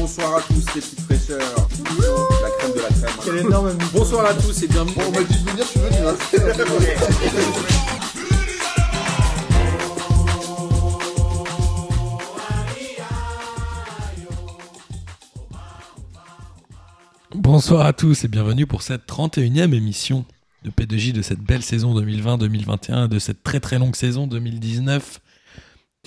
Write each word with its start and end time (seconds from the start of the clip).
Bonsoir 0.00 0.36
à 0.36 0.40
tous 0.40 0.54
les 0.54 0.80
petites 0.80 1.00
fraîcheurs. 1.00 1.38
La 1.38 2.50
crème 2.58 2.72
de 2.74 2.80
la 2.80 2.88
crème. 2.88 3.10
Quel 3.22 3.36
énorme 3.36 3.76
Bonsoir 3.92 4.24
à 4.24 4.32
tous 4.32 4.62
et 4.62 4.66
bienvenue. 4.66 4.94
Bon, 4.94 5.02
on 5.06 5.10
m'a 5.10 5.22
dit 5.22 5.34
de 5.34 5.50
venir, 5.50 5.62
je 5.66 5.68
suis 5.68 5.78
venu. 5.78 5.96
Hein. 6.06 6.16
Bonsoir 17.34 17.84
à 17.84 17.92
tous 17.92 18.24
et 18.24 18.28
bienvenue 18.28 18.66
pour 18.66 18.80
cette 18.80 19.06
31e 19.06 19.74
émission 19.74 20.24
de 20.64 20.70
P2J 20.70 21.12
de 21.12 21.20
cette 21.20 21.40
belle 21.40 21.62
saison 21.62 21.94
2020-2021, 22.00 23.06
de 23.06 23.18
cette 23.18 23.42
très 23.42 23.60
très 23.60 23.78
longue 23.78 23.94
saison 23.94 24.26
2019, 24.26 25.20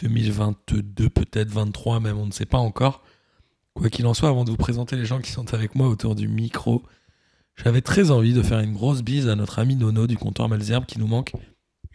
2022 0.01 1.09
peut-être, 1.11 1.49
23 1.49 1.99
même, 1.99 2.17
on 2.17 2.25
ne 2.25 2.31
sait 2.31 2.47
pas 2.47 2.57
encore. 2.57 3.03
Quoi 3.73 3.89
qu'il 3.89 4.05
en 4.05 4.13
soit, 4.13 4.29
avant 4.29 4.43
de 4.43 4.51
vous 4.51 4.57
présenter 4.57 4.95
les 4.95 5.05
gens 5.05 5.19
qui 5.19 5.31
sont 5.31 5.53
avec 5.53 5.75
moi 5.75 5.87
autour 5.87 6.15
du 6.15 6.27
micro, 6.27 6.83
j'avais 7.55 7.81
très 7.81 8.11
envie 8.11 8.33
de 8.33 8.41
faire 8.41 8.59
une 8.59 8.73
grosse 8.73 9.01
bise 9.01 9.27
à 9.27 9.35
notre 9.35 9.59
ami 9.59 9.75
Nono 9.75 10.07
du 10.07 10.17
comptoir 10.17 10.49
Malzerbe 10.49 10.85
qui 10.85 10.99
nous 10.99 11.07
manque 11.07 11.33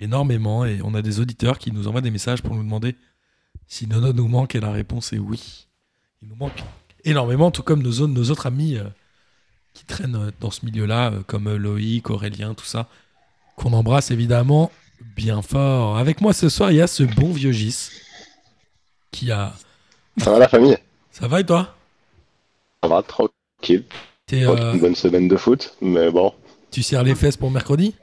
énormément 0.00 0.64
et 0.64 0.80
on 0.82 0.94
a 0.94 1.02
des 1.02 1.20
auditeurs 1.20 1.58
qui 1.58 1.72
nous 1.72 1.88
envoient 1.88 2.00
des 2.00 2.10
messages 2.10 2.42
pour 2.42 2.54
nous 2.54 2.62
demander 2.62 2.96
si 3.66 3.86
Nono 3.86 4.12
nous 4.12 4.28
manque 4.28 4.54
et 4.54 4.60
la 4.60 4.70
réponse 4.70 5.12
est 5.12 5.18
oui. 5.18 5.66
Il 6.22 6.28
nous 6.28 6.36
manque 6.36 6.62
énormément, 7.04 7.50
tout 7.50 7.62
comme 7.62 7.82
nos, 7.82 8.00
autres 8.00 8.46
amis 8.46 8.76
euh, 8.76 8.84
qui 9.74 9.84
traînent 9.84 10.16
euh, 10.16 10.30
dans 10.40 10.50
ce 10.50 10.64
milieu-là, 10.64 11.12
euh, 11.12 11.20
comme 11.26 11.54
Loïc, 11.54 12.10
Aurélien, 12.10 12.54
tout 12.54 12.64
ça, 12.64 12.88
qu'on 13.56 13.72
embrasse 13.72 14.10
évidemment 14.10 14.70
bien 15.16 15.42
fort. 15.42 15.98
Avec 15.98 16.20
moi 16.20 16.32
ce 16.32 16.48
soir, 16.48 16.70
il 16.72 16.76
y 16.76 16.80
a 16.80 16.86
ce 16.86 17.02
bon 17.02 17.32
vieux 17.32 17.52
Gis 17.52 17.90
qui 19.10 19.30
a. 19.30 19.54
Ça 20.18 20.32
va 20.32 20.38
la 20.38 20.48
famille? 20.48 20.76
Ça 21.18 21.26
va 21.28 21.40
et 21.40 21.46
toi? 21.46 21.74
Ça 22.82 22.88
va, 22.88 23.02
tranquille. 23.02 23.84
T'es, 24.26 24.44
Pas 24.44 24.52
euh, 24.52 24.72
Une 24.74 24.80
bonne 24.80 24.94
semaine 24.94 25.28
de 25.28 25.36
foot, 25.36 25.74
mais 25.80 26.10
bon. 26.10 26.32
Tu 26.70 26.82
serres 26.82 27.02
les 27.02 27.14
fesses 27.14 27.36
pour 27.36 27.50
mercredi? 27.50 27.94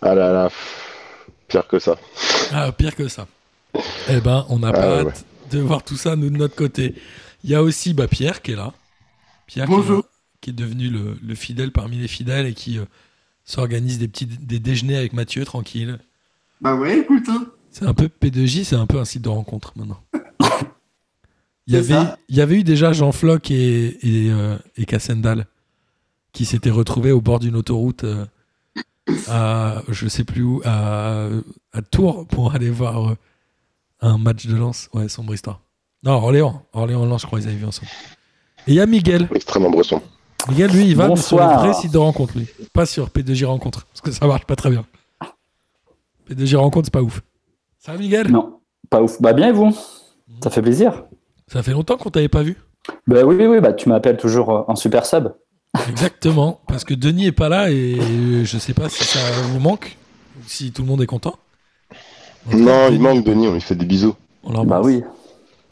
Ah 0.00 0.14
là 0.14 0.32
là, 0.32 0.50
pire 1.48 1.66
que 1.68 1.78
ça. 1.78 1.96
Ah, 2.52 2.72
pire 2.72 2.94
que 2.96 3.08
ça. 3.08 3.26
Eh 4.08 4.20
ben, 4.20 4.46
on 4.48 4.58
n'a 4.58 4.68
Ah, 4.68 4.72
pas 4.72 5.02
ouais. 5.04 5.10
hâte 5.10 5.24
de 5.50 5.60
voir 5.60 5.82
tout 5.84 5.96
ça, 5.96 6.16
nous, 6.16 6.30
de 6.30 6.36
notre 6.36 6.56
côté. 6.56 6.94
Il 7.44 7.50
y 7.50 7.54
a 7.54 7.62
aussi 7.62 7.94
bah, 7.94 8.08
Pierre 8.08 8.42
qui 8.42 8.52
est 8.52 8.56
là. 8.56 8.72
Pierre 9.46 9.66
qui 9.66 9.72
est- 9.72 9.76
Bonjour. 9.76 10.04
Qui, 10.40 10.50
est 10.50 10.54
devenu 10.54 10.88
le, 10.90 11.16
le 11.22 11.34
fidèle 11.34 11.72
parmi 11.72 11.96
les 11.98 12.08
fidèles 12.08 12.46
et 12.46 12.54
qui 12.54 12.78
euh, 12.78 12.84
s'organise 13.44 13.98
des 13.98 14.06
petits 14.08 14.26
des 14.26 14.58
déjeuners 14.60 14.96
avec 14.96 15.12
Mathieu, 15.12 15.44
tranquille. 15.44 15.98
Bah 16.60 16.74
ouais, 16.74 16.98
écoute, 17.00 17.24
hein. 17.28 17.46
C'est 17.70 17.84
un 17.84 17.94
peu 17.94 18.08
P2J, 18.08 18.64
c'est 18.64 18.76
un 18.76 18.86
peu 18.86 18.98
un 18.98 19.04
site 19.04 19.22
de 19.22 19.28
rencontre 19.28 19.72
maintenant. 19.76 20.00
Il 21.66 21.74
y, 21.74 21.76
avait, 21.76 21.94
ça. 21.94 22.18
il 22.28 22.36
y 22.36 22.40
avait 22.40 22.56
eu 22.60 22.64
déjà 22.64 22.92
Jean 22.92 23.10
Floch 23.10 23.50
et, 23.50 23.86
et, 24.02 24.30
euh, 24.30 24.56
et 24.76 24.84
Cassendal 24.84 25.46
qui 26.32 26.44
s'étaient 26.44 26.70
retrouvés 26.70 27.10
au 27.12 27.20
bord 27.20 27.40
d'une 27.40 27.56
autoroute 27.56 28.04
euh, 28.04 28.24
à, 29.28 29.82
je 29.88 30.06
sais 30.06 30.22
plus 30.24 30.42
où, 30.42 30.62
à, 30.64 31.26
à 31.72 31.82
Tours 31.82 32.26
pour 32.28 32.54
aller 32.54 32.70
voir 32.70 33.10
euh, 33.10 33.16
un 34.00 34.16
match 34.18 34.46
de 34.46 34.54
lance. 34.54 34.88
Ouais, 34.94 35.08
sombre 35.08 35.34
histoire. 35.34 35.60
Non, 36.04 36.12
Orléans. 36.12 36.62
Orléans-Lens, 36.72 37.22
je 37.22 37.26
crois 37.26 37.40
qu'ils 37.40 37.48
avaient 37.48 37.56
vu 37.56 37.64
ensemble. 37.66 37.90
Et 38.68 38.72
il 38.72 38.74
y 38.74 38.80
a 38.80 38.86
Miguel. 38.86 39.28
Extrêmement 39.34 39.70
bresson. 39.70 40.00
Miguel, 40.48 40.70
lui, 40.70 40.86
il 40.86 40.94
va 40.96 41.08
mais 41.08 41.16
sur 41.16 41.38
le 41.38 41.42
Bonsoir. 41.44 41.64
vrai 41.64 41.74
site 41.74 41.92
de 41.92 41.98
rencontre, 41.98 42.38
lui. 42.38 42.46
Pas 42.72 42.86
sur 42.86 43.08
P2J 43.08 43.46
Rencontre, 43.46 43.86
parce 43.86 44.00
que 44.02 44.12
ça 44.12 44.26
marche 44.28 44.44
pas 44.44 44.54
très 44.54 44.70
bien. 44.70 44.84
P2J 46.30 46.56
Rencontre, 46.56 46.86
c'est 46.86 46.92
pas 46.92 47.02
ouf. 47.02 47.22
Ça 47.78 47.92
va, 47.92 47.98
Miguel? 47.98 48.30
Non, 48.30 48.60
pas 48.90 49.02
ouf. 49.02 49.20
Bah 49.20 49.32
bien 49.32 49.48
et 49.48 49.52
vous? 49.52 49.76
Ça 50.42 50.50
fait 50.50 50.62
plaisir. 50.62 51.04
Ça 51.52 51.62
fait 51.62 51.72
longtemps 51.72 51.96
qu'on 51.96 52.10
t'avait 52.10 52.28
pas 52.28 52.42
vu. 52.42 52.56
Bah 53.06 53.22
oui, 53.24 53.36
oui, 53.38 53.46
oui, 53.46 53.60
bah 53.60 53.72
tu 53.72 53.88
m'appelles 53.88 54.16
toujours 54.16 54.50
euh, 54.50 54.62
en 54.68 54.76
super 54.76 55.06
sub. 55.06 55.28
Exactement, 55.90 56.60
parce 56.68 56.84
que 56.84 56.94
Denis 56.94 57.26
est 57.26 57.32
pas 57.32 57.48
là 57.48 57.70
et 57.70 57.96
je 58.44 58.58
sais 58.58 58.72
pas 58.72 58.88
si 58.88 59.04
ça 59.04 59.18
vous 59.50 59.60
manque, 59.60 59.96
ou 60.38 60.42
si 60.48 60.72
tout 60.72 60.82
le 60.82 60.88
monde 60.88 61.02
est 61.02 61.06
content. 61.06 61.36
Non, 62.50 62.88
il 62.90 63.00
manque 63.00 63.24
Denis, 63.24 63.48
on 63.48 63.54
lui 63.54 63.60
fait 63.60 63.74
des 63.74 63.84
bisous. 63.84 64.14
on. 64.44 64.64
Bah 64.64 64.80
oui. 64.82 65.02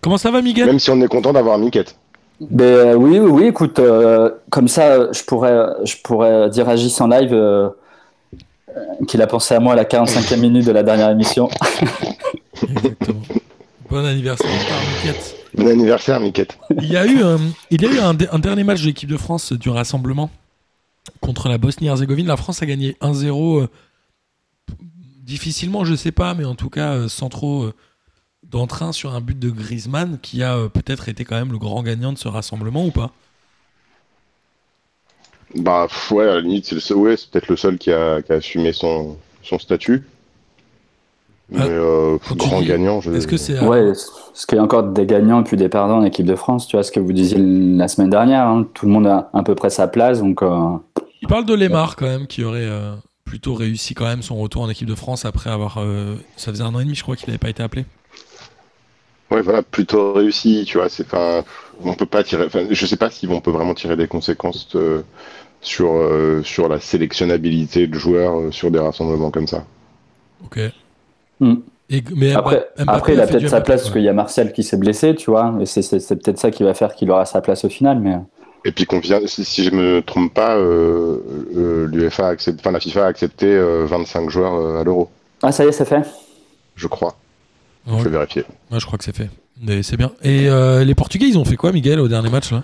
Comment 0.00 0.18
ça 0.18 0.30
va, 0.30 0.42
Miguel? 0.42 0.66
Même 0.66 0.78
si 0.78 0.90
on 0.90 1.00
est 1.00 1.08
content 1.08 1.32
d'avoir 1.32 1.56
Miquette. 1.58 1.96
Ben 2.40 2.64
euh, 2.64 2.94
oui, 2.94 3.18
oui, 3.18 3.30
oui, 3.30 3.46
écoute, 3.46 3.78
euh, 3.78 4.30
comme 4.50 4.68
ça, 4.68 4.92
euh, 4.92 5.12
je 5.12 5.22
pourrais, 5.24 5.56
je 5.84 5.96
pourrais 6.02 6.50
dire 6.50 6.68
à 6.68 6.76
Gis 6.76 6.94
en 7.00 7.06
live 7.06 7.32
euh, 7.32 7.70
euh, 8.76 8.80
qu'il 9.06 9.22
a 9.22 9.26
pensé 9.26 9.54
à 9.54 9.60
moi 9.60 9.72
à 9.72 9.76
la 9.76 9.84
45e 9.84 10.40
minute 10.40 10.66
de 10.66 10.72
la 10.72 10.82
dernière 10.82 11.10
émission. 11.10 11.48
Exactement. 12.68 13.22
Bon 13.88 14.04
anniversaire, 14.04 14.50
par 14.68 14.80
Miquette. 15.06 15.43
Bon 15.54 15.68
anniversaire, 15.68 16.20
Miquette. 16.20 16.58
Il 16.78 16.88
y 16.90 16.96
a 16.96 17.06
eu, 17.06 17.22
un, 17.22 17.38
il 17.70 17.82
y 17.82 17.86
a 17.86 17.90
eu 17.92 17.98
un, 17.98 18.16
un 18.32 18.38
dernier 18.38 18.64
match 18.64 18.80
de 18.82 18.86
l'équipe 18.86 19.08
de 19.08 19.16
France 19.16 19.52
du 19.52 19.68
rassemblement 19.70 20.30
contre 21.20 21.48
la 21.48 21.58
Bosnie-Herzégovine. 21.58 22.26
La 22.26 22.36
France 22.36 22.62
a 22.62 22.66
gagné 22.66 22.96
1-0 23.00 23.62
euh, 23.62 23.68
difficilement, 25.22 25.84
je 25.84 25.94
sais 25.94 26.12
pas, 26.12 26.34
mais 26.34 26.44
en 26.44 26.54
tout 26.54 26.70
cas 26.70 26.94
euh, 26.94 27.08
sans 27.08 27.28
trop 27.28 27.64
euh, 27.64 27.74
d'entrain 28.44 28.92
sur 28.92 29.14
un 29.14 29.20
but 29.20 29.38
de 29.38 29.50
Griezmann 29.50 30.18
qui 30.20 30.42
a 30.42 30.56
euh, 30.56 30.68
peut-être 30.68 31.08
été 31.08 31.24
quand 31.24 31.36
même 31.36 31.52
le 31.52 31.58
grand 31.58 31.82
gagnant 31.82 32.12
de 32.12 32.18
ce 32.18 32.28
rassemblement 32.28 32.86
ou 32.86 32.90
pas? 32.90 33.12
Bah 35.54 35.88
ouais, 36.10 36.24
à 36.28 36.34
la 36.34 36.40
limite, 36.40 36.66
c'est 36.66 36.74
le 36.74 36.80
seul- 36.80 36.96
ouais, 36.96 37.16
c'est 37.16 37.30
peut-être 37.30 37.48
le 37.48 37.56
seul 37.56 37.78
qui 37.78 37.92
a, 37.92 38.22
qui 38.22 38.32
a 38.32 38.36
assumé 38.36 38.72
son, 38.72 39.16
son 39.42 39.58
statut. 39.58 40.04
Mais 41.50 41.60
euh, 41.62 42.16
tu 42.26 42.34
grand 42.34 42.60
dis- 42.60 42.66
gagnant, 42.66 43.00
je... 43.00 43.12
Est-ce 43.12 43.26
que 43.26 43.36
c'est 43.36 43.60
Ouais, 43.60 43.86
parce 43.92 44.46
qu'il 44.46 44.56
y 44.56 44.60
a 44.60 44.64
encore 44.64 44.82
des 44.82 45.06
gagnants 45.06 45.40
et 45.42 45.44
puis 45.44 45.56
des 45.56 45.68
perdants 45.68 45.98
en 45.98 46.04
équipe 46.04 46.26
de 46.26 46.34
France, 46.36 46.66
tu 46.66 46.76
vois 46.76 46.82
ce 46.82 46.90
que 46.90 47.00
vous 47.00 47.12
disiez 47.12 47.38
la 47.38 47.86
semaine 47.88 48.10
dernière. 48.10 48.46
hein. 48.46 48.66
Tout 48.74 48.86
le 48.86 48.92
monde 48.92 49.06
a 49.06 49.30
à 49.34 49.42
peu 49.42 49.54
près 49.54 49.70
sa 49.70 49.86
place, 49.86 50.20
donc 50.20 50.42
euh, 50.42 50.70
Il 51.22 51.28
parle 51.28 51.44
de 51.44 51.54
Lemar 51.54 51.96
quand 51.96 52.06
même, 52.06 52.26
qui 52.26 52.44
aurait 52.44 52.60
euh, 52.66 52.94
plutôt 53.24 53.54
réussi 53.54 53.94
quand 53.94 54.06
même 54.06 54.22
son 54.22 54.36
retour 54.36 54.62
en 54.62 54.70
équipe 54.70 54.88
de 54.88 54.94
France 54.94 55.24
après 55.26 55.50
avoir. 55.50 55.76
euh, 55.78 56.16
ça 56.36 56.50
faisait 56.50 56.64
un 56.64 56.74
an 56.74 56.80
et 56.80 56.84
demi, 56.84 56.94
je 56.94 57.02
crois, 57.02 57.14
qu'il 57.14 57.28
n'avait 57.28 57.38
pas 57.38 57.50
été 57.50 57.62
appelé. 57.62 57.84
Ouais, 59.30 59.42
voilà, 59.42 59.62
plutôt 59.62 60.12
réussi, 60.12 60.64
tu 60.66 60.78
vois. 60.78 60.88
C'est 60.88 61.04
enfin, 61.06 61.42
on 61.82 61.94
peut 61.94 62.06
pas 62.06 62.22
tirer. 62.24 62.46
Enfin, 62.46 62.66
je 62.70 62.86
sais 62.86 62.96
pas 62.96 63.10
si 63.10 63.26
on 63.28 63.40
peut 63.40 63.50
vraiment 63.50 63.74
tirer 63.74 63.96
des 63.96 64.06
conséquences 64.06 64.68
euh, 64.76 65.02
sur 65.60 65.92
euh, 65.92 66.42
sur 66.42 66.68
la 66.68 66.78
sélectionnabilité 66.80 67.86
de 67.86 67.94
joueurs 67.98 68.38
euh, 68.38 68.50
sur 68.50 68.70
des 68.70 68.78
rassemblements 68.78 69.30
comme 69.30 69.46
ça. 69.46 69.64
Ok. 70.44 70.58
Et, 71.90 72.02
mais 72.16 72.32
après, 72.32 72.66
Mbappé 72.78 72.90
après 72.90 73.12
il 73.14 73.20
a 73.20 73.26
peut-être 73.26 73.42
sa 73.48 73.56
Mbappé, 73.58 73.64
place 73.64 73.82
parce 73.82 73.92
qu'il 73.92 74.02
y 74.02 74.08
a 74.08 74.12
Martial 74.12 74.52
qui 74.52 74.62
s'est 74.62 74.76
blessé, 74.78 75.14
tu 75.14 75.30
vois, 75.30 75.54
et 75.60 75.66
c'est- 75.66 76.08
peut-être 76.20 76.38
ça 76.38 76.50
qui 76.50 76.62
va 76.62 76.72
faire 76.74 76.94
qu'il 76.94 77.10
aura 77.10 77.24
sa 77.26 77.40
place 77.40 77.64
au 77.64 77.68
final, 77.68 77.98
mais. 78.00 78.14
Et 78.64 78.72
puis 78.72 78.86
qu'on 78.86 78.98
vient, 79.00 79.20
si, 79.26 79.44
si 79.44 79.62
je 79.64 79.70
me 79.70 80.00
trompe 80.00 80.32
pas, 80.32 80.56
euh, 80.56 81.18
euh, 81.54 81.86
l'UEFA 81.86 82.28
a 82.28 82.30
accepté, 82.30 82.60
enfin 82.62 82.70
la 82.70 82.80
FIFA 82.80 83.04
a 83.04 83.08
accepté 83.08 83.46
euh, 83.46 83.84
25 83.86 84.30
joueurs 84.30 84.54
euh, 84.54 84.80
à 84.80 84.84
l'Euro, 84.84 85.10
Ah, 85.42 85.52
ça 85.52 85.64
y 85.64 85.68
est, 85.68 85.72
c'est 85.72 85.84
fait? 85.84 86.02
Je 86.74 86.86
crois. 86.88 87.14
Je 87.86 88.02
vais 88.04 88.08
vérifier. 88.10 88.44
Ouais, 88.72 88.80
je 88.80 88.86
crois 88.86 88.96
que 88.96 89.04
c'est 89.04 89.14
fait. 89.14 89.28
Mais 89.60 89.82
c'est 89.82 89.98
bien. 89.98 90.10
Et 90.22 90.48
euh, 90.48 90.82
les 90.84 90.94
Portugais, 90.94 91.26
ils 91.28 91.36
ont 91.38 91.44
fait 91.44 91.56
quoi, 91.56 91.70
Miguel, 91.72 92.00
au 92.00 92.08
dernier 92.08 92.30
match 92.30 92.50
là? 92.50 92.62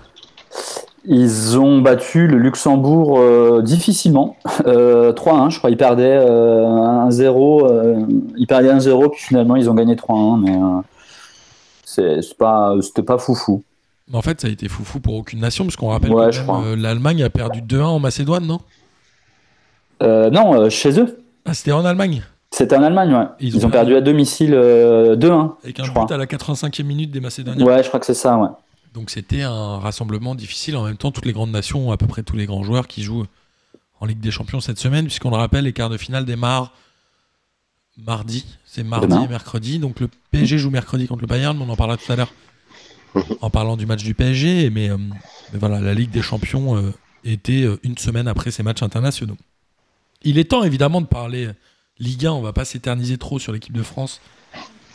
Ils 1.06 1.58
ont 1.58 1.80
battu 1.80 2.26
le 2.26 2.36
Luxembourg 2.38 3.18
euh, 3.18 3.62
difficilement. 3.62 4.36
Euh, 4.66 5.12
3-1, 5.14 5.50
je 5.50 5.58
crois. 5.58 5.70
Ils 5.70 5.76
perdaient 5.78 6.18
euh, 6.20 6.66
1-0. 7.08 7.66
euh, 7.66 8.04
ils 8.36 8.46
perdaient 8.46 8.72
1-0, 8.74 9.10
puis 9.10 9.20
finalement, 9.22 9.56
ils 9.56 9.70
ont 9.70 9.74
gagné 9.74 9.94
3-1. 9.94 10.40
Mais 10.42 10.54
euh, 10.56 12.20
c'est 12.22 12.36
pas, 12.36 12.74
c'était 12.82 13.02
pas 13.02 13.16
foufou. 13.18 13.62
Mais 14.10 14.18
En 14.18 14.22
fait, 14.22 14.40
ça 14.40 14.48
a 14.48 14.50
été 14.50 14.68
foufou 14.68 15.00
pour 15.00 15.14
aucune 15.14 15.40
nation, 15.40 15.64
puisqu'on 15.64 15.88
rappelle 15.88 16.12
Ouais, 16.12 16.30
que 16.30 16.36
euh, 16.38 16.76
l'Allemagne 16.76 17.22
a 17.22 17.30
perdu 17.30 17.62
2-1 17.62 17.82
en 17.84 17.98
Macédoine, 18.00 18.46
non? 18.46 18.60
Euh, 20.02 20.30
non, 20.30 20.54
euh, 20.54 20.68
chez 20.70 20.98
eux. 21.00 21.18
Ah, 21.46 21.54
c'était 21.54 21.72
en 21.72 21.84
Allemagne? 21.84 22.22
C'était 22.50 22.76
en 22.76 22.82
Allemagne, 22.82 23.14
ouais. 23.14 23.26
Ils 23.40 23.54
Ils, 23.56 23.66
ont 23.66 23.70
perdu 23.70 23.94
à 23.96 24.00
domicile 24.00 24.52
euh, 24.54 25.16
2-1. 25.16 25.52
Avec 25.64 25.80
un 25.80 25.84
je 25.84 25.88
but 25.90 25.94
crois. 25.94 26.12
à 26.12 26.18
la 26.18 26.26
85e 26.26 26.82
minute 26.84 27.10
des 27.10 27.20
Macédoniens. 27.20 27.64
Ouais, 27.64 27.82
je 27.82 27.88
crois 27.88 28.00
que 28.00 28.06
c'est 28.06 28.14
ça, 28.14 28.36
ouais. 28.36 28.48
Donc 28.94 29.10
c'était 29.10 29.42
un 29.42 29.78
rassemblement 29.78 30.34
difficile. 30.34 30.76
En 30.76 30.84
même 30.84 30.96
temps, 30.96 31.12
toutes 31.12 31.26
les 31.26 31.32
grandes 31.32 31.52
nations 31.52 31.88
ont 31.88 31.92
à 31.92 31.96
peu 31.96 32.06
près 32.06 32.22
tous 32.22 32.36
les 32.36 32.46
grands 32.46 32.64
joueurs 32.64 32.88
qui 32.88 33.02
jouent 33.02 33.26
en 34.00 34.06
Ligue 34.06 34.20
des 34.20 34.30
Champions 34.30 34.60
cette 34.60 34.78
semaine, 34.78 35.06
puisqu'on 35.06 35.30
le 35.30 35.36
rappelle, 35.36 35.64
les 35.64 35.72
quarts 35.72 35.90
de 35.90 35.96
finale 35.96 36.24
démarrent 36.24 36.72
mardi. 37.98 38.46
C'est 38.64 38.82
mardi 38.82 39.08
Demain. 39.08 39.24
et 39.24 39.28
mercredi. 39.28 39.78
Donc 39.78 40.00
le 40.00 40.08
PSG 40.30 40.58
joue 40.58 40.70
mercredi 40.70 41.06
contre 41.06 41.22
le 41.22 41.26
Bayern, 41.26 41.56
mais 41.56 41.64
on 41.64 41.68
en 41.68 41.76
parlera 41.76 41.96
tout 41.96 42.10
à 42.10 42.16
l'heure 42.16 42.32
en 43.40 43.50
parlant 43.50 43.76
du 43.76 43.86
match 43.86 44.02
du 44.02 44.14
PSG. 44.14 44.70
Mais, 44.70 44.90
euh, 44.90 44.96
mais 45.52 45.58
voilà, 45.58 45.80
la 45.80 45.94
Ligue 45.94 46.10
des 46.10 46.22
Champions 46.22 46.76
euh, 46.76 46.92
était 47.24 47.62
euh, 47.62 47.78
une 47.82 47.98
semaine 47.98 48.26
après 48.26 48.50
ces 48.50 48.62
matchs 48.62 48.82
internationaux. 48.82 49.36
Il 50.22 50.38
est 50.38 50.50
temps 50.50 50.64
évidemment 50.64 51.00
de 51.00 51.06
parler 51.06 51.48
Ligue 51.98 52.26
1. 52.26 52.32
On 52.32 52.42
va 52.42 52.52
pas 52.52 52.64
s'éterniser 52.64 53.18
trop 53.18 53.38
sur 53.38 53.52
l'équipe 53.52 53.72
de 53.72 53.82
France, 53.82 54.20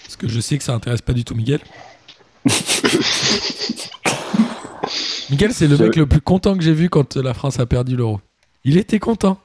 parce 0.04 0.16
que 0.16 0.28
je 0.28 0.40
sais 0.40 0.58
que 0.58 0.64
ça 0.64 0.74
intéresse 0.74 1.02
pas 1.02 1.14
du 1.14 1.24
tout 1.24 1.36
Miguel. 1.36 1.62
Miguel, 5.30 5.52
c'est 5.54 5.68
le 5.68 5.78
mec 5.78 5.96
le 5.96 6.06
plus 6.06 6.22
content 6.22 6.56
que 6.56 6.64
j'ai 6.64 6.74
vu 6.74 6.90
quand 6.90 7.16
la 7.18 7.34
France 7.34 7.60
a 7.60 7.66
perdu 7.66 7.96
l'euro. 7.96 8.20
Il 8.64 8.78
était 8.78 9.00
content. 9.00 9.38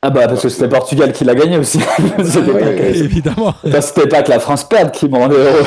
Ah 0.00 0.10
bah 0.10 0.28
parce 0.28 0.42
que 0.42 0.48
c'était 0.48 0.68
Portugal 0.68 1.12
qui 1.12 1.24
l'a 1.24 1.34
gagné 1.34 1.58
aussi. 1.58 1.80
c'était 2.24 2.52
Ouais, 2.52 2.60
pas, 2.60 2.72
que- 2.72 2.96
évidemment. 3.04 3.48
Enfin, 3.64 3.80
c'était 3.80 4.06
pas 4.06 4.22
que 4.22 4.30
la 4.30 4.38
France 4.38 4.62
perde 4.68 4.92
qui 4.92 5.08
me 5.08 5.16
rendait 5.16 5.34
heureux. 5.34 5.64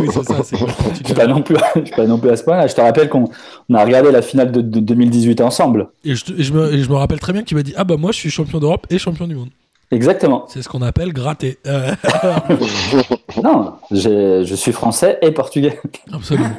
Oui, 0.00 0.08
c'est 0.12 0.24
ça, 0.24 0.42
c'est 0.42 0.56
Je 0.58 1.04
suis 1.04 1.14
pas 1.14 1.26
non 1.26 1.42
plus, 1.42 1.56
je 1.76 1.84
suis 1.84 1.94
pas 1.94 2.06
non 2.06 2.18
plus 2.18 2.30
à 2.30 2.36
ce 2.36 2.44
point-là. 2.44 2.66
Je 2.68 2.74
te 2.74 2.80
rappelle 2.80 3.10
qu'on 3.10 3.28
on 3.68 3.74
a 3.74 3.84
regardé 3.84 4.10
la 4.10 4.22
finale 4.22 4.50
de, 4.50 4.62
de 4.62 4.80
2018 4.80 5.42
ensemble. 5.42 5.88
Et 6.04 6.14
je, 6.14 6.24
te- 6.24 6.32
et 6.32 6.42
je 6.42 6.54
me, 6.54 6.72
et 6.72 6.82
je 6.82 6.88
me 6.88 6.94
rappelle 6.94 7.20
très 7.20 7.34
bien 7.34 7.42
que 7.42 7.48
tu 7.48 7.54
m'as 7.54 7.62
dit 7.62 7.74
Ah 7.76 7.84
bah 7.84 7.96
moi 7.98 8.12
je 8.12 8.16
suis 8.18 8.30
champion 8.30 8.60
d'Europe 8.60 8.86
et 8.88 8.98
champion 8.98 9.26
du 9.26 9.34
monde. 9.34 9.50
Exactement. 9.90 10.46
C'est 10.48 10.62
ce 10.62 10.68
qu'on 10.68 10.82
appelle 10.82 11.12
gratter. 11.12 11.58
Euh, 11.66 11.94
Non, 13.42 13.76
je 13.90 14.54
suis 14.56 14.72
français 14.72 15.18
et 15.22 15.30
portugais. 15.30 15.78
absolument. 16.12 16.58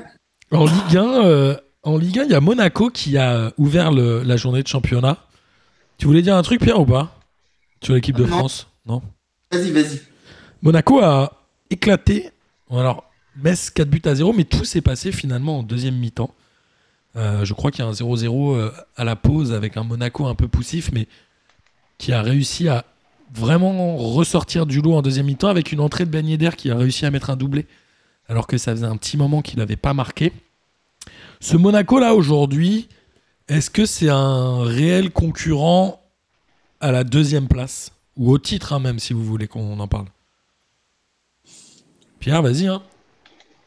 En 0.51 0.65
Ligue 0.65 0.97
1, 0.97 1.25
euh, 1.25 1.56
en 1.83 1.97
Ligue 1.97 2.19
1, 2.19 2.24
il 2.25 2.31
y 2.31 2.35
a 2.35 2.39
Monaco 2.39 2.89
qui 2.89 3.18
a 3.18 3.51
ouvert 3.57 3.91
le- 3.91 4.24
la 4.24 4.38
journée 4.38 4.63
de 4.63 4.68
championnat. 4.68 5.18
Tu 5.97 6.06
voulais 6.06 6.21
dire 6.21 6.35
un 6.35 6.41
truc, 6.44 6.62
Pierre, 6.62 6.79
ou 6.79 6.85
pas? 6.85 7.12
Sur 7.83 7.95
l'équipe 7.95 8.15
de 8.15 8.24
Non. 8.24 8.38
France? 8.38 8.68
Non? 8.85 9.01
Vas-y, 9.51 9.71
vas-y. 9.71 10.01
Monaco 10.62 11.00
a 11.01 11.33
éclaté. 11.69 12.30
Alors, 12.71 13.09
Metz 13.35 13.69
4 13.71 13.89
buts 13.89 14.01
à 14.06 14.15
0, 14.15 14.33
mais 14.33 14.44
tout 14.45 14.63
s'est 14.65 14.81
passé 14.81 15.12
finalement 15.12 15.59
en 15.59 15.63
deuxième 15.63 15.95
mi-temps. 15.95 16.31
Euh, 17.15 17.44
je 17.45 17.53
crois 17.53 17.71
qu'il 17.71 17.83
y 17.83 17.88
a 17.88 17.89
un 17.89 17.94
0-0 17.94 18.56
euh, 18.56 18.71
à 18.95 19.03
la 19.03 19.15
pause 19.15 19.51
avec 19.53 19.75
un 19.77 19.83
Monaco 19.83 20.25
un 20.27 20.35
peu 20.35 20.47
poussif, 20.47 20.91
mais 20.94 21.07
qui 21.97 22.13
a 22.13 22.21
réussi 22.21 22.68
à 22.69 22.85
vraiment 23.33 23.95
ressortir 23.97 24.65
du 24.65 24.81
lot 24.81 24.94
en 24.94 25.01
deuxième 25.01 25.25
mi-temps 25.25 25.50
avec 25.50 25.71
une 25.71 25.79
entrée 25.79 26.06
de 26.06 26.12
Ben 26.12 26.25
Yedder 26.25 26.51
qui 26.57 26.71
a 26.71 26.75
réussi 26.75 27.06
à 27.06 27.12
mettre 27.12 27.29
un 27.29 27.35
doublé, 27.35 27.65
alors 28.27 28.47
que 28.47 28.57
ça 28.57 28.71
faisait 28.71 28.85
un 28.85 28.97
petit 28.97 29.18
moment 29.18 29.41
qu'il 29.41 29.59
n'avait 29.59 29.75
pas 29.75 29.94
marqué. 29.94 30.33
Ce 31.39 31.56
Monaco-là, 31.56 32.15
aujourd'hui, 32.15 32.88
est-ce 33.47 33.69
que 33.69 33.85
c'est 33.85 34.09
un 34.09 34.63
réel 34.63 35.12
concurrent 35.12 36.01
à 36.79 36.91
la 36.91 37.03
deuxième 37.03 37.47
place? 37.47 37.91
Ou 38.18 38.31
au 38.31 38.39
titre, 38.39 38.74
hein, 38.74 38.79
même, 38.79 39.00
si 39.00 39.13
vous 39.13 39.24
voulez 39.24 39.47
qu'on 39.47 39.80
en 39.80 39.88
parle 39.88 40.07
Pierre, 42.19 42.41
vas-y. 42.41 42.68
Hein. 42.68 42.81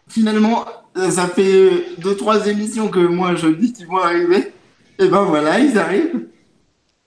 Finalement, 0.08 0.64
euh, 0.96 1.10
ça 1.10 1.28
fait 1.28 1.96
deux, 1.98 2.16
trois 2.16 2.48
émissions 2.48 2.88
que 2.88 2.98
moi 2.98 3.36
je 3.36 3.46
dis 3.46 3.72
qu'ils 3.72 3.86
vont 3.86 3.98
arriver. 3.98 4.52
Et 4.98 5.08
ben 5.08 5.22
voilà, 5.22 5.60
ils 5.60 5.78
arrivent. 5.78 6.26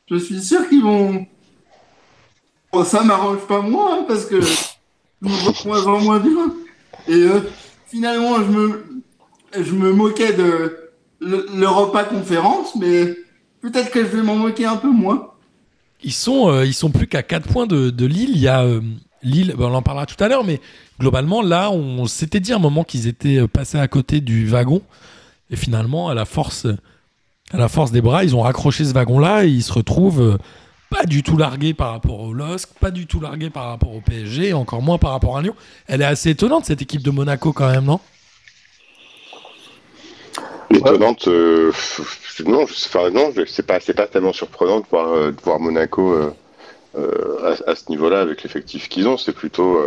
Je 0.09 0.15
suis 0.15 0.41
sûr 0.41 0.67
qu'ils 0.69 0.83
vont. 0.83 1.27
Bon, 2.73 2.83
ça 2.83 3.03
m'arrange 3.03 3.41
pas 3.47 3.61
moi, 3.61 3.97
hein, 3.99 4.05
parce 4.07 4.25
que 4.25 4.41
je 4.41 4.49
me 5.21 5.29
vois 5.29 5.53
moins 5.65 5.85
en 5.87 5.99
moins 6.01 6.19
bien. 6.19 6.53
Et 7.07 7.13
euh, 7.13 7.39
finalement, 7.87 8.37
je 8.37 8.49
me, 8.51 9.03
je 9.61 9.71
me 9.73 9.93
moquais 9.93 10.33
de 10.33 10.91
le- 11.21 11.45
l'Europa 11.55 12.03
conférence, 12.03 12.75
mais 12.75 13.15
peut-être 13.61 13.91
que 13.91 13.99
je 14.03 14.09
vais 14.09 14.23
m'en 14.23 14.35
moquer 14.35 14.65
un 14.65 14.77
peu 14.77 14.89
moins. 14.89 15.29
Ils 16.03 16.11
sont, 16.13 16.49
euh, 16.49 16.65
ils 16.65 16.73
sont 16.73 16.89
plus 16.89 17.05
qu'à 17.07 17.21
4 17.23 17.47
points 17.47 17.67
de, 17.67 17.91
de 17.91 18.05
Lille. 18.07 18.31
Il 18.33 18.41
y 18.41 18.47
a 18.47 18.63
euh, 18.63 18.81
Lille, 19.21 19.53
ben, 19.57 19.65
on 19.65 19.73
en 19.75 19.81
parlera 19.83 20.05
tout 20.07 20.21
à 20.21 20.27
l'heure, 20.27 20.43
mais 20.43 20.59
globalement, 20.99 21.41
là, 21.43 21.69
on 21.71 22.05
s'était 22.07 22.39
dit 22.39 22.53
à 22.53 22.55
un 22.55 22.59
moment 22.59 22.83
qu'ils 22.83 23.07
étaient 23.07 23.37
euh, 23.37 23.47
passés 23.47 23.77
à 23.77 23.87
côté 23.87 24.19
du 24.19 24.47
wagon. 24.47 24.81
Et 25.51 25.55
finalement, 25.55 26.09
à 26.09 26.15
la 26.15 26.25
force, 26.25 26.65
à 27.51 27.57
la 27.57 27.67
force 27.69 27.91
des 27.91 28.01
bras, 28.01 28.23
ils 28.23 28.35
ont 28.35 28.41
raccroché 28.41 28.83
ce 28.83 28.93
wagon-là 28.93 29.45
et 29.45 29.49
ils 29.49 29.61
se 29.63 29.71
retrouvent 29.71 30.39
pas 30.93 31.05
du 31.05 31.23
tout 31.23 31.37
largués 31.37 31.73
par 31.73 31.91
rapport 31.91 32.19
au 32.19 32.33
LOSC, 32.33 32.69
pas 32.79 32.91
du 32.91 33.07
tout 33.07 33.19
largués 33.19 33.49
par 33.49 33.65
rapport 33.65 33.93
au 33.93 34.01
PSG, 34.01 34.53
encore 34.53 34.81
moins 34.81 34.99
par 34.99 35.11
rapport 35.11 35.37
à 35.37 35.41
Lyon. 35.41 35.55
Elle 35.87 36.01
est 36.01 36.05
assez 36.05 36.29
étonnante, 36.29 36.65
cette 36.65 36.81
équipe 36.81 37.01
de 37.01 37.09
Monaco, 37.09 37.51
quand 37.51 37.69
même, 37.69 37.85
non? 37.85 37.99
Étonnante. 40.69 41.27
euh, 41.27 41.71
non, 42.45 42.63
enfin, 42.63 43.09
non, 43.09 43.33
c'est 43.47 43.65
pas, 43.65 43.79
pas 43.79 44.07
tellement 44.07 44.33
surprenant 44.33 44.81
de 44.81 44.85
voir, 44.89 45.13
euh, 45.13 45.31
Monaco 45.59 46.13
euh, 46.95 47.55
à, 47.65 47.75
ce 47.75 47.89
niveau-là 47.89 48.21
avec 48.21 48.43
l'effectif 48.43 48.87
qu'ils 48.87 49.07
ont. 49.07 49.17
C'est 49.17 49.33
plutôt, 49.33 49.79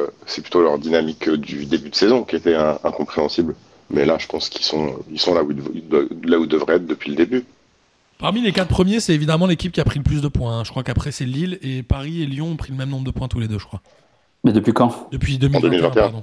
leur 0.55 0.79
dynamique 0.79 1.31
du 1.31 1.67
début 1.67 1.91
de 1.91 1.95
saison 1.95 2.25
qui 2.25 2.37
était 2.37 2.57
incompréhensible. 2.57 3.55
Mais 3.91 4.05
là, 4.05 4.17
je 4.19 4.27
pense 4.27 4.49
qu'ils 4.49 4.65
sont, 4.65 4.97
là 5.33 5.45
où 5.45 5.53
là 6.25 6.39
où 6.39 6.45
ils 6.45 6.49
devraient 6.49 6.77
être 6.77 6.87
depuis 6.87 7.11
le 7.11 7.17
début. 7.17 7.45
Parmi 8.19 8.41
les 8.41 8.53
quatre 8.53 8.69
premiers, 8.69 9.01
c'est 9.01 9.15
évidemment 9.15 9.47
l'équipe 9.47 9.73
qui 9.73 9.81
a 9.81 9.85
pris 9.85 9.99
le 9.99 10.05
plus 10.05 10.23
de 10.23 10.29
points. 10.29 10.59
hein. 10.61 10.65
Je 10.65 10.71
crois 10.71 10.83
qu'après, 10.83 11.13
c'est 11.13 11.25
Lille 11.27 11.59
et 11.63 11.83
Paris 11.83 12.23
et 12.23 12.27
Lyon 12.27 12.49
ont 12.53 12.57
prit 12.57 12.71
le 12.73 12.79
même 12.79 12.89
nombre 12.89 13.05
de 13.05 13.11
points 13.11 13.29
tous 13.29 13.41
les 13.41 13.49
deux, 13.49 13.59
je 13.59 13.67
crois. 13.67 13.81
Mais 14.45 14.53
depuis 14.53 14.73
quand? 14.73 15.09
Depuis 15.13 15.39
2021, 15.39 15.71
2021. 15.71 16.03
pardon. 16.03 16.23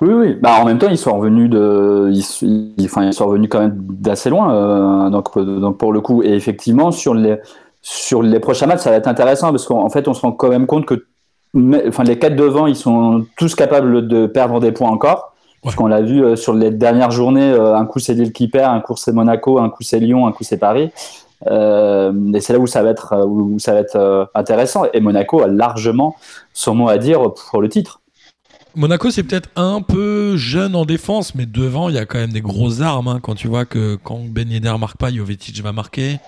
Oui, 0.00 0.12
oui. 0.12 0.34
Bah, 0.42 0.58
en 0.60 0.64
même 0.64 0.78
temps, 0.78 0.90
ils 0.90 0.98
sont 0.98 1.16
revenus 1.16 1.48
de, 1.48 2.10
ils, 2.12 2.72
ils- 2.76 2.84
enfin, 2.86 3.04
ils 3.06 3.12
sont 3.14 3.26
revenus 3.26 3.48
quand 3.48 3.60
même 3.60 3.76
d'assez 3.78 4.28
loin. 4.28 4.52
euh, 4.52 5.10
donc, 5.10 5.28
euh, 5.36 5.60
donc 5.60 5.78
pour 5.78 5.92
le 5.92 6.00
coup, 6.00 6.22
et 6.22 6.32
effectivement, 6.32 6.90
sur 6.90 7.14
les, 7.14 7.36
sur 7.80 8.22
les 8.22 8.40
prochains 8.40 8.66
matchs, 8.66 8.80
ça 8.80 8.90
va 8.90 8.96
être 8.96 9.06
intéressant 9.08 9.50
parce 9.50 9.66
qu'en 9.66 9.84
en 9.84 9.88
fait, 9.90 10.08
on 10.08 10.14
se 10.14 10.20
rend 10.22 10.32
quand 10.32 10.48
même 10.48 10.66
compte 10.66 10.84
que, 10.84 11.06
mais- 11.54 11.84
enfin, 11.86 12.02
les 12.02 12.18
quatre 12.18 12.34
devant, 12.36 12.66
ils 12.66 12.76
sont 12.76 13.24
tous 13.38 13.54
capables 13.54 14.08
de 14.08 14.26
perdre 14.26 14.58
des 14.58 14.72
points 14.72 14.90
encore. 14.90 15.33
Parce 15.64 15.74
qu'on 15.76 15.86
l'a 15.88 16.02
vu 16.02 16.22
euh, 16.22 16.36
sur 16.36 16.54
les 16.54 16.70
dernières 16.70 17.10
journées, 17.10 17.50
euh, 17.50 17.74
un 17.74 17.86
coup 17.86 17.98
c'est 17.98 18.14
Lille 18.14 18.32
qui 18.32 18.48
perd, 18.48 18.72
un 18.72 18.80
coup 18.80 18.94
c'est 18.96 19.12
Monaco, 19.12 19.58
un 19.58 19.70
coup 19.70 19.82
c'est 19.82 19.98
Lyon, 19.98 20.26
un 20.26 20.32
coup 20.32 20.44
c'est 20.44 20.58
Paris. 20.58 20.90
Euh, 21.46 22.32
et 22.32 22.40
c'est 22.40 22.52
là 22.52 22.58
où 22.58 22.66
ça 22.66 22.82
va 22.82 22.90
être, 22.90 23.12
euh, 23.12 23.26
où 23.26 23.58
ça 23.58 23.72
va 23.74 23.80
être 23.80 23.96
euh, 23.96 24.24
intéressant. 24.34 24.84
Et 24.94 25.00
Monaco 25.00 25.42
a 25.42 25.48
largement 25.48 26.16
son 26.52 26.74
mot 26.74 26.88
à 26.88 26.98
dire 26.98 27.20
pour 27.50 27.60
le 27.60 27.68
titre. 27.68 28.00
Monaco, 28.76 29.10
c'est 29.10 29.22
peut-être 29.22 29.50
un 29.56 29.82
peu 29.82 30.36
jeune 30.36 30.74
en 30.74 30.84
défense, 30.84 31.34
mais 31.34 31.46
devant, 31.46 31.88
il 31.88 31.94
y 31.94 31.98
a 31.98 32.06
quand 32.06 32.18
même 32.18 32.32
des 32.32 32.40
grosses 32.40 32.80
armes. 32.80 33.08
hein. 33.08 33.20
Quand 33.22 33.34
tu 33.34 33.46
vois 33.46 33.64
que 33.66 33.96
quand 34.02 34.20
Ben 34.28 34.50
Yedder 34.50 34.74
marque 34.78 34.96
pas, 34.96 35.12
Jovetic 35.12 35.62
va 35.62 35.72
marquer. 35.72 36.18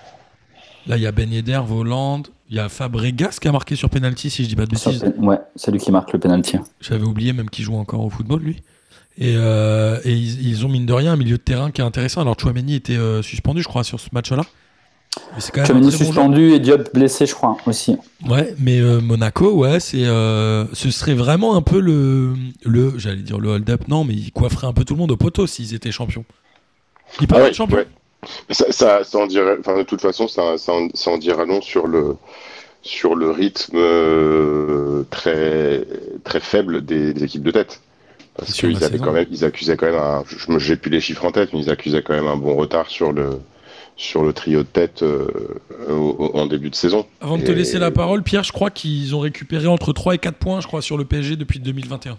Là, 0.87 0.95
il 0.97 1.03
y 1.03 1.07
a 1.07 1.11
Ben 1.11 1.31
Yedder, 1.31 1.59
Voland. 1.65 2.23
Il 2.49 2.55
y 2.55 2.59
a 2.59 2.69
Fabregas 2.69 3.39
qui 3.41 3.49
a 3.49 3.51
marqué 3.51 3.75
sur 3.75 3.89
penalty, 3.89 4.29
si 4.29 4.43
je 4.45 4.49
dis 4.49 4.55
pas 4.55 4.65
de 4.65 4.69
bêtises. 4.69 5.03
Ouais, 5.17 5.39
c'est 5.57 5.71
lui 5.71 5.79
qui 5.79 5.91
marque 5.91 6.13
le 6.13 6.19
penalty. 6.19 6.57
J'avais 6.79 7.03
oublié 7.03 7.33
même 7.33 7.49
qu'il 7.49 7.65
joue 7.65 7.75
encore 7.75 8.05
au 8.05 8.09
football, 8.09 8.41
lui. 8.41 8.63
Et, 9.19 9.33
euh, 9.35 9.99
et 10.05 10.13
ils, 10.13 10.47
ils 10.47 10.65
ont 10.65 10.69
mine 10.69 10.85
de 10.85 10.93
rien 10.93 11.13
un 11.13 11.17
milieu 11.17 11.37
de 11.37 11.41
terrain 11.41 11.71
qui 11.71 11.81
est 11.81 11.83
intéressant. 11.83 12.21
Alors, 12.21 12.39
Chouameni 12.39 12.75
était 12.75 12.97
euh, 12.97 13.21
suspendu, 13.23 13.61
je 13.63 13.67
crois, 13.67 13.83
sur 13.83 13.99
ce 13.99 14.09
match-là. 14.11 14.43
Chouameni 15.65 15.85
bon 15.85 15.91
suspendu 15.91 16.51
et 16.51 16.59
Diop 16.59 16.93
blessé, 16.93 17.25
je 17.25 17.33
crois, 17.33 17.57
aussi. 17.65 17.97
Ouais, 18.29 18.53
mais 18.59 18.79
euh, 18.79 19.01
Monaco, 19.01 19.51
ouais, 19.53 19.79
c'est, 19.79 20.05
euh, 20.05 20.65
ce 20.73 20.91
serait 20.91 21.15
vraiment 21.15 21.55
un 21.55 21.63
peu 21.63 21.79
le, 21.79 22.35
le 22.63 22.93
j'allais 22.99 23.23
dire 23.23 23.39
le 23.39 23.49
hold-up, 23.49 23.87
non, 23.87 24.03
mais 24.03 24.13
ils 24.13 24.31
coifferaient 24.31 24.67
un 24.67 24.73
peu 24.73 24.83
tout 24.85 24.93
le 24.93 24.99
monde 24.99 25.11
au 25.11 25.17
poteau 25.17 25.47
s'ils 25.47 25.73
étaient 25.73 25.91
champions. 25.91 26.25
Ils 27.19 27.27
peuvent 27.27 27.39
Ah 27.39 27.43
ouais, 27.43 27.49
être 27.49 27.55
champions. 27.55 27.77
ouais. 27.77 27.87
Ça, 28.51 28.71
ça, 28.71 29.03
ça 29.03 29.17
en 29.17 29.25
dirait, 29.25 29.55
enfin, 29.59 29.77
de 29.77 29.83
toute 29.83 30.01
façon, 30.01 30.27
ça, 30.27 30.59
ça, 30.59 30.73
en, 30.73 30.89
ça 30.93 31.09
en 31.09 31.17
dira 31.17 31.45
long 31.45 31.61
sur 31.61 31.87
le, 31.87 32.15
sur 32.83 33.15
le 33.15 33.31
rythme 33.31 33.79
très, 35.09 35.83
très 36.23 36.39
faible 36.39 36.85
des, 36.85 37.13
des 37.13 37.23
équipes 37.23 37.43
de 37.43 37.51
tête. 37.51 37.81
Parce 38.37 38.53
qu'ils 38.53 38.83
avaient 38.83 38.99
quand 38.99 39.11
même, 39.11 39.27
ils 39.31 39.43
accusaient 39.45 39.75
quand 39.77 39.87
même 39.87 39.95
un, 39.95 40.23
je 40.27 40.51
me- 40.51 40.59
j'ai 40.59 40.75
plus 40.75 40.91
les 40.91 41.01
chiffres 41.01 41.25
en 41.25 41.31
tête, 41.31 41.51
mais 41.53 41.59
ils 41.61 41.69
accusaient 41.69 42.03
quand 42.03 42.13
même 42.13 42.27
un 42.27 42.37
bon 42.37 42.55
retard 42.55 42.87
sur 42.89 43.11
le, 43.11 43.39
sur 43.95 44.23
le 44.23 44.31
trio 44.33 44.59
de 44.61 44.67
tête 44.67 45.01
euh, 45.01 45.27
au- 45.89 46.15
au- 46.19 46.37
en 46.37 46.45
début 46.45 46.69
de 46.69 46.75
saison. 46.75 47.05
Avant 47.19 47.37
de 47.37 47.43
te 47.43 47.51
laisser 47.51 47.79
la 47.79 47.89
parole, 47.91 48.21
Pierre, 48.23 48.43
je 48.43 48.51
crois 48.51 48.69
qu'ils 48.69 49.15
ont 49.15 49.19
récupéré 49.19 49.65
entre 49.67 49.91
3 49.91 50.13
et 50.15 50.17
4 50.19 50.35
points, 50.37 50.59
je 50.61 50.67
crois, 50.67 50.81
sur 50.83 50.97
le 50.97 51.05
PSG 51.05 51.35
depuis 51.35 51.59
2021. 51.59 52.17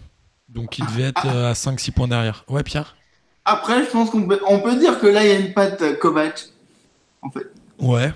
Donc 0.48 0.78
ils 0.78 0.86
devaient 0.86 1.04
être 1.04 1.26
euh, 1.26 1.50
à 1.50 1.54
5-6 1.54 1.92
points 1.92 2.08
derrière. 2.08 2.44
Ouais, 2.48 2.62
Pierre? 2.64 2.96
Après, 3.44 3.84
je 3.84 3.88
pense 3.90 4.10
qu'on 4.10 4.26
peut, 4.26 4.40
on 4.48 4.58
peut 4.60 4.76
dire 4.76 4.98
que 4.98 5.06
là, 5.06 5.22
il 5.24 5.28
y 5.28 5.32
a 5.36 5.38
une 5.38 5.52
patte 5.52 5.80
euh, 5.82 5.94
Kovac. 5.94 6.46
En 7.22 7.30
fait, 7.30 7.46
Ouais. 7.80 8.12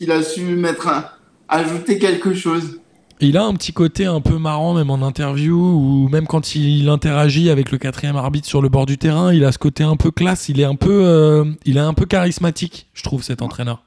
il 0.00 0.10
a 0.12 0.22
su 0.22 0.42
mettre 0.42 0.88
un, 0.88 1.04
ajouter 1.48 1.98
quelque 1.98 2.34
chose. 2.34 2.78
Il 3.24 3.36
a 3.36 3.44
un 3.44 3.54
petit 3.54 3.72
côté 3.72 4.04
un 4.04 4.20
peu 4.20 4.36
marrant, 4.36 4.74
même 4.74 4.90
en 4.90 5.00
interview, 5.00 5.56
ou 5.56 6.08
même 6.08 6.26
quand 6.26 6.56
il 6.56 6.88
interagit 6.88 7.50
avec 7.50 7.70
le 7.70 7.78
quatrième 7.78 8.16
arbitre 8.16 8.48
sur 8.48 8.60
le 8.60 8.68
bord 8.68 8.84
du 8.84 8.98
terrain, 8.98 9.32
il 9.32 9.44
a 9.44 9.52
ce 9.52 9.58
côté 9.58 9.84
un 9.84 9.94
peu 9.94 10.10
classe, 10.10 10.48
il 10.48 10.58
est 10.58 10.64
un 10.64 10.74
peu, 10.74 11.04
euh, 11.04 11.44
il 11.64 11.76
est 11.76 11.80
un 11.80 11.94
peu 11.94 12.04
charismatique, 12.04 12.88
je 12.94 13.04
trouve, 13.04 13.22
cet 13.22 13.40
entraîneur. 13.40 13.84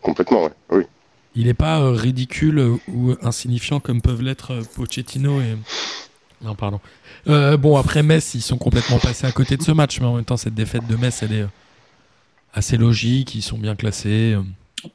Complètement, 0.00 0.44
ouais. 0.44 0.52
Oui. 0.70 0.82
Il 1.34 1.48
n'est 1.48 1.54
pas 1.54 1.80
euh, 1.80 1.90
ridicule 1.90 2.58
euh, 2.58 2.76
ou 2.88 3.14
insignifiant 3.20 3.78
comme 3.78 4.00
peuvent 4.00 4.22
l'être 4.22 4.52
euh, 4.52 4.62
Pochettino 4.74 5.38
et. 5.42 5.58
Non, 6.42 6.54
pardon. 6.54 6.80
Euh, 7.28 7.58
bon, 7.58 7.76
après 7.76 8.02
Metz, 8.02 8.32
ils 8.34 8.40
sont 8.40 8.56
complètement 8.56 8.98
passés 8.98 9.26
à 9.26 9.32
côté 9.32 9.58
de 9.58 9.62
ce 9.62 9.72
match, 9.72 10.00
mais 10.00 10.06
en 10.06 10.14
même 10.14 10.24
temps, 10.24 10.38
cette 10.38 10.54
défaite 10.54 10.86
de 10.86 10.96
Metz, 10.96 11.22
elle 11.22 11.32
est 11.34 11.46
assez 12.54 12.78
logique, 12.78 13.34
ils 13.34 13.42
sont 13.42 13.58
bien 13.58 13.76
classés. 13.76 14.34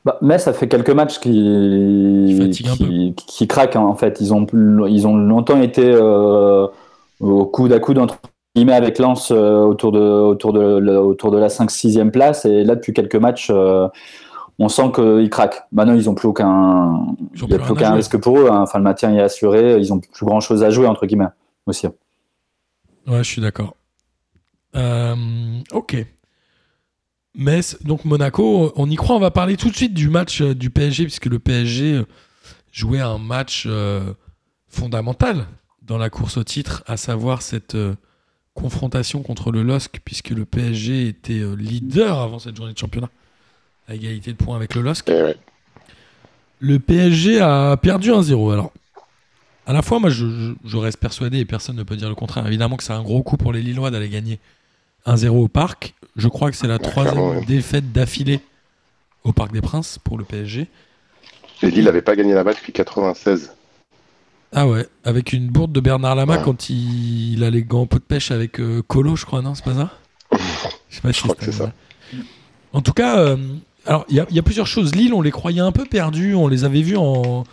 Bah, 0.04 0.18
mais 0.22 0.38
ça 0.39 0.54
fait 0.54 0.68
quelques 0.68 0.89
matchs 0.89 1.20
qui, 1.20 2.51
craquent, 3.48 3.75
hein, 3.75 3.82
en 3.82 3.96
fait. 3.96 4.20
Ils 4.22 4.34
ont, 4.34 4.46
ils 4.88 5.08
ont 5.08 5.15
longtemps 5.15 5.62
été 5.62 5.84
euh, 5.86 6.68
au 7.20 7.46
coude 7.46 7.72
à 7.74 7.80
coude 7.80 7.98
entre 8.00 8.18
guillemets 8.56 8.74
avec 8.74 8.98
Lens 9.00 9.32
euh, 9.32 9.63
autour, 9.63 9.92
de, 9.92 10.00
autour, 10.00 10.54
de, 10.54 10.77
le- 10.77 11.00
autour 11.00 11.32
de 11.32 11.38
la 11.38 11.50
5-6e 11.50 12.10
place. 12.12 12.46
Et 12.46 12.63
là, 12.63 12.75
depuis 12.75 12.94
quelques 12.94 13.15
matchs, 13.15 13.50
euh, 13.51 13.88
on 14.58 14.70
sent 14.70 14.92
qu'ils 14.96 15.30
craquent. 15.30 15.63
Maintenant, 15.72 15.94
ils 15.94 16.06
n'ont 16.06 16.15
plus 16.15 16.27
aucun, 16.30 17.06
Ils 17.36 17.44
ont 17.44 17.48
il 17.48 17.51
y 17.51 17.56
a 17.56 17.58
plus 17.60 17.72
aucun 17.74 17.89
risque 17.98 18.18
pour 18.18 18.39
eux. 18.39 18.48
hein. 18.50 18.62
Enfin, 18.62 18.80
le 18.80 18.84
maintien 18.86 19.13
est 19.13 19.22
assuré. 19.22 19.77
Ils 19.77 19.94
ont 19.94 20.00
plus 20.00 20.25
grand 20.25 20.39
chose 20.39 20.63
à 20.63 20.70
jouer, 20.70 20.88
entre 20.88 21.06
guillemets, 21.06 21.25
aussi. 21.68 21.88
Ouais, 23.08 23.18
je 23.20 23.24
suis 23.24 23.42
d'accord. 23.42 23.75
Ok. 25.74 26.06
Metz, 27.38 27.77
donc 27.84 28.06
Monaco, 28.06 28.72
on 28.75 28.89
y 28.89 28.96
croit. 28.96 29.15
On 29.15 29.20
va 29.20 29.32
parler 29.32 29.58
tout 29.58 29.70
de 29.70 29.75
suite 29.75 29.94
du 29.94 30.10
match 30.10 30.42
euh, 30.42 30.56
du 30.56 30.70
PSG, 30.70 31.04
puisque 31.06 31.25
le 31.25 31.39
PSG 31.39 31.94
euh, 31.96 32.06
jouait 32.72 33.00
un 33.01 33.18
match 33.18 33.63
euh, 33.68 34.13
fondamental 34.68 35.48
dans 35.82 35.98
la 35.98 36.10
course 36.10 36.38
au 36.38 36.44
titre, 36.44 36.84
à 36.88 36.98
savoir 36.98 37.42
cette 37.42 37.75
euh, 37.75 37.96
confrontation 38.54 39.22
contre 39.22 39.51
le 39.51 39.63
LOSC, 39.63 40.00
puisque 40.04 40.30
le 40.30 40.46
PSG 40.46 41.08
était 41.08 41.39
euh, 41.39 41.56
leader 41.56 42.20
avant 42.20 42.39
cette 42.39 42.56
journée 42.56 42.74
de 42.74 42.77
championnat, 42.77 43.10
à 43.88 43.96
égalité 43.96 44.32
de 44.32 44.38
points 44.38 44.56
avec 44.56 44.74
le 44.75 44.82
LOSC. 44.82 45.08
Ouais. 45.10 45.36
Le 46.60 46.80
PSG 46.80 47.42
a 47.42 47.75
perdu 47.77 48.12
1-0. 48.12 48.54
Alors, 48.54 48.72
à 49.68 49.74
la 49.74 49.82
fois, 49.82 50.00
moi, 50.00 50.10
je, 50.10 50.25
je- 50.27 50.54
je 50.63 50.77
reste 50.77 50.98
persuadé, 51.00 51.39
et 51.39 51.46
personne 51.46 51.75
ne 51.75 51.84
peut 51.84 51.96
dire 51.98 52.10
le 52.10 52.15
contraire, 52.15 52.48
évidemment 52.48 52.77
que 52.77 52.84
c'est 52.84 52.94
un 52.94 53.04
gros 53.04 53.24
coup 53.24 53.36
pour 53.38 53.51
les 53.51 53.62
Lillois 53.62 53.92
d'aller 53.92 54.10
gagner 54.10 54.39
1-0 55.05 55.27
au 55.29 55.47
Parc. 55.47 55.93
Je 56.15 56.27
crois 56.27 56.50
que 56.51 56.57
c'est 56.57 56.67
la 56.67 56.79
troisième 56.79 57.13
clairement, 57.15 57.39
ouais. 57.39 57.45
défaite 57.45 57.91
d'affilée 57.91 58.39
au 59.24 59.33
Parc 59.33 59.51
des 59.51 59.62
Princes 59.62 60.00
pour 60.03 60.17
le 60.17 60.24
PSG. 60.24 60.67
Et 61.63 61.71
Lille 61.71 61.85
n'avait 61.85 62.01
pas 62.01 62.15
gagné 62.15 62.33
là-bas 62.33 62.53
depuis 62.53 62.74
96. 62.74 63.51
Ah 64.53 64.67
ouais, 64.67 64.88
avec 65.03 65.33
une 65.33 65.47
bourde 65.47 65.71
de 65.74 65.79
Bernard 65.79 66.15
Lama 66.15 66.38
Ouais. 66.38 66.41
quand 66.43 66.69
il, 66.69 67.33
il 67.33 67.43
a 67.43 67.50
les 67.50 67.63
gants 67.63 67.81
en 67.81 67.85
pot 67.88 67.97
de 68.00 68.03
pêche 68.03 68.31
avec 68.31 68.59
euh, 68.62 68.81
Colo, 68.88 69.15
je 69.15 69.25
crois, 69.25 69.41
non, 69.41 69.53
c'est 69.55 69.65
pas 69.65 69.74
ça? 69.74 69.89
Je 70.89 70.95
sais 70.95 71.01
pas 71.01 71.12
si 71.12 71.21
crois 71.24 71.35
que 71.35 71.43
c'était 71.45 71.57
c'est 71.57 71.63
ça. 71.63 71.74
En 72.71 72.81
tout 72.81 72.93
cas, 72.93 73.17
euh, 73.19 73.35
alors 73.85 74.05
il 74.09 74.15
y, 74.15 74.19
a- 74.21 74.25
il 74.29 74.35
y 74.35 74.39
a 74.39 74.43
plusieurs 74.43 74.67
choses. 74.67 74.95
Lille, 74.95 75.13
on 75.13 75.21
les 75.21 75.31
croyait 75.31 75.59
un 75.62 75.71
peu 75.74 75.83
perdus, 75.85 76.35
on 76.35 76.47
les 76.47 76.63
avait 76.63 76.81
vus 76.81 76.95
en, 76.95 77.43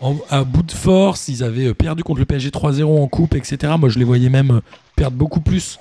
en- 0.00 0.16
à 0.30 0.44
bout 0.44 0.62
de 0.62 0.72
force, 0.72 1.28
ils 1.28 1.42
avaient 1.44 1.66
euh, 1.68 1.74
perdu 1.74 2.02
contre 2.04 2.20
le 2.20 2.24
PSG 2.26 2.48
3-0 2.50 2.84
en 3.02 3.06
coupe, 3.08 3.34
etc. 3.34 3.74
Moi, 3.78 3.90
je 3.90 3.98
les 3.98 4.04
voyais 4.04 4.30
même 4.30 4.60
perdre 4.94 5.16
beaucoup 5.18 5.40
plus 5.40 5.78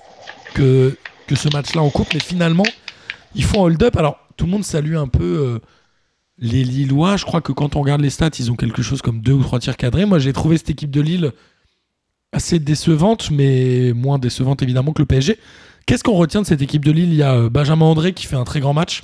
que, 0.55 0.97
que 1.27 1.35
ce 1.35 1.49
match-là 1.49 1.81
en 1.81 1.89
coupe, 1.89 2.13
mais 2.13 2.19
finalement, 2.19 2.65
ils 3.35 3.43
font 3.43 3.61
un 3.61 3.65
hold-up. 3.65 3.95
Alors, 3.97 4.19
tout 4.37 4.45
le 4.45 4.51
monde 4.51 4.63
salue 4.63 4.95
un 4.95 5.07
peu 5.07 5.23
euh, 5.23 5.59
les 6.37 6.63
Lillois. 6.63 7.17
Je 7.17 7.25
crois 7.25 7.41
que 7.41 7.51
quand 7.51 7.75
on 7.75 7.81
regarde 7.81 8.01
les 8.01 8.09
stats, 8.09 8.31
ils 8.39 8.51
ont 8.51 8.55
quelque 8.55 8.81
chose 8.81 9.01
comme 9.01 9.21
deux 9.21 9.33
ou 9.33 9.43
trois 9.43 9.59
tirs 9.59 9.77
cadrés. 9.77 10.05
Moi, 10.05 10.19
j'ai 10.19 10.33
trouvé 10.33 10.57
cette 10.57 10.69
équipe 10.69 10.91
de 10.91 11.01
Lille 11.01 11.31
assez 12.31 12.59
décevante, 12.59 13.31
mais 13.31 13.93
moins 13.93 14.19
décevante 14.19 14.61
évidemment 14.61 14.91
que 14.93 15.01
le 15.01 15.05
PSG. 15.05 15.39
Qu'est-ce 15.85 16.03
qu'on 16.03 16.15
retient 16.15 16.41
de 16.41 16.47
cette 16.47 16.61
équipe 16.61 16.83
de 16.83 16.91
Lille? 16.91 17.09
Il 17.09 17.15
y 17.15 17.23
a 17.23 17.33
euh, 17.35 17.49
Benjamin 17.49 17.85
André 17.85 18.13
qui 18.13 18.25
fait 18.25 18.35
un 18.35 18.43
très 18.43 18.59
grand 18.59 18.73
match. 18.73 19.03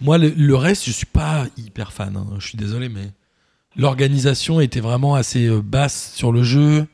Moi, 0.00 0.18
le, 0.18 0.54
reste, 0.54 0.84
je 0.84 0.92
suis 0.92 1.06
pas 1.06 1.46
hyper 1.56 1.92
fan. 1.92 2.16
hein. 2.16 2.26
Je 2.38 2.46
suis 2.46 2.58
désolé, 2.58 2.88
mais 2.88 3.10
l'organisation 3.76 4.60
était 4.60 4.80
vraiment 4.80 5.14
assez 5.14 5.46
euh, 5.46 5.60
basse 5.62 6.12
sur 6.14 6.32
le 6.32 6.42
jeu. 6.42 6.86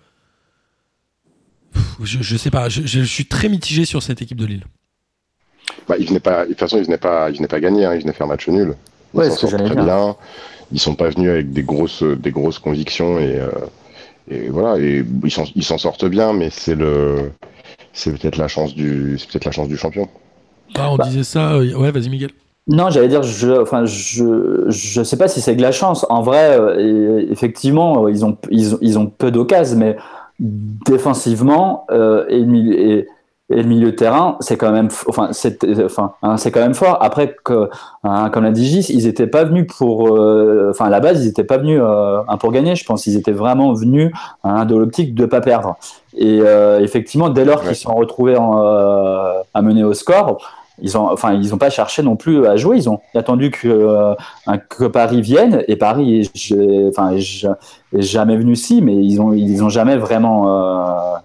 Je, 2.03 2.19
je 2.23 2.37
sais 2.37 2.51
pas. 2.51 2.69
Je, 2.69 2.83
je 2.85 3.01
suis 3.03 3.27
très 3.27 3.49
mitigé 3.49 3.85
sur 3.85 4.03
cette 4.03 4.21
équipe 4.23 4.39
de 4.39 4.47
Lille. 4.47 4.65
Bah, 5.89 5.97
ils 5.99 6.07
venaient 6.09 6.21
pas, 6.21 6.45
de 6.45 6.51
toute 6.51 6.59
façon, 6.61 6.79
ils 6.79 6.85
venaient 6.85 6.99
pas, 6.99 7.31
ils 7.31 7.37
venaient 7.37 7.49
pas 7.49 7.61
gagner, 7.61 7.85
hein, 7.85 7.95
ils 7.95 8.01
venaient 8.03 8.13
faire 8.13 8.27
match 8.27 8.49
nul. 8.49 8.75
Ils 9.15 9.19
Ouais, 9.21 9.31
s'en 9.31 9.49
très 9.49 9.59
dire. 9.59 9.85
bien. 9.85 10.17
Ils 10.73 10.81
sont 10.81 10.95
pas 10.95 11.09
venus 11.11 11.31
avec 11.31 11.53
des 11.53 11.63
grosses, 11.63 12.03
des 12.03 12.31
grosses 12.31 12.59
convictions 12.59 13.19
et, 13.19 13.39
euh, 13.39 13.51
et 14.31 14.49
voilà. 14.49 14.79
Et 14.79 15.05
ils 15.25 15.31
s'en, 15.65 15.79
sortent 15.79 16.07
bien, 16.07 16.33
mais 16.33 16.49
c'est 16.51 16.75
le, 16.75 17.33
c'est 17.93 18.13
peut-être 18.13 18.37
la 18.39 18.49
chance 18.49 18.75
du, 18.75 19.17
c'est 19.19 19.29
peut-être 19.31 19.45
la 19.45 19.53
chance 19.53 19.69
du 19.69 19.77
champion. 19.77 20.09
Ah, 20.75 20.91
on 20.91 20.97
Bah. 20.97 21.05
disait 21.05 21.23
ça. 21.25 21.53
euh, 21.55 21.75
ouais, 21.77 21.91
vas-y, 21.91 22.09
Miguel. 22.09 22.31
Non, 22.67 22.89
j'allais 22.89 23.09
dire, 23.09 23.23
je, 23.23 23.61
enfin, 23.61 23.85
je, 23.85 24.65
je 24.69 25.03
sais 25.03 25.19
pas 25.19 25.29
si 25.29 25.43
c'est 25.43 25.55
de 25.55 25.61
la 25.63 25.71
chance. 25.71 26.07
En 26.09 26.23
vrai, 26.23 26.59
euh, 26.59 27.27
effectivement, 27.31 28.09
ils 28.09 28.25
ont, 28.25 28.39
ils 28.51 28.75
ont, 28.75 28.79
ils 28.81 28.99
ont 28.99 29.07
peu 29.07 29.31
d'occasions, 29.31 29.77
mais 29.77 29.97
défensivement 30.41 31.87
euh, 31.91 32.25
et, 32.29 32.41
le 32.41 32.47
milieu, 32.47 32.79
et, 32.79 33.09
et 33.51 33.63
le 33.63 33.69
milieu 33.69 33.91
de 33.93 33.97
terrain, 33.97 34.37
c'est 34.41 34.57
quand 34.57 34.73
même, 34.73 34.89
enfin, 35.07 35.29
c'est, 35.33 35.65
enfin, 35.85 36.15
hein, 36.23 36.37
c'est 36.37 36.51
quand 36.51 36.61
même 36.61 36.75
fort. 36.75 36.99
Après, 37.03 37.37
que, 37.45 37.69
hein, 38.03 38.31
comme 38.31 38.45
l'a 38.45 38.51
dit 38.51 38.65
Gis, 38.67 38.93
ils 38.93 39.07
étaient 39.07 39.27
pas 39.27 39.45
venus 39.45 39.67
pour, 39.77 40.09
euh, 40.09 40.71
enfin, 40.71 40.87
à 40.87 40.91
la 40.91 41.01
base, 41.01 41.25
ils 41.25 41.29
étaient 41.29 41.45
pas 41.45 41.59
venus 41.59 41.81
euh, 41.83 42.21
pour 42.41 42.53
gagner. 42.53 42.75
Je 42.75 42.85
pense, 42.85 43.07
ils 43.07 43.17
étaient 43.17 43.33
vraiment 43.33 43.73
venus 43.75 44.13
hein, 44.45 44.65
de 44.65 44.75
l'optique 44.77 45.15
de 45.15 45.27
pas 45.27 45.41
perdre. 45.41 45.77
Et 46.17 46.39
effectivement, 46.81 47.29
dès 47.29 47.45
lors 47.45 47.61
Ouais. 47.61 47.67
qu'ils 47.69 47.77
se 47.77 47.83
sont 47.83 47.95
retrouvés 47.95 48.37
en, 48.37 48.57
à 48.57 49.63
mener 49.63 49.83
au 49.83 49.95
score, 49.95 50.39
ils 50.83 50.97
ont, 50.99 51.11
enfin, 51.11 51.33
ils 51.35 51.51
n'ont 51.51 51.59
pas 51.59 51.71
cherché 51.71 52.03
non 52.03 52.17
plus 52.17 52.47
à 52.47 52.57
jouer. 52.57 52.77
Ils 52.79 52.89
ont 52.89 53.01
attendu 53.15 53.51
que, 53.51 53.69
euh, 53.69 54.15
que 54.69 54.85
Paris 54.87 55.21
vienne. 55.23 55.63
Et 55.69 55.77
Paris, 55.77 56.31
enfin, 56.89 57.17
je- 57.17 57.47
est 57.97 58.03
jamais 58.03 58.37
venu 58.37 58.57
si, 58.57 58.83
mais 58.83 58.95
ils 58.97 59.21
ont, 59.21 59.33
ils 59.33 59.63
ont 59.63 59.69
jamais 59.69 59.97
vraiment 59.97 60.49
euh, 60.49 61.17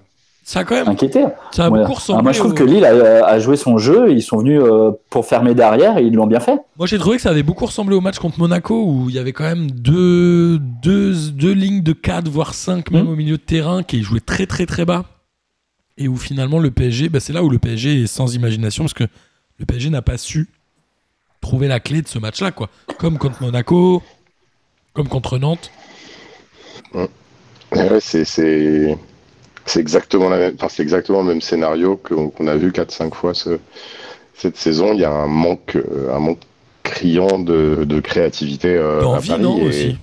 Ça 0.44 0.60
a 0.62 0.63
quand 0.63 0.75
même. 0.75 0.88
inquiété. 0.89 1.25
Ça 1.51 1.65
a 1.65 1.70
Ouais. 1.70 1.79
beaucoup 1.82 1.94
ressemblé. 1.94 2.13
Alors 2.15 2.24
moi, 2.24 2.32
je 2.32 2.39
trouve 2.39 2.51
au- 2.51 2.56
que 2.56 2.63
Lille 2.63 2.86
a, 2.86 3.25
a 3.25 3.39
joué 3.39 3.56
son 3.56 3.77
jeu. 3.77 4.12
Ils 4.12 4.22
sont 4.22 4.38
venus 4.38 4.62
euh, 4.63 4.91
pour 5.10 5.25
fermer 5.25 5.53
derrière 5.56 5.98
et 5.98 6.03
ils 6.03 6.13
l'ont 6.13 6.27
bien 6.27 6.39
fait. 6.39 6.58
Moi, 6.77 6.86
j'ai 6.88 6.98
trouvé 7.00 7.15
que 7.18 7.22
ça 7.24 7.29
avait 7.29 7.44
beaucoup 7.44 7.65
ressemblé 7.65 7.96
au 7.96 8.01
match 8.01 8.20
contre 8.20 8.39
Monaco 8.39 8.84
où 8.84 9.10
il 9.10 9.15
y 9.15 9.20
avait 9.20 9.34
quand 9.34 9.44
même 9.46 9.70
deux, 9.72 10.58
deux, 10.60 11.13
deux 11.32 11.53
lignes 11.53 11.82
de 11.84 11.94
4, 11.94 12.27
voire 12.29 12.53
5 12.53 12.91
même 12.91 13.06
Mhm. 13.06 13.10
au 13.12 13.15
milieu 13.15 13.38
de 13.38 13.41
terrain 13.41 13.82
qui 13.84 14.01
jouaient 14.03 14.20
très 14.20 14.46
très 14.46 14.65
très 14.65 14.86
bas. 14.86 15.06
Et 15.98 16.08
où 16.08 16.15
finalement 16.15 16.60
le 16.60 16.72
PSG, 16.72 17.10
bah, 17.10 17.20
c'est 17.20 17.34
là 17.34 17.44
où 17.44 17.50
le 17.50 17.60
PSG 17.60 18.03
est 18.03 18.08
sans 18.08 18.34
imagination 18.34 18.86
parce 18.86 18.94
que 18.94 19.03
le 19.59 19.65
PSG 19.65 19.89
n'a 19.89 20.01
pas 20.01 20.17
su 20.17 20.49
trouver 21.41 21.67
la 21.67 21.79
clé 21.79 22.01
de 22.01 22.07
ce 22.07 22.19
match-là. 22.19 22.51
quoi. 22.51 22.69
Comme 22.97 23.17
contre 23.17 23.41
Monaco, 23.43 24.01
comme 24.93 25.07
contre 25.07 25.37
Nantes. 25.37 25.71
Ouais, 27.71 27.99
c'est, 27.99 28.25
c'est, 28.25 28.97
c'est 29.65 29.79
exactement 29.79 30.29
la 30.29 30.37
même, 30.37 30.55
enfin, 30.55 30.69
c'est 30.69 30.81
exactement 30.83 31.21
le 31.21 31.27
même 31.27 31.41
scénario 31.41 31.97
qu'on, 31.97 32.29
qu'on 32.29 32.47
a 32.47 32.55
vu 32.55 32.71
4-5 32.71 33.13
fois 33.13 33.33
ce- 33.33 33.59
cette 34.33 34.57
saison. 34.57 34.93
Il 34.93 34.99
y 34.99 35.05
a 35.05 35.11
un 35.11 35.27
manque, 35.27 35.75
euh, 35.75 36.13
un 36.15 36.19
manque 36.19 36.39
criant 36.83 37.37
de, 37.39 37.83
de 37.85 37.99
créativité 37.99 38.69
euh, 38.75 38.99
à 38.99 39.01
D'envie, 39.03 39.29
Paris. 39.29 39.43
non 39.43 39.57
et- 39.59 39.61
aussi 39.67 39.97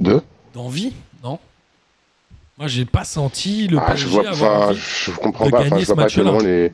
De? 0.00 0.22
D'envie, 0.54 0.92
non 1.22 1.38
Moi, 2.58 2.68
j'ai 2.68 2.84
pas 2.84 3.04
senti 3.04 3.68
le 3.68 3.78
Ah, 3.78 3.94
je 3.96 4.04
PSG 4.04 4.08
vois, 4.10 4.28
avoir 4.30 4.56
enfin, 4.58 4.68
envie. 4.70 4.80
je 4.80 5.10
comprends 5.12 5.46
de 5.46 5.50
pas. 5.50 5.60
Enfin, 5.60 5.78
je 5.78 5.84
vois 5.84 5.84
ce 5.84 5.92
pas 5.92 6.02
match-là. 6.02 6.38
les. 6.42 6.72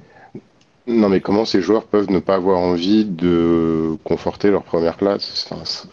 Non, 0.89 1.09
mais 1.09 1.21
comment 1.21 1.45
ces 1.45 1.61
joueurs 1.61 1.85
peuvent 1.85 2.11
ne 2.11 2.21
pas 2.21 2.35
avoir 2.37 2.59
envie 2.61 3.05
de 3.05 3.97
conforter 4.05 4.51
leur 4.51 4.63
première 4.63 4.97
place? 4.97 5.47
Enfin, 5.51 5.63
c'est- 5.65 5.89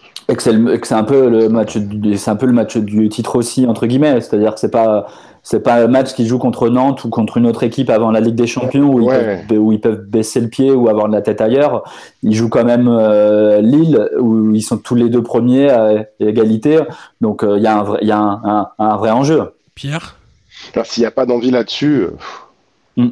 un 0.93 1.03
peu 1.03 1.29
le 1.29 1.49
match, 1.49 1.77
du- 1.77 2.17
c'est 2.17 2.31
un 2.31 2.35
peu 2.35 2.45
le 2.45 2.53
match 2.53 2.77
du 2.77 3.09
titre 3.09 3.35
aussi 3.35 3.65
entre 3.67 3.87
guillemets. 3.87 4.21
C'est-à-dire 4.21 4.53
que 4.53 4.59
c'est 4.59 4.71
pas, 4.71 5.07
c'est 5.41 5.61
pas 5.61 5.83
un 5.83 5.87
match 5.87 6.13
qu'ils 6.13 6.27
jouent 6.27 6.37
contre 6.39 6.69
Nantes 6.69 7.03
ou 7.03 7.09
contre 7.09 7.37
une 7.37 7.45
autre 7.47 7.63
équipe 7.63 7.89
avant 7.89 8.09
la 8.11 8.21
Ligue 8.21 8.35
des 8.35 8.47
Champions 8.47 8.85
où, 8.93 9.01
ils, 9.01 9.07
Ouais. 9.07 9.43
peuvent, 9.47 9.59
où 9.59 9.71
ils 9.73 9.81
peuvent 9.81 10.05
baisser 10.07 10.39
le 10.39 10.47
pied 10.47 10.71
ou 10.71 10.87
avoir 10.87 11.07
de 11.09 11.13
la 11.13 11.21
tête 11.21 11.41
ailleurs. 11.41 11.83
Ils 12.21 12.35
jouent 12.35 12.47
quand 12.49 12.63
même 12.63 12.87
euh, 12.87 13.59
Lille 13.61 14.09
où 14.19 14.53
ils 14.55 14.61
sont 14.61 14.77
tous 14.77 14.95
les 14.95 15.09
deux 15.09 15.23
premiers 15.23 15.69
à 15.69 16.05
égalité. 16.19 16.79
Donc 17.19 17.43
euh, 17.43 17.57
il 17.57 17.63
y 17.63 17.67
a 17.67 17.77
un 17.79 17.83
vrai, 17.83 17.99
il 18.03 18.07
y 18.07 18.11
a 18.11 18.19
un, 18.19 18.41
un- 18.45 18.67
un 18.79 18.95
vrai 18.97 19.09
enjeu. 19.11 19.53
Pierre? 19.75 20.15
Alors, 20.75 20.85
s'il 20.85 21.01
n'y 21.01 21.07
a 21.07 21.11
pas 21.11 21.25
d'envie 21.25 21.51
là-dessus, 21.51 22.05
euh, 22.97 23.07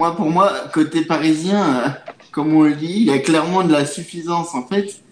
Moi, 0.00 0.16
pour 0.16 0.30
moi, 0.30 0.50
côté 0.72 1.02
parisien, 1.04 1.62
euh, 1.84 1.88
comme 2.32 2.54
on 2.54 2.62
le 2.62 2.74
dit, 2.74 2.86
il 2.90 3.04
y 3.04 3.10
a 3.10 3.18
clairement 3.18 3.62
de 3.62 3.70
la 3.72 3.84
suffisance 3.84 4.54
en 4.54 4.66
fait. 4.66 5.02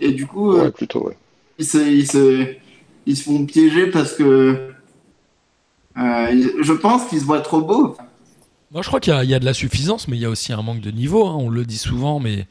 Et 0.00 0.10
du 0.10 0.26
coup, 0.26 0.52
euh, 0.54 0.64
ouais, 0.64 0.70
plutôt, 0.72 1.06
ouais. 1.06 1.16
ils, 1.58 1.64
se, 1.64 1.78
ils, 1.78 2.06
se, 2.10 2.48
ils 3.06 3.16
se 3.16 3.22
font 3.22 3.46
piéger 3.46 3.86
parce 3.92 4.12
que 4.14 4.24
euh, 5.96 6.48
je 6.60 6.72
pense 6.72 7.04
qu'ils 7.06 7.20
se 7.20 7.24
voient 7.24 7.42
trop 7.42 7.60
beaux. 7.60 7.96
Moi, 8.72 8.82
je 8.82 8.88
crois 8.88 8.98
qu'il 8.98 9.12
y, 9.12 9.16
a- 9.16 9.22
il 9.22 9.30
y 9.30 9.34
a 9.34 9.38
de 9.38 9.44
la 9.44 9.54
suffisance, 9.54 10.08
mais 10.08 10.16
il 10.16 10.20
y 10.20 10.24
a 10.24 10.30
aussi 10.30 10.52
un 10.52 10.62
manque 10.62 10.80
de 10.80 10.90
niveau. 10.90 11.26
hein. 11.28 11.36
On 11.38 11.48
le 11.48 11.64
dit 11.64 11.78
souvent, 11.78 12.18
mais 12.18 12.46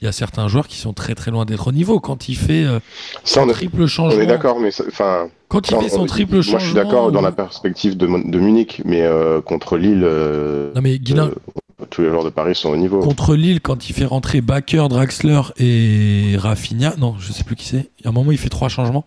il 0.00 0.04
y 0.04 0.08
a 0.08 0.12
certains 0.12 0.48
joueurs 0.48 0.68
qui 0.68 0.76
sont 0.78 0.92
très 0.92 1.14
très 1.14 1.30
loin 1.30 1.44
d'être 1.44 1.68
au 1.68 1.72
niveau. 1.72 2.00
Quand 2.00 2.28
il 2.28 2.36
fait 2.36 2.64
euh, 2.64 2.80
Ça, 3.24 3.40
son 3.40 3.46
on 3.46 3.50
est, 3.50 3.52
triple 3.52 3.82
on 3.82 3.86
changement, 3.86 4.20
est 4.20 4.26
d'accord, 4.26 4.58
mais 4.60 4.70
enfin, 4.88 5.28
quand 5.48 5.70
il 5.70 5.76
fait 5.78 5.88
son 5.88 6.02
on- 6.02 6.06
triple 6.06 6.34
moi, 6.34 6.42
changement, 6.42 6.58
je 6.58 6.64
suis 6.66 6.74
d'accord 6.74 7.10
dans 7.12 7.20
euh, 7.20 7.22
la 7.22 7.32
perspective 7.32 7.96
de, 7.96 8.06
de 8.06 8.38
Munich, 8.38 8.82
mais 8.84 9.02
euh, 9.02 9.40
contre 9.40 9.76
Lille, 9.78 10.02
euh, 10.04 10.72
Non 10.74 10.82
mais 10.82 10.98
Guilain, 10.98 11.28
euh, 11.28 11.84
tous 11.90 12.02
les 12.02 12.10
joueurs 12.10 12.24
de 12.24 12.30
Paris 12.30 12.54
sont 12.54 12.70
au 12.70 12.76
niveau. 12.76 13.00
contre 13.00 13.34
Lille, 13.36 13.60
quand 13.60 13.88
il 13.88 13.92
fait 13.94 14.04
rentrer 14.04 14.40
Baker, 14.40 14.86
Draxler 14.90 15.40
et 15.58 16.34
Rafinha, 16.38 16.94
non, 16.98 17.16
je 17.18 17.32
sais 17.32 17.44
plus 17.44 17.56
qui 17.56 17.66
c'est. 17.66 17.90
Il 18.00 18.04
y 18.04 18.06
a 18.06 18.10
un 18.10 18.12
moment, 18.12 18.32
il 18.32 18.38
fait 18.38 18.48
trois 18.48 18.68
changements. 18.68 19.04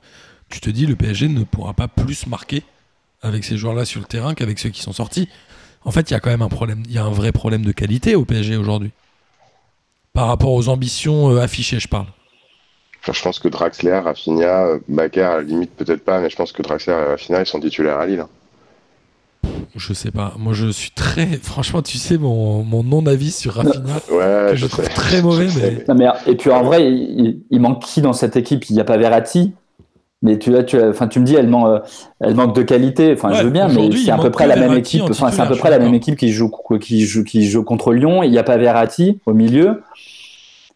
Tu 0.49 0.61
te 0.61 0.69
dis, 0.69 0.85
le 0.85 0.95
PSG 0.95 1.27
ne 1.27 1.43
pourra 1.43 1.73
pas 1.73 1.87
plus 1.89 2.25
marquer 2.27 2.63
avec 3.21 3.43
ces 3.43 3.57
joueurs-là 3.57 3.83
sur 3.85 3.99
le 3.99 4.05
terrain 4.05 4.33
qu'avec 4.33 4.57
ceux 4.59 4.69
qui 4.69 4.81
sont 4.81 4.93
sortis. 4.93 5.27
En 5.83 5.91
fait, 5.91 6.09
il 6.09 6.13
y 6.13 6.15
a 6.17 6.19
quand 6.19 6.29
même 6.29 6.41
un 6.41 6.47
problème, 6.49 6.83
il 6.85 6.91
y 6.93 6.97
a 6.97 7.03
un 7.03 7.09
vrai 7.11 7.31
problème 7.31 7.63
de 7.63 7.71
qualité 7.71 8.15
au 8.15 8.23
PSG 8.25 8.55
aujourd'hui. 8.57 8.91
Par 10.17 10.29
rapport 10.29 10.51
aux 10.53 10.67
ambitions 10.67 11.29
euh, 11.29 11.41
affichées, 11.41 11.79
je 11.79 11.87
parle. 11.87 12.07
Enfin, 13.03 13.13
je 13.13 13.21
pense 13.21 13.37
que 13.37 13.47
Draxler, 13.47 13.99
Rafinha, 13.99 14.65
euh, 14.65 14.79
Bakker, 14.87 15.21
à 15.21 15.35
la 15.37 15.43
limite 15.43 15.69
peut-être 15.75 16.03
pas, 16.03 16.19
mais 16.19 16.31
je 16.31 16.35
pense 16.35 16.51
que 16.51 16.63
Draxler 16.63 16.93
et 16.93 17.09
Rafinha, 17.11 17.39
ils 17.41 17.45
sont 17.45 17.59
titulaires 17.59 17.99
à 17.99 18.07
Lille. 18.07 18.21
hein. 18.21 18.29
Je 19.75 19.93
sais 19.93 20.09
pas. 20.09 20.33
Moi, 20.39 20.53
je 20.53 20.69
suis 20.71 20.89
très. 20.89 21.27
Franchement, 21.43 21.83
tu 21.83 21.99
sais, 21.99 22.17
mon, 22.17 22.63
mon 22.63 22.81
non-avis 22.81 23.31
sur 23.31 23.53
Rafinha, 23.53 23.93
Ouais, 24.11 24.47
que 24.49 24.55
je 24.55 24.65
je 24.65 24.65
trouve 24.65 24.85
sais. 24.85 24.91
très 24.91 25.21
mauvais, 25.21 25.49
Je 25.49 25.59
sais, 25.59 25.71
mais. 25.87 25.93
Non, 25.93 25.95
mais, 25.95 26.31
et 26.31 26.35
puis 26.35 26.49
en 26.49 26.63
vrai, 26.63 26.83
il, 26.91 27.43
il 27.51 27.59
manque 27.61 27.83
qui 27.83 28.01
dans 28.01 28.13
cette 28.13 28.35
équipe? 28.35 28.67
Il 28.71 28.73
n'y 28.73 28.81
a 28.81 28.85
pas 28.85 28.97
Verratti. 28.97 29.53
Mais 30.23 30.39
tu, 30.39 30.51
tu, 30.65 30.81
enfin, 30.81 31.07
tu 31.07 31.19
me 31.19 31.25
dis, 31.25 31.35
elle, 31.35 31.47
man- 31.47 31.65
euh, 31.67 31.79
elle 32.19 32.33
manque 32.35 32.55
de 32.55 32.63
qualité. 32.63 33.13
Enfin, 33.13 33.29
Ouais, 33.29 33.35
je 33.37 33.43
veux 33.43 33.49
bien, 33.51 33.67
mais 33.75 33.87
c'est 34.05 34.11
à 34.11 34.15
peu 34.23 34.31
près 34.31 34.47
la 34.47 34.55
même 34.61 34.69
équipe. 34.79 35.01
Enfin, 35.11 35.31
c'est 35.31 35.41
à 35.41 35.45
peu 35.45 35.55
près 35.59 35.69
la 35.69 35.77
même 35.79 35.93
équipe 35.97 36.15
qui 36.17 36.29
joue, 36.31 36.51
qui 36.81 37.01
joue, 37.05 37.23
qui 37.23 37.45
joue 37.47 37.63
contre 37.63 37.93
Lyon. 37.93 38.23
Il 38.23 38.31
n'y 38.31 38.37
a 38.39 38.43
pas 38.43 38.57
Verratti 38.57 39.19
au 39.27 39.33
milieu. 39.33 39.83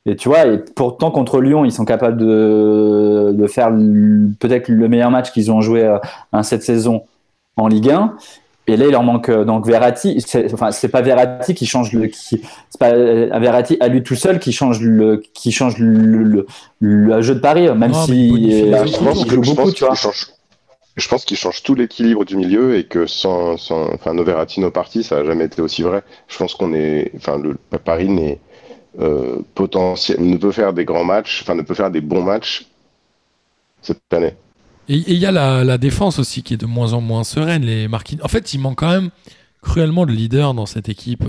Et 0.05 0.15
tu 0.15 0.29
vois, 0.29 0.45
et 0.47 0.57
pourtant 0.75 1.11
contre 1.11 1.41
Lyon, 1.41 1.63
ils 1.65 1.71
sont 1.71 1.85
capables 1.85 2.17
de, 2.17 3.31
de 3.35 3.47
faire 3.47 3.69
peut-être 4.39 4.67
le 4.67 4.87
meilleur 4.89 5.11
match 5.11 5.31
qu'ils 5.31 5.51
ont 5.51 5.61
joué 5.61 5.83
euh, 5.83 5.97
hein, 6.33 6.43
cette 6.43 6.63
saison 6.63 7.03
en 7.57 7.67
Ligue 7.67 7.89
1. 7.91 8.15
Et 8.71 8.77
là, 8.77 8.85
il 8.85 8.91
leur 8.91 9.03
manque 9.03 9.29
euh, 9.29 9.43
donc 9.43 9.67
Verratti. 9.67 10.23
C'est, 10.25 10.53
enfin, 10.53 10.71
c'est 10.71 10.87
pas 10.87 11.01
Verratti 11.01 11.53
qui 11.53 11.65
change 11.65 11.91
le, 11.91 12.07
qui, 12.07 12.41
c'est 12.69 12.79
pas 12.79 12.91
euh, 12.91 13.37
Verratti 13.39 13.77
à 13.79 13.87
lui 13.89 14.01
tout 14.01 14.15
seul 14.15 14.39
qui 14.39 14.53
change 14.53 14.81
le, 14.81 15.21
qui 15.33 15.51
change 15.51 15.77
le, 15.77 16.23
le, 16.23 16.47
le 16.79 17.21
jeu 17.21 17.35
de 17.35 17.39
Paris, 17.39 17.69
même 17.75 17.93
si 17.93 18.63
euh, 18.73 18.85
je 18.85 18.97
pense 18.97 19.27
joue 19.27 19.41
beaucoup, 19.41 19.55
pense 19.55 19.73
tu 19.73 19.83
vois. 19.83 19.89
qu'il 19.89 19.99
change. 19.99 20.27
Je 20.97 21.07
pense 21.07 21.25
qu'il 21.25 21.37
change 21.37 21.63
tout 21.63 21.73
l'équilibre 21.73 22.25
du 22.25 22.35
milieu 22.35 22.77
et 22.77 22.83
que 22.83 23.05
sans, 23.07 23.57
sans 23.57 23.93
enfin, 23.93 24.13
nos 24.13 24.23
Verratti, 24.23 24.59
nos 24.59 24.71
parties, 24.71 25.03
ça 25.03 25.17
n'a 25.17 25.25
jamais 25.25 25.45
été 25.45 25.61
aussi 25.61 25.83
vrai. 25.83 26.03
Je 26.27 26.37
pense 26.37 26.53
qu'on 26.53 26.73
est, 26.73 27.11
enfin, 27.15 27.37
le 27.37 27.55
Paris 27.77 28.09
n'est 28.09 28.39
euh, 28.99 29.37
potentiel, 29.55 30.17
ne 30.19 30.35
peut 30.35 30.51
faire 30.51 30.73
des 30.73 30.83
grands 30.83 31.05
matchs, 31.05 31.41
enfin, 31.43 31.55
ne 31.55 31.61
peut 31.61 31.73
faire 31.73 31.91
des 31.91 32.01
bons 32.01 32.21
matchs 32.21 32.67
cette 33.81 33.99
année. 34.11 34.33
Et 34.93 35.11
il 35.13 35.17
y 35.17 35.25
a 35.25 35.31
la, 35.31 35.63
la 35.63 35.77
défense 35.77 36.19
aussi 36.19 36.43
qui 36.43 36.53
est 36.55 36.57
de 36.57 36.65
moins 36.65 36.91
en 36.93 36.99
moins 37.01 37.23
sereine. 37.23 37.63
Les 37.63 37.87
Marquinhos. 37.87 38.23
En 38.25 38.27
fait, 38.27 38.53
il 38.53 38.59
manque 38.59 38.79
quand 38.79 38.89
même 38.89 39.09
cruellement 39.61 40.05
de 40.05 40.11
leader 40.11 40.53
dans 40.53 40.65
cette 40.65 40.89
équipe. 40.89 41.23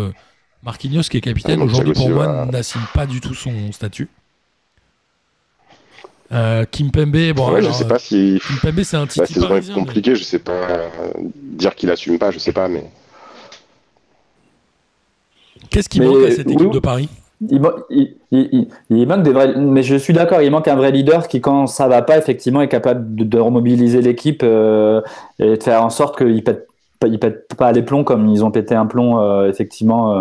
Marquinhos, 0.64 1.02
qui 1.02 1.16
est 1.18 1.20
capitaine, 1.20 1.60
Ah, 1.60 1.64
aujourd'hui 1.64 1.92
pour 1.92 2.08
moi, 2.10 2.46
n'assume 2.46 2.82
pas 2.92 3.06
du 3.06 3.20
tout 3.20 3.34
son 3.34 3.70
statut. 3.72 4.08
Euh, 6.32 6.64
Kimpembe, 6.64 7.32
bon, 7.34 7.50
ouais, 7.52 7.58
alors, 7.58 7.72
je 7.72 7.76
sais 7.78 7.86
pas 7.86 7.98
si 7.98 8.40
Kimpembe, 8.48 8.82
c'est 8.84 8.96
un 8.96 9.00
la 9.00 9.06
titi 9.26 9.34
saison 9.34 9.54
est 9.54 9.70
mais- 9.70 10.14
je 10.14 10.24
sais 10.24 10.38
pas 10.38 10.66
dire 11.34 11.74
qu'il 11.74 11.90
assume 11.90 12.18
pas, 12.18 12.30
je 12.30 12.38
sais 12.38 12.52
pas, 12.52 12.68
mais 12.68 12.90
Qu'est-ce 15.70 15.88
qui 15.88 16.00
Mais, 16.00 16.06
manque 16.06 16.24
à 16.24 16.30
cette 16.30 16.48
équipe 16.50 16.60
oui. 16.68 16.70
de 16.74 16.78
Paris? 16.78 17.08
Il, 17.50 17.60
ma- 17.60 17.74
il- 17.90 18.14
il- 18.30 18.48
il- 18.52 18.68
il 18.90 19.06
manque 19.08 19.22
des 19.22 19.32
vrais, 19.32 19.54
mais 19.56 19.82
je 19.82 19.96
suis 19.96 20.12
d'accord, 20.12 20.42
il 20.42 20.50
manque 20.50 20.68
un 20.68 20.76
vrai 20.76 20.90
leader 20.92 21.26
qui, 21.28 21.40
quand 21.40 21.66
ça 21.66 21.88
va 21.88 22.02
pas, 22.02 22.16
effectivement, 22.18 22.60
est 22.62 22.68
capable 22.68 23.14
de, 23.16 23.24
de 23.24 23.38
remobiliser 23.38 24.00
l'équipe 24.00 24.42
euh, 24.44 25.00
et 25.38 25.56
de 25.56 25.62
faire 25.62 25.82
en 25.84 25.90
sorte 25.90 26.16
qu'ils 26.18 26.44
pètent, 26.44 26.68
pas- 27.00 27.08
ils 27.08 27.18
pètent 27.18 27.54
pas 27.56 27.72
les 27.72 27.82
plombs 27.82 28.04
comme 28.04 28.28
ils 28.28 28.44
ont 28.44 28.50
pété 28.52 28.74
un 28.74 28.86
plomb, 28.86 29.18
euh, 29.20 29.48
effectivement, 29.48 30.12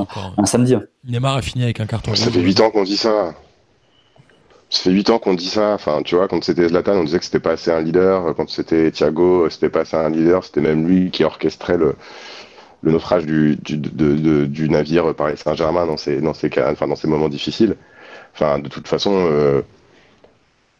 euh, 0.00 0.04
un 0.38 0.46
samedi. 0.46 0.74
Neymar 1.06 1.36
a 1.36 1.42
fini 1.42 1.64
avec 1.64 1.80
un 1.80 1.86
carton 1.86 2.14
ça 2.14 2.30
fait 2.30 2.40
8 2.40 2.60
ans 2.60 2.70
qu'on 2.70 2.84
dit 2.84 2.96
ça. 2.96 3.34
Ça 4.70 4.82
fait 4.84 4.90
8 4.90 5.10
ans 5.10 5.18
qu'on 5.18 5.34
dit 5.34 5.48
ça. 5.48 5.74
Enfin, 5.74 6.00
tu 6.02 6.16
vois, 6.16 6.26
quand 6.28 6.42
c'était 6.42 6.66
Zlatan, 6.68 6.92
on 6.94 7.04
disait 7.04 7.18
que 7.18 7.24
c'était 7.24 7.38
pas 7.40 7.52
assez 7.52 7.70
un 7.70 7.80
leader. 7.80 8.34
Quand 8.36 8.48
c'était 8.48 8.90
Thiago, 8.90 9.48
c'était 9.50 9.68
pas 9.68 9.80
assez 9.80 9.96
un 9.96 10.08
leader. 10.10 10.42
C'était 10.42 10.62
même 10.62 10.88
lui 10.88 11.10
qui 11.10 11.22
orchestrait 11.24 11.76
le, 11.76 11.94
le 12.84 12.92
naufrage 12.92 13.24
du, 13.26 13.56
du, 13.56 13.76
de- 13.78 14.14
de- 14.16 14.44
du 14.46 14.68
navire 14.68 15.14
Paris 15.14 15.36
Saint-Germain 15.36 15.86
dans 15.86 15.96
ces, 15.96 16.20
dans, 16.20 16.34
ces 16.34 16.50
cas, 16.50 16.70
enfin, 16.70 16.86
dans 16.86 16.96
ces 16.96 17.08
moments 17.08 17.28
difficiles. 17.30 17.76
Enfin, 18.34 18.58
de 18.58 18.68
toute 18.68 18.86
façon, 18.86 19.12
euh, 19.30 19.62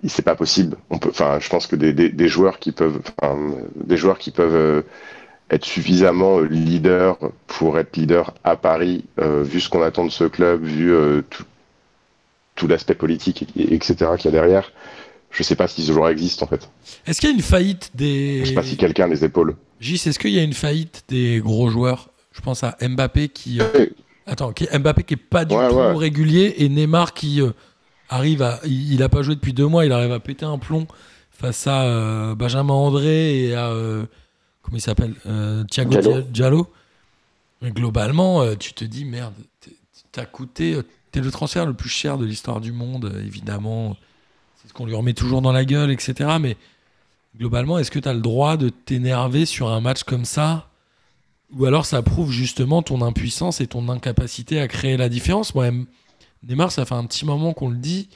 c'est 0.07 0.25
pas 0.25 0.35
possible. 0.35 0.77
On 0.91 0.99
peut, 0.99 1.09
enfin, 1.11 1.39
je 1.41 1.49
pense 1.49 1.67
que 1.67 1.77
des, 1.77 1.93
des, 1.93 2.11
des 2.11 2.29
joueurs 2.29 2.59
qui 2.59 2.73
peuvent, 2.73 3.01
enfin, 3.23 3.39
des 3.77 3.97
joueurs 3.97 4.19
qui 4.19 4.31
peuvent 4.31 4.55
euh, 4.55 4.83
être 5.51 5.65
suffisamment 5.65 6.41
euh, 6.41 6.45
leaders 6.47 7.17
pour 7.47 7.79
être 7.79 7.97
leader 7.97 8.35
à 8.45 8.57
Paris, 8.57 9.05
euh, 9.21 9.43
vu 9.43 9.61
ce 9.61 9.69
qu'on 9.71 9.83
attend 9.83 10.05
de 10.05 10.11
ce 10.11 10.25
club, 10.25 10.63
vu 10.63 10.93
tout, 11.31 11.45
tout 12.55 12.67
l'aspect 12.67 12.95
politique, 12.95 13.47
et- 13.57 13.75
etc. 13.75 13.95
qu'il 14.19 14.27
y 14.27 14.29
a 14.29 14.39
derrière. 14.41 14.73
Je 15.31 15.43
sais 15.43 15.57
pas 15.57 15.67
si 15.67 15.83
ce 15.83 15.91
joueur 15.93 16.11
existe 16.11 16.43
en 16.45 16.47
fait. 16.47 16.69
Est-ce 17.07 17.21
qu'il 17.21 17.29
y 17.31 17.33
a 17.33 17.35
une 17.35 17.43
faillite 17.43 17.91
des. 17.95 18.41
Je 18.45 18.49
sais 18.51 18.55
pas 18.55 18.63
si 18.63 18.77
quelqu'un 18.77 19.09
les 19.09 19.25
épaules. 19.25 19.57
Gis, 19.85 20.09
est-ce 20.09 20.19
qu'il 20.19 20.31
y 20.31 20.39
a 20.39 20.43
une 20.43 20.53
faillite 20.55 21.05
des 21.09 21.41
gros 21.41 21.69
joueurs 21.69 22.09
Je 22.33 22.41
pense 22.41 22.65
à 22.65 22.77
Mbappé 22.81 23.29
qui. 23.29 23.61
euh. 23.61 23.87
Attends, 24.27 24.53
qui- 24.53 24.67
Mbappé 24.73 25.03
qui 25.03 25.15
est 25.15 25.19
pas 25.19 25.45
du 25.45 25.55
Ouais, 25.55 25.69
tout 25.69 25.75
ouais. 25.77 25.93
régulier 25.95 26.55
et 26.59 26.69
Neymar 26.71 27.13
qui 27.13 27.43
euh, 27.43 27.51
arrive 28.09 28.41
à. 28.43 28.61
Il, 28.65 28.95
il 28.95 29.03
a 29.03 29.09
pas 29.11 29.23
joué 29.23 29.35
depuis 29.35 29.53
deux 29.53 29.67
mois, 29.67 29.85
il 29.85 29.93
arrive 29.93 30.13
à 30.13 30.21
péter 30.21 30.47
un 30.47 30.57
plomb 30.59 30.87
face 31.31 31.67
à 31.67 31.83
euh, 31.83 32.35
Benjamin 32.35 32.73
André 32.73 33.45
et 33.49 33.55
à. 33.55 33.71
comment 34.63 34.79
il 34.79 34.81
s'appelle 34.81 35.15
Thiago 35.71 35.91
Diallo. 35.91 36.13
Dia- 36.13 36.23
Diallo. 36.23 36.73
Mais 37.61 37.71
globalement, 37.71 38.55
tu 38.57 38.73
te 38.73 38.85
dis 38.85 39.05
merde, 39.05 39.35
t'as 40.13 40.25
coûté. 40.27 40.79
T'es 41.13 41.21
le 41.21 41.31
transfert 41.31 41.67
le 41.67 41.75
plus 41.75 41.89
cher 41.91 42.17
de 42.19 42.25
l'histoire 42.25 42.61
du 42.61 42.73
monde, 42.73 43.15
évidemment. 43.25 43.97
C'est 44.57 44.69
ce 44.69 44.73
qu'on 44.73 44.87
lui 44.87 44.95
remet 44.95 45.13
toujours 45.15 45.43
dans 45.43 45.53
la 45.53 45.65
gueule, 45.67 45.91
etc. 45.91 46.31
Mais 46.41 46.57
globalement, 47.37 47.79
est-ce 47.79 47.91
que 47.91 47.99
tu 47.99 48.09
as 48.09 48.15
le 48.15 48.21
droit 48.21 48.57
de 48.57 48.69
t'énerver 48.69 49.47
sur 49.47 49.69
un 49.69 49.81
match 49.81 50.05
comme 50.05 50.25
ça? 50.25 50.69
Ou 51.53 51.67
alors 51.67 51.87
ça 51.87 52.03
prouve 52.03 52.33
justement 52.33 52.83
ton 52.83 53.03
impuissance 53.03 53.61
et 53.61 53.67
ton 53.67 53.89
incapacité 53.89 54.61
à 54.61 54.69
créer 54.69 54.97
la 54.97 55.09
différence? 55.09 55.55
Moi, 55.55 55.71
Neymar, 56.47 56.73
ça 56.73 56.85
fait 56.85 56.95
un 56.95 57.05
petit 57.05 57.25
moment 57.25 57.53
qu'on 57.53 57.69
le 57.69 57.77
dit. 57.77 58.09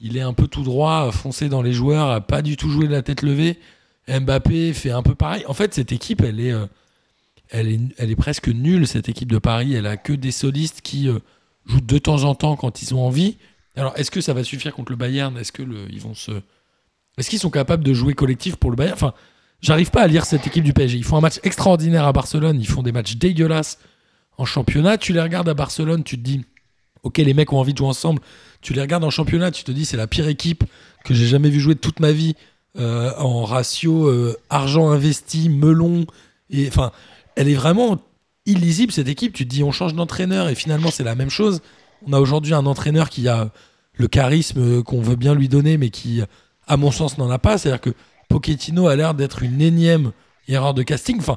Il 0.00 0.16
est 0.16 0.22
un 0.22 0.32
peu 0.32 0.46
tout 0.46 0.62
droit, 0.62 1.10
foncé 1.12 1.48
dans 1.48 1.62
les 1.62 1.72
joueurs, 1.72 2.08
a 2.08 2.20
pas 2.20 2.42
du 2.42 2.56
tout 2.56 2.70
joué 2.70 2.86
de 2.86 2.92
la 2.92 3.02
tête 3.02 3.22
levée. 3.22 3.58
Mbappé 4.08 4.72
fait 4.72 4.90
un 4.90 5.02
peu 5.02 5.14
pareil. 5.14 5.44
En 5.46 5.54
fait, 5.54 5.74
cette 5.74 5.92
équipe, 5.92 6.22
elle 6.22 6.40
est, 6.40 6.52
euh, 6.52 8.16
presque 8.16 8.48
nulle, 8.48 8.86
cette 8.86 9.08
équipe 9.08 9.30
de 9.30 9.38
Paris. 9.38 9.74
Elle 9.74 9.86
a 9.86 9.96
que 9.96 10.14
des 10.14 10.32
solistes 10.32 10.80
qui 10.80 11.08
euh, 11.08 11.18
jouent 11.66 11.82
de 11.82 11.98
temps 11.98 12.24
en 12.24 12.34
temps 12.34 12.56
quand 12.56 12.82
ils 12.82 12.94
ont 12.94 13.04
envie. 13.04 13.36
Alors, 13.76 13.92
est-ce 13.96 14.10
que 14.10 14.20
ça 14.20 14.32
va 14.32 14.42
suffire 14.42 14.74
contre 14.74 14.90
le 14.90 14.96
Bayern? 14.96 15.36
Est-ce 15.36 15.52
que 15.52 15.62
ils 15.90 16.00
vont 16.00 16.14
se, 16.14 16.32
est-ce 17.18 17.30
qu'ils 17.30 17.38
sont 17.38 17.50
capables 17.50 17.84
de 17.84 17.92
jouer 17.92 18.14
collectif 18.14 18.56
pour 18.56 18.70
le 18.70 18.76
Bayern? 18.76 18.94
Enfin, 18.94 19.14
j'arrive 19.60 19.90
pas 19.90 20.02
à 20.02 20.06
lire 20.06 20.24
cette 20.24 20.46
équipe 20.46 20.64
du 20.64 20.72
PSG. 20.72 20.96
Ils 20.96 21.04
font 21.04 21.16
un 21.16 21.20
match 21.20 21.38
extraordinaire 21.42 22.06
à 22.06 22.12
Barcelone. 22.12 22.60
Ils 22.60 22.68
font 22.68 22.82
des 22.82 22.92
matchs 22.92 23.16
dégueulasses 23.16 23.78
en 24.38 24.44
championnat. 24.44 24.98
Tu 24.98 25.12
les 25.12 25.20
regardes 25.20 25.48
à 25.48 25.54
Barcelone, 25.54 26.02
tu 26.02 26.16
te 26.16 26.22
dis, 26.22 26.44
ok, 27.02 27.18
les 27.18 27.34
mecs 27.34 27.52
ont 27.52 27.58
envie 27.58 27.72
de 27.72 27.78
jouer 27.78 27.88
ensemble. 27.88 28.22
Tu 28.62 28.72
les 28.72 28.80
regardes 28.80 29.04
en 29.04 29.10
championnat, 29.10 29.50
tu 29.50 29.64
te 29.64 29.72
dis, 29.72 29.84
c'est 29.84 29.96
la 29.96 30.06
pire 30.06 30.28
équipe 30.28 30.64
que 31.04 31.14
j'ai 31.14 31.26
jamais 31.26 31.50
vu 31.50 31.60
jouer 31.60 31.74
de 31.74 31.80
toute 31.80 32.00
ma 32.00 32.12
vie 32.12 32.34
euh, 32.78 33.12
en 33.18 33.44
ratio 33.44 34.06
euh, 34.06 34.36
argent 34.48 34.90
investi, 34.90 35.48
melon. 35.48 36.06
Et 36.50 36.68
enfin, 36.68 36.92
elle 37.36 37.48
est 37.48 37.54
vraiment 37.54 38.00
illisible 38.46 38.92
cette 38.92 39.08
équipe. 39.08 39.32
Tu 39.34 39.44
te 39.44 39.50
dis, 39.50 39.62
on 39.62 39.72
change 39.72 39.94
d'entraîneur 39.94 40.48
et 40.48 40.54
finalement 40.54 40.90
c'est 40.90 41.04
la 41.04 41.14
même 41.14 41.30
chose. 41.30 41.60
On 42.06 42.12
a 42.12 42.20
aujourd'hui 42.20 42.54
un 42.54 42.64
entraîneur 42.66 43.10
qui 43.10 43.28
a 43.28 43.50
le 43.92 44.08
charisme 44.08 44.82
qu'on 44.82 45.02
veut 45.02 45.16
bien 45.16 45.34
lui 45.34 45.48
donner, 45.48 45.76
mais 45.76 45.90
qui, 45.90 46.22
à 46.70 46.76
mon 46.76 46.90
sens, 46.90 47.18
n'en 47.18 47.30
a 47.30 47.38
pas. 47.38 47.58
C'est-à-dire 47.58 47.80
que 47.80 47.90
Pochettino 48.28 48.86
a 48.88 48.96
l'air 48.96 49.14
d'être 49.14 49.42
une 49.42 49.60
énième 49.60 50.12
erreur 50.48 50.72
de 50.74 50.82
casting. 50.82 51.18
Enfin, 51.18 51.36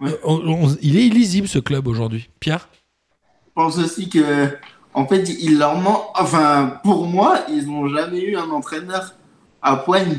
Ouais. 0.00 0.10
euh, 0.10 0.16
on- 0.24 0.64
on- 0.66 0.76
il 0.82 0.96
est 0.96 1.06
illisible 1.06 1.48
ce 1.48 1.58
club 1.58 1.86
aujourd'hui. 1.88 2.28
Pierre? 2.40 2.68
Je 3.46 3.52
pense 3.54 3.78
aussi 3.78 4.08
que, 4.08 4.48
en 4.94 5.06
fait, 5.06 5.28
il 5.40 5.58
leur 5.58 5.76
manque. 5.78 6.02
Enfin, 6.18 6.78
pour 6.82 7.06
moi, 7.06 7.40
ils 7.50 7.66
n'ont 7.66 7.88
jamais 7.88 8.20
eu 8.22 8.36
un 8.36 8.50
entraîneur 8.50 9.14
à 9.62 9.76
poigne 9.76 10.18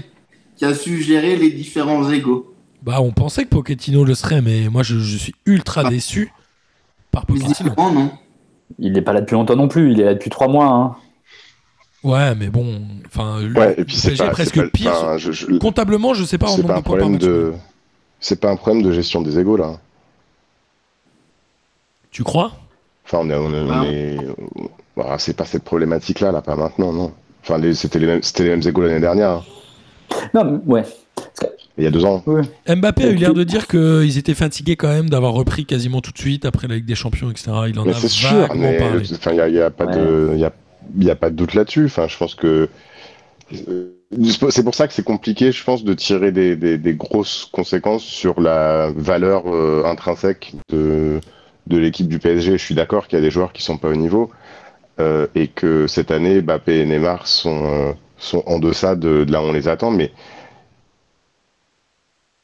qui 0.58 0.66
a 0.66 0.74
su 0.74 1.02
gérer 1.02 1.36
les 1.36 1.52
différents 1.52 2.10
égaux. 2.10 2.54
Bah, 2.82 3.02
on 3.02 3.12
pensait 3.12 3.44
que 3.46 3.50
Pochettino 3.50 4.04
le 4.06 4.16
serait, 4.16 4.42
mais 4.42 4.70
moi, 4.70 4.84
je, 4.84 4.98
je 5.00 5.18
suis 5.18 5.34
ultra 5.46 5.82
Ah. 5.86 5.90
déçu 5.90 6.32
par 7.12 7.26
Pochettino. 7.26 7.72
Non. 7.78 8.12
Il 8.80 8.94
n'est 8.94 9.02
pas 9.02 9.14
là 9.14 9.22
depuis 9.22 9.34
longtemps 9.36 9.56
non 9.56 9.68
plus, 9.68 9.92
il 9.92 10.00
est 10.02 10.06
là 10.06 10.14
depuis 10.14 10.30
trois 10.30 10.48
mois. 10.48 10.68
hein. 10.68 10.96
Ouais, 12.06 12.36
mais 12.36 12.48
bon, 12.50 12.82
enfin, 13.08 13.40
Ouais, 13.56 13.74
et 13.78 13.84
puis 13.84 13.96
le 13.96 14.00
c'est 14.02 14.16
pas, 14.18 14.30
presque 14.30 14.62
pas- 14.62 14.68
pire. 14.70 14.92
enfin, 14.96 15.18
je- 15.18 15.32
je- 15.32 15.58
Comptablement, 15.58 16.14
je 16.14 16.24
sais 16.24 16.38
pas 16.38 16.48
c'est 16.48 16.64
pas 16.66 16.78
un 16.78 16.82
problème 16.82 17.18
de, 17.18 17.54
c'est 18.20 18.40
pas 18.40 18.52
un 18.52 18.56
problème 18.56 18.84
de 18.84 18.92
gestion 18.92 19.22
des 19.22 19.40
égaux 19.40 19.58
là. 19.58 19.80
Tu 22.12 22.24
crois? 22.24 22.52
Enfin, 23.06 23.20
on 23.24 23.30
est, 23.30 23.36
on 23.36 23.52
est, 23.54 23.62
on 23.62 23.70
Ah. 23.72 23.86
est- 23.86 24.18
bah, 24.96 25.16
c'est 25.20 25.36
pas 25.36 25.46
cette 25.46 25.64
problématique 25.64 26.20
là, 26.22 26.32
là, 26.32 26.42
pas 26.42 26.56
maintenant, 26.56 26.94
non. 26.94 27.12
Enfin, 27.44 27.60
c'était 27.74 28.00
les 28.00 28.08
mêmes, 28.08 28.24
c'était 28.24 28.44
les 28.44 28.50
mêmes 28.52 28.68
égaux 28.68 28.82
l'année 28.82 29.00
dernière, 29.00 29.30
hein. 29.32 29.44
Non, 30.34 30.44
mais- 30.46 30.74
ouais. 30.74 30.84
il 31.78 31.84
y 31.84 31.88
a 31.88 31.92
deux 31.92 32.06
ans. 32.06 32.24
Mbappé 32.68 33.04
a 33.04 33.10
eu 33.10 33.16
l'air 33.16 33.34
de 33.34 33.44
dire 33.44 33.68
qu'ils 33.68 34.18
étaient 34.18 34.34
fatigués 34.34 34.76
quand 34.76 34.88
même 34.88 35.10
d'avoir 35.10 35.34
repris 35.34 35.66
quasiment 35.66 36.00
tout 36.02 36.12
de 36.12 36.18
suite 36.18 36.46
après 36.46 36.68
la 36.68 36.76
Ligue 36.76 36.86
des 36.86 36.96
Champions, 36.96 37.30
etc. 37.32 37.52
Il 37.68 37.78
en 37.80 37.84
Mais 37.86 37.92
a 37.92 37.94
c'est 37.96 38.08
sûr, 38.08 38.48
mais 38.56 38.78
parlé. 38.78 39.02
enfin, 39.14 39.32
il 39.32 39.38
y 39.38 39.42
a, 39.42 39.48
il 39.50 39.56
y 39.56 39.60
a 39.62 39.70
pas 39.72 39.86
de, 39.88 40.30
il 40.34 40.40
y 40.40 40.46
a, 40.46 40.54
il 40.98 41.04
y 41.04 41.12
a 41.12 41.16
pas 41.16 41.30
de 41.30 41.36
doute 41.36 41.54
là-dessus. 41.54 41.86
Enfin, 41.86 42.08
je 42.08 42.18
pense 42.18 42.36
que 42.36 42.70
euh, 43.68 43.92
c'est 44.50 44.64
pour 44.64 44.76
ça 44.76 44.88
que 44.88 44.94
c'est 44.94 45.04
compliqué, 45.04 45.52
je 45.52 45.64
pense, 45.64 45.84
de 45.84 45.94
tirer 45.94 46.32
des, 46.32 46.56
des, 46.56 46.78
des 46.78 46.94
grosses 46.94 47.48
conséquences 47.52 48.04
sur 48.04 48.40
la 48.42 48.92
valeur 48.96 49.44
euh, 49.48 49.84
intrinsèque 49.86 50.54
de, 50.70 51.20
de 51.68 51.78
l'équipe 51.78 52.08
du 52.08 52.20
PSG. 52.20 52.54
Je 52.58 52.64
suis 52.64 52.76
d'accord 52.76 53.08
qu'il 53.08 53.18
y 53.18 53.22
a 53.22 53.24
des 53.24 53.32
joueurs 53.32 53.54
qui 53.54 53.64
sont 53.64 53.78
pas 53.78 53.90
au 53.90 53.96
niveau 53.96 54.32
euh, 55.00 55.28
et 55.36 55.48
que 55.48 55.88
cette 55.88 56.12
année, 56.12 56.42
Mbappé 56.42 56.80
et 56.80 56.86
Neymar 56.86 57.28
sont, 57.28 57.66
euh, 57.66 57.94
sont 58.18 58.44
en 58.46 58.60
deçà 58.60 58.96
de, 58.96 59.24
de 59.24 59.32
là 59.32 59.42
où 59.42 59.46
on 59.46 59.52
les 59.52 59.68
attend, 59.68 59.92
mais 59.92 60.12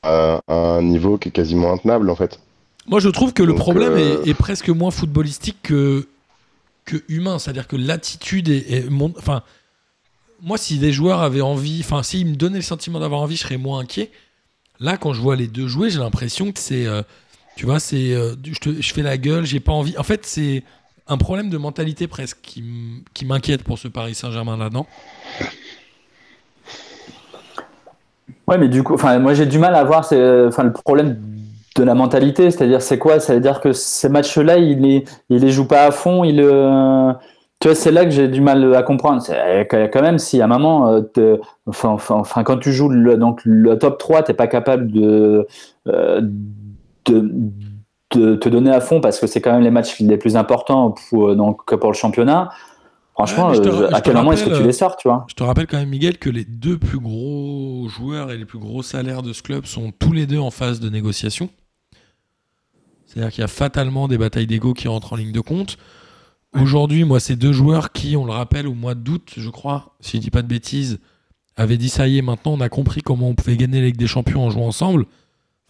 à, 0.04 0.42
à 0.48 0.54
un 0.54 0.82
niveau 0.82 1.18
qui 1.18 1.30
est 1.30 1.32
quasiment 1.32 1.72
intenable 1.74 2.10
en 2.10 2.16
fait. 2.16 2.40
Moi, 2.88 3.00
je 3.00 3.10
trouve 3.10 3.32
que 3.32 3.44
le 3.44 3.54
problème 3.54 3.96
est, 3.98 4.28
est 4.28 4.34
presque 4.34 4.70
moins 4.70 4.92
footballistique 4.92 5.58
que, 5.62 6.08
que 6.86 6.98
humain. 7.08 7.40
C'est-à-dire 7.40 7.68
que 7.68 7.76
l'attitude 7.76 8.50
est, 8.50 8.88
Enfin, 9.18 9.44
moi, 10.42 10.58
si 10.58 10.78
des 10.78 10.92
joueurs 10.92 11.22
avaient 11.22 11.42
envie, 11.42 11.82
enfin, 11.84 12.04
s'ils 12.04 12.26
me 12.26 12.36
donnaient 12.36 12.58
le 12.58 12.64
sentiment 12.64 13.00
d'avoir 13.00 13.22
envie, 13.22 13.36
je 13.36 13.44
serais 13.44 13.58
moins 13.58 13.80
inquiet. 13.80 14.12
Là, 14.80 14.98
quand 14.98 15.14
je 15.14 15.22
vois 15.22 15.36
les 15.36 15.48
deux 15.48 15.68
jouer, 15.68 15.90
j'ai 15.90 16.00
l'impression 16.00 16.52
que 16.52 16.60
c'est. 16.60 16.88
euh, 16.88 17.04
tu 17.56 17.66
vois, 17.66 17.80
c'est. 17.80 18.14
euh, 18.14 18.36
je, 18.44 18.94
fais 18.94 19.04
la 19.04 19.18
gueule, 19.18 19.46
j'ai 19.46 19.60
pas 19.60 19.74
envie. 19.74 19.98
En 19.98 20.04
fait, 20.04 20.26
c'est 20.26 20.64
un 21.08 21.18
problème 21.18 21.50
de 21.50 21.58
mentalité 21.58 22.08
presque 22.08 22.40
qui 22.42 23.26
m'inquiète 23.26 23.64
pour 23.64 23.78
ce 23.78 23.88
Paris 23.88 24.16
Saint-Germain 24.16 24.58
là-dedans. 24.58 24.88
Ouais, 28.48 28.58
mais 28.58 28.68
du 28.68 28.84
coup, 28.84 28.96
enfin, 28.96 29.18
moi 29.20 29.34
j'ai 29.34 29.46
du 29.46 29.60
mal 29.60 29.76
à 29.76 29.84
voir 29.84 30.04
c'est, 30.04 30.46
enfin, 30.46 30.64
le 30.64 30.74
problème 30.74 31.18
de 31.78 31.84
la 31.84 31.96
mentalité, 31.96 32.52
c'est-à-dire 32.52 32.82
c'est 32.82 32.98
quoi? 32.98 33.20
Ça 33.20 33.34
veut 33.34 33.40
dire 33.40 33.62
que 33.62 33.72
ces 33.74 34.10
matchs-là, 34.10 34.58
il 34.58 34.82
les, 34.82 35.06
les 35.30 35.50
joue 35.52 35.68
pas 35.68 35.84
à 35.86 35.92
fond, 35.92 36.24
il, 36.24 36.42
euh, 36.42 37.14
tu 37.60 37.68
vois, 37.70 37.76
c'est 37.76 37.92
là 37.92 38.04
que 38.06 38.12
j'ai 38.12 38.28
du 38.28 38.42
mal 38.42 38.76
à 38.76 38.84
comprendre. 38.84 39.24
Que- 39.26 39.88
quand 39.88 40.02
même, 40.02 40.18
si 40.18 40.42
à 40.42 40.46
un 40.46 41.04
euh, 41.18 41.38
enfin, 41.68 41.96
enfin, 42.10 42.44
quand 42.44 42.58
tu 42.58 42.74
joues 42.74 42.90
le, 42.90 43.18
donc, 43.18 43.42
le 43.46 43.78
top 43.78 43.98
3, 44.00 44.24
t'es 44.24 44.34
pas 44.34 44.48
capable 44.48 44.92
de, 44.92 45.48
euh, 45.88 46.22
de, 47.06 47.32
de 48.16 48.36
te 48.36 48.50
donner 48.50 48.72
à 48.72 48.82
fond 48.82 49.00
parce 49.00 49.20
que 49.20 49.28
c'est 49.28 49.40
quand 49.42 49.54
même 49.54 49.62
les 49.64 49.72
matchs 49.72 50.00
les 50.02 50.18
plus 50.18 50.36
importants 50.36 50.94
pour, 51.10 51.36
donc, 51.36 51.64
pour 51.76 51.90
le 51.92 51.96
championnat. 51.96 52.50
Franchement, 53.14 53.50
Ouais, 53.50 53.52
mais 53.52 53.58
je 53.58 53.70
te 53.70 53.76
euh, 53.76 53.94
à 53.94 54.02
quel 54.02 54.16
moment 54.16 54.32
est-ce 54.32 54.44
que 54.44 54.50
rappelle, 54.50 54.60
tu 54.60 54.64
euh, 54.64 54.68
les 54.68 54.74
sors, 54.74 54.96
tu 54.96 55.08
vois 55.08 55.26
Je 55.30 55.36
te 55.36 55.44
rappelle 55.44 55.68
quand 55.68 55.78
même, 55.78 55.90
Miguel, 55.90 56.18
que 56.18 56.30
les 56.30 56.46
deux 56.46 56.78
plus 56.78 57.00
gros 57.00 57.88
joueurs 57.90 58.32
et 58.32 58.38
les 58.38 58.46
plus 58.46 58.60
gros 58.60 58.84
salaires 58.84 59.22
de 59.22 59.34
ce 59.34 59.44
club 59.44 59.66
sont 59.66 59.92
tous 59.92 60.14
les 60.14 60.26
deux 60.26 60.40
en 60.40 60.52
phase 60.52 60.80
de 60.80 60.90
négociation. 60.90 61.50
C'est-à-dire 63.06 63.32
qu'il 63.32 63.42
y 63.42 63.44
a 63.44 63.50
fatalement 63.50 64.08
des 64.08 64.18
batailles 64.18 64.48
d'ego 64.48 64.74
qui 64.74 64.88
rentrent 64.88 65.14
en 65.14 65.18
ligne 65.18 65.34
de 65.34 65.42
compte. 65.42 65.78
Aujourd'hui, 66.54 67.04
moi, 67.06 67.20
ces 67.20 67.36
deux 67.36 67.54
joueurs 67.54 67.92
qui, 67.92 68.16
on 68.18 68.26
le 68.26 68.32
rappelle, 68.32 68.68
au 68.68 68.74
mois 68.74 68.96
d'août, 68.96 69.34
je 69.38 69.50
crois, 69.50 69.96
si 70.02 70.18
je 70.18 70.22
dis 70.22 70.32
pas 70.32 70.42
de 70.42 70.48
bêtises, 70.48 71.00
avaient 71.56 71.78
dit 71.78 71.90
ça 71.90 72.08
y 72.08 72.18
est, 72.18 72.22
maintenant 72.22 72.54
on 72.54 72.62
a 72.62 72.70
compris 72.70 73.02
comment 73.02 73.30
on 73.30 73.36
pouvait 73.36 73.58
gagner 73.58 73.80
la 73.80 73.88
Ligue 73.88 73.98
des 73.98 74.08
Champions 74.08 74.46
en 74.46 74.50
jouant 74.50 74.68
ensemble. 74.68 75.06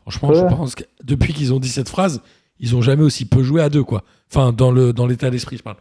Franchement, 0.01 0.33
je 0.33 0.41
pense 0.41 0.75
que 0.75 0.83
depuis 1.03 1.33
qu'ils 1.33 1.53
ont 1.53 1.59
dit 1.59 1.69
cette 1.69 1.89
phrase, 1.89 2.21
ils 2.59 2.75
ont 2.75 2.81
jamais 2.81 3.03
aussi 3.03 3.25
peu 3.25 3.43
joué 3.43 3.61
à 3.61 3.69
deux, 3.69 3.83
quoi. 3.83 4.03
Enfin, 4.31 4.51
dans 4.51 4.71
le 4.71 4.93
dans 4.93 5.05
l'état 5.05 5.29
d'esprit, 5.29 5.57
je 5.57 5.63
parle. 5.63 5.77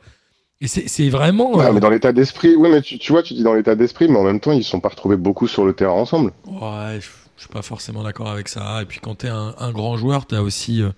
Et 0.62 0.68
c'est 0.68 1.08
vraiment. 1.08 1.54
Ouais, 1.56 1.66
euh, 1.66 1.72
mais 1.72 1.80
dans 1.80 1.88
l'état 1.88 2.12
d'esprit, 2.12 2.54
oui, 2.54 2.68
mais 2.70 2.82
tu, 2.82 2.98
tu 2.98 3.12
vois, 3.12 3.22
tu 3.22 3.32
dis 3.32 3.42
dans 3.42 3.54
l'état 3.54 3.74
d'esprit, 3.74 4.08
mais 4.08 4.18
en 4.18 4.24
même 4.24 4.40
temps, 4.40 4.52
ils 4.52 4.58
ne 4.58 4.62
sont 4.62 4.80
pas 4.80 4.90
retrouvés 4.90 5.16
beaucoup 5.16 5.48
sur 5.48 5.64
le 5.64 5.72
terrain 5.72 5.92
ensemble. 5.92 6.32
Ouais, 6.46 7.00
je 7.00 7.08
je 7.36 7.44
suis 7.46 7.52
pas 7.54 7.62
forcément 7.62 8.02
d'accord 8.02 8.28
avec 8.28 8.48
ça. 8.48 8.82
Et 8.82 8.84
puis 8.84 9.00
quand 9.00 9.14
t'es 9.14 9.28
un, 9.28 9.54
un 9.58 9.72
grand 9.72 9.96
joueur, 9.96 10.26
t'as 10.26 10.40
aussi 10.42 10.82
euh, 10.82 10.90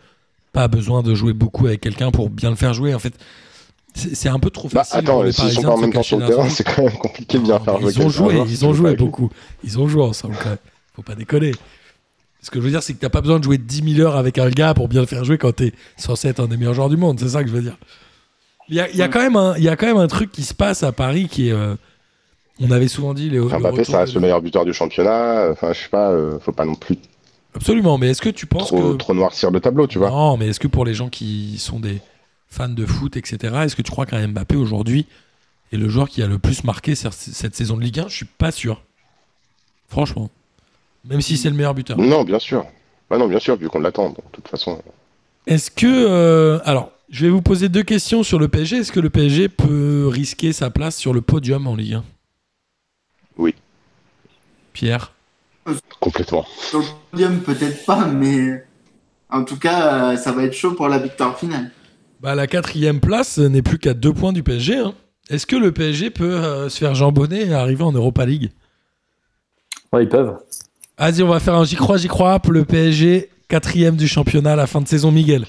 pas 0.53 0.67
besoin 0.67 1.03
de 1.05 1.15
jouer 1.15 1.33
beaucoup 1.33 1.69
avec 1.69 1.81
quelqu'un 1.81 2.11
pour 2.11 2.31
bien 2.31 2.51
le 2.51 2.57
faire 2.57 2.75
jouer. 2.75 2.93
En 2.95 2.99
fait, 2.99 3.15
c'est 3.95 4.29
un 4.29 4.41
peu 4.41 4.51
trop 4.51 4.69
Bah, 4.73 4.83
facile. 4.83 4.99
attends, 4.99 5.13
pour 5.13 5.23
les 5.23 5.31
s'ils 5.31 5.53
sont 5.53 5.63
pas 5.63 5.71
en 5.75 5.77
même 5.77 5.93
temps 5.93 6.03
sur 6.03 6.19
le 6.19 6.27
terrain, 6.27 6.49
c'est 6.49 6.65
quand 6.65 6.83
même 6.83 6.99
compliqué 6.99 7.39
de 7.39 7.45
bien 7.45 7.59
Non, 7.61 7.65
faire 7.65 7.79
jouer 7.79 7.93
Ils 7.93 8.03
ont 8.03 8.09
joué, 8.09 8.35
alors, 8.35 8.47
ils 8.49 8.65
ont 8.67 8.71
tu 8.73 8.77
joué 8.79 8.97
beaucoup. 8.97 9.31
Ils 9.63 9.79
ont 9.79 9.87
joué 9.87 10.03
ensemble 10.03 10.35
quand 10.43 10.49
même. 10.49 10.59
Faut 10.97 11.03
pas 11.03 11.15
déconner. 11.15 11.53
Ce 12.41 12.51
que 12.51 12.59
je 12.59 12.65
veux 12.65 12.71
dire, 12.73 12.83
c'est 12.83 12.95
que 12.95 12.99
t'as 12.99 13.09
pas 13.09 13.21
besoin 13.21 13.39
de 13.39 13.45
jouer 13.45 13.59
10 13.59 13.95
000 13.95 14.05
heures 14.05 14.17
avec 14.17 14.39
un 14.39 14.51
gars 14.51 14.75
pour 14.75 14.89
bien 14.89 15.01
le 15.03 15.07
faire 15.07 15.25
jouer 15.25 15.39
quand 15.39 15.53
t'es 15.55 15.73
censé 15.97 16.27
être 16.27 16.41
un 16.41 16.49
des 16.49 16.57
meilleurs 16.57 16.75
joueurs 16.75 16.89
du 16.89 16.97
monde. 16.97 17.21
C'est 17.21 17.29
ça 17.29 17.45
que 17.45 17.49
je 17.49 17.55
veux 17.55 17.63
dire. 17.63 17.77
Il 18.69 18.77
y 18.77 18.81
a, 18.81 18.91
y 18.91 19.03
a 19.03 19.09
quand 19.09 19.21
même 19.21 19.37
un, 19.37 19.57
il 19.57 19.63
y 19.65 19.69
a 19.69 19.77
quand 19.77 19.87
même 19.87 19.97
un 19.99 20.07
truc 20.07 20.31
qui 20.33 20.43
se 20.43 20.55
passe 20.55 20.83
à 20.83 20.93
Paris 20.93 21.29
qui 21.29 21.49
est. 21.49 21.53
euh, 21.53 21.75
on 22.61 22.71
avait 22.71 22.89
souvent 22.89 23.13
dit 23.15 23.29
les. 23.31 23.41
Enfin, 23.41 23.57
le 23.59 23.63
Mbappé, 23.63 23.85
ça 23.85 24.01
reste 24.01 24.15
le 24.15 24.21
meilleur 24.21 24.41
buteur 24.41 24.65
du 24.65 24.73
championnat. 24.73 25.49
Enfin, 25.51 25.73
je 25.73 25.81
sais 25.83 25.89
pas, 25.89 26.11
euh, 26.11 26.39
faut 26.39 26.53
pas 26.53 26.65
non 26.65 26.75
plus 26.75 26.97
Absolument, 27.55 27.99
mais 27.99 28.09
est-ce 28.11 28.23
que 28.23 28.29
tu 28.31 28.47
penses 28.47 28.69
trop, 28.69 28.93
que. 28.93 28.97
trop 28.97 29.15
noircir 29.15 29.51
le 29.51 29.61
tableau, 29.61 29.87
tu 29.87 29.99
vois? 29.99 30.11
Non, 30.11 30.37
mais 30.37 30.49
est-ce 30.49 30.61
que 30.61 30.69
pour 30.69 30.85
les 30.85 30.95
gens 30.95 31.09
qui 31.09 31.59
sont 31.59 31.81
des 31.81 32.01
fans 32.49 32.69
de 32.69 32.87
foot, 32.87 33.17
etc., 33.17 33.37
est-ce 33.65 33.77
que 33.77 33.83
tu 33.83 33.91
crois 33.91 34.07
qu'un 34.07 34.27
Mbappé 34.29 34.57
aujourd'hui 34.57 35.07
est 35.73 35.77
le 35.77 35.89
joueur 35.89 36.09
qui 36.09 36.23
a 36.23 36.27
le 36.27 36.39
plus 36.39 36.65
marqué 36.65 36.95
cette 36.95 37.55
saison 37.55 37.77
de 37.77 37.83
Ligue 37.83 38.01
1 38.01 38.09
Je 38.09 38.15
suis 38.17 38.25
pas 38.27 38.53
sûr. 38.53 38.81
Franchement. 39.89 40.31
Même 41.05 41.21
si 41.21 41.37
c'est 41.37 41.51
le 41.51 41.57
meilleur 41.57 41.75
buteur. 41.75 41.99
Non, 41.99 42.23
bien 42.25 42.39
sûr. 42.39 42.65
Bah 43.11 43.19
non, 43.19 43.27
bien 43.27 43.41
sûr, 43.41 43.57
vu 43.57 43.69
qu'on 43.69 43.81
l'attend. 43.81 44.11
De 44.11 44.17
toute 44.33 44.49
façon, 44.49 44.81
Est-ce 45.47 45.71
que. 45.71 45.87
euh, 45.87 46.61
alors, 46.65 46.93
je 47.13 47.27
vais 47.27 47.31
vous 47.31 47.43
poser 47.43 47.69
deux 47.69 47.83
questions 47.85 48.23
sur 48.25 48.39
le 48.41 48.49
PSG. 48.49 48.79
Est-ce 48.79 48.91
que 48.91 48.99
le 48.99 49.11
PSG 49.11 49.49
peut 49.49 50.09
risquer 50.11 50.53
sa 50.53 50.71
place 50.71 50.97
sur 50.97 51.13
le 51.13 51.21
podium 51.21 51.67
en 51.69 51.77
Ligue 51.77 51.95
1 51.95 52.05
Oui. 53.37 53.55
Pierre? 54.73 55.13
Complètement. 56.01 56.45
Sur 56.59 56.81
le 56.81 56.87
podium, 57.11 57.41
peut-être 57.41 57.85
pas, 57.85 58.07
mais 58.07 58.65
en 59.31 59.45
tout 59.45 59.59
cas, 59.59 60.13
euh, 60.13 60.17
ça 60.17 60.33
va 60.33 60.45
être 60.45 60.55
chaud 60.55 60.73
pour 60.73 60.89
la 60.89 60.99
victoire 60.99 61.39
finale. 61.39 61.71
bah, 62.21 62.35
La 62.35 62.47
quatrième 62.47 62.99
place 62.99 63.39
n'est 63.39 63.63
plus 63.63 63.79
qu'à 63.79 63.95
deux 63.95 64.13
points 64.13 64.33
du 64.33 64.43
PSG. 64.43 64.79
hein. 64.79 64.95
Est-ce 65.31 65.47
que 65.47 65.55
le 65.57 65.71
PSG 65.71 66.11
peut 66.11 66.43
euh, 66.43 66.69
se 66.69 66.79
faire 66.79 66.95
jambonner 66.95 67.47
et 67.47 67.53
arriver 67.55 67.85
en 67.85 67.93
Europa 67.93 68.27
League? 68.27 68.51
Ouais, 69.93 70.05
ils 70.05 70.09
peuvent. 70.09 70.37
Vas-y, 70.99 71.23
on 71.23 71.29
va 71.29 71.39
faire 71.41 71.55
un 71.55 71.65
j'y 71.65 71.77
crois, 71.77 71.99
j'y 71.99 72.09
crois. 72.09 72.41
Le 72.49 72.65
PSG, 72.65 73.29
quatrième 73.49 73.97
du 73.97 74.09
championnat 74.09 74.55
à 74.55 74.57
la 74.57 74.67
fin 74.67 74.81
de 74.81 74.89
saison, 74.89 75.13
Miguel. 75.13 75.47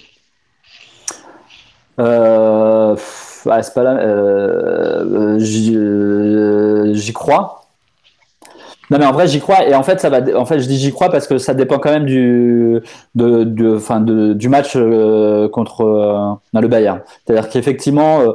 Euh, 2.00 2.96
ah, 3.50 3.62
c'est 3.64 3.74
pas 3.74 3.84
là. 3.84 3.98
euh, 4.00 5.38
euh, 5.38 6.94
j'y 6.94 7.14
crois. 7.14 7.60
Non 8.92 8.98
mais 9.00 9.06
en 9.06 9.12
vrai 9.14 9.28
j'y 9.28 9.40
crois 9.40 9.66
et 9.66 9.74
en 9.74 9.82
fait 9.84 10.00
ça 10.00 10.10
va. 10.10 10.20
En 10.38 10.46
fait 10.46 10.60
je 10.60 10.68
dis 10.68 10.78
j'y 10.78 10.92
crois 10.92 11.10
parce 11.10 11.26
que 11.26 11.38
ça 11.38 11.54
dépend 11.54 11.80
quand 11.80 11.90
même 11.92 12.06
du 12.06 12.82
de, 13.16 13.44
de, 13.44 13.76
enfin, 13.78 14.02
de- 14.02 14.34
du 14.34 14.50
match 14.50 14.74
euh, 14.76 15.48
contre 15.50 15.82
euh, 15.82 16.60
le 16.62 16.68
Bayern. 16.68 17.00
C'est-à-dire 17.26 17.50
qu'effectivement 17.50 18.20
euh, 18.22 18.32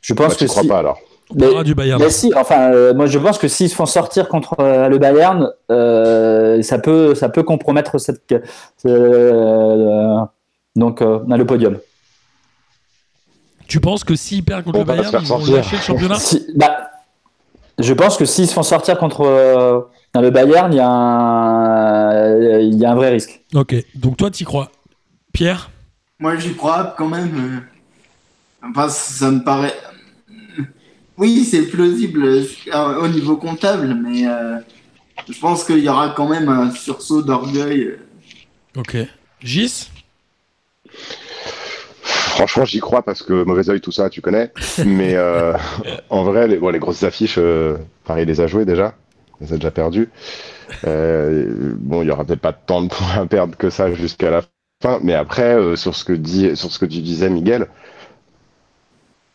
je 0.00 0.12
pense 0.14 0.32
Bah, 0.34 0.36
que 0.40 0.44
crois 0.46 0.62
si. 0.62 0.68
pas 0.68 0.78
alors. 0.78 0.98
Mais- 1.34 1.64
du 1.64 1.74
Bayern. 1.74 2.02
Mais 2.02 2.10
si, 2.10 2.30
enfin, 2.36 2.72
euh, 2.72 2.92
moi 2.92 3.06
je 3.06 3.18
pense 3.18 3.38
que 3.38 3.48
s'ils 3.48 3.70
se 3.70 3.74
font 3.74 3.86
sortir 3.86 4.28
contre 4.28 4.56
euh, 4.60 4.88
le 4.88 4.98
Bayern, 4.98 5.50
euh, 5.70 6.60
ça 6.62 6.78
peut, 6.78 7.14
ça 7.14 7.30
peut 7.30 7.42
compromettre 7.42 7.96
cette, 7.98 8.20
euh, 8.84 10.16
donc 10.76 11.00
euh, 11.00 11.20
le 11.26 11.46
podium. 11.46 11.78
Tu 13.68 13.80
penses 13.80 14.04
que 14.04 14.14
s'ils 14.14 14.44
perdent 14.44 14.64
contre 14.64 14.76
On 14.78 14.80
le 14.80 14.86
Bayern, 14.86 15.06
ils 15.12 15.18
vont 15.18 15.24
sortir. 15.38 15.54
lâcher 15.56 15.76
le 15.76 15.82
championnat 15.82 16.14
Si- 16.16 16.46
bah, 16.54 16.90
je 17.78 17.92
pense 17.94 18.16
que 18.16 18.24
s'ils 18.24 18.46
se 18.46 18.52
font 18.52 18.62
sortir 18.62 18.98
contre 18.98 19.22
euh, 19.22 19.80
le 20.14 20.30
Bayern, 20.30 20.72
il 20.72 20.76
y 20.76 20.80
a 20.80 20.88
un, 20.88 22.58
il 22.60 22.74
y 22.78 22.84
a 22.84 22.90
un 22.90 22.94
vrai 22.94 23.10
risque. 23.10 23.40
Ok, 23.54 23.74
donc 23.94 24.16
toi, 24.18 24.30
t'y 24.30 24.44
crois. 24.44 24.70
Pierre? 25.32 25.70
Moi, 26.18 26.36
j'y 26.36 26.54
crois 26.54 26.94
quand 26.96 27.08
même. 27.08 27.62
euh, 28.64 28.68
Enfin, 28.70 28.88
ça 28.88 29.30
me 29.30 29.42
paraît. 29.42 29.74
Oui, 31.16 31.44
c'est 31.44 31.62
plausible 31.66 32.24
euh, 32.24 32.96
au 33.00 33.08
niveau 33.08 33.36
comptable, 33.36 33.94
mais 33.94 34.26
euh, 34.26 34.58
je 35.28 35.38
pense 35.38 35.64
qu'il 35.64 35.78
y 35.80 35.88
aura 35.88 36.10
quand 36.10 36.28
même 36.28 36.48
un 36.48 36.70
sursaut 36.70 37.22
d'orgueil. 37.22 37.96
Ok. 38.76 38.96
Gis? 39.42 39.88
Franchement, 42.02 42.64
j'y 42.64 42.80
crois 42.80 43.02
parce 43.02 43.22
que 43.22 43.44
mauvais 43.44 43.68
oeil, 43.70 43.80
tout 43.80 43.92
ça, 43.92 44.10
tu 44.10 44.20
connais. 44.20 44.52
Mais 44.84 45.14
euh, 45.14 45.54
en 46.10 46.24
vrai, 46.24 46.48
les, 46.48 46.56
bon, 46.58 46.70
les 46.70 46.78
grosses 46.78 47.02
affiches, 47.04 47.36
euh, 47.38 47.76
Paris 48.04 48.24
les 48.24 48.40
a 48.40 48.46
jouées 48.46 48.64
déjà. 48.64 48.94
Les 49.40 49.52
a 49.52 49.56
déjà 49.56 49.70
perdues. 49.70 50.10
Euh, 50.86 51.74
bon, 51.78 52.02
il 52.02 52.08
y 52.08 52.10
aura 52.10 52.24
peut-être 52.24 52.40
pas 52.40 52.52
tant 52.52 52.82
de 52.82 52.88
points 52.88 53.22
à 53.22 53.26
perdre 53.26 53.56
que 53.56 53.70
ça 53.70 53.92
jusqu'à 53.92 54.30
la 54.30 54.42
fin. 54.82 54.98
Mais 55.02 55.14
après, 55.14 55.54
euh, 55.54 55.76
sur 55.76 55.94
ce 55.94 56.04
que 56.04 56.12
dit, 56.12 56.56
sur 56.56 56.70
ce 56.72 56.78
que 56.78 56.86
tu 56.86 57.00
disais, 57.00 57.30
Miguel, 57.30 57.68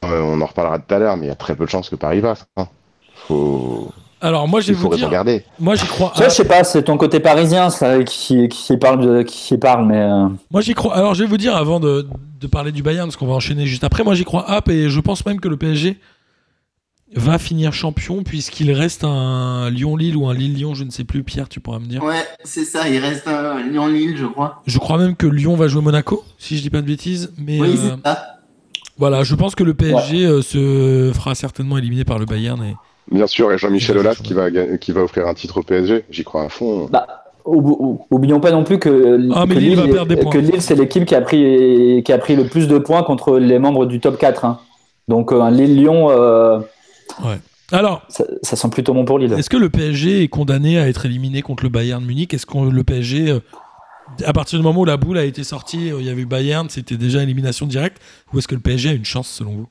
euh, 0.06 0.21
on 0.21 0.41
en 0.41 0.45
reparlera 0.45 0.80
tout 0.80 0.93
à 0.93 0.99
l'heure, 0.99 1.17
mais 1.17 1.25
il 1.25 1.30
y 1.30 1.32
a 1.32 1.36
très 1.36 1.56
peu 1.56 1.65
de 1.65 1.69
chances 1.69 1.89
que 1.89 1.95
Paris 1.95 2.21
passe. 2.21 2.45
Hein. 2.58 2.67
Faut, 3.15 3.91
Alors, 4.19 4.47
moi, 4.47 4.62
je 4.62 4.67
vais 4.69 4.73
vous 4.73 4.89
dire. 4.95 5.08
regarder. 5.08 5.43
Moi, 5.60 5.75
j'y 5.75 5.86
crois. 5.86 6.12
Ça, 6.15 6.30
je 6.30 6.34
sais 6.34 6.45
pas, 6.45 6.63
c'est 6.63 6.84
ton 6.84 6.97
côté 6.97 7.19
parisien 7.19 7.69
ça, 7.69 8.03
qui, 8.03 8.47
qui 8.49 8.77
parle 8.77 9.01
de, 9.06 9.21
qui 9.21 9.58
parle, 9.58 9.86
mais 9.86 10.01
euh, 10.01 10.27
Moi, 10.51 10.62
j'y 10.62 10.73
crois. 10.73 10.95
Alors, 10.95 11.13
je 11.13 11.23
vais 11.23 11.30
vous 11.30 11.38
dire 11.38 11.56
avant 11.56 11.80
de, 11.80 12.08
de 12.39 12.47
parler 12.47 12.71
du 12.71 12.82
Bayern, 12.82 13.08
parce 13.08 13.15
qu'on 13.17 13.27
va 13.27 13.36
enchaîner 13.36 13.67
juste 13.67 13.84
après. 13.84 14.03
Moi, 14.03 14.15
j'y 14.15 14.23
crois 14.25 14.58
hop 14.58 14.69
et 14.69 14.89
je 14.89 14.99
pense 14.99 15.25
même 15.25 15.39
que 15.39 15.47
le 15.47 15.58
PSG 15.58 15.97
va 17.15 17.38
finir 17.39 17.71
champion 17.73 18.23
puisqu'il 18.23 18.71
reste 18.73 19.03
un 19.06 19.69
Lyon-Lille 19.69 20.17
ou 20.17 20.27
un 20.27 20.34
Lille-Lyon, 20.34 20.73
je 20.73 20.84
ne 20.84 20.89
sais 20.89 21.03
plus. 21.06 21.23
Pierre, 21.23 21.47
tu 21.47 21.60
pourras 21.60 21.80
me 21.80 21.86
dire. 21.86 22.03
Ouais, 22.03 22.25
c'est 22.43 22.65
ça, 22.65 22.89
il 22.89 22.97
reste 22.99 23.27
un 23.27 23.62
Lyon-Lille, 23.69 24.17
je 24.17 24.25
crois. 24.25 24.62
Je 24.65 24.77
crois 24.80 24.97
même 24.97 25.15
que 25.15 25.27
Lyon 25.27 25.56
va 25.56 25.67
jouer 25.67 25.82
Monaco, 25.82 26.23
si 26.38 26.58
je 26.58 26.63
dis 26.63 26.69
pas 26.69 26.82
de 26.82 26.88
bêtises. 26.88 27.32
Mais 27.38 27.62
Oui, 27.62 27.69
euh, 27.77 27.95
c'est 28.03 28.10
ça. 28.10 28.25
voilà, 28.97 29.23
je 29.23 29.36
pense 29.36 29.56
que 29.56 29.63
le 29.63 29.73
PSG 29.73 30.25
euh, 30.25 30.41
se 30.41 31.12
fera 31.13 31.34
certainement 31.36 31.77
éliminer 31.77 32.03
par 32.03 32.19
le 32.19 32.25
Bayern. 32.25 32.62
Et... 32.63 32.75
Bien 33.12 33.28
sûr, 33.28 33.52
et 33.52 33.58
Jean-Michel 33.58 33.96
Ouais, 33.98 34.02
Aulas 34.02 34.15
qui 34.15 34.34
va, 34.34 34.50
qui 34.78 34.91
va 34.91 35.02
offrir 35.04 35.28
un 35.28 35.34
titre 35.34 35.58
au 35.60 35.63
PSG. 35.63 36.04
J'y 36.10 36.24
crois 36.24 36.43
à 36.43 36.50
fond. 36.50 36.88
bah, 36.91 37.08
ou- 37.46 37.62
ou- 38.10 38.15
oublions 38.15 38.41
pas 38.41 38.52
non 38.52 38.65
plus 38.65 38.78
que, 38.78 39.30
Ah, 39.34 39.46
que 39.48 39.54
Lille 39.54 39.76
va 39.78 39.84
Lille, 39.84 39.91
perdre 39.93 40.10
des 40.10 40.17
points. 40.17 40.32
que 40.32 40.38
Lille, 40.38 40.62
c'est 40.62 40.76
l'équipe 40.76 41.06
qui 41.06 41.15
a 41.15 41.22
pris 41.22 42.02
qui 42.04 42.12
a 42.12 42.17
pris 42.17 42.36
le 42.36 42.48
plus 42.48 42.67
de 42.67 42.78
points 42.78 43.04
contre 43.04 43.38
les 43.39 43.58
membres 43.60 43.86
du 43.86 44.00
top 44.02 44.17
4. 44.17 44.43
hein. 44.43 44.60
Donc 45.08 45.32
euh, 45.32 45.39
un 45.39 45.52
Lille-Lyon, 45.52 46.10
euh, 46.10 46.60
Alors, 47.72 48.04
ça, 48.10 48.26
ça 48.43 48.56
sent 48.58 48.70
plutôt 48.70 48.93
bon 48.93 49.06
pour 49.06 49.20
Lille. 49.20 49.32
Est-ce 49.34 49.50
que 49.50 49.56
le 49.58 49.70
PSG 49.70 50.24
est 50.24 50.28
condamné 50.28 50.78
à 50.78 50.88
être 50.89 51.06
éliminé 51.06 51.41
contre 51.41 51.63
le 51.63 51.70
Bayern 51.70 52.04
Munich? 52.04 52.34
Est-ce 52.34 52.46
que 52.46 52.58
le 52.58 52.84
PSG, 52.84 53.32
euh, 53.32 53.39
à 54.26 54.34
partir 54.34 54.60
du 54.60 54.63
moment 54.63 54.82
où 54.82 54.86
la 54.86 54.98
boule 54.98 55.17
a 55.17 55.24
été 55.24 55.43
sortie, 55.46 55.88
il 55.98 56.06
y 56.06 56.10
avait 56.10 56.22
eu 56.22 56.26
Bayern, 56.26 56.70
c'était 56.70 56.98
déjà 56.98 57.24
élimination 57.24 57.65
directe? 57.65 58.02
Ou 58.34 58.39
est-ce 58.39 58.48
que 58.50 58.56
le 58.56 58.62
PSG 58.62 58.89
a 58.89 58.93
une 58.93 59.06
chance 59.06 59.28
selon 59.30 59.52
vous? 59.52 59.67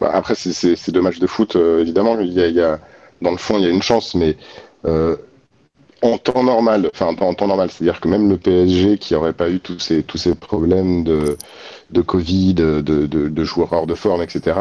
Bah, 0.00 0.10
après, 0.12 0.34
c'est- 0.34 0.90
deux 0.90 1.00
matchs 1.02 1.18
de 1.18 1.26
foot, 1.26 1.56
euh, 1.56 1.80
évidemment. 1.80 2.18
Il 2.20 2.32
y 2.32 2.40
a, 2.42 2.46
il 2.48 2.54
y 2.54 2.60
a- 2.60 2.78
dans 3.22 3.30
le 3.30 3.36
fond, 3.36 3.58
il 3.58 3.64
y 3.64 3.66
a 3.66 3.70
une 3.70 3.82
chance, 3.82 4.14
mais 4.14 4.36
euh, 4.84 5.16
en 6.02 6.16
temps 6.18 6.44
normal, 6.44 6.88
enfin 6.94 7.06
en 7.06 7.34
temps 7.34 7.48
normal, 7.48 7.70
c'est-à-dire 7.72 8.00
que 8.00 8.06
même 8.08 8.28
le 8.30 8.36
PSG 8.36 8.98
qui 8.98 9.14
aurait 9.16 9.32
pas 9.32 9.50
eu 9.50 9.58
tous 9.58 9.80
ces, 9.80 10.02
tous 10.04 10.16
ces 10.18 10.34
problèmes 10.36 11.02
de, 11.02 11.36
de 11.90 12.00
Covid, 12.00 12.54
de, 12.54 12.80
de, 12.80 13.06
de 13.06 13.44
joueurs 13.44 13.72
hors 13.72 13.86
de 13.88 13.94
forme, 13.96 14.22
etc., 14.22 14.56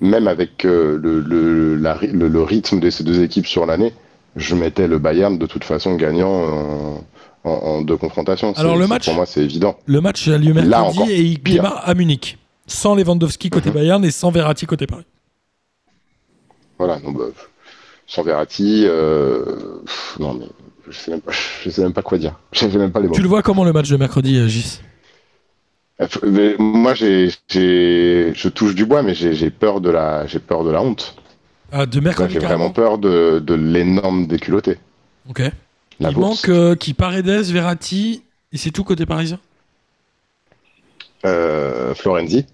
même 0.00 0.26
avec 0.26 0.64
euh, 0.64 0.98
le, 1.00 1.20
le, 1.20 1.76
la 1.76 1.96
le, 2.02 2.26
le 2.28 2.42
rythme 2.42 2.80
de 2.80 2.90
ces 2.90 3.04
deux 3.04 3.22
équipes 3.22 3.46
sur 3.46 3.66
l'année, 3.66 3.92
je 4.34 4.54
mettais 4.56 4.88
le 4.88 4.98
Bayern 4.98 5.38
de 5.38 5.46
toute 5.46 5.62
façon 5.64 5.94
gagnant 5.94 7.02
en, 7.44 7.82
deux 7.82 7.96
confrontations. 7.96 8.52
Alors, 8.56 8.76
le 8.76 8.86
match- 8.86 9.04
Pour 9.06 9.14
moi, 9.14 9.26
c'est 9.26 9.42
évident. 9.42 9.76
Le 9.86 10.00
match 10.00 10.26
a 10.28 10.36
lieu 10.38 10.52
Là 10.52 10.62
mercredi 10.82 10.98
encore, 10.98 11.08
et 11.10 11.20
il 11.20 11.38
pire. 11.40 11.54
démarre 11.62 11.82
à 11.88 11.94
Munich. 11.94 12.36
Sans 12.70 12.94
Lewandowski 12.94 13.50
côté 13.50 13.68
Mhm. 13.70 13.74
Bayern 13.74 14.04
et 14.04 14.10
sans 14.12 14.30
Verratti 14.30 14.64
côté 14.66 14.86
Paris. 14.86 15.04
Voilà, 16.78 16.98
donc, 17.00 17.18
bah, 17.18 17.24
sans 18.06 18.22
Verratti, 18.22 18.84
euh, 18.86 19.80
pff, 19.84 20.16
non 20.20 20.34
mais 20.34 20.46
je 20.88 20.96
sais 20.96 21.10
même 21.10 21.20
pas, 21.20 21.32
je 21.64 21.68
sais 21.70 21.82
même 21.82 21.92
pas 21.92 22.02
quoi 22.02 22.16
dire. 22.18 22.38
Je 22.52 22.60
sais 22.60 22.78
même 22.78 22.92
pas 22.92 23.00
les 23.00 23.08
mots. 23.08 23.14
Tu 23.14 23.22
le 23.22 23.28
vois 23.28 23.42
comment 23.42 23.64
le 23.64 23.72
match 23.72 23.88
de 23.90 23.96
mercredi, 23.96 24.36
euh, 24.36 24.46
Gis? 24.48 24.80
Euh, 26.00 26.06
mais 26.22 26.54
moi, 26.58 26.94
j'ai, 26.94 27.28
je 27.50 28.48
touche 28.48 28.74
du 28.74 28.86
bois, 28.86 29.02
mais 29.02 29.14
j'ai, 29.14 29.50
peur 29.50 29.80
de 29.80 29.90
la, 29.90 30.26
j'ai 30.26 30.38
peur 30.38 30.64
de 30.64 30.70
la 30.70 30.80
honte. 30.80 31.16
ah, 31.72 31.86
De 31.86 32.00
mercredi, 32.00 32.34
j'ai 32.34 32.38
vraiment 32.38 32.70
peur 32.70 32.98
de, 32.98 33.38
de 33.44 33.54
l'énorme 33.54 34.26
déculotté. 34.26 34.78
Ok. 35.28 35.40
La 36.00 36.08
il 36.10 36.14
bourse. 36.14 36.46
manque 36.46 36.48
euh, 36.48 36.74
qui 36.76 36.94
Paredes, 36.94 37.26
Verratti, 37.52 38.22
et 38.52 38.56
c'est 38.56 38.70
tout 38.70 38.84
côté 38.84 39.04
parisien? 39.06 39.38
Euh, 41.26 41.94
Florenzi. 41.94 42.46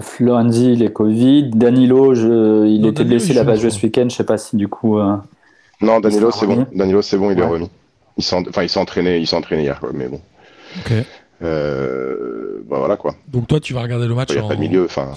Florenzi, 0.00 0.72
il 0.72 0.82
est 0.82 0.92
Covid. 0.92 1.50
Danilo, 1.50 2.14
je... 2.14 2.66
il 2.66 2.80
Non, 2.82 2.90
était 2.90 3.04
blessé, 3.04 3.28
il 3.28 3.32
il 3.32 3.38
a 3.38 3.42
joue, 3.42 3.46
pas 3.48 3.56
joué 3.56 3.70
ce 3.70 3.82
week-end. 3.84 4.06
Je 4.08 4.16
sais 4.16 4.24
pas 4.24 4.38
si 4.38 4.56
du 4.56 4.68
coup. 4.68 4.98
euh, 4.98 5.16
Non, 5.80 6.00
Danilo, 6.00 6.30
c'est 6.30 6.46
bon. 6.46 6.66
Danilo, 6.74 7.02
c'est 7.02 7.16
bon, 7.18 7.30
il 7.30 7.38
est 7.38 7.44
remis. 7.44 7.70
Il 8.16 8.24
s'en, 8.24 8.42
enfin, 8.48 8.62
il 8.62 8.68
s'est 8.68 8.80
entraîné, 8.80 9.18
il 9.18 9.26
s'est 9.26 9.36
entraîné 9.36 9.62
hier, 9.64 9.78
quoi, 9.80 9.90
mais 9.92 10.08
bon. 10.08 10.20
Ok. 10.78 10.92
Euh, 11.42 12.62
bah 12.66 12.78
voilà 12.78 12.96
quoi. 12.96 13.14
Donc 13.28 13.46
toi, 13.46 13.60
tu 13.60 13.74
vas 13.74 13.82
regarder 13.82 14.06
le 14.06 14.14
match 14.14 14.30
Il 14.30 14.36
n'y 14.36 14.40
a 14.40 14.44
en 14.44 14.48
pas 14.48 14.54
de 14.56 14.60
milieu. 14.60 14.84
Enfin. 14.86 15.08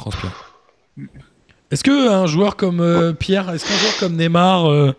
Est-ce 1.71 1.83
que 1.83 2.09
un 2.09 2.25
joueur 2.25 2.55
comme 2.55 2.81
euh, 2.81 3.13
Pierre, 3.13 3.49
est-ce 3.51 3.65
qu'un 3.67 3.75
joueur 3.77 3.97
comme 3.99 4.15
Neymar 4.17 4.69
euh, 4.69 4.91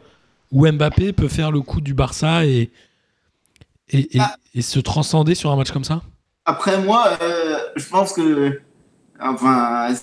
ou 0.53 0.67
Mbappé 0.67 1.13
peut 1.13 1.29
faire 1.29 1.51
le 1.51 1.61
coup 1.61 1.81
du 1.81 1.95
Barça 1.95 2.47
et, 2.47 2.71
et, 3.91 4.17
et- 4.17 4.21
Ah. 4.21 4.37
et 4.55 4.63
se 4.63 4.79
transcender 4.81 5.35
sur 5.35 5.51
un 5.51 5.57
match 5.57 5.73
comme 5.73 5.85
ça? 5.85 6.01
Après, 6.47 6.79
moi, 6.83 7.05
euh, 7.23 7.57
je 7.77 7.87
pense 7.89 8.13
que. 8.13 8.61
Enfin, 9.23 9.95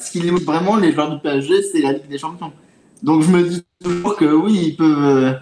ce 0.00 0.10
qui 0.10 0.20
limite 0.20 0.44
vraiment 0.44 0.76
les 0.76 0.92
joueurs 0.92 1.10
du 1.14 1.20
PSG, 1.20 1.62
c'est 1.72 1.80
la 1.80 1.92
Ligue 1.92 2.08
des 2.08 2.18
Champions. 2.18 2.52
Donc, 3.02 3.22
je 3.22 3.30
me 3.30 3.42
dis 3.48 3.62
toujours 3.82 4.16
que 4.16 4.24
oui, 4.24 4.68
ils 4.68 4.76
peuvent 4.76 5.04
euh, 5.04 5.32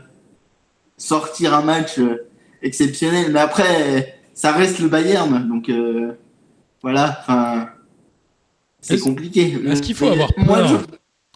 sortir 0.96 1.54
un 1.54 1.62
match 1.62 1.98
euh, 1.98 2.26
exceptionnel. 2.62 3.30
Mais 3.32 3.40
après, 3.40 4.18
ça 4.34 4.52
reste 4.52 4.78
le 4.80 4.88
Bayern. 4.88 5.48
Donc, 5.48 5.68
euh, 5.68 6.12
voilà. 6.82 7.18
Enfin, 7.20 7.68
c'est 8.80 8.94
Est-ce- 8.94 9.04
compliqué. 9.04 9.58
est-ce 9.66 9.82
qu'il 9.82 9.94
faut 9.94 10.06
Mais 10.06 10.12
avoir 10.12 10.30
moi, 10.38 10.58
peur 10.58 10.68
je- 10.68 10.76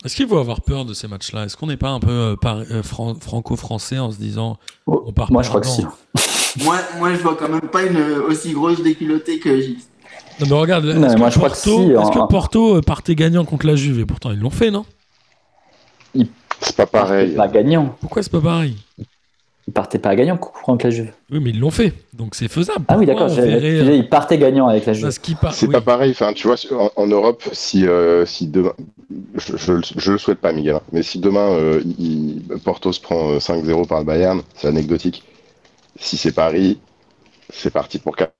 Est-ce 0.04 0.14
qu'il 0.16 0.28
faut 0.28 0.38
avoir 0.38 0.60
peur 0.60 0.84
de 0.84 0.94
ces 0.94 1.08
matchs-là? 1.08 1.44
Est-ce 1.44 1.56
qu'on 1.56 1.66
n'est 1.66 1.76
pas 1.76 1.90
un 1.90 2.00
peu 2.00 2.10
euh, 2.10 2.36
par- 2.36 2.58
euh, 2.70 2.82
fran- 2.82 3.14
franco-français 3.16 3.98
en 3.98 4.10
se 4.12 4.18
disant 4.18 4.56
oh, 4.86 5.02
On 5.06 5.12
part 5.12 5.32
moi, 5.32 5.42
pas 5.42 5.44
je 5.44 5.48
crois 5.50 5.60
que 5.60 5.66
si. 5.66 5.82
avant. 5.82 5.94
moi, 6.64 6.78
moi, 6.98 7.14
je 7.14 7.18
vois 7.20 7.36
quand 7.36 7.48
même 7.48 7.60
pas 7.68 7.82
une 7.84 7.98
aussi 8.28 8.52
grosse 8.52 8.82
déculottée 8.82 9.38
que 9.40 9.60
Gilles. 9.60 9.78
Non 10.40 10.46
mais 10.48 10.54
regarde, 10.54 10.84
Non, 10.84 11.06
est-ce 11.06 11.14
mais 11.14 11.18
moi, 11.18 11.28
que 11.28 11.34
je 11.34 11.38
crois 11.38 11.50
que 11.50 11.54
Porto, 11.54 11.84
si, 11.84 11.90
est-ce 11.92 12.10
que 12.10 12.28
Porto 12.28 12.76
euh, 12.76 12.80
partait 12.80 13.14
gagnant 13.14 13.44
contre 13.44 13.66
la 13.66 13.74
Juve 13.76 13.98
et 14.00 14.06
pourtant 14.06 14.30
ils 14.30 14.38
l'ont 14.38 14.50
fait, 14.50 14.70
non? 14.70 14.84
C'est 16.60 16.74
pas 16.76 16.86
pareil. 16.86 17.34
Pas 17.36 17.46
gagnant. 17.48 17.96
Pourquoi 18.00 18.22
c'est 18.22 18.32
pas 18.32 18.40
pareil? 18.40 18.76
Il 19.68 19.72
partait 19.72 19.98
pas 19.98 20.16
gagnant 20.16 20.36
contre 20.38 20.86
la 20.86 20.90
Juve. 20.90 21.12
Oui, 21.30 21.40
mais 21.42 21.50
ils 21.50 21.60
l'ont 21.60 21.70
fait, 21.70 21.92
donc 22.14 22.34
c'est 22.34 22.48
faisable. 22.48 22.84
Ah 22.88 22.96
oui, 22.98 23.04
d'accord. 23.06 23.26
on 23.30 23.34
j'avais- 23.34 23.48
verrait, 23.58 23.76
je 23.76 23.82
disais, 23.82 23.98
Il 23.98 24.08
partait 24.08 24.38
gagnant 24.38 24.66
avec 24.66 24.86
la 24.86 24.92
Juve. 24.94 25.04
parce 25.04 25.18
qu'il 25.18 25.36
part- 25.36 25.54
C'est 25.54 25.66
oui. 25.66 25.72
pas 25.72 25.80
pareil. 25.82 26.10
Enfin, 26.12 26.32
tu 26.32 26.46
vois, 26.48 26.56
en, 26.72 26.90
en 26.96 27.06
Europe, 27.06 27.42
si, 27.52 27.86
euh, 27.86 28.24
si 28.26 28.46
demain, 28.48 28.72
je, 29.36 29.56
je, 29.56 29.72
je 29.96 30.12
le 30.12 30.18
souhaite 30.18 30.38
pas, 30.40 30.52
Miguel, 30.52 30.76
hein, 30.76 30.80
mais 30.92 31.02
si 31.02 31.18
demain 31.20 31.50
euh, 31.50 31.82
il- 31.98 32.42
Porto 32.64 32.92
se 32.92 33.00
prend 33.00 33.32
euh, 33.32 33.38
5-0 33.40 33.86
par 33.86 33.98
le 33.98 34.04
Bayern, 34.04 34.40
c'est 34.54 34.68
anecdotique. 34.68 35.22
Si 36.00 36.16
c'est 36.16 36.32
Paris, 36.32 36.78
c'est 37.50 37.70
parti 37.72 37.98
pour 37.98 38.16
4. 38.16 38.32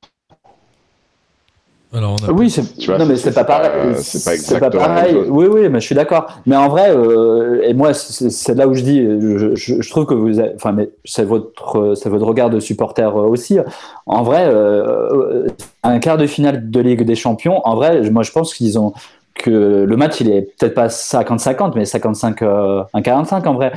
Alors 1.95 2.17
on 2.23 2.29
a 2.29 2.33
Oui, 2.33 2.51
c'est 2.51 2.63
non 2.99 3.07
mais 3.07 3.17
c'est- 3.17 3.33
pas 3.33 3.45
pareil. 3.45 3.71
c'est 3.95 3.95
pas 3.95 4.03
C'est 4.03 4.25
pas 4.25 4.35
exactement 4.35 4.85
pareil. 4.85 5.17
Oui, 5.29 5.47
oui, 5.51 5.69
mais 5.71 5.81
je 5.81 5.87
suis 5.87 5.95
d'accord. 5.95 6.27
Mais 6.45 6.55
en 6.55 6.69
vrai, 6.69 6.91
euh, 6.95 7.63
et 7.65 7.73
moi, 7.73 7.95
c'est 7.95 8.55
là 8.55 8.69
où 8.69 8.75
je 8.75 8.83
dis, 8.83 9.03
je, 9.03 9.55
je- 9.55 9.81
je 9.81 9.91
trouve 9.91 10.05
que 10.05 10.13
vous, 10.13 10.39
avez- 10.39 10.53
enfin, 10.55 10.73
mais 10.73 10.91
c'est 11.07 11.25
votre, 11.25 11.95
c'est 11.97 12.11
votre 12.11 12.27
regard 12.27 12.51
de 12.51 12.61
supporter 12.61 13.09
euh, 13.17 13.23
aussi. 13.23 13.59
En 14.05 14.23
vrai, 14.23 14.45
euh, 14.53 15.47
un 15.83 15.99
quart 15.99 16.19
de 16.19 16.27
finale 16.27 16.71
de 16.71 16.81
Ligue 16.81 17.05
des 17.07 17.15
Champions. 17.15 17.63
En 17.65 17.75
vrai, 17.77 18.03
moi, 18.11 18.23
je 18.23 18.33
pense 18.33 18.53
qu'ils 18.53 18.79
ont 18.79 18.93
que 19.39 19.51
le 19.85 19.97
match, 19.97 20.21
il 20.21 20.31
est 20.31 20.43
peut-être 20.59 20.75
pas 20.75 20.89
50-50, 20.89 21.73
mais 21.75 21.85
55, 21.85 22.43
euh, 22.43 22.83
un 22.93 23.03
45 23.03 23.47
en 23.47 23.55
vrai. 23.55 23.73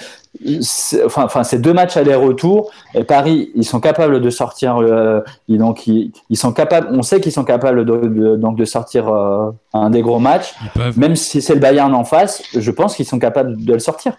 C'est- 0.61 1.03
Enfin, 1.05 1.23
enfin, 1.23 1.43
c'est 1.43 1.59
deux 1.59 1.73
matchs 1.73 1.95
aller-retour. 1.97 2.71
Et 2.93 3.03
Paris, 3.03 3.51
ils 3.55 3.63
sont 3.65 3.79
capables 3.79 4.19
de 4.19 4.29
sortir. 4.29 4.77
euh, 4.77 5.21
ils, 5.47 5.57
donc, 5.57 5.87
ils, 5.87 6.11
ils 6.29 6.37
sont 6.37 6.51
capables. 6.53 6.87
On 6.91 7.01
sait 7.01 7.21
qu'ils 7.21 7.31
sont 7.31 7.43
capables 7.45 7.85
de, 7.85 7.95
de- 8.07 8.35
donc 8.35 8.57
de 8.57 8.65
sortir 8.65 9.07
euh, 9.07 9.51
un 9.73 9.89
des 9.89 10.01
gros 10.01 10.19
matchs. 10.19 10.53
Même 10.97 11.15
si 11.15 11.41
c'est 11.41 11.53
le 11.53 11.59
Bayern 11.61 11.93
en 11.93 12.03
face, 12.03 12.43
je 12.53 12.71
pense 12.71 12.95
qu'ils 12.95 13.05
sont 13.05 13.19
capables 13.19 13.63
de 13.63 13.73
le 13.73 13.79
sortir. 13.79 14.17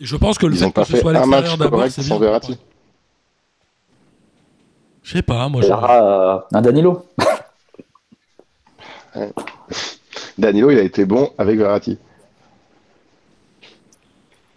Je 0.00 0.16
pense 0.16 0.38
que 0.38 0.46
le 0.46 0.54
Ils 0.54 0.58
fait 0.60 0.64
ont 0.66 0.70
pas 0.70 0.82
que 0.82 0.88
ce 0.88 0.92
fait 0.96 1.00
soit 1.00 1.14
un 1.16 1.26
match 1.26 1.56
d'abord, 1.58 1.70
correct 1.80 1.92
c'est 1.94 2.02
sans 2.02 2.18
bien. 2.18 2.26
Verratti. 2.28 2.58
Je 5.02 5.12
sais 5.16 5.22
pas, 5.22 5.48
moi 5.48 5.62
je... 5.62 5.70
euh, 5.72 6.38
un 6.52 6.60
Danilo. 6.62 7.04
Danilo, 10.40 10.70
il 10.70 10.78
a 10.78 10.82
été 10.82 11.04
bon 11.04 11.30
avec 11.38 11.58
Verratti. 11.58 11.98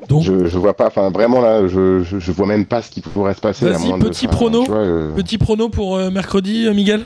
Donc, 0.09 0.23
Je, 0.23 0.47
je 0.47 0.57
vois 0.57 0.73
pas, 0.73 0.87
enfin 0.87 1.09
vraiment 1.11 1.39
là, 1.39 1.65
je, 1.67 2.03
je, 2.03 2.19
je 2.19 2.31
vois 2.33 2.45
même 2.45 2.65
pas 2.65 2.81
ce 2.81 2.89
qui 2.91 2.99
pourrait 3.01 3.33
se 3.33 3.39
passer. 3.41 3.67
à 3.67 3.71
Vas-y, 3.71 3.87
moins 3.87 3.97
de- 3.97 4.09
petit 4.09 4.27
prono. 4.27 4.63
tu 4.63 4.69
vois, 4.71 4.79
euh, 4.79 5.13
petit 5.15 5.37
prono 5.37 5.69
pour 5.69 5.95
euh, 5.95 6.09
mercredi, 6.09 6.67
euh, 6.67 6.73
Miguel 6.73 7.05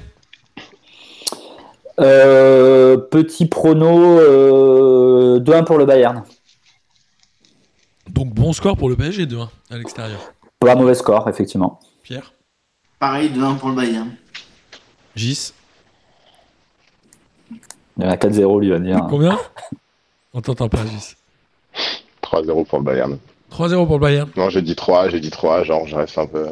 Euh, 2.00 2.98
petit 2.98 3.46
prono 3.48 4.20
euh, 4.20 5.40
2-1 5.40 5.64
pour 5.66 5.78
le 5.80 5.86
Bayern. 5.86 6.24
Donc 8.10 8.34
bon 8.34 8.54
score 8.54 8.78
pour 8.78 8.90
le 8.90 8.96
PSG 8.96 9.26
2-1 9.26 9.48
à 9.72 9.78
l'extérieur. 9.78 10.20
Pas 10.60 10.76
mauvais 10.76 10.94
score, 10.96 11.28
effectivement. 11.30 11.80
Pierre 12.04 12.34
Pareil, 13.00 13.30
2-1 13.32 13.58
pour 13.58 13.70
le 13.70 13.76
Bayern. 13.76 14.10
Gis 15.16 15.54
Il 17.98 18.04
y 18.04 18.08
en 18.08 18.12
a 18.12 18.16
4-0, 18.16 18.62
lui 18.62 18.70
va 18.70 18.80
dire. 18.80 19.00
Combien 19.10 19.38
On 20.34 20.42
t'entend 20.42 20.70
pas, 20.70 20.86
Gis. 20.86 21.16
3-0 22.24 22.66
pour 22.66 22.80
le 22.80 22.84
Bayern. 22.84 23.18
3-0 23.52 23.86
pour 23.86 23.96
le 23.96 24.02
Bayern. 24.02 24.30
Non, 24.36 24.50
j'ai 24.50 24.62
dit 24.62 24.76
3, 24.76 25.10
j'ai 25.10 25.20
dit 25.20 25.30
3, 25.32 25.64
genre 25.64 25.88
je 25.88 25.96
reste 25.96 26.18
un 26.18 26.28
peu. 26.28 26.48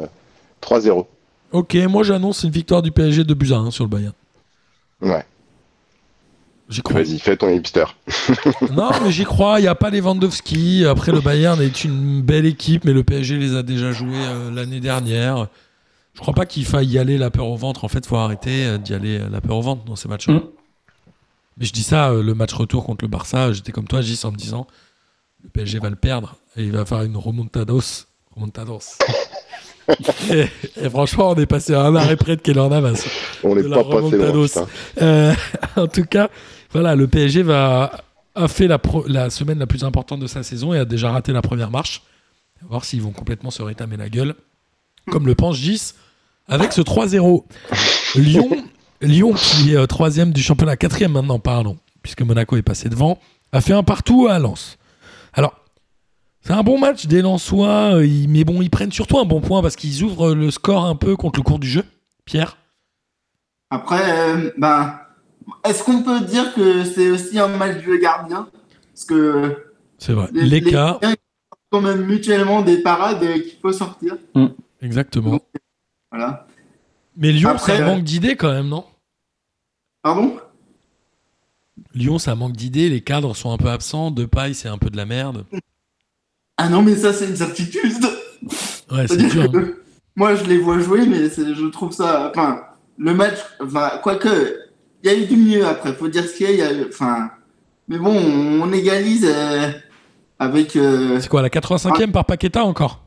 3-0. 0.62 1.06
Ok, 1.52 1.74
moi 1.88 2.02
j'annonce 2.02 2.42
une 2.42 2.50
victoire 2.50 2.82
du 2.82 2.90
PSG 2.90 3.24
de 3.24 3.34
buts 3.34 3.52
à 3.52 3.56
1 3.56 3.70
sur 3.70 3.84
le 3.84 3.90
Bayern. 3.90 4.12
Ouais, 5.02 5.24
J'y 6.68 6.82
crois. 6.82 7.02
vas-y, 7.02 7.18
fais 7.18 7.36
ton 7.36 7.48
hipster. 7.48 7.84
Non, 8.72 8.90
mais 9.04 9.12
j'y 9.12 9.24
crois. 9.24 9.60
Il 9.60 9.62
n'y 9.62 9.68
a 9.68 9.74
pas 9.74 9.90
Lewandowski. 9.90 10.84
Après, 10.84 11.12
le 11.12 11.20
Bayern 11.20 11.60
est 11.60 11.84
une 11.84 12.22
belle 12.22 12.46
équipe, 12.46 12.84
mais 12.84 12.92
le 12.92 13.04
PSG 13.04 13.36
les 13.36 13.54
a 13.54 13.62
déjà 13.62 13.92
joués 13.92 14.08
euh, 14.14 14.50
l'année 14.50 14.80
dernière. 14.80 15.46
Je 16.14 16.20
crois 16.20 16.34
pas 16.34 16.46
qu'il 16.46 16.64
faille 16.64 16.88
y 16.88 16.98
aller 16.98 17.18
la 17.18 17.30
peur 17.30 17.46
au 17.46 17.56
ventre. 17.56 17.84
En 17.84 17.88
fait, 17.88 18.04
faut 18.06 18.16
arrêter 18.16 18.64
euh, 18.64 18.78
d'y 18.78 18.94
aller 18.94 19.18
euh, 19.20 19.28
la 19.30 19.40
peur 19.40 19.56
au 19.56 19.60
ventre 19.60 19.84
dans 19.84 19.96
ces 19.96 20.08
matchs. 20.08 20.28
Mm. 20.28 20.40
Mais 21.58 21.64
je 21.66 21.72
dis 21.72 21.82
ça, 21.82 22.10
euh, 22.10 22.22
le 22.22 22.34
match 22.34 22.52
retour 22.52 22.84
contre 22.84 23.04
le 23.04 23.08
Barça, 23.08 23.52
j'étais 23.52 23.72
comme 23.72 23.86
toi, 23.88 24.00
Gis, 24.02 24.20
en 24.24 24.32
me 24.32 24.36
disant 24.36 24.66
le 25.42 25.48
PSG 25.50 25.78
va 25.78 25.90
le 25.90 25.96
perdre 25.96 26.36
et 26.56 26.64
il 26.64 26.72
va 26.72 26.84
faire 26.84 27.02
une 27.02 27.16
remontados. 27.16 28.06
Remontados. 28.34 28.98
et, 30.30 30.46
et 30.76 30.90
franchement, 30.90 31.30
on 31.30 31.34
est 31.36 31.46
passé 31.46 31.72
à 31.74 31.82
un 31.82 31.94
arrêt 31.94 32.16
près 32.16 32.36
de 32.36 32.40
Keller 32.42 32.68
Navas. 32.68 33.06
On 33.44 33.54
n'est 33.54 33.62
pas 33.62 33.84
passé 33.84 34.16
loin. 34.16 34.66
Euh, 35.00 35.34
en 35.76 35.86
tout 35.86 36.04
cas, 36.04 36.28
voilà, 36.72 36.94
le 36.96 37.06
PSG 37.06 37.42
va, 37.42 38.02
a 38.34 38.48
fait 38.48 38.66
la, 38.66 38.78
pro- 38.78 39.06
la 39.06 39.30
semaine 39.30 39.58
la 39.58 39.66
plus 39.66 39.84
importante 39.84 40.20
de 40.20 40.26
sa 40.26 40.42
saison 40.42 40.74
et 40.74 40.78
a 40.78 40.84
déjà 40.84 41.10
raté 41.10 41.32
la 41.32 41.42
première 41.42 41.70
marche. 41.70 42.02
On 42.60 42.66
va 42.66 42.70
voir 42.70 42.84
s'ils 42.84 43.02
vont 43.02 43.12
complètement 43.12 43.50
se 43.50 43.62
rétamer 43.62 43.96
la 43.96 44.08
gueule, 44.08 44.34
comme 45.10 45.26
le 45.26 45.34
pense 45.34 45.56
Gis, 45.56 45.92
avec 46.48 46.72
ce 46.72 46.80
3-0. 46.80 47.44
Lyon, 48.16 48.48
Lyon, 49.00 49.32
qui 49.34 49.72
est 49.72 49.76
euh, 49.76 49.86
troisième 49.86 50.32
du 50.32 50.42
championnat, 50.42 50.76
quatrième 50.76 51.12
maintenant, 51.12 51.38
pardon, 51.38 51.76
puisque 52.02 52.22
Monaco 52.22 52.56
est 52.56 52.62
passé 52.62 52.88
devant, 52.88 53.18
a 53.52 53.60
fait 53.60 53.72
un 53.72 53.82
partout 53.82 54.26
à 54.28 54.38
Lens. 54.38 54.78
Alors, 55.32 55.54
c'est 56.40 56.52
un 56.52 56.62
bon 56.62 56.78
match 56.78 57.06
des 57.06 57.22
Lensois, 57.22 57.96
euh, 57.96 58.06
ils- 58.06 58.28
mais 58.28 58.44
bon, 58.44 58.62
ils 58.62 58.70
prennent 58.70 58.92
surtout 58.92 59.18
un 59.18 59.24
bon 59.24 59.40
point 59.40 59.62
parce 59.62 59.76
qu'ils 59.76 60.02
ouvrent 60.02 60.34
le 60.34 60.50
score 60.50 60.84
un 60.86 60.96
peu 60.96 61.16
contre 61.16 61.38
le 61.40 61.44
cours 61.44 61.58
du 61.58 61.68
jeu. 61.68 61.84
Pierre? 62.24 62.56
Après, 63.70 64.00
euh, 64.30 64.50
ben, 64.56 64.98
est-ce 65.64 65.82
qu'on 65.84 66.02
peut 66.02 66.20
dire 66.20 66.54
que 66.54 66.84
c'est 66.84 67.10
aussi 67.10 67.38
un 67.38 67.48
match 67.48 67.84
de 67.84 67.96
gardien? 67.96 68.48
Parce 68.94 69.04
que 69.04 69.72
C'est 69.98 70.12
vrai. 70.12 70.28
L'écart, 70.32 70.98
Liens, 71.02 71.14
quand 71.70 71.80
même 71.80 72.04
mutuellement 72.06 72.62
des 72.62 72.78
parades 72.78 73.20
qu'il 73.20 73.58
faut 73.60 73.72
sortir. 73.72 74.16
exactement. 74.80 75.40
Voilà. 76.10 76.45
Mais 77.16 77.32
Lyon, 77.32 77.50
Après, 77.50 77.76
ça 77.78 77.82
euh, 77.82 77.86
manque 77.86 78.04
d'idées 78.04 78.36
quand 78.36 78.52
même, 78.52 78.68
non? 78.68 78.84
Pardon? 80.02 80.36
Lyon, 81.94 82.18
ça 82.18 82.34
manque 82.34 82.52
d'idées. 82.56 82.88
Les 82.88 83.00
cadres 83.00 83.34
sont 83.34 83.52
un 83.52 83.56
peu 83.58 83.68
absents. 83.68 84.10
De 84.10 84.24
paille, 84.24 84.54
c'est 84.54 84.68
un 84.68 84.78
peu 84.78 84.90
de 84.90 84.96
la 84.96 85.06
merde. 85.06 85.44
Ah 86.58 86.68
non, 86.68 86.82
mais 86.82 86.96
ça, 86.96 87.12
c'est 87.12 87.26
une 87.28 87.36
certitude. 87.36 88.04
Ouais, 88.90 89.08
c'est 89.08 89.16
dur. 89.16 89.50
hein. 89.54 89.68
moi, 90.14 90.34
je 90.36 90.44
les 90.44 90.58
vois 90.58 90.78
jouer, 90.78 91.06
mais 91.06 91.28
je 91.28 91.70
trouve 91.70 91.92
ça. 91.92 92.30
Enfin, 92.30 92.62
le 92.98 93.14
match. 93.14 93.38
Enfin, 93.60 93.92
quoique, 94.02 94.58
il 95.02 95.10
y 95.10 95.12
a 95.12 95.16
eu 95.18 95.26
du 95.26 95.36
mieux 95.36 95.66
après. 95.66 95.92
Faut 95.94 96.08
dire 96.08 96.24
ce 96.24 96.34
qu'il 96.36 96.46
y 96.46 96.48
a. 96.50 96.52
il 96.52 96.58
y 96.58 96.62
a 96.62 96.72
eu- 96.72 96.88
Enfin, 96.88 97.30
mais 97.88 97.98
bon, 97.98 98.14
on 98.14 98.72
égalise 98.72 99.24
euh, 99.28 99.70
avec. 100.38 100.76
euh, 100.76 101.18
C'est 101.20 101.28
quoi, 101.28 101.42
la 101.42 101.48
85e 101.50 102.12
par 102.12 102.24
Paqueta 102.24 102.64
encore? 102.64 103.04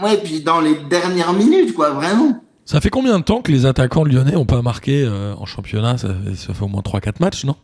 Ouais, 0.00 0.18
puis 0.18 0.40
dans 0.42 0.60
les 0.60 0.74
dernières 0.74 1.32
minutes, 1.32 1.72
quoi, 1.74 1.90
vraiment. 1.90 2.43
Ça 2.64 2.80
fait 2.80 2.90
combien 2.90 3.18
de 3.18 3.24
temps 3.24 3.42
que 3.42 3.52
les 3.52 3.66
attaquants 3.66 4.04
lyonnais 4.04 4.32
n'ont 4.32 4.46
pas 4.46 4.62
marqué 4.62 5.04
euh, 5.04 5.34
en 5.34 5.44
championnat? 5.46 5.98
Ça 5.98 6.14
fait, 6.14 6.34
ça 6.34 6.54
fait 6.54 6.62
au 6.64 6.68
moins 6.68 6.80
3-4 6.82 7.14
matchs, 7.20 7.44
non? 7.44 7.56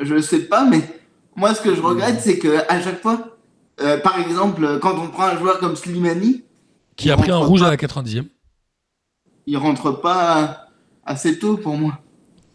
Je 0.00 0.20
sais 0.20 0.40
pas, 0.40 0.64
mais 0.64 0.80
moi, 1.36 1.54
ce 1.54 1.60
que 1.60 1.74
je 1.74 1.80
regrette, 1.80 2.20
c'est 2.20 2.38
que 2.38 2.58
à 2.68 2.80
chaque 2.80 3.02
fois, 3.02 3.36
euh, 3.80 3.98
par 3.98 4.18
exemple, 4.18 4.78
quand 4.80 4.96
on 4.98 5.08
prend 5.08 5.24
un 5.24 5.36
joueur 5.38 5.58
comme 5.58 5.76
Slimani, 5.76 6.44
Qui 6.96 7.10
a 7.10 7.16
pris 7.16 7.30
un 7.30 7.38
rouge 7.38 7.60
pas. 7.60 7.66
à 7.66 7.70
la 7.70 7.76
90e 7.76 8.24
il 9.50 9.56
rentre 9.56 9.92
pas 9.92 10.68
assez 11.06 11.38
tôt 11.38 11.56
pour 11.56 11.74
moi. 11.78 11.98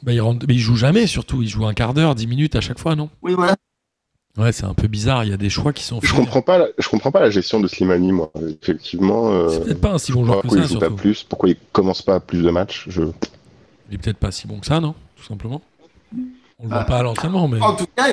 bah, 0.04 0.14
il, 0.14 0.22
rentre... 0.22 0.46
mais 0.48 0.54
il 0.54 0.60
joue 0.60 0.76
jamais, 0.76 1.08
surtout. 1.08 1.42
Il 1.42 1.48
joue 1.50 1.66
un 1.66 1.74
quart 1.74 1.96
d'heure, 1.96 2.14
10 2.14 2.28
minutes 2.28 2.56
à 2.56 2.62
chaque 2.62 2.78
fois, 2.78 2.96
non? 2.96 3.10
Oui, 3.24 3.34
voilà. 3.34 3.56
Ouais, 4.38 4.52
c'est 4.52 4.66
un 4.66 4.74
peu 4.74 4.88
bizarre. 4.88 5.24
Il 5.24 5.30
y 5.30 5.34
a 5.34 5.38
des 5.38 5.50
choix 5.50 5.74
qui 5.74 5.84
sont 5.84 6.00
Je 6.02 6.08
faits. 6.08 6.16
comprends 6.18 6.42
pas, 6.42 6.58
la, 6.58 6.66
je 6.80 6.90
comprends 6.90 7.12
pas 7.12 7.20
la 7.20 7.30
gestion 7.30 7.60
de 7.60 7.68
Slimani, 7.68 8.12
moi. 8.12 8.32
Effectivement, 8.62 9.32
euh, 9.32 9.50
C'est 9.50 9.64
peut-être 9.66 9.82
pas 9.82 9.92
un 9.94 9.98
si 10.00 10.12
bon 10.12 10.26
joueur 10.26 10.38
que 10.38 10.48
pourquoi 10.48 10.62
ça, 10.64 10.68
il 10.68 10.74
joue 10.74 10.80
pas 10.80 10.90
plus, 10.90 11.24
pourquoi 11.24 11.50
il 11.50 11.58
commence 11.72 12.02
pas 12.02 12.20
plus 12.20 12.42
de 12.42 12.50
matchs. 12.50 12.86
Je... 12.90 13.04
Il 13.90 13.96
est 13.96 13.98
peut-être 14.00 14.18
pas 14.18 14.32
si 14.32 14.48
bon 14.48 14.60
que 14.60 14.66
ça, 14.66 14.80
non 14.80 14.96
Tout 15.16 15.24
simplement. 15.24 15.62
On 16.60 16.64
le 16.64 16.70
voit 16.70 16.80
Ah. 16.80 16.84
pas 16.86 16.98
à 17.00 17.04
l'entraînement, 17.04 17.48
mais. 17.48 17.62
En 17.62 17.76
tout 17.76 17.86
cas, 17.96 18.12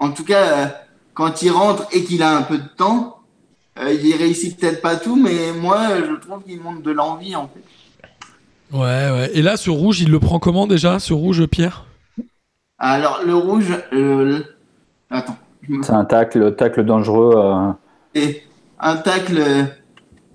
en 0.00 0.10
tout 0.10 0.24
cas 0.24 0.42
euh, 0.42 0.66
quand 1.14 1.42
il 1.42 1.50
rentre 1.50 1.86
et 1.92 2.02
qu'il 2.02 2.22
a 2.24 2.36
un 2.36 2.42
peu 2.42 2.58
de 2.58 2.68
temps, 2.76 3.18
euh, 3.78 3.92
il 3.92 4.16
réussit 4.16 4.58
peut-être 4.58 4.82
pas 4.82 4.96
tout, 4.96 5.14
mais 5.14 5.52
moi, 5.52 5.86
je 6.00 6.14
trouve 6.20 6.42
qu'il 6.42 6.60
montre 6.60 6.82
de 6.82 6.90
l'envie, 6.90 7.36
en 7.36 7.48
fait. 7.48 7.62
Ouais, 8.76 8.80
ouais. 8.80 9.30
Et 9.34 9.42
là, 9.42 9.56
ce 9.56 9.70
rouge, 9.70 10.00
il 10.00 10.10
le 10.10 10.18
prend 10.18 10.40
comment 10.40 10.66
déjà, 10.66 10.98
ce 10.98 11.12
rouge, 11.12 11.44
Pierre? 11.46 11.84
Alors, 12.78 13.20
le 13.24 13.36
rouge, 13.36 13.70
euh, 13.92 14.24
le- 14.24 14.46
attends, 15.12 15.36
je 15.62 15.72
me 15.72 15.82
C'est 15.82 15.92
un 15.92 16.04
tacle, 16.04 16.54
tacle 16.56 16.84
dangereux. 16.84 17.34
euh, 17.36 17.72
fais 18.14 18.42
un 18.80 18.96
tacle 18.96 19.38
euh, 19.38 19.64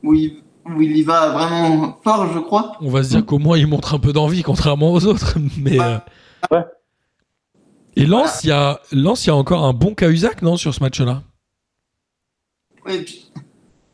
où 0.04 0.14
il, 0.14 0.42
où 0.66 0.82
il 0.82 0.96
y 0.98 1.04
va 1.04 1.30
vraiment 1.30 1.98
fort, 2.04 2.32
je 2.34 2.40
crois. 2.40 2.78
On 2.82 2.90
va 2.90 3.04
se 3.04 3.10
dire 3.10 3.26
qu'au 3.26 3.40
moins, 3.40 3.58
il 3.58 3.68
montre 3.68 3.94
un 3.94 4.00
peu 4.00 4.14
d'envie, 4.14 4.44
contrairement 4.44 4.92
aux 4.94 5.06
autres. 5.06 5.38
Mais. 5.58 5.80
euh, 5.80 5.98
Ouais. 6.52 6.64
Et 7.96 8.06
Lens, 8.06 8.44
il 8.44 8.50
y 8.50 8.52
a 8.52 8.80
y 8.94 9.30
a 9.30 9.36
encore 9.36 9.66
un 9.66 9.74
bon 9.74 9.96
Cahuzac, 9.96 10.42
non, 10.44 10.56
sur 10.56 10.74
ce 10.74 10.82
match-là? 10.84 11.24
Ouais, 12.86 13.02
puis, 13.02 13.32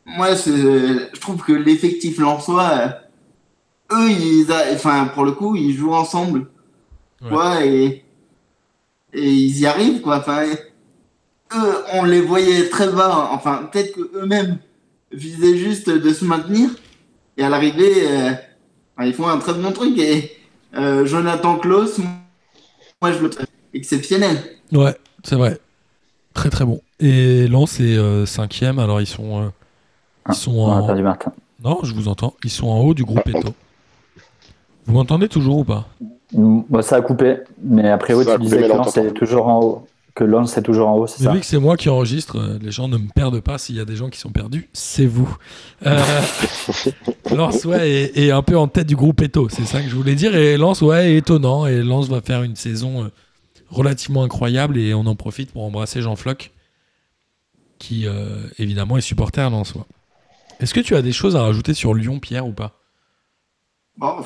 moi, 0.04 0.34
je 0.34 1.18
trouve 1.18 1.42
que 1.42 1.52
l'effectif 1.52 2.18
lensois, 2.18 2.70
euh, 2.70 2.88
eux, 3.96 4.10
ils 4.10 4.52
a- 4.52 4.72
enfin, 4.74 5.06
pour 5.06 5.24
le 5.24 5.32
coup, 5.32 5.56
ils 5.56 5.72
jouent 5.74 5.94
ensemble. 5.94 6.50
Ouais. 7.22 7.30
quoi, 7.30 7.64
et, 7.64 8.04
et 9.14 9.30
ils 9.32 9.58
y 9.60 9.66
arrivent, 9.66 10.02
quoi. 10.02 10.18
Enfin, 10.18 10.42
eux, 11.52 11.84
on 11.92 12.04
les 12.04 12.20
voyait 12.20 12.68
très 12.68 12.88
bas. 12.88 13.28
Enfin, 13.32 13.68
peut-être 13.70 13.94
qu'eux-mêmes 13.94 14.58
visaient 15.12 15.56
juste 15.56 15.88
de 15.90 16.10
se 16.12 16.24
maintenir. 16.24 16.70
Et 17.36 17.44
à 17.44 17.48
l'arrivée, 17.48 18.08
euh, 18.08 18.32
ils 19.02 19.14
font 19.14 19.28
un 19.28 19.38
très 19.38 19.54
bon 19.54 19.72
truc. 19.72 19.98
Et 19.98 20.32
euh, 20.76 21.04
Jonathan 21.04 21.56
Klaus, 21.56 21.98
moi, 23.00 23.12
je 23.12 23.18
le 23.18 23.30
trouve 23.30 23.46
exceptionnel. 23.74 24.36
Ouais, 24.72 24.96
c'est 25.22 25.36
vrai. 25.36 25.58
Très 26.32 26.50
très 26.50 26.64
bon. 26.64 26.80
Et 27.00 27.46
Lens 27.48 27.80
est 27.80 27.96
euh, 27.96 28.26
cinquième, 28.26 28.78
alors 28.78 29.00
ils 29.00 29.06
sont, 29.06 29.42
euh, 29.42 29.48
Ah, 30.24 30.30
ils 30.32 30.36
sont 30.36 30.52
on 30.52 30.72
a 30.72 30.76
en... 30.76 30.86
perdu 30.86 31.02
Martin. 31.02 31.32
Non, 31.62 31.78
je 31.82 31.94
vous 31.94 32.08
entends. 32.08 32.34
Ils 32.44 32.50
sont 32.50 32.68
en 32.68 32.80
haut 32.80 32.94
du 32.94 33.04
groupe 33.04 33.26
Eto. 33.28 33.54
Vous 34.86 34.94
m'entendez 34.94 35.28
toujours 35.28 35.58
ou 35.58 35.64
pas? 35.64 35.86
Bah, 36.32 36.82
ça 36.82 36.96
a 36.96 37.00
coupé, 37.00 37.38
mais 37.62 37.88
a 37.88 37.96
priori 37.96 38.26
tu 38.26 38.38
disais 38.40 38.62
que 38.62 38.68
Lens 38.68 38.96
est 38.96 39.12
toujours 39.12 39.46
en 39.46 39.60
haut. 39.60 39.86
Que 40.14 40.22
Lens 40.22 40.56
est 40.56 40.62
toujours 40.62 40.88
en 40.88 40.96
haut, 40.96 41.06
c'est 41.08 41.24
ça 41.24 41.32
vu 41.32 41.40
que 41.40 41.46
c'est 41.46 41.58
moi 41.58 41.76
qui 41.76 41.88
enregistre, 41.88 42.38
euh, 42.38 42.56
les 42.62 42.70
gens 42.70 42.86
ne 42.86 42.98
me 42.98 43.08
perdent 43.08 43.40
pas. 43.40 43.58
S'il 43.58 43.74
y 43.74 43.80
a 43.80 43.84
des 43.84 43.96
gens 43.96 44.10
qui 44.10 44.20
sont 44.20 44.30
perdus, 44.30 44.68
c'est 44.72 45.06
vous. 45.06 45.36
Euh, 45.84 45.98
Lens, 47.34 47.64
ouais, 47.64 47.90
est, 47.90 48.18
est 48.18 48.30
un 48.30 48.42
peu 48.42 48.56
en 48.56 48.68
tête 48.68 48.86
du 48.86 48.94
groupe 48.94 49.20
Eto. 49.22 49.48
C'est 49.48 49.64
ça 49.64 49.82
que 49.82 49.88
je 49.88 49.96
voulais 49.96 50.14
dire. 50.14 50.36
Et 50.36 50.56
Lens, 50.56 50.82
ouais, 50.82 51.12
est 51.12 51.16
étonnant. 51.16 51.66
Et 51.66 51.82
Lens 51.82 52.08
va 52.08 52.20
faire 52.20 52.44
une 52.44 52.54
saison 52.54 53.02
euh, 53.04 53.08
relativement 53.70 54.22
incroyable. 54.22 54.78
Et 54.78 54.94
on 54.94 55.00
en 55.06 55.16
profite 55.16 55.50
pour 55.50 55.64
embrasser 55.64 56.00
Jean 56.00 56.14
Floch, 56.14 56.52
qui 57.80 58.06
euh, 58.06 58.46
évidemment 58.58 58.96
est 58.96 59.00
supporter 59.00 59.40
à 59.40 59.50
Lens. 59.50 59.74
ouais. 59.74 59.82
Est-ce 60.60 60.74
que 60.74 60.80
tu 60.80 60.94
as 60.94 61.02
des 61.02 61.12
choses 61.12 61.34
à 61.34 61.42
rajouter 61.42 61.74
sur 61.74 61.92
Lyon, 61.92 62.20
Pierre, 62.20 62.46
ou 62.46 62.52
pas? 62.52 62.78
Bon, 63.96 64.24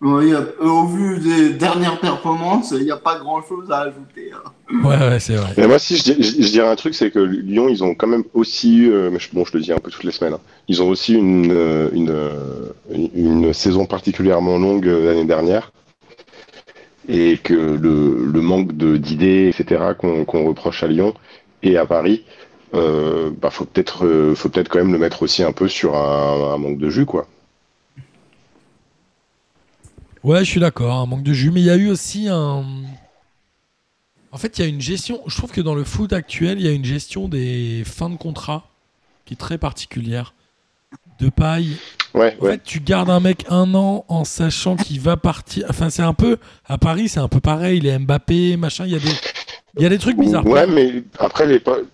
oui, 0.00 0.32
euh, 0.34 0.42
au 0.60 0.86
vu 0.86 1.18
des 1.18 1.54
dernières 1.54 1.98
performances, 2.00 2.72
il 2.72 2.84
n'y 2.84 2.90
a 2.90 2.96
pas 2.96 3.18
grand-chose 3.18 3.70
à 3.70 3.80
ajouter. 3.80 4.30
hein. 4.34 4.50
Ouais, 4.82 4.98
ouais, 4.98 5.20
c'est 5.20 5.36
vrai. 5.36 5.52
Mais 5.56 5.66
moi, 5.66 5.78
si 5.78 5.96
je, 5.96 6.02
dis- 6.02 6.16
je- 6.22 6.42
je 6.42 6.50
dirais 6.50 6.68
un 6.68 6.76
truc, 6.76 6.94
c'est 6.94 7.10
que 7.10 7.18
Lyon, 7.20 7.68
ils 7.68 7.82
ont 7.84 7.94
quand 7.94 8.06
même 8.06 8.24
aussi 8.34 8.76
eu, 8.78 8.92
euh, 8.92 9.10
mais 9.10 9.18
je- 9.18 9.28
bon, 9.32 9.44
je 9.44 9.52
le 9.56 9.60
dis 9.62 9.72
un 9.72 9.78
peu 9.78 9.90
toutes 9.90 10.04
les 10.04 10.10
semaines, 10.12 10.34
hein, 10.34 10.40
ils 10.68 10.82
ont 10.82 10.88
aussi 10.88 11.14
une, 11.14 11.52
euh, 11.52 11.88
une, 11.92 12.14
une, 12.92 13.10
une 13.44 13.52
saison 13.54 13.86
particulièrement 13.86 14.58
longue 14.58 14.86
l'année 14.86 15.24
dernière. 15.26 15.70
Et 17.08 17.36
que 17.36 17.52
le, 17.54 18.26
le 18.32 18.40
manque 18.40 18.72
d'idées, 18.72 19.52
etc., 19.54 19.92
qu'on 19.98 20.24
qu'on 20.24 20.46
reproche 20.46 20.82
à 20.82 20.86
Lyon 20.86 21.12
et 21.62 21.76
à 21.76 21.84
Paris, 21.84 22.24
euh, 22.74 23.30
bah, 23.42 23.50
faut 23.50 23.66
peut-être 23.66 24.06
euh, 24.06 24.34
faut 24.34 24.48
peut-être 24.48 24.70
quand 24.70 24.78
même 24.78 24.92
le 24.92 24.98
mettre 24.98 25.22
aussi 25.22 25.42
un 25.42 25.52
peu 25.52 25.68
sur 25.68 25.96
un, 25.96 26.54
un 26.54 26.58
manque 26.58 26.78
de 26.78 26.88
jus, 26.88 27.04
quoi. 27.04 27.26
Ouais, 30.24 30.44
je 30.44 30.50
suis 30.50 30.60
d'accord, 30.60 30.94
un 30.96 31.06
manque 31.06 31.22
de 31.22 31.32
jus. 31.32 31.50
Mais 31.50 31.60
il 31.60 31.66
y 31.66 31.70
a 31.70 31.76
eu 31.76 31.88
aussi 31.90 32.28
un. 32.28 32.64
En 34.32 34.38
fait, 34.38 34.58
il 34.58 34.62
y 34.62 34.64
a 34.64 34.68
une 34.68 34.80
gestion. 34.80 35.20
Je 35.26 35.36
trouve 35.36 35.52
que 35.52 35.60
dans 35.60 35.74
le 35.74 35.84
foot 35.84 36.12
actuel, 36.12 36.58
il 36.58 36.66
y 36.66 36.68
a 36.68 36.72
une 36.72 36.84
gestion 36.84 37.28
des 37.28 37.82
fins 37.84 38.10
de 38.10 38.16
contrat 38.16 38.66
qui 39.26 39.34
est 39.34 39.36
très 39.36 39.58
particulière. 39.58 40.34
De 41.20 41.28
paille. 41.28 41.76
Ouais, 42.14 42.36
En 42.40 42.44
ouais. 42.44 42.52
fait, 42.52 42.62
tu 42.64 42.80
gardes 42.80 43.10
un 43.10 43.20
mec 43.20 43.44
un 43.48 43.72
an 43.74 44.04
en 44.08 44.24
sachant 44.24 44.74
qu'il 44.76 45.00
va 45.00 45.16
partir. 45.16 45.66
Enfin, 45.68 45.90
c'est 45.90 46.02
un 46.02 46.14
peu. 46.14 46.38
À 46.66 46.78
Paris, 46.78 47.08
c'est 47.08 47.20
un 47.20 47.28
peu 47.28 47.40
pareil. 47.40 47.80
Les 47.80 47.96
Mbappé, 47.98 48.56
machin. 48.56 48.86
Il 48.86 48.92
y 48.92 48.96
a 48.96 48.98
des. 48.98 49.12
Il 49.76 49.82
y 49.82 49.86
a 49.86 49.88
des 49.88 49.98
trucs 49.98 50.16
bizarres. 50.16 50.46
Ouais, 50.46 50.66
mais 50.66 51.02
après 51.18 51.46
l'époque, 51.46 51.84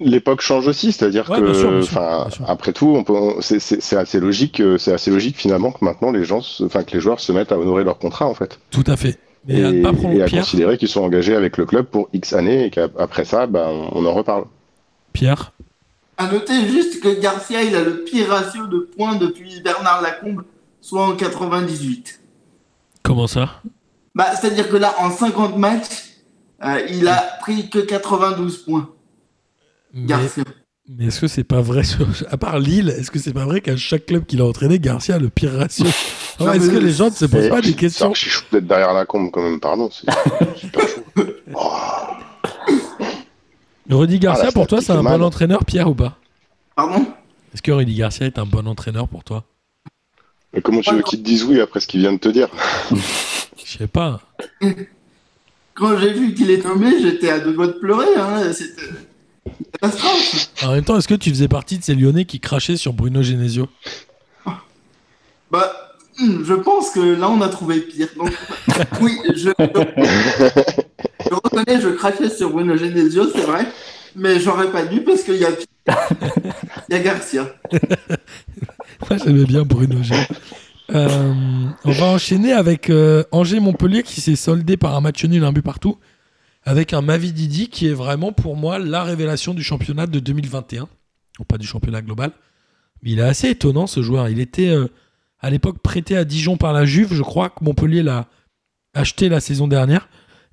l'époque 0.00 0.40
change 0.40 0.66
aussi, 0.66 0.92
c'est-à-dire 0.92 1.28
Ouais, 1.30 1.38
que, 1.38 1.44
bien 1.44 1.54
sûr, 1.54 1.70
bien 1.70 1.82
sûr, 1.82 1.96
enfin, 1.98 2.22
bien 2.22 2.30
sûr. 2.30 2.44
après 2.50 2.72
tout, 2.72 2.94
on 2.96 3.04
peut, 3.04 3.12
on- 3.12 3.40
c'est, 3.40 3.60
c'est- 3.60 3.80
c'est 3.80 3.96
assez 3.96 4.18
logique, 4.20 4.60
euh, 4.60 4.76
c'est 4.78 4.92
assez 4.92 5.10
logique 5.10 5.36
finalement 5.36 5.70
que 5.72 5.84
maintenant 5.84 6.10
les 6.10 6.24
gens, 6.24 6.40
se- 6.40 6.64
enfin 6.64 6.82
que 6.82 6.92
les 6.92 7.00
joueurs 7.00 7.20
se 7.20 7.32
mettent 7.32 7.52
à 7.52 7.58
honorer 7.58 7.84
leur 7.84 7.98
contrat 7.98 8.26
en 8.26 8.34
fait, 8.34 8.58
Tout 8.70 8.84
à 8.86 8.96
fait. 8.96 9.18
Mais 9.46 9.58
et, 9.60 9.64
à 9.64 9.70
ne 9.72 9.82
pas 9.82 9.90
et 9.90 9.92
prendre 9.96 10.22
à 10.22 10.24
Pierre. 10.26 10.42
considérer 10.42 10.78
qu'ils 10.78 10.88
sont 10.88 11.02
engagés 11.02 11.34
avec 11.36 11.56
le 11.58 11.66
club 11.66 11.86
pour 11.86 12.08
X 12.12 12.32
années 12.32 12.66
et 12.66 12.70
qu'après 12.70 13.24
ça, 13.24 13.46
ben, 13.46 13.66
on, 13.92 14.00
on 14.02 14.06
en 14.06 14.14
reparle. 14.14 14.44
Pierre? 15.12 15.52
À 16.16 16.26
noter 16.30 16.66
juste 16.68 17.00
que 17.02 17.20
Garcia, 17.20 17.62
il 17.62 17.74
a 17.76 17.82
le 17.82 18.04
pire 18.04 18.28
ratio 18.30 18.66
de 18.66 18.88
points 18.96 19.16
depuis 19.16 19.60
Bernard 19.62 20.00
Lacombe, 20.00 20.44
soit 20.80 21.04
en 21.06 21.12
98. 21.16 22.20
Comment 23.02 23.26
ça? 23.26 23.60
Bah, 24.14 24.26
c'est-à-dire 24.40 24.68
que 24.70 24.76
là, 24.76 24.94
en 24.98 25.10
50 25.10 25.56
matchs, 25.58 26.14
euh, 26.64 26.80
il 26.88 27.06
a 27.08 27.16
pris 27.40 27.68
que 27.68 27.80
92 27.80 28.58
points, 28.58 28.88
Mais, 29.94 30.06
Garcia. 30.06 30.44
mais 30.88 31.06
est-ce 31.06 31.20
que 31.20 31.28
c'est 31.28 31.44
pas 31.44 31.60
vrai 31.60 31.84
sur- 31.84 32.06
À 32.30 32.36
part 32.36 32.58
Lille, 32.58 32.88
est-ce 32.90 33.10
que 33.10 33.18
c'est 33.18 33.32
pas 33.32 33.44
vrai 33.44 33.60
qu'à 33.60 33.76
chaque 33.76 34.06
club 34.06 34.26
qu'il 34.26 34.40
a 34.40 34.44
entraîné, 34.44 34.78
Garcia 34.80 35.14
a 35.14 35.18
le 35.18 35.28
pire 35.30 35.52
ratio 35.52 35.86
Est-ce 36.40 36.70
que 36.70 36.76
les 36.78 36.92
gens 36.92 37.06
ne 37.10 37.14
se 37.14 37.26
posent 37.26 37.48
pas 37.48 37.60
des 37.60 37.74
questions 37.74 38.10
un 38.10 38.14
chichou 38.14 38.42
d'être 38.50 38.66
derrière 38.66 38.92
la 38.92 39.06
combe 39.06 39.30
quand 39.30 39.42
même, 39.42 39.60
pardon, 39.60 39.88
c'est 39.90 40.10
super 40.58 40.82
chaud. 40.88 41.04
Oh, 43.90 43.98
Rudy 43.98 44.18
Garcia, 44.18 44.46
Ah, 44.48 44.52
pour 44.52 44.66
toi, 44.66 44.80
c'est 44.80 44.92
un 44.92 45.02
bon 45.02 45.22
entraîneur, 45.22 45.64
Pierre, 45.64 45.88
ou 45.88 45.94
pas? 45.94 46.18
Pardon? 46.74 47.06
Est-ce 47.52 47.62
que 47.62 47.70
Rudy 47.70 47.94
Garcia 47.94 48.26
est 48.26 48.38
un 48.38 48.46
bon 48.46 48.66
entraîneur 48.66 49.06
pour 49.08 49.22
toi? 49.22 49.44
Mais 50.52 50.60
comment 50.62 50.80
tu 50.80 50.94
veux 50.94 51.02
qu'ils 51.02 51.20
te 51.20 51.24
disent 51.24 51.44
oui 51.44 51.60
après 51.60 51.80
ce 51.80 51.86
qu'il 51.86 52.00
vient 52.00 52.12
de 52.12 52.18
te 52.18 52.28
dire? 52.28 52.48
Je 52.90 53.78
sais 53.78 53.86
pas. 53.86 54.20
Quand 55.74 55.96
j'ai 55.98 56.12
vu 56.12 56.34
qu'il 56.34 56.50
est 56.50 56.60
tombé, 56.62 57.00
j'étais 57.00 57.30
à 57.30 57.38
deux 57.40 57.52
doigts 57.52 57.66
de 57.68 57.72
pleurer. 57.72 58.06
Hein. 58.16 58.52
C'était 58.52 58.82
catastrophe. 59.78 60.50
En 60.62 60.72
même 60.72 60.84
temps, 60.84 60.96
est-ce 60.98 61.08
que 61.08 61.14
tu 61.14 61.30
faisais 61.30 61.48
partie 61.48 61.78
de 61.78 61.84
ces 61.84 61.94
Lyonnais 61.94 62.24
qui 62.24 62.40
crachaient 62.40 62.76
sur 62.76 62.92
Bruno 62.92 63.22
Genesio? 63.22 63.68
Bah, 65.50 65.72
hmm, 66.18 66.44
je 66.44 66.54
pense 66.54 66.90
que 66.90 67.00
là, 67.00 67.28
on 67.28 67.40
a 67.40 67.48
trouvé 67.48 67.80
pire. 67.80 68.08
Donc, 68.16 68.32
oui, 69.00 69.18
je, 69.34 69.50
je 69.58 71.34
reconnais 71.34 71.80
je 71.80 71.88
crachais 71.90 72.30
sur 72.30 72.50
Bruno 72.50 72.76
Genesio, 72.76 73.30
c'est 73.34 73.42
vrai. 73.42 73.66
Mais 74.16 74.38
j'aurais 74.38 74.70
pas 74.70 74.84
dû 74.84 75.02
parce 75.02 75.22
qu'il 75.22 75.36
y 75.36 75.44
a, 75.44 75.50
il 76.88 76.94
y 76.94 76.94
a 76.94 76.98
Garcia. 77.00 77.46
Moi, 79.10 79.18
j'aimais 79.24 79.44
bien 79.44 79.62
Bruno 79.62 80.02
G. 80.02 80.14
Euh, 80.92 81.32
on 81.84 81.90
va 81.90 82.06
enchaîner 82.06 82.52
avec 82.52 82.90
euh, 82.90 83.24
Angers-Montpellier 83.32 84.02
qui 84.02 84.20
s'est 84.20 84.36
soldé 84.36 84.76
par 84.76 84.94
un 84.94 85.00
match 85.00 85.24
nul, 85.24 85.42
un 85.44 85.52
but 85.52 85.62
partout, 85.62 85.98
avec 86.64 86.92
un 86.92 87.02
Mavididi 87.02 87.68
qui 87.68 87.88
est 87.88 87.94
vraiment 87.94 88.32
pour 88.32 88.56
moi 88.56 88.78
la 88.78 89.04
révélation 89.04 89.54
du 89.54 89.62
championnat 89.62 90.06
de 90.06 90.18
2021. 90.18 90.88
Ou 91.40 91.44
pas 91.44 91.58
du 91.58 91.66
championnat 91.66 92.00
global. 92.00 92.30
Mais 93.02 93.10
il 93.10 93.18
est 93.18 93.22
assez 93.22 93.50
étonnant 93.50 93.86
ce 93.86 94.02
joueur. 94.02 94.28
Il 94.28 94.40
était 94.40 94.68
euh, 94.68 94.88
à 95.40 95.50
l'époque 95.50 95.78
prêté 95.80 96.16
à 96.16 96.24
Dijon 96.24 96.56
par 96.56 96.72
la 96.72 96.84
Juve. 96.84 97.12
Je 97.12 97.22
crois 97.22 97.50
que 97.50 97.62
Montpellier 97.62 98.02
l'a 98.02 98.26
acheté 98.94 99.28
la 99.28 99.40
saison 99.40 99.68
dernière. 99.68 100.08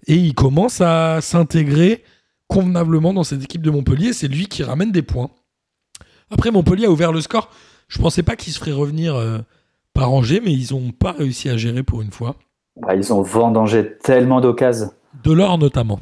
Et 0.07 0.15
il 0.15 0.33
commence 0.33 0.81
à 0.81 1.21
s'intégrer 1.21 2.03
convenablement 2.47 3.13
dans 3.13 3.23
cette 3.23 3.43
équipe 3.43 3.61
de 3.61 3.69
Montpellier. 3.69 4.11
C'est 4.11 4.27
lui 4.27 4.47
qui 4.47 4.63
ramène 4.63 4.91
des 4.91 5.03
points. 5.03 5.29
Après, 6.31 6.51
Montpellier 6.51 6.87
a 6.87 6.91
ouvert 6.91 7.11
le 7.11 7.21
score. 7.21 7.49
Je 7.87 7.99
pensais 7.99 8.23
pas 8.23 8.35
qu'il 8.35 8.51
se 8.51 8.59
ferait 8.59 8.71
revenir 8.71 9.15
euh, 9.15 9.39
par 9.93 10.11
Angers, 10.11 10.41
mais 10.43 10.53
ils 10.53 10.73
n'ont 10.73 10.91
pas 10.91 11.11
réussi 11.11 11.49
à 11.49 11.57
gérer 11.57 11.83
pour 11.83 12.01
une 12.01 12.11
fois. 12.11 12.35
Bah, 12.77 12.95
ils 12.95 13.13
ont 13.13 13.21
vendangé 13.21 13.97
tellement 13.97 14.41
d'occasions. 14.41 14.91
De 15.23 15.31
l'or 15.31 15.57
notamment. 15.57 15.99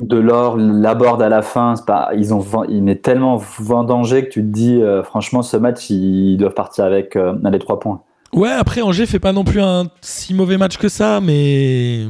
De 0.00 0.18
l'or, 0.18 0.56
l'aborde 0.58 1.22
à 1.22 1.28
la 1.30 1.40
fin, 1.42 1.74
c'est 1.74 1.86
pas, 1.86 2.10
ils 2.14 2.34
ont, 2.34 2.44
il 2.68 2.86
est 2.90 3.02
tellement 3.02 3.36
vendangé 3.58 4.24
que 4.26 4.30
tu 4.30 4.42
te 4.42 4.46
dis, 4.46 4.82
euh, 4.82 5.02
franchement, 5.02 5.42
ce 5.42 5.56
match, 5.56 5.88
ils 5.88 6.36
doivent 6.36 6.52
partir 6.54 6.84
avec 6.84 7.16
euh, 7.16 7.32
les 7.50 7.58
trois 7.58 7.80
points. 7.80 8.02
Ouais, 8.34 8.50
après 8.50 8.82
Angers 8.82 9.06
fait 9.06 9.18
pas 9.20 9.32
non 9.32 9.44
plus 9.44 9.62
un 9.62 9.84
si 10.02 10.34
mauvais 10.34 10.58
match 10.58 10.76
que 10.76 10.88
ça, 10.90 11.20
mais 11.22 12.04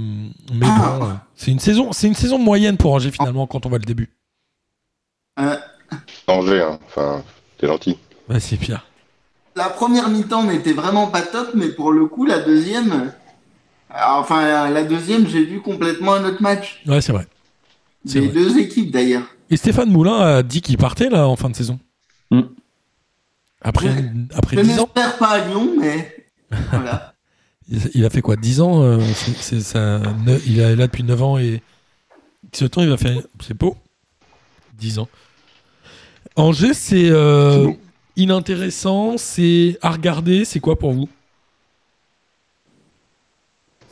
mais 0.52 0.66
Ah. 0.68 0.96
bon, 0.98 1.06
c'est 1.36 1.52
une 1.52 1.60
saison, 1.60 1.92
c'est 1.92 2.08
une 2.08 2.14
saison 2.14 2.38
moyenne 2.38 2.76
pour 2.76 2.92
Angers 2.92 3.12
finalement 3.12 3.46
quand 3.46 3.66
on 3.66 3.68
voit 3.68 3.78
le 3.78 3.84
début. 3.84 4.10
Euh, 5.38 5.54
Angers, 6.26 6.62
hein. 6.62 6.78
enfin, 6.86 7.22
t'es 7.58 7.68
gentil. 7.68 7.98
C'est 8.40 8.56
pire. 8.56 8.84
la 9.54 9.68
première 9.68 10.08
mi-temps 10.08 10.42
n'était 10.42 10.72
vraiment 10.72 11.06
pas 11.06 11.22
top, 11.22 11.50
mais 11.54 11.68
pour 11.68 11.92
le 11.92 12.06
coup, 12.06 12.24
la 12.26 12.40
deuxième, 12.40 13.12
enfin, 14.08 14.70
la 14.70 14.84
deuxième, 14.84 15.26
j'ai 15.26 15.44
vu 15.44 15.60
complètement 15.60 16.14
un 16.14 16.24
autre 16.24 16.42
match. 16.42 16.82
Ouais, 16.86 17.00
c'est 17.00 17.12
vrai. 17.12 17.26
Vrai. 18.04 18.28
deux 18.28 18.58
équipes 18.58 18.90
d'ailleurs. 18.90 19.24
Et 19.50 19.56
Stéphane 19.56 19.90
Moulin 19.90 20.18
a 20.20 20.42
dit 20.42 20.60
qu'il 20.60 20.76
partait 20.78 21.08
là 21.08 21.26
en 21.28 21.36
fin 21.36 21.50
de 21.50 21.56
saison. 21.56 21.78
Mm. 22.30 22.40
Après 23.62 23.88
Ouais. 23.88 24.04
après 24.34 24.56
Je 24.58 24.62
10 24.62 24.78
ans, 24.80 24.86
pas 24.86 25.28
à 25.28 25.46
Lyon, 25.48 25.70
mais 25.80 26.14
voilà. 26.70 27.14
il 27.94 28.04
a 28.04 28.10
fait 28.10 28.20
quoi 28.22 28.36
10 28.36 28.60
ans 28.60 28.82
euh, 28.82 29.00
c'est, 29.14 29.36
c'est 29.36 29.60
ça, 29.60 29.98
ne- 30.24 30.38
il 30.46 30.60
est 30.60 30.76
là 30.76 30.86
depuis 30.86 31.02
9 31.02 31.22
ans 31.22 31.38
et 31.38 31.62
ce 32.52 32.64
temps 32.64 32.82
il 32.82 32.88
va 32.88 32.96
faire 32.96 33.16
c'est 33.40 33.54
beau 33.56 33.76
10 34.78 34.98
ans. 35.00 35.08
Angers 36.36 36.74
c'est 36.74 37.08
euh, 37.10 37.70
inintéressant, 38.16 39.16
c'est 39.16 39.78
à 39.82 39.90
regarder, 39.90 40.44
c'est 40.44 40.60
quoi 40.60 40.78
pour 40.78 40.92
vous? 40.92 41.08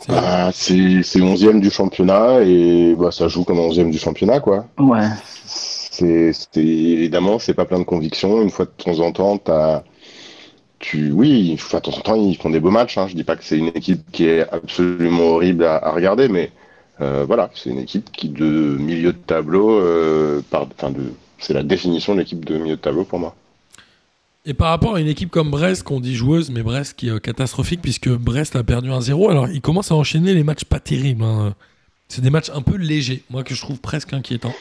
Bah, 0.09 0.51
c'est 0.53 1.03
c'est 1.03 1.21
11e 1.21 1.61
du 1.61 1.71
championnat 1.71 2.43
et 2.43 2.95
bah, 2.99 3.11
ça 3.11 3.29
joue 3.29 3.45
comme 3.45 3.59
11e 3.59 3.91
du 3.91 3.99
championnat, 3.99 4.41
quoi. 4.41 4.67
Ouais. 4.79 5.09
C'est 5.47 6.33
évidemment, 6.57 7.39
c'est 7.39 7.55
pas 7.55 7.65
plein 7.65 7.79
de 7.79 7.85
conviction. 7.85 8.43
Une 8.43 8.51
fois 8.51 8.67
de 8.67 8.71
temps 8.83 9.01
en 9.01 9.13
temps, 9.13 9.39
t'as. 9.39 9.85
Tu, 10.79 11.11
oui, 11.13 11.51
une 11.53 11.59
fois 11.59 11.81
de 11.81 11.85
temps 11.91 11.97
en 11.97 12.01
temps, 12.01 12.15
ils 12.17 12.37
font 12.37 12.51
des 12.51 12.61
beaux 12.61 12.71
matchs. 12.71 12.99
Hein. 12.99 13.07
Je 13.09 13.15
dis 13.15 13.25
pas 13.25 13.37
que 13.37 13.45
c'est 13.45 13.59
une 13.59 13.69
équipe 13.69 14.11
qui 14.13 14.27
est 14.27 14.41
absolument 14.53 15.25
horrible 15.35 15.65
à, 15.65 15.77
à 15.77 15.93
regarder, 15.93 16.29
mais 16.29 16.53
euh, 17.01 17.25
voilà, 17.27 17.51
c'est 17.55 17.71
une 17.71 17.79
équipe 17.79 18.13
qui 18.13 18.29
de 18.29 18.77
milieu 18.79 19.13
de 19.13 19.19
tableau, 19.19 19.71
euh, 19.81 20.43
par, 20.51 20.67
enfin 20.77 20.91
de, 20.91 21.13
c'est 21.39 21.55
la 21.55 21.63
définition 21.63 22.15
de 22.15 22.21
l'équipe 22.21 22.45
de 22.45 22.59
milieu 22.59 22.77
de 22.77 22.81
tableau 22.81 23.05
pour 23.05 23.19
moi. 23.19 23.35
Et 24.47 24.53
par 24.53 24.69
rapport 24.69 24.97
à 24.97 25.01
une 25.01 25.09
équipe 25.09 25.31
comme 25.31 25.51
Brest, 25.51 25.85
qu'on 25.85 26.01
dit 26.01 26.15
joueuse, 26.15 26.51
mais 26.51 26.63
Brest 26.63 26.95
qui 26.97 27.09
est 27.09 27.13
euh, 27.13 27.19
catastrophique 27.19 27.81
puisque 27.81 28.11
Brest 28.11 28.57
a 28.57 28.63
perdu 28.63 28.91
1-0, 28.91 29.31
alors 29.31 29.49
ils 29.49 29.63
commencent 29.63 29.91
à 29.91 29.95
enchaîner 29.95 30.35
les 30.35 30.45
matchs 30.45 30.65
pas 30.65 30.81
terribles. 30.81 31.25
hein. 31.25 31.55
C'est 32.09 32.21
des 32.21 32.29
matchs 32.31 32.51
un 32.55 32.61
peu 32.61 32.77
légers, 32.77 33.23
moi 33.31 33.43
que 33.43 33.55
je 33.55 33.61
trouve 33.61 33.81
presque 33.81 34.13
inquiétants. 34.13 34.55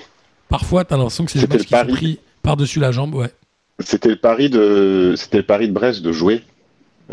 Parfois, 0.47 0.86
t'as 0.86 0.95
l'impression 0.95 1.25
que 1.25 1.31
c'est 1.31 1.45
des 1.45 1.47
matchs 1.57 1.67
qui 1.67 1.75
sont 1.75 1.86
pris 1.88 2.19
par-dessus 2.41 2.79
la 2.79 2.91
jambe, 2.93 3.15
ouais. 3.15 3.31
C'était 3.79 4.09
le 4.09 4.15
pari 4.15 4.49
de, 4.49 5.15
c'était 5.17 5.38
le 5.38 5.43
pari 5.43 5.67
de 5.67 5.73
Brest 5.73 6.01
de 6.01 6.11
jouer, 6.13 6.43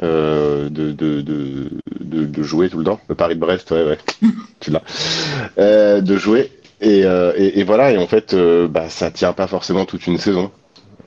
euh, 0.03 0.69
de, 0.69 0.93
de, 0.93 1.21
de, 1.23 2.43
jouer 2.43 2.69
tout 2.71 2.79
le 2.79 2.85
temps. 2.85 3.01
Le 3.09 3.15
pari 3.17 3.35
de 3.35 3.41
Brest, 3.41 3.71
ouais, 3.73 3.85
ouais, 3.85 3.99
tu 4.61 4.71
l'as, 4.71 4.83
Euh, 5.59 6.01
de 6.01 6.17
jouer. 6.17 6.53
Et, 6.81 7.05
euh, 7.05 7.33
et, 7.37 7.59
et 7.61 7.65
voilà, 7.65 7.91
et 7.93 7.99
en 7.99 8.07
fait, 8.07 8.35
bah, 8.71 8.89
ça 8.89 9.11
tient 9.11 9.33
pas 9.33 9.47
forcément 9.49 9.85
toute 9.87 10.07
une 10.07 10.19
saison. 10.19 10.53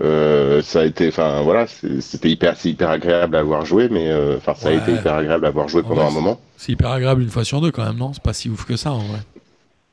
Euh, 0.02 0.62
ça 0.62 0.82
a 0.82 0.86
été, 0.86 1.08
enfin 1.10 1.42
voilà, 1.44 1.66
c'était 2.00 2.30
hyper, 2.30 2.56
hyper 2.66 2.90
agréable 2.90 3.36
à 3.36 3.44
voir 3.44 3.66
jouer, 3.66 3.90
mais 3.90 4.10
euh, 4.12 4.38
enfin 4.38 4.54
ça 4.56 4.70
Ouais. 4.70 4.74
a 4.74 4.74
été 4.74 4.94
hyper 4.94 5.14
agréable 5.16 5.46
à 5.46 5.52
voir 5.52 5.68
jouer 5.68 5.84
pendant 5.84 6.02
Ouais, 6.02 6.08
un 6.08 6.12
moment. 6.12 6.40
C'est 6.58 6.72
hyper 6.72 6.92
agréable 6.92 7.22
une 7.22 7.30
fois 7.30 7.44
sur 7.44 7.62
deux 7.62 7.72
quand 7.72 7.86
même, 7.86 7.98
non? 7.98 8.14
C'est 8.14 8.24
pas 8.24 8.34
si 8.34 8.50
ouf 8.50 8.66
que 8.66 8.76
ça 8.76 8.92
en 8.92 9.00
vrai. 9.04 9.20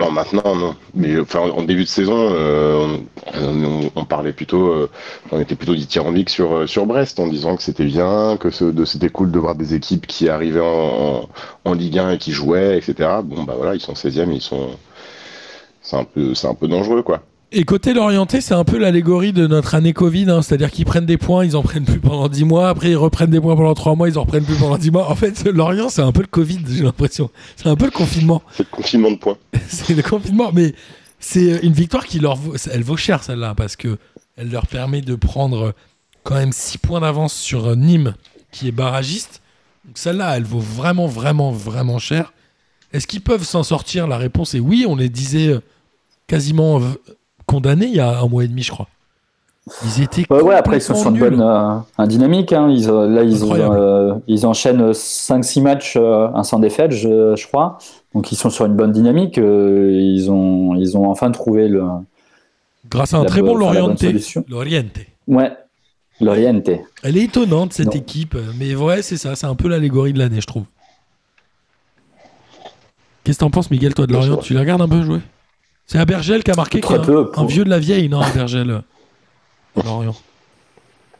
Non, 0.00 0.10
maintenant, 0.10 0.54
non. 0.56 0.76
Mais 0.94 1.18
enfin, 1.20 1.40
en 1.40 1.62
début 1.62 1.84
de 1.84 1.88
saison, 1.88 2.16
euh, 2.32 2.96
on, 3.34 3.64
on- 3.64 3.90
on 3.94 4.04
parlait 4.06 4.32
plutôt, 4.32 4.88
on 5.30 5.40
était 5.40 5.56
plutôt 5.56 5.74
dithyrambique 5.74 6.30
sur 6.30 6.66
sur 6.68 6.86
Brest 6.86 7.20
en 7.20 7.26
disant 7.26 7.54
que 7.56 7.62
c'était 7.62 7.84
bien, 7.84 8.38
que 8.38 8.50
c'était 8.50 9.10
cool 9.10 9.30
de 9.30 9.38
voir 9.38 9.54
des 9.56 9.74
équipes 9.74 10.06
qui 10.06 10.30
arrivaient 10.30 10.60
en, 10.60 11.24
en, 11.24 11.28
en 11.66 11.72
Ligue 11.74 11.98
1 11.98 12.12
et 12.12 12.18
qui 12.18 12.32
jouaient, 12.32 12.78
etc. 12.78 13.20
Bon, 13.22 13.42
bah 13.44 13.54
voilà, 13.56 13.74
ils 13.74 13.80
sont 13.80 13.94
16e, 13.94 14.32
ils 14.32 14.40
sont, 14.40 14.70
c'est 15.82 15.96
un 15.96 16.04
peu, 16.04 16.34
c'est 16.34 16.46
un 16.48 16.54
peu 16.54 16.68
dangereux, 16.68 17.02
quoi. 17.02 17.22
Et 17.52 17.64
côté 17.64 17.94
l'orienté, 17.94 18.40
c'est 18.40 18.54
un 18.54 18.62
peu 18.62 18.78
l'allégorie 18.78 19.32
de 19.32 19.48
notre 19.48 19.74
année 19.74 19.92
Covid, 19.92 20.30
hein. 20.30 20.40
c'est-à-dire 20.40 20.70
qu'ils 20.70 20.84
prennent 20.84 21.06
des 21.06 21.18
points, 21.18 21.44
ils 21.44 21.56
en 21.56 21.62
prennent 21.62 21.84
plus 21.84 21.98
pendant 21.98 22.28
10 22.28 22.44
mois, 22.44 22.68
après 22.68 22.90
ils 22.90 22.96
reprennent 22.96 23.30
des 23.30 23.40
points 23.40 23.56
pendant 23.56 23.74
3 23.74 23.96
mois, 23.96 24.08
ils 24.08 24.16
en 24.18 24.22
reprennent 24.22 24.44
plus 24.44 24.54
pendant 24.54 24.78
10 24.78 24.92
mois. 24.92 25.10
En 25.10 25.16
fait, 25.16 25.44
l'Orient, 25.52 25.88
c'est 25.88 26.02
un 26.02 26.12
peu 26.12 26.20
le 26.20 26.28
Covid, 26.28 26.60
j'ai 26.68 26.84
l'impression. 26.84 27.28
C'est 27.56 27.68
un 27.68 27.74
peu 27.74 27.86
le 27.86 27.90
confinement. 27.90 28.40
C'est 28.52 28.62
le 28.70 28.76
confinement 28.76 29.10
de 29.10 29.16
points. 29.16 29.36
c'est 29.68 29.94
le 29.94 30.02
confinement, 30.02 30.52
mais 30.52 30.74
c'est 31.18 31.58
une 31.64 31.72
victoire 31.72 32.06
qui 32.06 32.20
leur 32.20 32.36
vaut, 32.36 32.54
elle 32.70 32.84
vaut 32.84 32.96
cher 32.96 33.24
celle-là 33.24 33.54
parce 33.56 33.74
que 33.74 33.98
elle 34.36 34.50
leur 34.50 34.68
permet 34.68 35.00
de 35.00 35.16
prendre 35.16 35.74
quand 36.22 36.36
même 36.36 36.52
6 36.52 36.78
points 36.78 37.00
d'avance 37.00 37.34
sur 37.34 37.74
Nîmes 37.74 38.14
qui 38.52 38.68
est 38.68 38.72
barragiste. 38.72 39.42
Donc 39.86 39.98
celle-là, 39.98 40.36
elle 40.36 40.44
vaut 40.44 40.60
vraiment, 40.60 41.08
vraiment, 41.08 41.50
vraiment 41.50 41.98
cher. 41.98 42.32
Est-ce 42.92 43.08
qu'ils 43.08 43.22
peuvent 43.22 43.44
s'en 43.44 43.64
sortir? 43.64 44.06
La 44.06 44.18
réponse 44.18 44.54
est 44.54 44.60
oui. 44.60 44.84
On 44.88 44.94
les 44.94 45.08
disait 45.08 45.48
euh, 45.48 45.60
quasiment 46.28 46.80
euh, 46.80 46.84
condamnés 47.50 47.86
il 47.86 47.96
y 47.96 48.00
a 48.00 48.20
un 48.20 48.28
mois 48.28 48.44
et 48.44 48.48
demi, 48.48 48.62
je 48.62 48.70
crois. 48.70 48.86
Ils 49.84 50.02
étaient 50.02 50.24
Ouais, 50.30 50.40
ouais, 50.40 50.54
après, 50.54 50.78
ils 50.78 50.80
sont 50.80 50.94
sur 50.94 51.10
une 51.10 51.18
bonne 51.18 51.40
euh, 51.40 51.76
un 51.98 52.06
dynamique. 52.06 52.52
Hein. 52.52 52.68
Ils, 52.70 52.88
euh, 52.88 53.08
là, 53.08 53.22
ils, 53.24 53.44
euh, 53.44 54.14
ils 54.26 54.46
enchaînent 54.46 54.92
5-6 54.92 55.60
matchs, 55.62 55.96
euh, 55.96 56.28
un 56.34 56.42
sans 56.44 56.58
défaite, 56.60 56.92
je, 56.92 57.34
je 57.36 57.46
crois. 57.46 57.78
Donc, 58.14 58.32
ils 58.32 58.36
sont 58.36 58.50
sur 58.50 58.66
une 58.66 58.74
bonne 58.74 58.92
dynamique. 58.92 59.36
ils, 59.36 60.30
ont, 60.30 60.74
ils 60.76 60.96
ont 60.96 61.10
enfin 61.10 61.30
trouvé 61.30 61.68
le. 61.68 61.82
Grâce 62.90 63.14
à 63.14 63.18
un 63.18 63.24
très 63.24 63.42
bon 63.42 63.58
solution. 63.96 64.44
Loriente. 64.48 64.98
Ouais, 65.28 65.52
l'Oriente. 66.20 66.70
Elle 67.02 67.16
est 67.16 67.24
étonnante 67.24 67.72
cette 67.72 67.86
Non. 67.86 67.92
équipe, 67.92 68.36
mais 68.58 68.74
ouais, 68.74 69.02
c'est 69.02 69.16
ça, 69.16 69.36
c'est 69.36 69.46
un 69.46 69.54
peu 69.54 69.68
l'allégorie 69.68 70.12
de 70.12 70.18
l'année, 70.18 70.40
je 70.40 70.46
trouve. 70.46 70.64
Qu'est-ce 73.22 73.38
que 73.38 73.44
t'en 73.44 73.50
penses, 73.50 73.70
Miguel, 73.70 73.94
toi 73.94 74.06
de 74.06 74.12
Lorient? 74.12 74.38
Tu 74.38 74.54
la 74.54 74.60
regardes 74.60 74.82
un 74.82 74.88
peu 74.88 75.02
jouer? 75.02 75.20
C'est 75.90 75.98
Abergel 75.98 76.44
qui 76.44 76.52
a 76.52 76.54
marqué, 76.54 76.78
Très 76.78 76.98
un, 76.98 76.98
peu, 77.00 77.28
pour- 77.28 77.42
un 77.42 77.46
vieux 77.46 77.64
de 77.64 77.68
la 77.68 77.80
vieille, 77.80 78.08
non, 78.08 78.20
Abergel 78.20 78.70
euh, 78.70 78.78
Lorient. 79.84 80.14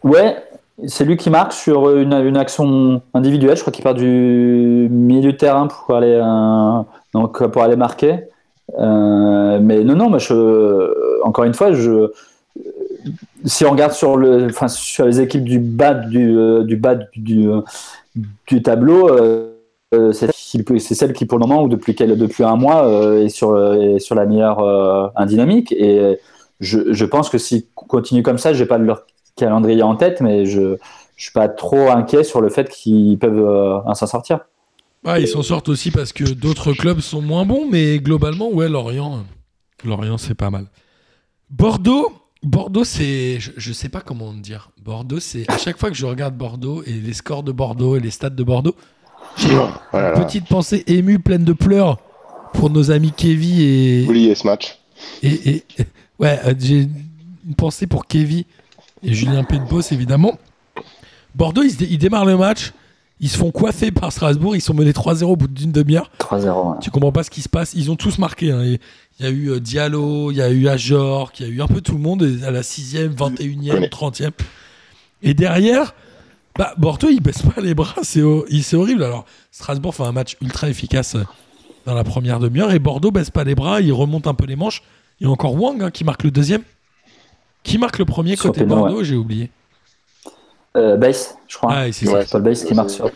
Ouais, 0.05 0.37
c'est 0.87 1.05
lui 1.05 1.17
qui 1.17 1.29
marque 1.29 1.53
sur 1.53 1.91
une, 1.97 2.13
une 2.13 2.37
action 2.37 3.03
individuelle. 3.13 3.57
Je 3.57 3.63
crois 3.63 3.73
qu'il 3.73 3.83
part 3.83 3.95
du 3.95 4.87
milieu 4.89 5.33
de 5.33 5.37
terrain 5.37 5.67
pour 5.67 5.97
aller, 5.97 6.15
euh, 6.23 6.83
donc, 7.15 7.45
pour 7.49 7.63
aller 7.65 7.75
marquer. 7.75 8.21
Euh, 8.79 9.59
mais 9.61 9.83
non, 9.83 9.97
non, 9.97 10.09
mais 10.09 10.21
je, 10.21 11.21
encore 11.25 11.43
une 11.43 11.55
fois, 11.55 11.73
je, 11.73 12.13
si 13.45 13.65
on 13.65 13.73
regarde 13.73 13.91
sur, 13.93 14.17
le, 14.17 14.47
enfin, 14.51 14.69
sur 14.69 15.05
les 15.05 15.21
équipes 15.21 15.43
du 15.43 15.59
bas 15.59 15.95
du, 15.95 16.63
du, 16.63 16.77
bas 16.77 16.95
du, 17.17 17.49
du 18.47 18.63
tableau, 18.63 19.09
euh, 19.11 19.50
c'est 20.13 20.31
qui- 20.33 20.65
c'est 20.81 20.95
celle 20.95 21.13
qui, 21.13 21.27
pour 21.27 21.39
le 21.39 21.47
moment, 21.47 21.63
ou 21.65 21.69
depuis, 21.69 21.95
depuis 21.95 22.45
un 22.45 22.57
mois, 22.57 22.87
euh, 22.87 23.25
est, 23.25 23.29
sur, 23.29 23.57
est 23.75 23.99
sur 23.99 24.15
la 24.15 24.27
meilleure 24.27 24.61
euh, 24.61 25.09
dynamique. 25.27 25.73
Et 25.73 26.19
je, 26.61 26.93
je 26.93 27.05
pense 27.05 27.29
que 27.31 27.39
s'ils 27.39 27.67
continuent 27.75 28.23
comme 28.23 28.39
ça, 28.39 28.53
je 28.53 28.63
n'ai 28.63 28.69
pas 28.69 28.79
leur 28.79 29.05
calendrier 29.37 29.83
en 29.83 29.97
tête, 29.97 30.21
mais 30.21 30.47
je 30.47 30.61
ne 30.61 30.77
suis 31.17 31.33
pas 31.33 31.49
trop 31.49 31.91
inquiet 31.91 32.25
sur 32.25 32.41
le 32.41 32.49
fait 32.51 32.69
qu'ils 32.69 33.19
peuvent 33.19 33.39
euh, 33.39 33.95
s'en 33.95 34.07
sortir. 34.07 34.41
Ah, 35.05 35.19
ils 35.19 35.29
s'en 35.29 35.43
sortent 35.43 35.71
aussi 35.71 35.91
parce 35.91 36.13
que 36.13 36.25
d'autres 36.25 36.73
clubs 36.75 37.01
sont 37.01 37.23
moins 37.23 37.47
bons, 37.47 37.67
mais 37.71 37.99
globalement, 37.99 38.51
ouais, 38.51 38.69
Lorient, 38.69 39.15
euh, 39.15 39.89
Lorient, 39.89 40.19
c'est 40.19 40.35
pas 40.35 40.51
mal. 40.51 40.67
Bordeaux, 41.49 42.13
Bordeaux, 42.43 42.85
c'est, 42.85 43.41
je, 43.41 43.51
je 43.57 43.73
sais 43.73 43.89
pas 43.89 44.01
comment 44.01 44.33
dire. 44.35 44.71
Bordeaux, 44.83 45.21
c'est 45.21 45.51
à 45.51 45.57
chaque 45.59 45.79
fois 45.79 45.91
que 45.91 45.97
je 45.97 46.07
regarde 46.07 46.37
Bordeaux 46.37 46.83
et 46.87 46.93
les 46.93 47.13
scores 47.15 47.43
de 47.43 47.53
Bordeaux 47.53 47.97
et 47.97 48.01
les 48.01 48.11
stats 48.11 48.31
de 48.31 48.43
Bordeaux, 48.45 48.77
j'ai 49.37 49.49
Oh 49.57 49.69
là 49.97 50.13
une 50.15 50.19
là. 50.21 50.25
petite 50.25 50.47
pensée 50.47 50.85
émue, 50.87 51.19
pleine 51.19 51.45
de 51.45 51.53
pleurs 51.53 51.99
pour 52.53 52.71
nos 52.71 52.91
amis 52.91 53.13
Kevin 53.17 53.59
et, 53.61 54.05
Oubliez 54.09 54.35
ce 54.35 54.47
match. 54.47 54.79
et, 55.23 55.51
et- 55.51 55.65
ouais, 56.19 56.39
euh, 56.47 56.55
j'ai 56.59 56.89
une 57.47 57.55
pensée 57.57 57.87
pour 57.87 58.07
Kevin 58.07 58.45
et 59.03 59.15
Julien 59.15 59.45
Penpos 59.45 59.81
évidemment. 59.93 60.39
Bordeaux, 61.35 61.63
ils, 61.63 61.71
se 61.71 61.77
dé- 61.79 61.89
ils 61.91 61.99
démarrent 61.99 62.25
le 62.27 62.37
match, 62.37 62.73
ils 63.21 63.29
se 63.29 63.37
font 63.39 63.51
coiffer 63.51 63.91
par 63.93 64.13
Strasbourg, 64.13 64.57
ils 64.57 64.61
sont 64.61 64.75
menés 64.75 64.93
3-0 64.93 65.25
au 65.25 65.37
bout 65.37 65.47
d'une 65.49 65.73
demi-heure. 65.73 66.11
3-0. 66.19 66.73
ouais. 66.73 66.79
Tu 66.81 66.91
comprends 66.91 67.13
pas 67.13 67.23
ce 67.23 67.31
qui 67.31 67.41
se 67.43 67.49
passe. 67.49 67.73
Ils 67.75 67.91
ont 67.91 67.97
tous 67.97 68.19
marqué. 68.19 68.51
hein. 68.51 68.63
Il 68.65 69.25
y 69.25 69.29
a 69.29 69.31
eu 69.31 69.51
euh, 69.51 69.61
Diallo, 69.61 70.31
il 70.33 70.39
y 70.39 70.43
a 70.43 70.51
eu 70.51 70.67
Ajor, 70.69 71.31
il 71.39 71.47
y 71.47 71.49
a 71.51 71.53
eu 71.53 71.63
un 71.63 71.67
peu 71.67 71.81
tout 71.83 71.93
le 71.93 71.99
monde 72.01 72.27
à 72.45 72.51
la 72.51 72.63
6e, 72.63 73.15
21e, 73.15 73.71
Ouais. 73.81 73.89
30e. 73.89 74.31
Et 75.23 75.35
derrière, 75.35 75.95
bah, 76.61 76.75
Bordeaux, 76.77 77.09
il 77.09 77.23
baisse 77.23 77.41
pas 77.41 77.59
les 77.63 77.73
bras. 77.75 77.95
C'est 78.03 78.23
horrible. 78.23 79.03
Alors, 79.03 79.25
Strasbourg 79.51 79.95
fait 79.95 80.03
un 80.03 80.13
match 80.13 80.37
ultra 80.43 80.69
efficace 80.69 81.15
euh, 81.15 81.25
dans 81.87 81.95
la 81.95 82.05
première 82.05 82.39
demi-heure 82.39 82.71
et 82.73 82.79
Bordeaux 82.79 83.11
baisse 83.11 83.31
pas 83.31 83.45
les 83.45 83.55
bras. 83.55 83.81
Il 83.81 83.95
remonte 83.95 84.27
un 84.27 84.35
peu 84.35 84.45
les 84.45 84.57
manches. 84.57 84.83
Il 85.21 85.25
y 85.25 85.27
a 85.27 85.33
encore 85.33 85.55
Wang 85.55 85.83
hein, 85.83 85.91
qui 85.91 86.05
marque 86.05 86.23
le 86.23 86.31
deuxième. 86.31 86.61
Qui 87.63 87.79
marque 87.79 87.99
le 87.99 88.05
premier 88.05 88.37
Sur 88.37 88.51
côté 88.53 88.65
Bordeaux 88.67 89.03
J'ai 89.03 89.17
oublié. 89.17 89.51
Euh, 90.77 90.99
Bass, 90.99 91.35
je 91.49 91.57
crois. 91.57 91.73
Ah, 91.75 91.93
c'est 91.93 92.07
Ouais. 92.07 92.27
Paul 92.31 92.43
Bass 92.43 92.63
qui 92.65 92.75
marque 92.75 92.91
sur. 92.91 93.11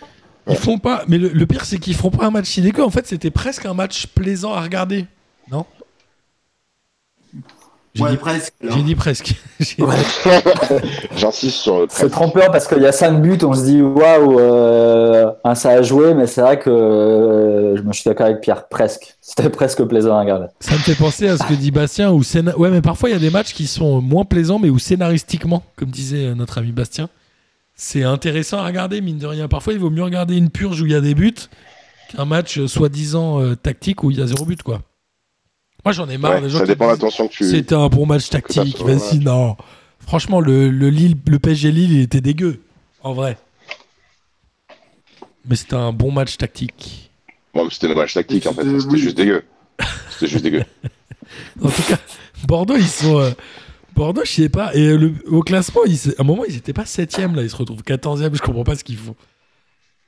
Ils 0.49 0.57
font 0.57 0.79
pas. 0.79 1.05
Mais 1.07 1.19
le, 1.19 1.29
le 1.29 1.47
pire, 1.47 1.67
c'est 1.67 1.79
qu'ils 1.79 1.97
font 1.97 2.11
pas 2.11 2.25
un 2.25 2.31
match 2.31 2.47
si 2.47 2.63
dégueu. 2.63 2.83
En 2.83 2.89
fait, 2.91 3.07
c'était 3.07 3.31
presque 3.31 3.67
un 3.67 3.75
match 3.75 4.07
plaisant 4.07 4.55
à 4.55 4.63
regarder. 4.63 5.05
Non? 5.51 5.67
J'ai 7.95 8.03
Ouais, 8.03 8.11
dit- 8.11 8.17
presque. 8.17 8.53
J'ai 8.61 8.83
dit 8.83 8.95
presque. 8.97 9.35
J'insiste 11.17 11.57
sur 11.59 11.81
le 11.81 11.87
C'est 11.91 12.11
trompeur 12.11 12.51
parce 12.51 12.67
qu'il 12.67 12.83
y 12.83 12.87
a 12.87 12.93
5 12.93 13.21
buts, 13.23 13.39
on 13.45 13.53
se 13.55 13.65
dit 13.65 13.81
waouh, 13.83 14.39
euh, 14.41 15.31
hein, 15.45 15.55
ça 15.55 15.71
a 15.71 15.83
joué, 15.83 16.15
mais 16.15 16.27
c'est 16.27 16.41
vrai 16.41 16.59
que 16.59 16.71
euh, 16.71 17.77
je 17.77 17.83
me 17.83 17.93
suis 17.93 18.05
d'accord 18.05 18.27
avec 18.27 18.41
Pierre, 18.41 18.69
presque. 18.69 19.15
C'était 19.21 19.49
presque 19.51 19.83
plaisant 19.85 20.17
à 20.17 20.21
regarder. 20.21 20.47
Ça 20.61 20.73
me 20.73 20.79
fait 20.79 20.95
penser 20.97 21.29
à 21.29 21.37
ce 21.37 21.45
que 21.45 21.55
dit 21.55 21.71
Bastien. 21.71 22.11
Où 22.13 22.23
scéna- 22.23 22.57
Ouais, 22.57 22.71
mais 22.71 22.81
parfois 22.83 23.11
il 23.11 23.13
y 23.13 23.17
a 23.17 23.21
des 23.21 23.31
matchs 23.31 23.53
qui 23.55 23.67
sont 23.67 24.01
moins 24.01 24.25
plaisants, 24.25 24.59
mais 24.59 24.71
où 24.71 24.79
scénaristiquement, 24.79 25.63
comme 25.77 25.91
disait 25.91 26.27
euh, 26.27 26.35
notre 26.35 26.59
ami 26.59 26.73
Bastien, 26.73 27.09
c'est 27.77 28.03
intéressant 28.05 28.59
à 28.59 28.67
regarder, 28.67 29.01
mine 29.01 29.19
de 29.19 29.27
rien. 29.27 29.49
Parfois, 29.49 29.73
il 29.73 29.79
vaut 29.79 29.91
mieux 29.91 30.05
regarder 30.05 30.37
une 30.37 30.51
purge 30.51 30.81
où 30.81 30.87
il 30.87 30.93
y 30.93 30.97
a 30.97 31.01
des 31.01 31.15
buts 31.15 31.35
qu'un 32.15 32.25
match 32.25 32.65
soi-disant 32.67 33.41
euh, 33.41 33.55
tactique 33.57 34.03
où 34.05 34.11
il 34.11 34.19
y 34.19 34.23
a 34.23 34.27
zéro 34.27 34.45
but, 34.45 34.63
quoi. 34.63 34.81
Moi, 35.85 35.93
j'en 35.93 36.09
ai 36.09 36.17
marre. 36.19 36.43
Ouais, 36.43 36.49
gens 36.49 36.59
ça 36.61 36.67
dépend 36.67 36.87
de 36.87 36.93
l'attention 36.93 37.29
que 37.29 37.33
tu. 37.35 37.49
C'était 37.49 37.75
un 37.75 37.89
bon 37.89 38.07
match 38.07 38.29
tactique. 38.31 38.81
Vas-y, 38.81 39.19
non. 39.19 39.57
Franchement, 40.01 40.41
le, 40.41 40.71
le, 40.71 40.91
Lille, 40.91 41.17
le 41.29 41.39
PSG 41.39 41.71
Lille, 41.73 41.93
il 41.93 42.01
était 42.01 42.21
dégueu, 42.21 42.61
en 43.03 43.13
vrai. 43.15 43.39
Mais 45.47 45.57
c'était 45.57 45.77
un 45.77 45.93
bon 45.93 46.11
match 46.11 46.37
tactique. 46.37 47.11
Bon, 47.55 47.69
c'était 47.71 47.89
le 47.89 47.95
match 47.95 48.15
tactique 48.15 48.47
en 48.47 48.53
fait. 48.55 48.63
Euh, 48.65 48.79
C'était 48.81 48.93
oui. 48.93 48.99
juste 48.99 49.17
dégueu. 49.17 49.45
C'était 50.11 50.27
juste 50.27 50.45
dégueu. 50.45 50.65
En 51.63 51.69
tout 51.69 51.83
cas, 51.89 51.97
Bordeaux, 52.47 52.77
ils 52.77 52.87
sont. 52.87 53.19
euh, 53.19 53.31
Bordeaux, 53.95 54.23
je 54.25 54.31
sais 54.31 54.49
pas. 54.49 54.75
Et 54.75 54.95
le- 54.97 55.15
au 55.27 55.41
classement, 55.43 55.81
ils, 55.87 56.11
à 56.19 56.21
un 56.21 56.25
moment, 56.25 56.45
ils 56.47 56.57
étaient 56.57 56.73
pas 56.75 56.85
7ème, 56.85 57.35
là. 57.35 57.43
Ils 57.43 57.51
se 57.51 57.57
retrouvent 57.57 57.83
14ème. 57.83 58.35
Je 58.35 58.43
comprends 58.43 58.65
pas 58.65 58.75
ce 58.77 58.85
qu'ils 58.85 58.97
font. 58.99 59.15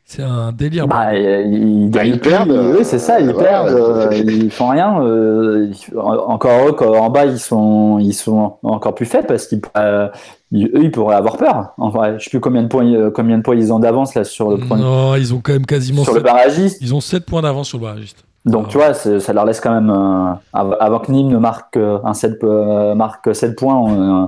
C'est 0.09 0.23
un 0.23 0.53
délire. 0.53 0.87
Bah, 0.87 1.17
ils, 1.17 1.91
Bah, 1.91 2.03
perdent, 2.23 2.51
Oui, 2.79 2.85
c'est 2.85 3.01
ça, 3.01 3.19
ils 3.19 3.29
euh, 3.29 3.33
perdent. 3.33 3.69
euh, 3.75 4.09
ils 4.15 4.53
font 4.53 4.69
rien. 4.69 5.03
euh, 5.03 5.73
encore 5.97 6.69
eux, 6.69 6.97
en 6.97 7.11
bas, 7.11 7.27
ils 7.27 7.41
sont, 7.41 7.99
ils 7.99 8.13
sont 8.15 8.55
encore 8.63 8.95
plus 8.95 9.05
faibles 9.05 9.27
parce 9.27 9.49
qu'ils, 9.49 9.61
euh, 9.77 10.07
ils- 10.53 10.67
eux, 10.69 10.85
ils 10.85 10.93
pourraient 10.93 11.17
avoir 11.17 11.37
peur. 11.37 11.73
En 11.77 11.89
vrai, 11.89 12.15
je 12.21 12.25
sais 12.25 12.31
plus 12.31 12.39
combien 12.39 12.63
de 12.63 12.69
points, 12.69 12.87
euh, 12.87 13.11
combien 13.11 13.37
de 13.39 13.43
points 13.43 13.57
ils 13.57 13.73
ont 13.73 13.81
d'avance 13.81 14.15
là 14.15 14.23
sur 14.23 14.49
le 14.51 14.59
point, 14.59 14.79
non, 14.79 15.17
ils 15.17 15.35
ont 15.35 15.41
quand 15.43 15.53
même 15.53 15.67
quasiment. 15.67 16.05
sur 16.05 16.13
le 16.13 16.21
7, 16.21 16.25
barragiste. 16.25 16.79
ils 16.81 16.95
ont 16.95 17.01
7 17.01 17.27
points 17.27 17.43
d'avance 17.43 17.67
sur 17.67 17.79
le 17.79 17.83
barragiste. 17.83 18.25
Donc 18.45 18.67
Ah. 18.67 18.71
tu 18.71 18.79
vois, 18.79 18.95
ça 18.95 19.33
leur 19.33 19.45
laisse 19.45 19.61
quand 19.61 19.75
même 19.75 19.91
euh, 19.91 20.33
av- 20.53 20.77
avant 20.79 21.01
que 21.01 21.11
Nîmes 21.11 21.31
ne 21.31 21.39
marque 21.39 21.77
euh, 21.77 21.99
un 22.05 22.15
7, 22.15 22.45
euh, 22.45 22.95
marque 22.95 23.35
7 23.35 23.57
points, 23.57 23.91
euh, 24.23 24.27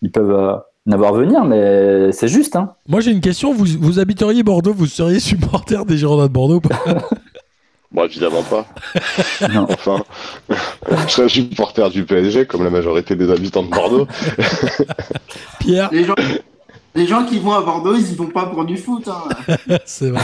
ils 0.00 0.10
peuvent 0.10 0.60
n'avoir 0.90 1.12
venir, 1.14 1.44
mais 1.44 2.12
c'est 2.12 2.28
juste. 2.28 2.56
Hein. 2.56 2.74
Moi, 2.88 3.00
j'ai 3.00 3.10
une 3.12 3.20
question. 3.20 3.54
Vous, 3.54 3.64
vous 3.80 3.98
habiteriez 3.98 4.42
Bordeaux 4.42 4.74
Vous 4.74 4.86
seriez 4.86 5.20
supporter 5.20 5.84
des 5.86 5.96
Girondins 5.96 6.26
de 6.26 6.32
Bordeaux 6.32 6.56
ou 6.56 6.60
pas? 6.60 6.78
Bon, 7.92 8.04
évidemment 8.04 8.44
pas. 8.44 8.66
Non. 9.52 9.66
Enfin, 9.68 10.04
je 10.48 11.12
serais 11.12 11.28
supporter 11.28 11.90
du 11.90 12.04
PSG 12.04 12.46
comme 12.46 12.62
la 12.62 12.70
majorité 12.70 13.16
des 13.16 13.28
habitants 13.32 13.64
de 13.64 13.68
Bordeaux. 13.70 14.06
Pierre? 15.58 15.88
Les 15.92 16.04
gens, 16.04 16.14
les 16.94 17.06
gens 17.08 17.24
qui 17.24 17.40
vont 17.40 17.52
à 17.52 17.62
Bordeaux, 17.62 17.96
ils 17.96 18.12
y 18.12 18.14
vont 18.14 18.28
pas 18.28 18.46
pour 18.46 18.64
du 18.64 18.76
foot. 18.76 19.08
hein. 19.08 19.56
C'est 19.84 20.10
vrai. 20.10 20.22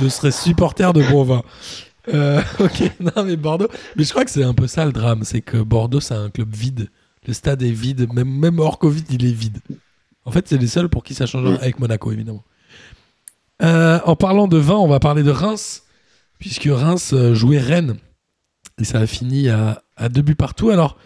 Je 0.00 0.06
serais 0.06 0.30
supporter 0.30 0.92
de 0.92 1.02
bon 1.10 1.24
vin. 1.24 1.42
Euh, 2.14 2.40
ok, 2.60 2.90
non 3.00 3.24
mais 3.24 3.34
Bordeaux. 3.34 3.68
Mais 3.96 4.04
je 4.04 4.10
crois 4.10 4.24
que 4.24 4.30
c'est 4.30 4.44
un 4.44 4.54
peu 4.54 4.68
ça 4.68 4.84
le 4.86 4.92
drame, 4.92 5.24
c'est 5.24 5.40
que 5.40 5.56
Bordeaux 5.56 5.98
c'est 6.00 6.14
un 6.14 6.30
club 6.30 6.54
vide. 6.54 6.90
Le 7.26 7.32
stade 7.32 7.60
est 7.64 7.72
vide, 7.72 8.06
même, 8.14 8.30
même 8.30 8.60
hors 8.60 8.78
Covid, 8.78 9.02
il 9.10 9.26
est 9.26 9.32
vide. 9.32 9.58
En 10.24 10.30
fait, 10.30 10.48
c'est 10.48 10.58
les 10.58 10.66
seuls 10.66 10.88
pour 10.88 11.02
qui 11.02 11.14
ça 11.14 11.26
change 11.26 11.58
avec 11.60 11.78
Monaco, 11.78 12.12
évidemment. 12.12 12.44
Euh, 13.62 14.00
en 14.04 14.16
parlant 14.16 14.48
de 14.48 14.58
vin, 14.58 14.76
on 14.76 14.88
va 14.88 15.00
parler 15.00 15.22
de 15.22 15.30
Reims, 15.30 15.84
puisque 16.38 16.68
Reims 16.70 17.12
euh, 17.12 17.34
jouait 17.34 17.58
Rennes. 17.58 17.96
Et 18.78 18.84
ça 18.84 18.98
a 19.00 19.06
fini 19.06 19.48
à, 19.48 19.82
à 19.96 20.08
deux 20.08 20.22
buts 20.22 20.34
partout. 20.34 20.70
Alors, 20.70 20.96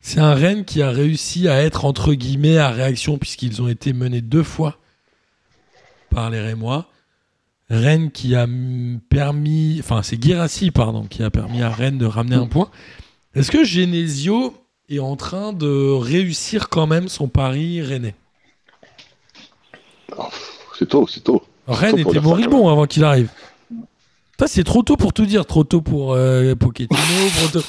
c'est 0.00 0.20
un 0.20 0.34
Rennes 0.34 0.64
qui 0.64 0.82
a 0.82 0.90
réussi 0.90 1.48
à 1.48 1.62
être, 1.62 1.84
entre 1.84 2.14
guillemets, 2.14 2.58
à 2.58 2.70
réaction, 2.70 3.18
puisqu'ils 3.18 3.60
ont 3.60 3.68
été 3.68 3.92
menés 3.92 4.22
deux 4.22 4.42
fois 4.42 4.78
par 6.10 6.30
les 6.30 6.40
Rémois. 6.40 6.88
Rennes 7.70 8.10
qui 8.10 8.34
a 8.34 8.48
permis, 9.08 9.76
enfin 9.78 10.02
c'est 10.02 10.16
Guirassi 10.16 10.72
pardon, 10.72 11.04
qui 11.04 11.22
a 11.22 11.30
permis 11.30 11.62
à 11.62 11.70
Rennes 11.70 11.98
de 11.98 12.06
ramener 12.06 12.34
un 12.34 12.48
point. 12.48 12.68
Est-ce 13.34 13.52
que 13.52 13.62
Genesio 13.62 14.54
est 14.88 14.98
en 14.98 15.14
train 15.14 15.52
de 15.52 15.92
réussir 15.92 16.68
quand 16.68 16.88
même 16.88 17.08
son 17.08 17.28
pari 17.28 17.80
rennais? 17.80 18.16
C'est 20.78 20.88
tôt, 20.88 21.06
c'est 21.08 21.22
tôt. 21.24 21.42
Rennes 21.68 22.02
tôt 22.02 22.10
était 22.10 22.20
moribond 22.20 22.68
avant 22.68 22.86
qu'il 22.86 23.04
arrive. 23.04 23.28
Ça 24.38 24.46
c'est 24.46 24.64
trop 24.64 24.82
tôt 24.82 24.96
pour 24.96 25.12
tout 25.12 25.26
dire, 25.26 25.44
trop 25.44 25.64
tôt 25.64 25.82
pour 25.82 26.14
euh, 26.14 26.54
Pochettino, 26.54 26.96
trop 27.36 27.58
tôt. 27.60 27.64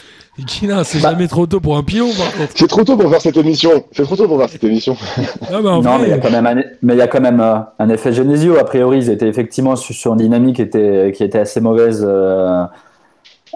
Kina, 0.48 0.86
c'est 0.86 1.02
Bah. 1.02 1.12
jamais 1.12 1.28
trop 1.28 1.46
tôt 1.46 1.60
pour 1.60 1.76
un 1.76 1.84
pion 1.84 2.08
par 2.14 2.32
contre. 2.32 2.54
C'est 2.56 2.68
trop 2.68 2.84
tôt 2.86 2.96
pour 2.96 3.10
faire 3.12 3.20
cette 3.22 3.36
émission. 3.36 3.84
C'est 3.92 4.04
trop 4.04 4.16
tôt 4.16 4.28
pour 4.28 4.40
faire 4.40 4.50
cette 4.50 4.64
émission. 4.64 4.96
Ah, 5.52 5.62
bah, 5.62 5.80
Non, 5.84 6.00
mais 6.00 6.06
il 6.06 6.10
y 6.10 6.14
a 6.14 6.20
quand 6.20 6.32
même 6.32 6.48
un, 6.48 6.64
mais 6.82 6.94
il 6.94 6.98
y 6.98 7.02
a 7.02 7.08
quand 7.08 7.20
même 7.20 7.42
euh, 7.42 7.58
un 7.78 7.90
effet 7.90 8.14
Genesio. 8.14 8.58
A 8.58 8.64
priori, 8.64 9.00
ils 9.00 9.10
étaient 9.10 9.28
effectivement 9.28 9.76
sur, 9.76 9.94
sur 9.94 10.14
une 10.14 10.20
dynamique 10.20 10.56
qui 10.56 10.62
était, 10.62 11.12
qui 11.16 11.24
était 11.26 11.40
assez 11.40 11.60
mauvaise 11.60 12.04
euh, 12.08 12.64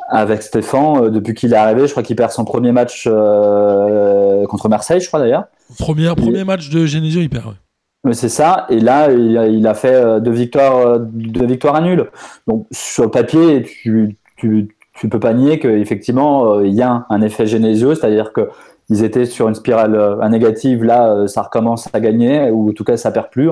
avec 0.09 0.43
Stéphane. 0.43 1.05
Euh, 1.05 1.09
depuis 1.09 1.33
qu'il 1.33 1.53
est 1.53 1.57
arrivé, 1.57 1.87
je 1.87 1.91
crois 1.91 2.03
qu'il 2.03 2.17
perd 2.17 2.31
son 2.31 2.43
premier 2.43 2.73
match 2.73 3.05
euh, 3.07 4.45
contre 4.47 4.67
Marseille, 4.67 4.99
je 4.99 5.07
crois 5.07 5.21
d'ailleurs. 5.21 5.45
premier, 5.79 6.13
premier 6.13 6.43
match 6.43 6.69
de 6.69 6.85
Genesio, 6.85 7.21
il 7.21 7.29
perd. 7.29 7.45
ouais. 7.45 7.53
C'est 8.13 8.29
ça. 8.29 8.65
Et 8.69 8.79
là, 8.79 9.11
il 9.11 9.65
a, 9.67 9.73
fait 9.73 9.95
euh, 9.95 10.19
deux 10.19 10.31
victoires, 10.31 10.77
euh, 10.77 10.99
deux 11.01 11.45
victoires 11.45 11.75
à 11.75 11.81
nul. 11.81 12.09
Donc, 12.47 12.67
sur 12.71 13.03
le 13.05 13.11
papier, 13.11 13.63
tu, 13.63 14.15
tu, 14.37 14.69
peux 15.09 15.19
pas 15.19 15.33
nier 15.33 15.59
qu'effectivement, 15.59 16.53
euh, 16.53 16.67
il 16.67 16.73
y 16.73 16.81
a 16.81 17.05
un 17.09 17.21
effet 17.21 17.47
Genesio, 17.47 17.95
c'est-à-dire 17.95 18.31
que 18.33 18.49
ils 18.89 19.03
étaient 19.03 19.25
sur 19.25 19.47
une 19.47 19.55
spirale 19.55 19.95
euh, 19.95 20.27
négative. 20.29 20.83
Là, 20.83 21.09
euh, 21.09 21.27
ça 21.27 21.41
recommence 21.41 21.89
à 21.93 21.99
gagner, 21.99 22.49
ou 22.51 22.69
en 22.69 22.73
tout 22.73 22.83
cas, 22.83 22.97
ça 22.97 23.11
perd 23.11 23.29
plus. 23.29 23.49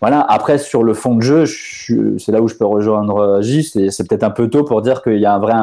Voilà. 0.00 0.20
Après, 0.20 0.58
sur 0.58 0.84
le 0.84 0.94
fond 0.94 1.16
de 1.16 1.22
jeu, 1.22 1.44
c'est 1.46 2.30
là 2.30 2.40
où 2.40 2.48
je 2.48 2.54
peux 2.54 2.66
rejoindre 2.66 3.18
euh, 3.18 3.42
Gis. 3.42 3.64
C'est 3.64 3.90
c'est 3.90 4.08
peut-être 4.08 4.22
un 4.22 4.30
peu 4.30 4.48
tôt 4.48 4.64
pour 4.64 4.82
dire 4.82 5.02
qu'il 5.02 5.18
y 5.18 5.26
a 5.26 5.34
un 5.34 5.38
vrai, 5.38 5.54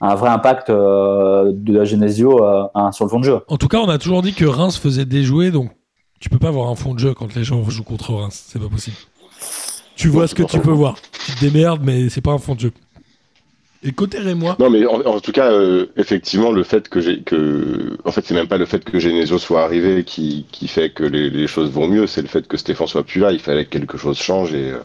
impact 0.00 0.70
euh, 0.70 1.50
de 1.52 1.78
la 1.78 1.84
Genesio 1.84 2.44
euh, 2.44 2.64
hein, 2.74 2.92
sur 2.92 3.04
le 3.04 3.10
fond 3.10 3.18
de 3.18 3.24
jeu. 3.24 3.38
En 3.48 3.56
tout 3.56 3.68
cas, 3.68 3.78
on 3.78 3.88
a 3.88 3.98
toujours 3.98 4.22
dit 4.22 4.34
que 4.34 4.44
Reims 4.44 4.76
faisait 4.76 5.04
déjouer, 5.04 5.50
donc 5.50 5.70
tu 6.20 6.28
peux 6.28 6.38
pas 6.38 6.48
avoir 6.48 6.68
un 6.68 6.76
fond 6.76 6.94
de 6.94 6.98
jeu 6.98 7.14
quand 7.14 7.34
les 7.34 7.44
gens 7.44 7.68
jouent 7.68 7.84
contre 7.84 8.14
Reims. 8.14 8.44
C'est 8.48 8.58
pas 8.58 8.68
possible. 8.68 8.96
Tu 9.96 10.08
vois 10.08 10.28
ce 10.28 10.34
que 10.34 10.42
tu 10.42 10.58
peux 10.60 10.70
voir. 10.70 10.96
Tu 11.24 11.34
te 11.34 11.40
démerdes, 11.40 11.82
mais 11.82 12.08
c'est 12.08 12.20
pas 12.20 12.32
un 12.32 12.38
fond 12.38 12.54
de 12.54 12.60
jeu. 12.60 12.72
Et 13.82 13.92
côté 13.92 14.18
Rémois, 14.18 14.56
Non, 14.58 14.68
mais 14.68 14.84
en, 14.86 15.00
en 15.02 15.20
tout 15.20 15.32
cas, 15.32 15.50
euh, 15.52 15.86
effectivement, 15.96 16.50
le 16.50 16.64
fait 16.64 16.88
que 16.88 17.00
j'ai 17.00 17.20
que, 17.20 17.96
en 18.04 18.10
fait, 18.10 18.24
c'est 18.24 18.34
même 18.34 18.48
pas 18.48 18.56
le 18.58 18.66
fait 18.66 18.82
que 18.84 18.98
Genesio 18.98 19.38
soit 19.38 19.62
arrivé 19.62 20.02
qui, 20.02 20.46
qui 20.50 20.66
fait 20.66 20.90
que 20.90 21.04
les, 21.04 21.30
les 21.30 21.46
choses 21.46 21.70
vont 21.70 21.86
mieux, 21.86 22.06
c'est 22.06 22.22
le 22.22 22.28
fait 22.28 22.48
que 22.48 22.56
Stéphane 22.56 22.86
soit 22.88 23.04
plus 23.04 23.20
là. 23.20 23.32
Il 23.32 23.38
fallait 23.38 23.64
que 23.64 23.70
quelque 23.70 23.96
chose 23.96 24.18
change 24.18 24.52
et 24.54 24.72
euh, 24.72 24.80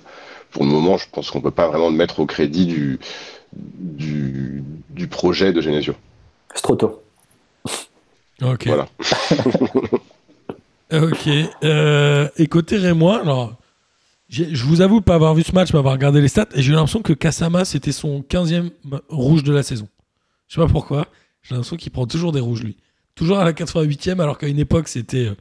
pour 0.51 0.63
le 0.63 0.69
moment, 0.69 0.97
je 0.97 1.05
pense 1.11 1.32
qu'on 1.32 1.41
peut 1.41 1.51
pas 1.51 1.67
vraiment 1.67 1.89
le 1.89 1.95
mettre 1.95 2.19
au 2.19 2.25
crédit 2.25 2.65
du 2.65 2.99
du, 3.53 4.63
du 4.89 5.07
projet 5.07 5.51
de 5.51 5.61
Genesio. 5.61 5.95
C'est 6.53 6.61
trop 6.61 6.75
tôt. 6.75 7.01
ok. 8.41 8.67
Voilà. 8.67 8.88
Ok. 10.91 11.29
Euh, 11.63 12.27
et 12.37 12.47
côté 12.47 12.77
Rémois, 12.77 13.21
alors, 13.21 13.55
je 14.29 14.63
vous 14.65 14.81
avoue 14.81 14.99
de 14.99 15.05
pas 15.05 15.15
avoir 15.15 15.33
vu 15.35 15.43
ce 15.43 15.53
match, 15.53 15.71
mais 15.73 15.79
avoir 15.79 15.93
regardé 15.93 16.21
les 16.21 16.27
stats, 16.27 16.47
et 16.55 16.61
j'ai 16.61 16.71
eu 16.71 16.75
l'impression 16.75 17.01
que 17.01 17.13
Kasama, 17.13 17.65
c'était 17.65 17.91
son 17.91 18.21
15e 18.21 18.69
ma- 18.85 19.01
rouge 19.09 19.43
de 19.43 19.51
la 19.53 19.63
saison. 19.63 19.87
Je 20.47 20.55
sais 20.55 20.61
pas 20.61 20.67
pourquoi. 20.71 21.07
J'ai 21.43 21.55
l'impression 21.55 21.75
qu'il 21.77 21.91
prend 21.91 22.05
toujours 22.05 22.31
des 22.31 22.39
rouges, 22.39 22.63
lui. 22.63 22.77
Toujours 23.15 23.39
à 23.39 23.43
la 23.45 23.53
88e, 23.53 24.19
alors 24.21 24.37
qu'à 24.37 24.47
une 24.47 24.59
époque, 24.59 24.87
c'était 24.87 25.27
euh, 25.27 25.35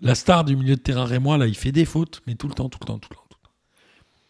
la 0.00 0.14
star 0.14 0.44
du 0.44 0.56
milieu 0.56 0.76
de 0.76 0.80
terrain 0.80 1.04
Rémois. 1.04 1.38
Là, 1.38 1.46
il 1.46 1.56
fait 1.56 1.72
des 1.72 1.84
fautes, 1.84 2.20
mais 2.26 2.34
tout 2.34 2.46
le 2.48 2.54
temps, 2.54 2.68
tout 2.68 2.78
le 2.80 2.86
temps, 2.86 2.98
tout 2.98 3.08
le 3.10 3.16
temps. 3.16 3.22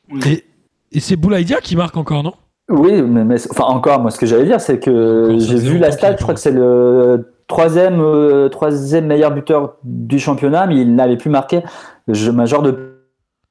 Tout 0.08 0.16
le 0.16 0.20
temps. 0.22 0.30
Et, 0.30 0.44
et 0.92 1.00
c'est 1.00 1.16
Boulaïdia 1.16 1.60
qui 1.60 1.76
marque 1.76 1.96
encore, 1.96 2.22
non? 2.22 2.34
Oui, 2.68 3.02
mais, 3.02 3.24
mais- 3.24 3.50
enfin 3.50 3.64
encore, 3.64 4.00
moi 4.00 4.10
ce 4.12 4.18
que 4.18 4.26
j'allais 4.26 4.44
dire, 4.46 4.60
c'est 4.60 4.78
que 4.78 5.36
j'ai 5.40 5.56
vu 5.58 5.78
la 5.78 5.90
stat, 5.90 6.16
je 6.16 6.22
crois 6.22 6.34
que 6.34 6.40
c'est 6.40 6.52
le 6.52 7.32
troisième, 7.50 8.00
euh, 8.00 8.48
troisième 8.48 9.06
meilleur 9.06 9.32
buteur 9.32 9.74
du 9.82 10.18
championnat, 10.20 10.66
mais 10.68 10.76
il 10.80 10.94
n'avait 10.94 11.16
plus 11.16 11.30
marqué 11.30 11.62
je, 12.08 12.30
genre 12.46 12.62
de 12.62 13.02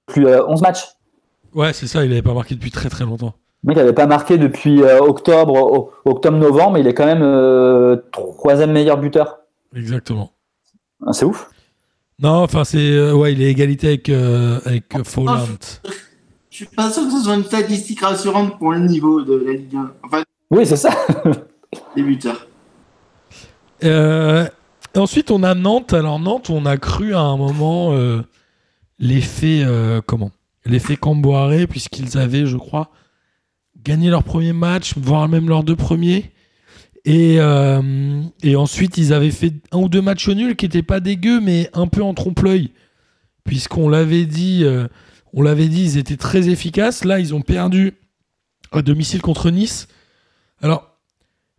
plus 0.08 0.26
euh, 0.26 0.42
11 0.48 0.62
matchs. 0.62 0.88
Ouais, 1.54 1.74
c'est 1.74 1.86
ça, 1.86 2.06
il 2.06 2.12
avait 2.12 2.22
pas 2.22 2.34
marqué 2.34 2.56
depuis 2.56 2.72
très 2.72 2.90
très 2.90 3.04
longtemps. 3.04 3.34
Le 3.64 3.68
mec 3.68 3.78
n'avait 3.78 3.94
pas 3.94 4.08
marqué 4.08 4.38
depuis 4.38 4.82
euh, 4.82 5.00
octobre, 5.02 5.92
octobre-novembre, 6.06 6.72
mais 6.74 6.80
il 6.80 6.88
est 6.88 6.94
quand 6.94 7.06
même 7.06 7.22
euh, 7.22 7.98
troisième 8.12 8.72
meilleur 8.72 8.98
buteur. 8.98 9.40
Exactement. 9.76 10.32
Ah, 11.06 11.12
c'est 11.12 11.26
ouf. 11.26 11.50
Non, 12.22 12.44
enfin, 12.44 12.64
c'est. 12.64 12.78
euh, 12.78 13.14
ouais, 13.14 13.34
il 13.34 13.42
est 13.42 13.52
égalité 13.52 13.88
avec, 13.88 14.10
euh, 14.10 14.60
avec 14.66 14.96
euh, 14.96 15.04
Folland. 15.04 15.46
Je 16.50 16.56
suis 16.56 16.66
pas 16.68 16.90
sûr 16.90 17.04
que 17.04 17.12
ce 17.12 17.24
soit 17.24 17.36
une 17.36 17.44
statistique 17.44 18.02
rassurante 18.02 18.58
pour 18.60 18.72
le 18.72 18.80
niveau 18.80 19.22
de 19.22 19.36
la 19.46 19.54
Ligue 19.54 19.76
1. 19.76 19.92
Enfin, 20.06 20.24
Oui, 20.52 20.66
c'est 20.66 20.76
ça. 20.78 20.90
des 21.96 22.04
buteurs. 22.04 22.48
Euh, 23.84 24.48
ensuite, 24.96 25.32
on 25.32 25.44
a 25.44 25.56
Nantes. 25.56 25.94
Alors, 25.94 26.20
Nantes, 26.20 26.50
on 26.50 26.66
a 26.66 26.78
cru 26.78 27.14
à 27.14 27.22
un 27.22 27.38
moment 27.38 27.94
euh, 27.94 28.22
l'effet. 29.00 29.62
euh, 29.64 30.02
comment? 30.06 30.32
L'effet 30.66 30.98
Camboiré, 30.98 31.68
puisqu'ils 31.68 32.18
avaient, 32.18 32.46
je 32.46 32.58
crois, 32.58 32.92
gagné 33.82 34.10
leur 34.10 34.24
premier 34.24 34.54
match, 34.54 34.94
voire 34.98 35.28
même 35.28 35.48
leurs 35.48 35.64
deux 35.64 35.76
premiers. 35.76 36.32
Et, 37.06 37.40
ensuite, 38.56 38.98
ils 38.98 39.14
avaient 39.14 39.32
fait 39.32 39.54
un 39.72 39.80
ou 39.80 39.90
deux 39.90 40.02
matchs 40.02 40.28
nuls 40.30 40.56
qui 40.56 40.66
n'étaient 40.66 40.84
pas 40.84 41.00
dégueux, 41.00 41.40
mais 41.40 41.70
un 41.74 41.88
peu 41.88 42.04
en 42.04 42.14
trompe-l'œil. 42.14 42.72
Puisqu'on 43.46 43.90
l'avait 43.90 44.26
dit, 44.26 44.66
l'avait 45.34 45.70
dit, 45.70 45.84
ils 45.84 45.98
étaient 45.98 46.18
très 46.18 46.50
efficaces. 46.50 47.06
Là, 47.06 47.20
ils 47.20 47.34
ont 47.34 47.42
perdu 47.42 47.94
à 48.72 48.82
domicile 48.82 49.22
contre 49.22 49.50
Nice. 49.50 49.88
Alors, 50.62 50.98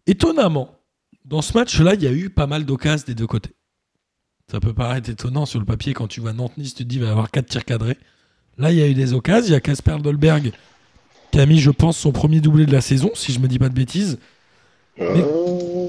étonnamment, 0.07 0.80
dans 1.25 1.43
ce 1.43 1.53
match-là, 1.57 1.95
il 1.95 2.03
y 2.03 2.07
a 2.07 2.12
eu 2.12 2.31
pas 2.31 2.47
mal 2.47 2.64
d'occasions 2.64 3.05
des 3.07 3.14
deux 3.14 3.27
côtés. 3.27 3.53
Ça 4.51 4.59
peut 4.61 4.73
paraître 4.75 5.09
étonnant 5.11 5.47
sur 5.47 5.61
le 5.61 5.64
papier 5.64 5.95
quand 5.95 6.09
tu 6.09 6.21
vois 6.21 6.33
Nantes-Nice, 6.33 6.75
tu 6.75 6.85
te 6.85 6.89
dis 6.89 6.97
il 6.97 7.03
va 7.03 7.09
y 7.09 7.11
avoir 7.11 7.31
quatre 7.31 7.47
tirs 7.47 7.64
cadrés. 7.64 7.97
Là, 8.59 8.73
il 8.73 8.79
y 8.79 8.83
a 8.83 8.89
eu 8.89 8.95
des 8.95 9.12
occasions. 9.14 9.47
Il 9.49 9.53
y 9.53 9.55
a 9.55 9.61
Casper 9.61 9.97
Dolberg 10.03 10.53
qui 11.31 11.39
a 11.39 11.47
mis, 11.47 11.61
je 11.61 11.71
pense, 11.71 11.97
son 11.97 12.11
premier 12.12 12.41
doublé 12.41 12.66
de 12.66 12.73
la 12.73 12.81
saison, 12.81 13.11
si 13.14 13.33
je 13.33 13.39
me 13.39 13.47
dis 13.47 13.59
pas 13.61 13.68
de 13.68 13.75
bêtises. 13.75 14.18
Mais- 14.99 15.07
Euh, 15.23 15.89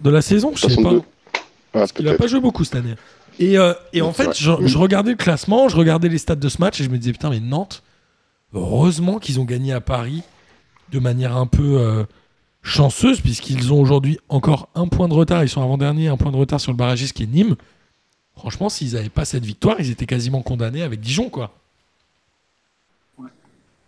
De 0.00 0.10
la 0.10 0.22
saison, 0.22 0.52
je 0.56 0.62
sais 0.62 0.76
pas. 0.76 0.90
62. 0.90 1.02
Ah, 1.72 1.78
Il 1.78 1.82
a 1.82 1.86
peut-être. 1.86 2.18
pas 2.18 2.26
joué 2.26 2.40
beaucoup 2.40 2.64
cette 2.64 2.74
année. 2.74 2.94
Et, 3.38 3.56
euh, 3.58 3.72
et 3.92 4.02
en 4.02 4.12
fait, 4.12 4.36
je 4.36 4.50
regardais 4.78 5.12
le 5.12 5.16
classement, 5.16 5.68
je 5.68 5.76
regardais 5.76 6.08
les 6.08 6.18
stats 6.18 6.34
de 6.34 6.48
ce 6.48 6.58
match 6.60 6.80
et 6.80 6.84
je 6.84 6.88
me 6.90 6.98
disais, 6.98 7.12
putain, 7.12 7.30
mais 7.30 7.38
Nantes, 7.40 7.82
heureusement 8.54 9.18
qu'ils 9.18 9.38
ont 9.40 9.44
gagné 9.44 9.72
à 9.72 9.80
Paris 9.80 10.22
de 10.90 10.98
manière 10.98 11.36
un 11.36 11.46
peu 11.46 11.78
euh, 11.78 12.04
chanceuse, 12.62 13.20
puisqu'ils 13.20 13.72
ont 13.72 13.80
aujourd'hui 13.80 14.18
encore 14.28 14.68
un 14.74 14.86
point 14.86 15.08
de 15.08 15.14
retard. 15.14 15.42
Ils 15.42 15.48
sont 15.48 15.62
avant-dernier, 15.62 16.08
un 16.08 16.16
point 16.16 16.30
de 16.32 16.36
retard 16.36 16.60
sur 16.60 16.72
le 16.72 16.76
barragiste 16.76 17.14
qui 17.14 17.24
est 17.24 17.26
Nîmes. 17.26 17.56
Franchement, 18.36 18.68
s'ils 18.68 18.94
n'avaient 18.94 19.08
pas 19.08 19.24
cette 19.24 19.44
victoire, 19.44 19.76
ils 19.78 19.90
étaient 19.90 20.06
quasiment 20.06 20.42
condamnés 20.42 20.82
avec 20.82 21.00
Dijon, 21.00 21.28
quoi. 21.28 21.52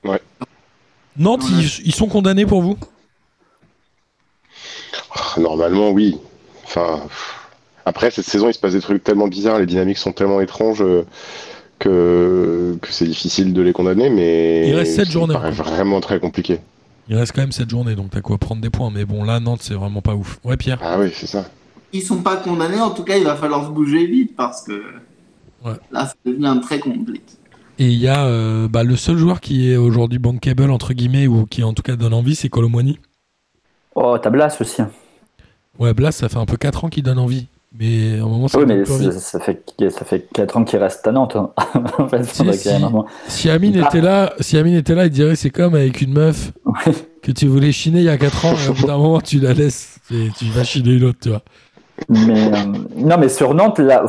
Ouais. 0.04 0.20
Nantes, 1.16 1.42
Ouais. 1.44 1.62
Ils, 1.62 1.86
ils 1.86 1.94
sont 1.94 2.08
condamnés 2.08 2.46
pour 2.46 2.62
vous? 2.62 2.76
Ah, 5.14 5.40
Normalement, 5.40 5.90
oui. 5.90 6.18
Enfin, 6.64 7.00
après, 7.84 8.10
cette 8.10 8.24
saison, 8.24 8.48
il 8.48 8.54
se 8.54 8.58
passe 8.58 8.72
des 8.72 8.80
trucs 8.80 9.04
tellement 9.04 9.28
bizarres, 9.28 9.58
les 9.58 9.66
dynamiques 9.66 9.98
sont 9.98 10.12
tellement 10.12 10.40
étranges 10.40 10.82
euh, 10.82 11.04
que, 11.78 12.78
que 12.80 12.92
c'est 12.92 13.06
difficile 13.06 13.52
de 13.52 13.62
les 13.62 13.72
condamner, 13.72 14.08
mais 14.08 14.68
Il 14.68 14.74
reste 14.74 15.10
journées 15.10 15.34
paraît 15.34 15.50
vraiment 15.50 16.00
très 16.00 16.20
compliqué. 16.20 16.60
Il 17.08 17.16
reste 17.16 17.32
quand 17.34 17.42
même 17.42 17.52
cette 17.52 17.70
journée, 17.70 17.94
donc 17.94 18.10
t'as 18.10 18.20
quoi 18.20 18.38
prendre 18.38 18.62
des 18.62 18.70
points. 18.70 18.90
Mais 18.90 19.04
bon, 19.04 19.24
là, 19.24 19.40
Nantes, 19.40 19.62
c'est 19.62 19.74
vraiment 19.74 20.02
pas 20.02 20.14
ouf. 20.14 20.38
Ouais, 20.44 20.56
Pierre 20.56 20.78
Ah 20.82 20.98
oui, 20.98 21.10
c'est 21.14 21.26
ça. 21.26 21.46
Ils 21.92 22.02
sont 22.02 22.22
pas 22.22 22.36
condamnés, 22.36 22.80
en 22.80 22.90
tout 22.90 23.04
cas, 23.04 23.16
il 23.18 23.24
va 23.24 23.36
falloir 23.36 23.66
se 23.66 23.70
bouger 23.70 24.06
vite 24.06 24.34
parce 24.36 24.62
que 24.62 24.82
Ouais. 25.64 25.74
là, 25.90 26.06
ça 26.06 26.14
devient 26.24 26.58
très 26.62 26.78
compliqué. 26.80 27.22
Et 27.78 27.88
il 27.88 27.98
y 27.98 28.08
a 28.08 28.24
euh, 28.26 28.68
bah, 28.68 28.84
le 28.84 28.96
seul 28.96 29.16
joueur 29.16 29.40
qui 29.40 29.70
est 29.70 29.76
aujourd'hui 29.76 30.18
bankable, 30.18 30.70
entre 30.70 30.92
guillemets, 30.92 31.26
ou 31.26 31.46
qui 31.46 31.62
en 31.64 31.72
tout 31.72 31.82
cas 31.82 31.96
donne 31.96 32.14
envie, 32.14 32.34
c'est 32.34 32.48
Colomwani. 32.48 32.98
Oh, 33.94 34.16
t'as 34.22 34.30
Blas 34.30 34.56
aussi. 34.60 34.82
Ouais, 35.78 35.94
Blas, 35.94 36.12
ça 36.12 36.28
fait 36.28 36.38
un 36.38 36.46
peu 36.46 36.56
4 36.56 36.84
ans 36.84 36.88
qu'il 36.88 37.02
donne 37.02 37.18
envie. 37.18 37.46
Mais 37.78 38.18
à 38.18 38.22
un 38.24 38.26
moment, 38.28 38.48
ça 38.48 38.58
Oui, 38.58 38.64
mais 38.66 38.84
fait, 38.84 39.12
ça 39.90 40.04
fait 40.04 40.28
4 40.34 40.56
ans 40.58 40.64
qu'il 40.64 40.78
reste 40.78 41.06
à 41.06 41.12
Nantes. 41.12 41.36
hein. 41.36 41.50
en 41.98 42.06
fait, 42.08 42.22
Si, 42.24 42.44
si. 43.28 43.48
Amine 43.50 43.80
Ah. 43.82 43.88
était 43.88 44.00
là, 44.02 44.34
si 44.40 44.58
Amine 44.58 44.74
était 44.76 44.94
là, 44.94 45.06
il 45.06 45.10
dirait 45.10 45.36
c'est 45.36 45.50
comme 45.50 45.74
avec 45.74 46.02
une 46.02 46.12
meuf 46.12 46.52
que 47.22 47.32
tu 47.32 47.46
voulais 47.46 47.72
chiner 47.72 48.00
il 48.00 48.04
y 48.04 48.08
a 48.10 48.18
4 48.18 48.44
ans, 48.46 48.54
et 48.54 48.68
au 48.68 48.74
bout 48.74 48.86
d'un 48.86 48.98
moment, 48.98 49.20
tu 49.20 49.40
la 49.40 49.54
laisses 49.54 49.98
et 50.12 50.28
tu 50.38 50.44
vas 50.46 50.64
chiner 50.64 50.92
une 50.96 51.04
autre, 51.04 51.18
tu 51.22 51.28
vois. 51.30 51.42
Mais 52.08 52.46
euh, 52.46 52.56
non, 52.96 53.16
mais 53.18 53.28
sur 53.28 53.54
Nantes, 53.54 53.78
là, 53.78 54.04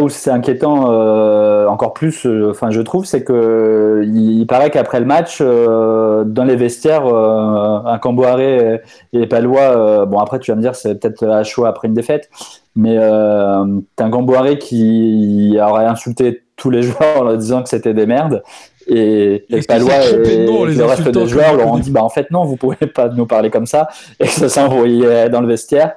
où 0.00 0.08
c'est 0.08 0.30
inquiétant 0.30 0.90
euh, 0.90 1.66
encore 1.66 1.92
plus, 1.92 2.26
euh, 2.26 2.50
enfin, 2.50 2.70
je 2.70 2.80
trouve, 2.80 3.04
c'est 3.04 3.24
que 3.24 4.02
il, 4.06 4.46
paraît 4.46 4.70
qu'après 4.70 5.00
le 5.00 5.06
match, 5.06 5.40
dans 5.40 6.44
les 6.44 6.56
vestiaires, 6.56 7.06
un 7.06 7.98
Camboiré 7.98 8.80
et, 9.12 9.22
et 9.22 9.26
Palois, 9.26 10.06
bon 10.06 10.18
après 10.18 10.38
tu 10.40 10.50
vas 10.50 10.56
me 10.56 10.62
dire 10.62 10.74
c'est 10.74 11.00
peut-être 11.00 11.26
à 11.26 11.42
chaud 11.44 11.64
après 11.64 11.88
une 11.88 11.94
défaite, 11.94 12.28
mais 12.76 12.96
euh, 12.98 13.64
t'as 13.96 14.04
un 14.04 14.10
Camboiré 14.10 14.58
qui 14.58 15.56
aurait 15.60 15.86
insulté 15.86 16.42
tous 16.56 16.70
les 16.70 16.82
joueurs 16.82 17.20
en 17.20 17.24
leur 17.24 17.38
disant 17.38 17.62
que 17.62 17.68
c'était 17.68 17.94
des 17.94 18.06
merdes. 18.06 18.42
Et, 18.88 19.44
et 19.48 19.62
Palois 19.62 20.04
et, 20.10 20.16
les 20.26 20.74
le 20.74 20.84
reste 20.84 21.08
des 21.08 21.26
joueurs 21.28 21.54
leur 21.54 21.68
ont 21.68 21.78
dit 21.78 21.92
bah 21.92 22.02
en 22.02 22.08
fait 22.08 22.30
non, 22.32 22.44
vous 22.44 22.56
pouvez 22.56 22.86
pas 22.94 23.08
nous 23.08 23.26
parler 23.26 23.48
comme 23.48 23.66
ça, 23.66 23.88
et 24.20 24.24
que 24.24 24.30
ça 24.30 24.48
s'est 24.48 24.60
envoyé 24.60 25.28
dans 25.28 25.40
le 25.40 25.46
vestiaire 25.46 25.94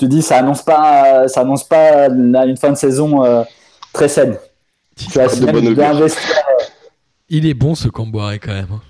tu 0.00 0.08
dis 0.08 0.22
ça 0.22 0.38
annonce 0.38 0.62
pas 0.62 1.28
ça 1.28 1.42
annonce 1.42 1.62
pas 1.62 2.08
la- 2.08 2.46
une 2.46 2.56
fin 2.56 2.70
de 2.70 2.76
saison 2.76 3.22
euh, 3.24 3.44
très 3.92 4.08
saine. 4.08 4.36
Tu 4.96 5.06
d'investir- 5.76 6.34
Il 7.28 7.46
est 7.46 7.54
bon 7.54 7.74
ce 7.76 7.88
Camboiré 7.88 8.38
quand 8.40 8.52
même. 8.52 8.66
hein. 8.72 8.80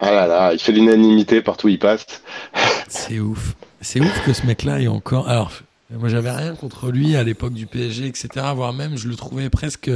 Ah 0.00 0.12
là 0.12 0.26
là, 0.28 0.52
il 0.52 0.60
fait 0.60 0.70
l'unanimité 0.72 1.42
partout 1.42 1.66
où 1.66 1.70
il 1.70 1.78
passe. 1.78 2.06
C'est 2.88 3.18
ouf. 3.18 3.54
C'est 3.80 4.00
ouf 4.00 4.24
que 4.24 4.32
ce 4.32 4.46
mec-là 4.46 4.80
ait 4.80 4.86
encore. 4.88 5.28
Alors, 5.28 5.50
moi 5.90 6.08
j'avais 6.08 6.30
rien 6.30 6.54
contre 6.54 6.90
lui 6.92 7.16
à 7.16 7.24
l'époque 7.24 7.52
du 7.54 7.66
PSG, 7.66 8.06
etc. 8.06 8.28
Voire 8.54 8.72
même, 8.72 8.96
je 8.96 9.08
le 9.08 9.16
trouvais 9.16 9.50
presque 9.50 9.90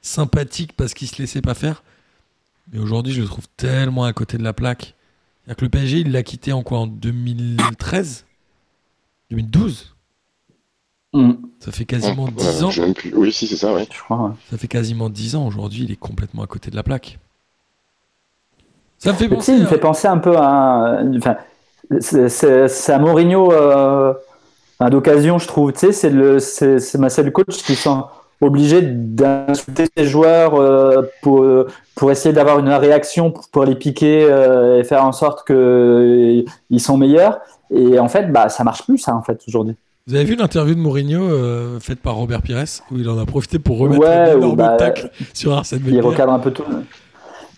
sympathique 0.00 0.72
parce 0.76 0.94
qu'il 0.94 1.06
se 1.08 1.20
laissait 1.20 1.42
pas 1.42 1.54
faire. 1.54 1.82
Mais 2.72 2.78
aujourd'hui, 2.78 3.12
je 3.12 3.20
le 3.20 3.26
trouve 3.26 3.46
tellement 3.56 4.04
à 4.04 4.12
côté 4.12 4.38
de 4.38 4.42
la 4.44 4.52
plaque. 4.54 4.94
C'est-à-dire 5.44 5.56
que 5.56 5.64
le 5.64 5.70
PSG, 5.70 5.98
il 5.98 6.12
l'a 6.12 6.22
quitté 6.22 6.52
en 6.52 6.62
quoi 6.62 6.78
En 6.78 6.86
2013 6.86 8.24
2012 9.30 9.94
Hmm, 11.12 11.32
Ça 11.60 11.72
fait 11.72 11.84
quasiment 11.84 12.24
Ouais, 12.24 12.30
10 12.36 12.64
ans. 12.64 12.70
je 12.70 12.76
sais 12.76 12.86
même 12.86 12.94
plus. 12.94 13.12
Oui, 13.14 13.32
si, 13.32 13.46
c'est 13.46 13.56
ça, 13.56 13.74
oui. 13.74 13.86
je 13.92 14.00
crois. 14.02 14.16
ouais. 14.28 14.30
Ça 14.50 14.56
fait 14.56 14.68
quasiment 14.68 15.10
10 15.10 15.36
ans. 15.36 15.46
Aujourd'hui, 15.46 15.84
il 15.84 15.92
est 15.92 15.96
complètement 15.96 16.42
à 16.42 16.46
côté 16.46 16.70
de 16.70 16.76
la 16.76 16.82
plaque. 16.82 17.18
Ça 18.98 19.12
me 19.12 19.16
fait 19.16 19.28
penser. 19.28 19.52
il 19.52 19.60
me 19.60 19.64
à- 19.66 19.68
fait 19.68 19.78
penser 19.78 20.08
un 20.08 20.18
peu 20.18 20.36
à. 20.36 20.46
un- 21.00 21.16
Enfin, 21.18 21.36
c'est- 22.00 22.90
un 22.92 22.98
Mourinho 22.98 23.52
euh, 23.52 24.14
d'occasion, 24.90 25.38
je 25.38 25.46
trouve. 25.48 25.72
Tu 25.72 25.80
sais, 25.80 25.92
c'est 25.92 26.10
le, 26.10 26.38
c'est 26.38 27.22
le 27.22 27.30
coach 27.30 27.62
qui 27.62 27.74
sont 27.74 28.06
obligés 28.40 28.80
d'insulter 28.82 29.86
ses 29.96 30.04
joueurs 30.04 30.54
euh, 30.54 31.02
pour, 31.22 31.44
pour 31.94 32.10
essayer 32.10 32.32
d'avoir 32.34 32.58
une 32.58 32.68
réaction 32.70 33.30
pour, 33.30 33.48
pour 33.50 33.64
les 33.64 33.74
piquer 33.76 34.24
euh, 34.24 34.80
et 34.80 34.84
faire 34.84 35.04
en 35.04 35.12
sorte 35.12 35.46
qu'ils 35.46 36.80
sont 36.80 36.96
meilleurs. 36.96 37.38
Et 37.70 37.98
en 37.98 38.08
fait, 38.08 38.32
bah, 38.32 38.48
ça 38.48 38.64
marche 38.64 38.84
plus, 38.84 38.98
ça, 38.98 39.14
en 39.14 39.22
fait, 39.22 39.40
aujourd'hui. 39.46 39.76
Vous 40.06 40.14
avez 40.16 40.24
vu 40.24 40.34
l'interview 40.34 40.74
de 40.74 40.80
Mourinho 40.80 41.22
euh, 41.22 41.78
faite 41.78 42.00
par 42.00 42.16
Robert 42.16 42.42
Pires 42.42 42.64
où 42.90 42.98
il 42.98 43.08
en 43.08 43.18
a 43.18 43.24
profité 43.24 43.58
pour 43.60 43.78
remettre 43.78 44.00
Ouais, 44.00 44.08
un 44.08 44.36
énorme 44.36 44.56
bah, 44.56 44.76
tacle 44.76 45.10
sur 45.32 45.52
Arsène 45.52 45.80
Il 45.86 45.94
Wenger. 45.94 46.06
recadre 46.08 46.32
un 46.32 46.40
peu 46.40 46.50
tout. 46.50 46.64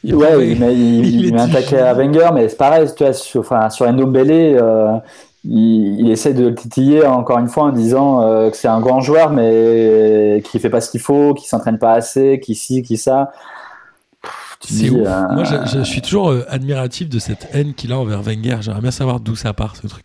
Il 0.02 0.14
ouais, 0.14 0.50
il 0.50 0.60
met, 0.60 0.74
il, 0.74 1.06
il 1.06 1.24
il 1.28 1.38
un 1.38 1.48
taquet 1.48 1.78
à 1.78 1.94
Wenger, 1.94 2.28
mais 2.34 2.48
c'est 2.50 2.58
pareil, 2.58 2.86
tu 2.94 3.02
vois, 3.02 3.14
sur, 3.14 3.40
enfin, 3.40 3.70
sur 3.70 3.90
Ndombele, 3.90 4.58
euh, 4.60 4.92
il, 5.44 6.00
il 6.00 6.10
essaie 6.10 6.34
de 6.34 6.48
le 6.48 6.54
titiller 6.54 7.06
encore 7.06 7.38
une 7.38 7.48
fois 7.48 7.64
en 7.64 7.72
disant 7.72 8.20
euh, 8.22 8.50
que 8.50 8.56
c'est 8.58 8.68
un 8.68 8.80
grand 8.80 9.00
joueur, 9.00 9.30
mais 9.30 10.42
qui 10.44 10.58
fait 10.58 10.68
pas 10.68 10.82
ce 10.82 10.90
qu'il 10.90 11.00
faut, 11.00 11.32
qui 11.32 11.48
s'entraîne 11.48 11.78
pas 11.78 11.94
assez, 11.94 12.40
qui 12.40 12.54
ci, 12.54 12.82
qui 12.82 12.98
ça. 12.98 13.32
Dis, 14.68 14.90
ouf. 14.90 15.08
Moi, 15.32 15.44
je, 15.44 15.78
je 15.78 15.82
suis 15.82 16.00
toujours 16.02 16.34
admiratif 16.48 17.08
de 17.08 17.18
cette 17.18 17.48
haine 17.52 17.72
qu'il 17.74 17.92
a 17.92 17.98
envers 17.98 18.20
Wenger. 18.22 18.58
J'aimerais 18.60 18.80
bien 18.82 18.90
savoir 18.90 19.20
d'où 19.20 19.36
ça 19.36 19.52
part, 19.54 19.76
ce 19.76 19.86
truc. 19.86 20.04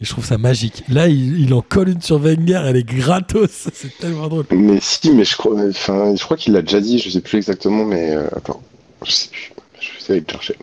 Et 0.00 0.04
je 0.06 0.10
trouve 0.10 0.24
ça 0.24 0.38
magique. 0.38 0.82
Là, 0.88 1.08
il, 1.08 1.38
il 1.40 1.52
en 1.52 1.60
colle 1.60 1.90
une 1.90 2.00
sur 2.00 2.18
Wenger, 2.18 2.62
elle 2.66 2.76
est 2.76 2.84
gratos. 2.88 3.68
C'est 3.72 3.98
tellement 3.98 4.28
drôle. 4.28 4.46
Mais 4.50 4.78
si, 4.80 5.10
mais 5.12 5.24
je 5.24 5.36
crois, 5.36 5.54
enfin, 5.68 6.14
je 6.16 6.24
crois 6.24 6.38
qu'il 6.38 6.54
l'a 6.54 6.62
déjà 6.62 6.80
dit, 6.80 6.98
je 6.98 7.10
sais 7.10 7.20
plus 7.20 7.36
exactement, 7.36 7.84
mais 7.84 8.14
euh, 8.14 8.26
attends, 8.34 8.62
je 9.04 9.10
sais 9.10 9.28
plus. 9.30 9.52
Je 9.78 9.90
vais 9.90 9.98
essayer 9.98 10.20
de 10.22 10.30
chercher. 10.30 10.56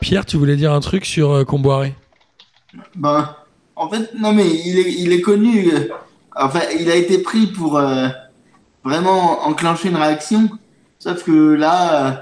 Pierre, 0.00 0.26
tu 0.26 0.36
voulais 0.36 0.56
dire 0.56 0.72
un 0.72 0.80
truc 0.80 1.04
sur 1.04 1.30
euh, 1.30 1.44
Comboiré? 1.44 1.94
Ben, 2.96 3.36
en 3.76 3.88
fait, 3.88 4.10
non, 4.18 4.32
mais 4.32 4.46
il 4.48 4.78
est, 4.80 4.92
il 4.92 5.12
est 5.12 5.20
connu. 5.20 5.72
euh, 5.72 5.88
enfin, 6.34 6.60
il 6.78 6.90
a 6.90 6.96
été 6.96 7.18
pris 7.18 7.46
pour 7.46 7.78
euh, 7.78 8.08
vraiment 8.84 9.46
enclencher 9.46 9.88
une 9.90 9.96
réaction. 9.96 10.48
Sauf 10.98 11.22
que 11.22 11.54
là, 11.54 12.08
euh, 12.08 12.12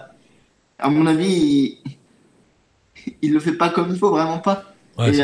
à 0.79 0.91
mon 0.91 1.07
avis, 1.07 1.79
il, 1.87 3.13
il 3.23 3.33
le 3.33 3.41
fait 3.41 3.53
pas 3.53 3.71
comme 3.71 3.91
il 3.91 3.99
faut, 3.99 4.11
vraiment 4.11 4.39
pas. 4.39 4.65
Ouais, 4.99 5.15
Et. 5.19 5.23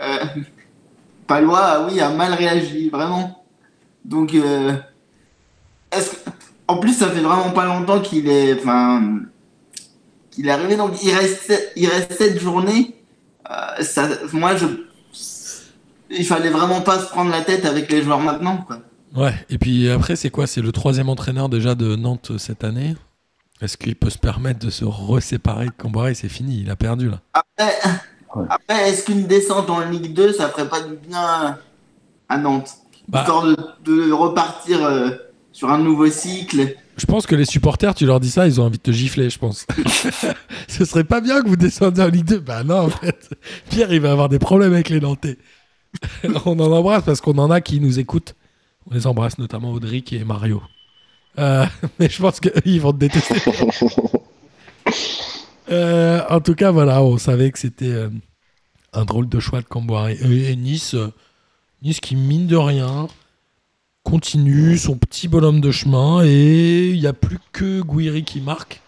Euh, 0.00 0.24
Palois, 1.26 1.86
oui, 1.88 2.00
a 2.00 2.10
mal 2.10 2.34
réagi, 2.34 2.88
vraiment. 2.90 3.44
Donc, 4.04 4.34
euh, 4.34 4.74
est-ce 5.92 6.10
que- 6.10 6.30
en 6.66 6.78
plus, 6.78 6.94
ça 6.94 7.08
fait 7.10 7.20
vraiment 7.20 7.50
pas 7.50 7.66
longtemps 7.66 8.00
qu'il 8.00 8.28
est, 8.28 8.58
enfin, 8.60 9.20
qu'il 10.30 10.46
est 10.46 10.50
arrivé. 10.50 10.76
Donc, 10.76 11.02
il 11.02 11.12
reste, 11.14 11.52
il 11.76 11.86
reste 11.88 12.12
cette 12.12 12.38
journée. 12.40 12.94
Euh, 13.50 13.82
ça, 13.82 14.08
moi, 14.32 14.56
je, 14.56 14.66
il 16.10 16.24
fallait 16.24 16.50
vraiment 16.50 16.80
pas 16.80 16.98
se 16.98 17.06
prendre 17.08 17.30
la 17.30 17.42
tête 17.42 17.64
avec 17.64 17.90
les 17.90 18.02
joueurs 18.02 18.20
maintenant, 18.20 18.58
quoi. 18.58 18.78
Ouais, 19.16 19.34
et 19.48 19.56
puis 19.58 19.88
après, 19.90 20.16
c'est 20.16 20.30
quoi? 20.30 20.46
C'est 20.46 20.60
le 20.60 20.70
troisième 20.72 21.08
entraîneur 21.08 21.48
déjà 21.48 21.74
de 21.74 21.96
Nantes 21.96 22.32
cette 22.38 22.62
année. 22.64 22.94
Est-ce 23.62 23.76
qu'il 23.78 23.96
peut 23.96 24.10
se 24.10 24.18
permettre 24.18 24.60
de 24.64 24.70
se 24.70 24.84
reséparer 24.84 25.66
de 25.66 25.70
Camboire 25.72 26.10
C'est 26.14 26.28
fini, 26.28 26.60
il 26.60 26.70
a 26.70 26.76
perdu 26.76 27.08
là. 27.10 27.20
Après, 27.32 27.74
Ouais. 28.34 28.44
après 28.50 28.88
est-ce 28.90 29.04
qu'une 29.04 29.26
descente 29.26 29.70
en 29.70 29.80
Ligue 29.80 30.12
2, 30.14 30.32
ça 30.32 30.48
ferait 30.48 30.68
pas 30.68 30.80
du 30.82 30.94
bien 30.96 31.58
à 32.28 32.36
Nantes 32.38 32.70
Bah, 33.08 33.20
Histoire 33.20 33.44
de, 33.44 33.56
de 33.84 34.12
repartir 34.12 34.84
euh, 34.84 35.10
sur 35.52 35.70
un 35.70 35.78
nouveau 35.78 36.08
cycle. 36.10 36.76
je 36.96 37.06
pense 37.06 37.26
que 37.26 37.34
les 37.34 37.44
supporters, 37.46 37.94
tu 37.94 38.04
leur 38.06 38.20
dis 38.20 38.30
ça, 38.30 38.46
ils 38.46 38.60
ont 38.60 38.64
envie 38.64 38.78
de 38.78 38.82
te 38.82 38.90
gifler, 38.92 39.30
je 39.30 39.38
pense. 39.38 39.66
Ce 40.68 40.84
serait 40.84 41.04
pas 41.04 41.20
bien 41.20 41.42
que 41.42 41.48
vous 41.48 41.56
descendiez 41.56 42.04
en 42.04 42.08
Ligue 42.08 42.26
2 42.26 42.38
Bah 42.40 42.64
non, 42.64 42.80
en 42.86 42.90
fait. 42.90 43.30
Pierre, 43.70 43.92
il 43.92 44.00
va 44.00 44.12
avoir 44.12 44.28
des 44.28 44.38
problèmes 44.38 44.74
avec 44.74 44.88
les 44.90 45.00
Nantais. 45.00 45.38
on 46.44 46.58
en 46.60 46.70
embrasse 46.70 47.02
parce 47.04 47.20
qu'on 47.22 47.38
en 47.38 47.50
a 47.50 47.60
qui 47.62 47.80
nous 47.80 47.98
écoutent. 47.98 48.34
On 48.90 48.94
les 48.94 49.06
embrasse, 49.06 49.38
notamment 49.38 49.72
Audric 49.72 50.12
et 50.12 50.22
Mario. 50.24 50.62
Euh, 51.38 51.64
mais 51.98 52.08
je 52.10 52.20
pense 52.20 52.40
qu'eux, 52.40 52.52
ils 52.66 52.80
vont 52.80 52.92
te 52.92 52.98
détester. 52.98 53.36
Euh, 55.70 56.20
en 56.30 56.40
tout 56.40 56.54
cas, 56.54 56.70
voilà, 56.70 57.02
on 57.02 57.18
savait 57.18 57.50
que 57.50 57.58
c'était 57.58 57.86
euh, 57.92 58.08
un 58.92 59.04
drôle 59.04 59.28
de 59.28 59.38
choix 59.40 59.60
de 59.60 59.66
Camboire. 59.66 60.08
Et, 60.08 60.16
et 60.50 60.56
Nice, 60.56 60.94
euh, 60.94 61.12
Nice 61.82 62.00
qui, 62.00 62.16
mine 62.16 62.46
de 62.46 62.56
rien, 62.56 63.08
continue 64.04 64.78
son 64.78 64.96
petit 64.96 65.28
bonhomme 65.28 65.60
de 65.60 65.70
chemin 65.70 66.22
et 66.24 66.88
il 66.90 66.98
n'y 67.00 67.06
a 67.06 67.12
plus 67.12 67.38
que 67.52 67.82
Guiri 67.82 68.24
qui 68.24 68.40
marque. 68.40 68.80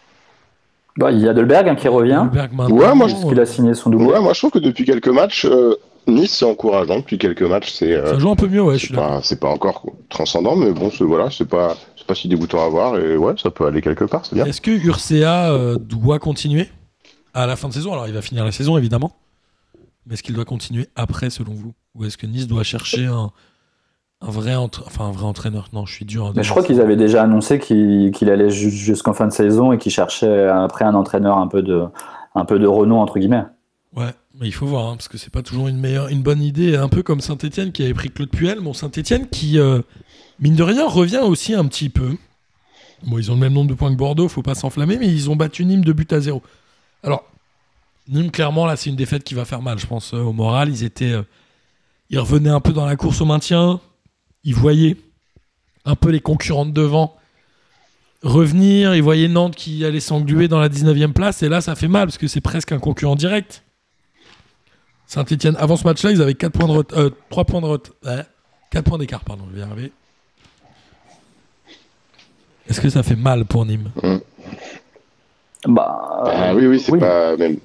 Bah, 0.97 1.13
il 1.13 1.21
y 1.21 1.29
a 1.29 1.35
Delberg 1.35 1.69
hein, 1.69 1.75
qui 1.77 1.89
revient. 1.89 2.27
Maintenant, 2.33 2.69
Ouais, 2.71 2.95
moi, 2.95 3.09
je 3.09 3.15
qu'il 3.15 3.39
a 3.41 3.47
signé 3.47 3.75
son 3.75 3.91
double. 3.91 4.05
Ouais, 4.05 4.21
moi 4.21 4.33
je 4.33 4.41
trouve 4.41 4.51
que 4.51 4.59
depuis 4.59 4.85
quelques 4.85 5.09
matchs, 5.09 5.45
euh, 5.45 5.77
Nice 6.07 6.35
c'est 6.39 6.45
encourageant. 6.45 6.97
Depuis 6.99 7.19
quelques 7.19 7.43
matchs, 7.43 7.71
c'est 7.73 7.93
euh, 7.93 8.13
Ça 8.15 8.19
joue 8.19 8.31
un 8.31 8.37
peu 8.37 8.49
mieux, 8.49 8.63
ouais, 8.63 8.75
je 8.75 8.81
c'est 8.81 8.87
suis 8.87 8.95
d'accord. 8.95 9.11
pas, 9.17 9.21
c'est 9.23 9.39
pas 9.41 9.49
encore 9.49 9.85
transcendant, 10.09 10.57
mais 10.57 10.73
bon, 10.73 10.91
c'est 10.91 11.05
voilà, 11.05 11.31
c'est 11.31 11.49
pas, 11.49 11.77
pas 12.11 12.15
si 12.17 12.29
dégoûtant 12.29 12.65
à 12.65 12.69
voir 12.69 12.99
et 12.99 13.17
ouais, 13.17 13.35
ça 13.41 13.51
peut 13.51 13.67
aller 13.67 13.81
quelque 13.83 14.05
part, 14.05 14.27
c'est 14.27 14.35
bien. 14.35 14.45
Est-ce 14.47 14.61
que 14.61 14.71
Urcea 14.73 15.51
euh, 15.53 15.77
doit 15.79 16.19
continuer 16.19 16.69
à 17.35 17.47
la 17.47 17.55
fin 17.57 17.69
de 17.69 17.73
saison? 17.73 17.93
Alors, 17.93 18.09
il 18.09 18.15
va 18.15 18.23
finir 18.23 18.45
la 18.45 18.51
saison, 18.53 18.77
évidemment. 18.77 19.13
Mais 20.07 20.15
est-ce 20.15 20.23
qu'il 20.25 20.35
doit 20.35 20.45
continuer 20.45 20.89
après, 20.97 21.31
selon 21.31 21.53
vous? 21.55 21.73
Ou 21.95 22.05
est-ce 22.05 22.17
que 22.19 22.27
Nice 22.27 22.49
doit 22.49 22.65
chercher 22.65 23.07
un, 23.07 23.31
un, 24.23 24.31
vrai, 24.31 24.57
entre- 24.57 24.83
enfin, 24.87 25.05
un 25.05 25.13
vrai 25.13 25.25
entraîneur? 25.25 25.69
Non, 25.73 25.87
je 25.87 25.95
suis 25.95 26.05
dur. 26.05 26.27
à 26.27 26.33
Mais 26.35 26.43
je 26.43 26.51
crois 26.51 26.65
qu'ils 26.65 26.81
avaient 26.81 26.97
déjà 26.97 27.23
annoncé 27.23 27.59
qu'il 27.61 28.11
qu'il 28.13 28.29
allait 28.31 28.51
ju- 28.51 28.71
jusqu'en 28.71 29.13
fin 29.13 29.29
de 29.29 29.33
saison 29.33 29.71
et 29.73 29.79
qu'il 29.79 29.93
cherchait 29.93 30.49
après 30.49 30.85
un 30.85 30.95
entraîneur 30.95 31.39
un 31.39 31.47
peu 31.47 31.63
de, 31.63 31.85
un 32.35 32.45
peu 32.45 32.59
de 32.59 32.67
renom, 32.67 32.99
entre 33.01 33.19
guillemets. 33.21 33.45
Ouais, 33.97 34.13
mais 34.41 34.47
il 34.49 34.53
faut 34.53 34.67
voir, 34.67 34.87
hein, 34.87 34.97
parce 34.97 35.09
que 35.09 35.19
c'est 35.19 35.33
pas 35.33 35.43
toujours 35.43 35.69
une, 35.69 35.79
meilleure, 35.79 36.09
une 36.09 36.23
bonne 36.23 36.43
idée, 36.43 36.77
un 36.77 36.89
peu 36.89 37.03
comme 37.03 37.21
Saint-Etienne 37.21 37.71
qui 37.73 37.83
avait 37.85 37.95
pris 37.95 38.11
Claude 38.11 38.31
Puel. 38.31 38.61
Bon, 38.61 38.73
Saint-Etienne 38.73 39.29
qui, 39.29 39.59
euh, 39.59 39.81
mine 40.41 40.57
de 40.57 40.63
rien, 40.63 40.89
revient 40.89 41.19
aussi 41.23 41.55
un 41.55 41.67
petit 41.67 41.89
peu. 41.89 42.17
Bon, 43.05 43.19
ils 43.19 43.31
ont 43.31 43.35
le 43.35 43.41
même 43.41 43.53
nombre 43.55 43.71
de 43.71 43.75
points 43.75 43.91
que 43.91 43.97
Bordeaux, 43.97 44.29
faut 44.29 44.43
pas 44.43 44.55
s'enflammer, 44.55 44.99
mais 44.99 45.07
ils 45.09 45.31
ont 45.31 45.37
battu 45.37 45.65
Nîmes 45.65 45.85
de 45.85 45.93
but 45.93 46.13
à 46.13 46.21
zéro. 46.21 46.43
Alors, 47.03 47.25
Nîmes, 48.09 48.31
clairement, 48.31 48.67
là, 48.67 48.77
c'est 48.77 48.91
une 48.91 48.97
défaite 48.97 49.25
qui 49.25 49.35
va 49.35 49.45
faire 49.45 49.63
mal, 49.63 49.79
je 49.79 49.87
pense, 49.87 50.13
euh, 50.15 50.19
au 50.19 50.33
moral. 50.33 50.69
Ils 50.69 50.85
étaient. 50.85 51.13
euh, 51.13 51.23
ils 52.11 52.19
revenaient 52.19 52.51
un 52.51 52.61
peu 52.61 52.73
dans 52.73 52.85
la 52.87 52.97
course 52.97 53.21
au 53.21 53.25
maintien. 53.25 53.81
Ils 54.45 54.55
voyaient 54.55 54.97
un 55.85 55.95
peu 55.95 56.11
les 56.11 56.21
concurrents 56.21 56.67
de 56.67 56.73
devant 56.73 57.17
revenir. 58.23 58.95
Ils 58.95 59.03
voyaient 59.03 59.29
Nantes 59.29 59.55
qui 59.55 59.85
allait 59.85 60.01
s'engluer 60.01 60.49
dans 60.49 60.59
la 60.61 60.69
19e 60.69 61.13
place. 61.13 61.43
Et 61.43 61.49
là, 61.49 61.61
ça 61.61 61.75
fait 61.77 61.89
mal, 61.89 62.07
parce 62.07 62.19
que 62.19 62.27
c'est 62.27 62.41
presque 62.41 62.73
un 62.73 62.79
concurrent 62.81 63.17
direct. 63.17 63.63
Saint-Etienne, 65.07 65.57
avant 65.59 65.77
ce 65.77 65.85
match-là, 65.85 66.11
ils 66.13 66.21
avaient 66.23 66.35
4 66.35 66.53
points 66.53 66.69
de 66.69 66.85
euh, 66.97 67.11
3 67.31 67.45
points 67.45 67.61
de 67.61 67.67
ret- 67.67 67.91
ouais, 68.05 68.25
4 68.71 68.85
points 68.85 68.99
d'écart, 68.99 69.25
pardon, 69.25 69.45
je 69.51 69.55
vais 69.57 69.61
y 69.61 69.63
arriver. 69.65 69.93
Est-ce 72.71 72.81
que 72.81 72.89
ça 72.89 73.03
fait 73.03 73.17
mal 73.17 73.45
pour 73.45 73.67
Nîmes? 73.67 73.91
Bah, 75.67 76.23
Ah 76.25 76.55
oui, 76.55 76.67
oui, 76.67 76.81
c'est 76.81 76.93
oui. 76.93 77.01
pas 77.01 77.37
même. 77.37 77.57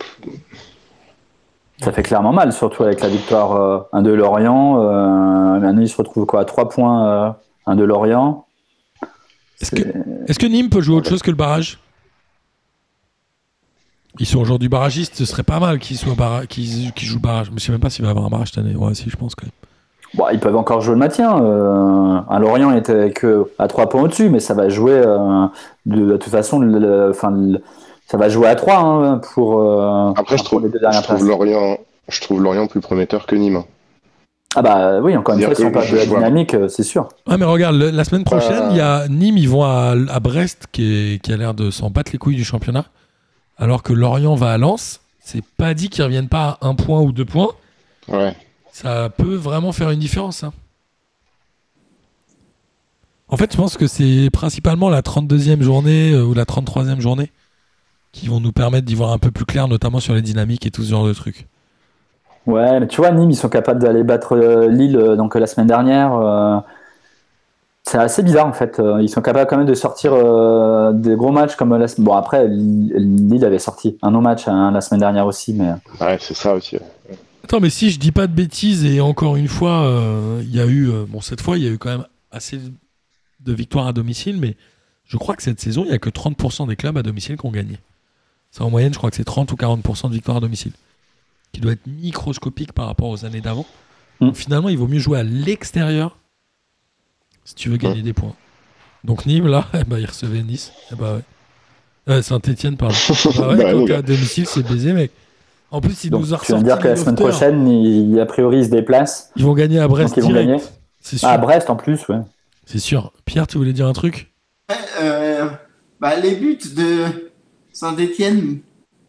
ça 1.82 1.92
fait 1.94 2.04
clairement 2.04 2.34
mal, 2.34 2.52
surtout 2.52 2.84
avec 2.84 3.00
la 3.02 3.08
victoire 3.10 3.52
euh, 3.56 3.80
1 3.94 4.02
de 4.02 4.12
Lorient. 4.12 4.82
Euh, 4.82 5.60
maintenant, 5.60 5.82
ils 5.82 5.88
se 5.90 5.96
retrouvent 5.98 6.26
quoi, 6.26 6.42
à 6.42 6.46
3 6.46 6.70
points 6.70 7.08
euh, 7.08 7.32
1 7.68 7.76
de 7.76 7.84
Lorient. 7.84 8.46
Est-ce 9.62 10.40
que, 10.40 10.46
Nîmes 10.48 10.70
peut 10.70 10.82
jouer 10.82 10.96
autre 10.98 11.10
chose 11.10 11.22
que 11.22 11.32
le 11.32 11.38
barrage? 11.38 11.80
Ils 14.20 14.26
sont 14.26 14.40
aujourd'hui 14.40 14.70
barragistes, 14.70 15.16
ce 15.16 15.26
serait 15.26 15.44
pas 15.44 15.60
mal 15.60 15.78
qu'ils 15.80 15.98
soient 15.98 16.16
barra- 16.16 16.46
qu'ils 16.46 16.92
qu'ils 16.94 17.08
jouent 17.08 17.16
le 17.18 17.22
barrage. 17.22 17.52
Je 17.54 17.60
sais 17.60 17.72
même 17.72 17.82
pas 17.82 17.90
s'il 17.90 18.04
va 18.04 18.10
y 18.10 18.12
avoir 18.12 18.26
un 18.26 18.30
barrage 18.30 18.50
cette 18.50 18.58
année. 18.60 18.76
Ouais, 18.76 18.94
si, 18.96 19.10
je 19.10 19.16
pense 19.18 19.36
quand 19.36 19.46
même. 19.46 19.52
Bon, 20.14 20.26
ils 20.32 20.40
peuvent 20.40 20.56
encore 20.56 20.80
jouer 20.82 20.94
le 20.94 21.00
maintien. 21.00 21.42
Euh, 21.42 22.20
un 22.30 22.40
Lorient 22.40 22.72
était 22.72 23.12
que 23.12 23.52
à 23.60 23.68
3 23.68 23.90
points 23.90 24.04
au-dessus, 24.04 24.30
mais 24.30 24.40
ça 24.40 24.54
va 24.54 24.70
jouer 24.70 24.94
euh, 24.94 25.46
de, 25.86 26.06
de 26.12 26.18
toute 26.18 26.32
façon. 26.32 26.60
le- 26.60 26.80
le- 26.80 27.10
enfin, 27.10 27.32
le- 27.32 27.62
ça 28.08 28.18
va 28.18 28.30
jouer 28.30 28.48
à 28.48 28.56
3 28.56 28.78
hein, 28.78 29.20
pour, 29.34 29.60
euh, 29.62 30.14
Après, 30.16 30.38
je 30.38 30.44
trouve, 30.44 30.62
les 30.64 30.70
deux 30.70 30.78
je 30.78 30.82
dernières 30.82 31.02
trouve 31.04 31.18
places. 31.18 31.28
Lorient, 31.28 31.78
je 32.08 32.22
trouve 32.22 32.42
Lorient 32.42 32.68
plus 32.68 32.80
prometteur 32.80 33.26
que 33.26 33.36
Nîmes. 33.36 33.58
hein. 33.58 33.66
Ah 34.58 34.62
bah 34.62 35.00
oui, 35.02 35.18
encore 35.18 35.36
une 35.36 35.42
fois, 35.42 35.54
que 35.54 35.64
parle 35.74 35.90
de 35.92 35.96
la 35.98 36.06
dynamique, 36.06 36.54
euh, 36.54 36.70
c'est 36.70 36.84
sûr. 36.84 37.10
Ouais, 37.28 37.38
mais 37.38 37.44
regarde, 37.44 37.76
le- 37.76 37.90
la 37.90 38.04
semaine 38.06 38.24
prochaine, 38.24 38.54
Euh. 38.64 38.68
il 38.72 38.78
y 38.78 38.82
a 38.82 39.06
Nîmes, 39.10 39.38
ils 39.38 39.50
vont 39.50 39.64
à, 39.66 39.96
à 40.10 40.20
Brest, 40.22 40.68
qui, 40.72 41.16
est- 41.16 41.22
qui 41.22 41.34
a 41.34 41.38
l'air 41.38 41.54
de 41.54 41.72
s'en 41.72 41.90
battre 41.90 42.12
les 42.14 42.18
couilles 42.20 42.38
du 42.38 42.46
championnat, 42.46 42.86
alors 43.58 43.84
que 43.84 43.92
Lorient 43.92 44.36
va 44.36 44.52
à 44.54 44.58
Lens. 44.58 45.02
C'est 45.20 45.44
pas 45.58 45.74
dit 45.74 45.90
qu'ils 45.90 46.04
reviennent 46.06 46.30
pas 46.30 46.58
à 46.62 46.68
un 46.68 46.76
point 46.76 47.02
ou 47.02 47.12
deux 47.12 47.26
points. 47.26 47.50
Ouais. 48.08 48.34
Ça 48.76 49.10
peut 49.10 49.36
vraiment 49.36 49.72
faire 49.72 49.90
une 49.92 50.00
différence. 50.02 50.44
hein. 50.44 50.52
En 53.30 53.38
fait, 53.38 53.50
je 53.54 53.58
pense 53.58 53.78
que 53.78 53.88
c'est 53.88 54.30
principalement 54.34 54.90
la 54.90 55.02
32e 55.02 55.62
journée 55.62 56.12
euh, 56.12 56.26
ou 56.26 56.34
la 56.34 56.44
33e 56.44 57.00
journée 57.00 57.32
qui 58.12 58.28
vont 58.28 58.42
nous 58.42 58.52
permettre 58.52 58.86
d'y 58.86 58.96
voir 58.96 59.14
un 59.14 59.18
peu 59.18 59.32
plus 59.32 59.46
clair, 59.46 59.70
notamment 59.70 60.02
sur 60.02 60.14
les 60.14 60.22
dynamiques 60.22 60.66
et 60.66 60.72
tout 60.72 60.84
ce 60.84 60.90
genre 60.90 61.08
de 61.08 61.14
trucs. 61.14 61.48
Ouais, 62.48 62.82
mais 62.82 62.88
tu 62.88 62.98
vois, 63.00 63.12
Nîmes, 63.12 63.32
ils 63.32 63.36
sont 63.38 63.48
capables 63.48 63.82
d'aller 63.82 64.04
battre 64.04 64.34
euh, 64.36 64.68
Lille 64.68 64.98
euh, 64.98 65.16
donc, 65.16 65.38
euh, 65.38 65.40
la 65.40 65.48
semaine 65.48 65.68
dernière. 65.68 66.14
euh, 66.14 66.58
c'est 67.84 67.98
assez 67.98 68.24
bizarre 68.24 68.48
en 68.48 68.54
fait. 68.54 68.80
Euh, 68.82 69.02
Ils 69.02 69.10
sont 69.10 69.22
capables 69.22 69.48
quand 69.50 69.58
même 69.58 69.66
de 69.68 69.74
sortir 69.74 70.12
euh, 70.14 70.92
des 70.92 71.16
gros 71.16 71.32
matchs 71.32 71.56
comme 71.56 71.74
la 71.78 71.88
semaine. 71.88 72.06
Bon, 72.08 72.14
après, 72.14 72.46
Lille 72.50 73.30
Lille 73.30 73.46
avait 73.46 73.60
sorti 73.60 73.98
un 74.02 74.12
non-match 74.12 74.50
hein, 74.50 74.72
la 74.72 74.82
semaine 74.82 75.00
dernière 75.00 75.28
aussi, 75.28 75.54
mais 75.54 75.72
Ouais, 76.02 76.18
c'est 76.20 76.34
ça 76.36 76.56
aussi. 76.56 76.78
Attends, 77.46 77.60
mais 77.60 77.70
si 77.70 77.92
je 77.92 78.00
dis 78.00 78.12
pas 78.12 78.26
de 78.26 78.34
bêtises, 78.34 78.86
et 78.86 79.02
encore 79.02 79.36
une 79.36 79.48
fois, 79.48 79.86
euh, 79.86 80.42
il 80.42 80.50
y 80.50 80.60
a 80.60 80.66
eu, 80.66 80.90
euh, 80.90 81.06
bon, 81.08 81.22
cette 81.22 81.42
fois, 81.42 81.60
il 81.60 81.64
y 81.64 81.68
a 81.68 81.70
eu 81.70 81.78
quand 81.78 81.92
même 81.92 82.08
assez 82.32 82.60
de 83.40 83.54
victoires 83.54 83.86
à 83.86 83.94
domicile, 83.94 84.40
mais 84.40 84.58
je 85.06 85.16
crois 85.18 85.36
que 85.36 85.44
cette 85.44 85.62
saison, 85.62 85.84
il 85.86 85.92
y 85.92 85.94
a 85.94 86.00
que 86.00 86.10
30% 86.10 86.68
des 86.68 86.76
clubs 86.76 86.98
à 86.98 87.04
domicile 87.04 87.38
qui 87.38 87.46
ont 87.46 87.52
gagné. 87.52 87.78
Ça, 88.50 88.64
en 88.64 88.72
moyenne, 88.72 88.94
je 88.94 88.98
crois 88.98 89.12
que 89.12 89.16
c'est 89.16 89.24
30 89.24 89.52
ou 89.52 89.56
40% 89.58 90.10
de 90.10 90.14
victoires 90.16 90.38
à 90.38 90.40
domicile, 90.40 90.72
qui 91.52 91.62
doit 91.62 91.74
être 91.74 91.86
microscopique 91.86 92.74
par 92.74 92.88
rapport 92.88 93.10
aux 93.10 93.26
années 93.26 93.42
d'avant. 93.42 93.68
Mm. 94.22 94.26
Donc, 94.26 94.38
finalement, 94.38 94.70
il 94.70 94.80
vaut 94.80 94.88
mieux 94.88 94.98
jouer 94.98 95.20
à 95.20 95.24
l'extérieur 95.24 96.18
si 97.44 97.54
tu 97.54 97.70
veux 97.70 97.78
gagner 97.78 98.02
des 98.02 98.14
points. 98.14 98.34
Donc 99.04 99.28
Nîmes, 99.28 99.46
là, 99.46 99.68
eh 99.80 99.84
ben, 99.84 100.00
il 100.00 100.08
recevait 100.08 100.42
Nice. 100.42 100.72
Eh 100.92 100.96
ben, 100.96 101.18
ouais. 101.18 101.22
Euh, 102.10 102.22
Saint-Etienne, 102.24 102.76
pardon. 102.76 102.96
Bah 103.38 103.50
ouais, 103.50 103.58
Bah, 103.58 103.86
bah. 103.88 103.98
à 103.98 104.02
domicile, 104.02 104.48
c'est 104.48 104.64
baisé, 104.64 104.94
mec. 104.94 105.12
En 105.72 105.82
plus, 105.82 106.04
il 106.06 106.10
donc 106.10 106.22
nous 106.22 106.38
tu 106.38 106.54
de 106.54 106.64
dire 106.64 106.80
que 106.80 106.88
la 106.88 106.96
semaine 106.96 107.16
prochaine, 107.16 107.68
ils, 107.68 108.20
a 108.20 108.26
priori, 108.26 108.60
ils 108.60 108.66
se 108.66 108.70
déplacent. 108.70 109.32
Ils 109.36 109.44
vont 109.44 109.54
gagner 109.54 109.80
à 109.80 109.88
Brest 109.88 110.10
Donc, 110.16 110.18
ils 110.18 110.22
vont 110.24 110.30
direct. 110.30 110.48
gagner. 110.50 110.64
C'est 111.02 111.18
sûr. 111.18 111.28
Ah, 111.28 111.34
à 111.34 111.38
Brest 111.38 111.70
en 111.70 111.76
plus, 111.76 112.08
ouais. 112.08 112.20
C'est 112.66 112.80
sûr. 112.80 113.12
Pierre, 113.26 113.46
tu 113.48 113.58
voulais 113.58 113.74
dire 113.74 113.88
un 113.88 113.94
truc? 113.94 114.32
Euh, 115.02 115.50
bah, 116.00 116.16
les 116.16 116.36
buts 116.36 116.58
de 116.76 117.06
Saint-Etienne 117.74 118.60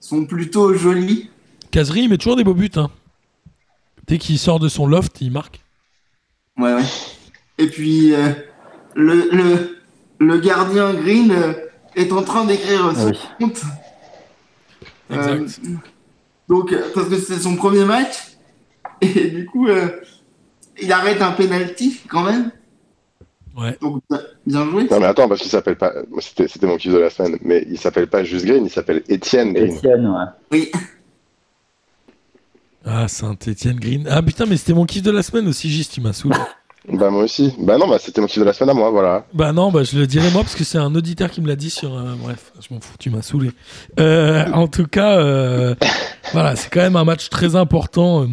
sont 0.00 0.24
plutôt 0.26 0.74
jolis. 0.74 1.30
Casery, 1.70 2.02
il 2.02 2.08
met 2.10 2.18
toujours 2.18 2.36
des 2.36 2.44
beaux 2.44 2.54
buts. 2.54 2.70
hein. 2.76 2.90
Dès 4.06 4.18
qu'il 4.18 4.38
sort 4.38 4.58
de 4.60 4.68
son 4.68 4.86
loft, 4.86 5.20
il 5.20 5.30
marque. 5.30 5.60
Ouais, 6.58 6.74
ouais. 6.74 6.82
Et 7.58 7.66
puis, 7.66 8.14
euh, 8.14 8.30
le, 8.94 9.28
le, 9.32 9.78
le 10.18 10.38
gardien 10.38 10.92
Green 10.94 11.30
euh, 11.32 11.52
est 11.94 12.12
en 12.12 12.22
train 12.22 12.44
d'écrire 12.44 12.92
son 12.96 13.08
Oui. 13.10 13.18
compte. 13.40 13.62
Euh, 15.12 15.40
Exact. 15.42 15.60
Donc, 16.48 16.72
euh, 16.72 16.82
parce 16.94 17.08
que 17.08 17.16
c'est 17.18 17.38
son 17.38 17.56
premier 17.56 17.84
match. 17.84 18.16
Et 19.00 19.28
du 19.28 19.46
coup, 19.46 19.68
euh, 19.68 19.88
il 20.80 20.90
arrête 20.92 21.20
un 21.20 21.32
penalty 21.32 22.00
quand 22.08 22.22
même. 22.22 22.50
Ouais. 23.56 23.76
Donc, 23.80 24.02
bien- 24.46 24.64
joué. 24.70 24.84
Non 24.90 25.00
mais 25.00 25.06
attends, 25.06 25.28
parce 25.28 25.40
qu'il 25.40 25.50
s'appelle 25.50 25.76
pas. 25.76 25.92
C'était 26.20 26.46
c'était 26.46 26.66
mon 26.66 26.76
kiff 26.76 26.92
de 26.92 26.98
la 26.98 27.08
semaine, 27.10 27.38
mais 27.42 27.64
il 27.68 27.78
s'appelle 27.78 28.06
pas 28.06 28.22
juste 28.22 28.44
Green, 28.44 28.64
il 28.66 28.70
s'appelle 28.70 29.02
Étienne 29.08 29.54
Green. 29.54 29.76
Etienne, 29.76 30.06
ouais. 30.06 30.24
Oui. 30.52 30.72
Ah, 32.84 33.08
Saint-Etienne 33.08 33.80
Green. 33.80 34.06
Ah 34.10 34.22
putain, 34.22 34.44
mais 34.46 34.56
c'était 34.56 34.74
mon 34.74 34.84
kiff 34.84 35.02
de 35.02 35.10
la 35.10 35.22
semaine 35.22 35.48
aussi, 35.48 35.68
Gis, 35.70 35.88
tu 35.88 36.00
m'as 36.00 36.12
saoulé. 36.12 36.36
Bah 36.92 37.10
moi 37.10 37.24
aussi. 37.24 37.52
Bah 37.58 37.78
non, 37.78 37.88
bah 37.88 37.98
c'était 37.98 38.20
mon 38.20 38.26
kiff 38.28 38.38
de 38.38 38.44
la 38.44 38.52
semaine 38.52 38.70
à 38.70 38.74
moi, 38.74 38.90
voilà. 38.90 39.26
bah 39.34 39.52
non, 39.52 39.72
bah 39.72 39.82
je 39.82 39.98
le 39.98 40.06
dirai 40.06 40.30
moi 40.30 40.42
parce 40.42 40.54
que 40.54 40.62
c'est 40.64 40.78
un 40.78 40.94
auditeur 40.94 41.30
qui 41.30 41.40
me 41.40 41.48
l'a 41.48 41.56
dit 41.56 41.70
sur. 41.70 41.96
euh, 41.96 42.14
bref, 42.18 42.52
je 42.60 42.72
m'en 42.72 42.80
fous, 42.80 42.94
tu 42.98 43.10
m'as 43.10 43.22
saoulé. 43.22 43.50
Euh, 43.98 44.44
en 44.52 44.68
tout 44.68 44.86
cas, 44.86 45.18
euh, 45.18 45.74
voilà, 46.32 46.54
c'est 46.56 46.70
quand 46.70 46.80
même 46.80 46.96
un 46.96 47.04
match 47.04 47.28
très 47.28 47.56
important 47.56 48.26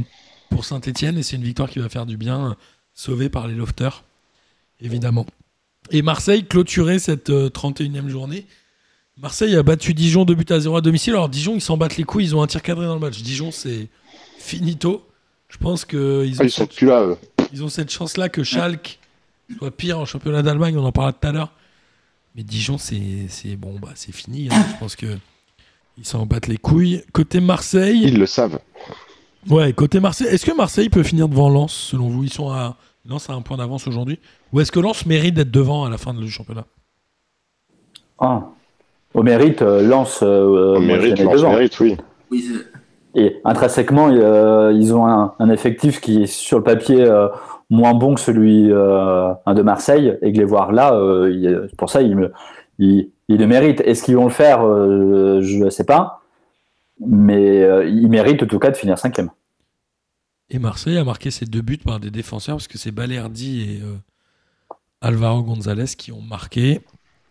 pour 0.51 0.65
Saint-Etienne 0.65 1.17
et 1.17 1.23
c'est 1.23 1.35
une 1.35 1.43
victoire 1.43 1.69
qui 1.69 1.79
va 1.79 1.89
faire 1.89 2.05
du 2.05 2.15
bien, 2.17 2.55
sauvée 2.93 3.29
par 3.29 3.47
les 3.47 3.55
lofters, 3.55 4.03
évidemment. 4.81 5.25
Et 5.91 6.01
Marseille 6.01 6.45
clôturait 6.45 6.99
cette 6.99 7.29
euh, 7.31 7.49
31e 7.49 8.07
journée. 8.07 8.45
Marseille 9.21 9.55
a 9.55 9.63
battu 9.63 9.93
Dijon 9.93 10.25
2 10.25 10.33
buts 10.35 10.45
à 10.49 10.59
0 10.59 10.77
à 10.77 10.81
domicile. 10.81 11.13
Alors 11.13 11.29
Dijon, 11.29 11.55
ils 11.55 11.61
s'en 11.61 11.77
battent 11.77 11.97
les 11.97 12.03
couilles, 12.03 12.25
ils 12.25 12.35
ont 12.35 12.41
un 12.41 12.47
tir 12.47 12.61
cadré 12.61 12.85
dans 12.85 12.93
le 12.95 12.99
match. 12.99 13.21
Dijon, 13.21 13.51
c'est 13.51 13.87
finito. 14.39 15.05
Je 15.49 15.57
pense 15.59 15.85
qu'ils 15.85 15.99
ont, 15.99 16.39
Ah, 16.39 16.43
ils 16.45 16.49
sont 16.49 16.65
plus 16.65 16.87
là, 16.87 17.03
eux. 17.03 17.17
Ils 17.53 17.63
ont 17.63 17.69
cette 17.69 17.91
chance-là 17.91 18.27
que 18.27 18.43
Schalke 18.43 18.99
soit 19.57 19.71
pire 19.71 19.99
en 19.99 20.05
championnat 20.05 20.41
d'Allemagne, 20.41 20.77
on 20.77 20.83
en 20.83 20.91
parlera 20.91 21.13
tout 21.13 21.27
à 21.27 21.31
l'heure. 21.31 21.51
Mais 22.35 22.43
Dijon, 22.43 22.77
c'est 22.79 23.55
bon, 23.55 23.79
bah, 23.79 23.89
c'est 23.95 24.11
fini. 24.11 24.49
hein. 24.51 24.65
Je 24.73 24.79
pense 24.79 24.95
que 24.95 25.05
ils 25.97 26.05
s'en 26.05 26.25
battent 26.25 26.47
les 26.47 26.57
couilles. 26.57 27.03
Côté 27.13 27.39
Marseille, 27.39 28.01
Ils 28.03 28.17
le 28.17 28.25
savent. 28.25 28.59
ouais, 29.49 29.71
côté 29.73 29.99
Marseille, 29.99 30.27
est-ce 30.27 30.45
que 30.45 30.55
Marseille 30.55 30.89
peut 30.89 31.03
finir 31.03 31.29
devant 31.29 31.49
Lens 31.49 31.71
selon 31.73 32.09
vous? 32.09 32.23
Ils 32.23 32.33
sont 32.33 32.49
à 32.51 32.75
Lens 33.07 33.29
a 33.29 33.33
un 33.33 33.41
point 33.41 33.57
d'avance 33.57 33.85
aujourd'hui. 33.87 34.17
Ou 34.51 34.61
est-ce 34.61 34.71
que 34.71 34.79
Lens 34.79 35.05
mérite 35.05 35.35
d'être 35.35 35.51
devant 35.51 35.85
à 35.85 35.89
la 35.91 35.97
fin 35.99 36.13
du 36.13 36.29
championnat? 36.31 36.65
Ah. 38.17 38.43
Au 39.13 39.21
mérite, 39.21 39.61
euh, 39.61 39.83
Lens. 39.87 40.19
euh, 40.23 40.75
On 40.77 40.81
moi, 40.81 40.95
je 40.99 41.01
mérite, 41.09 41.17
devant. 41.19 41.49
mérite, 41.51 41.79
oui. 41.81 41.97
Oui, 42.31 42.45
c'est- 42.47 42.72
Et 43.15 43.41
intrinsèquement, 43.43 44.09
euh, 44.09 44.71
ils 44.73 44.93
ont 44.93 45.05
un, 45.05 45.33
un 45.39 45.49
effectif 45.49 46.01
qui 46.01 46.23
est 46.23 46.27
sur 46.27 46.57
le 46.57 46.63
papier 46.63 47.03
euh, 47.03 47.27
moins 47.69 47.93
bon 47.93 48.15
que 48.15 48.21
celui 48.21 48.71
euh, 48.71 49.33
de 49.47 49.61
Marseille, 49.61 50.17
et 50.21 50.33
que 50.33 50.37
les 50.37 50.45
voir 50.45 50.71
là, 50.71 50.91
pour 51.77 51.89
ça, 51.89 52.01
ils, 52.01 52.15
me- 52.15 52.31
ils, 52.79 53.09
ils 53.27 53.37
le 53.37 53.47
méritent. 53.47 53.81
Est-ce 53.81 54.03
qu'ils 54.03 54.15
vont 54.15 54.25
le 54.25 54.31
faire? 54.31 54.61
Je 54.61 55.63
ne 55.63 55.69
sais 55.69 55.85
pas. 55.85 56.21
Mais 56.99 57.61
ils 57.87 58.07
méritent 58.07 58.43
en 58.43 58.47
tout 58.47 58.59
cas 58.59 58.71
de 58.71 58.77
finir 58.77 58.97
cinquième. 58.97 59.29
Et 60.49 60.59
Marseille 60.59 60.97
a 60.97 61.03
marqué 61.03 61.31
ses 61.31 61.45
deux 61.45 61.61
buts 61.61 61.77
par 61.77 61.99
des 61.99 62.11
défenseurs 62.11 62.55
parce 62.57 62.67
que 62.67 62.77
c'est 62.77 62.91
Balerdi 62.91 63.61
et 63.61 63.81
euh, 63.81 63.95
Alvaro 65.01 65.41
Gonzalez 65.41 65.95
qui 65.97 66.11
ont 66.11 66.21
marqué. 66.21 66.81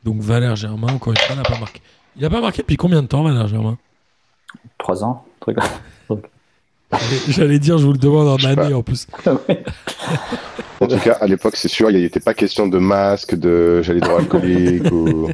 Donc 0.03 0.21
Valère 0.21 0.57
Germain, 0.57 0.95
encore 0.95 1.13
une 1.13 1.19
fois, 1.19 1.37
n'a 1.37 1.43
pas 1.43 1.59
marqué. 1.59 1.81
Il 2.17 2.23
n'a 2.23 2.31
pas 2.31 2.41
marqué 2.41 2.63
depuis 2.63 2.77
combien 2.77 3.03
de 3.03 3.07
temps, 3.07 3.23
Valère 3.23 3.47
Germain? 3.47 3.79
Trois 4.79 5.05
ans. 5.05 5.25
Truc. 5.43 5.59
J'allais- 6.09 6.23
J'allais 7.29 7.59
dire, 7.59 7.79
je 7.79 7.87
vous 7.87 7.93
le 7.93 7.99
demande 7.99 8.29
en 8.29 8.37
année 8.45 8.57
pas. 8.71 8.75
en 8.77 8.83
plus. 8.83 9.07
En 10.81 10.87
tout 10.89 10.99
cas, 10.99 11.13
à 11.21 11.27
l'époque, 11.29 11.55
c'est 11.55 11.69
sûr, 11.69 11.91
il 11.93 12.03
n'était 12.03 12.19
pas 12.19 12.35
question 12.35 12.67
de 12.67 12.77
masque, 12.79 13.37
de 13.37 13.83
gel 13.83 13.99
hydroalcoolique 13.99 14.91
ou, 14.91 15.29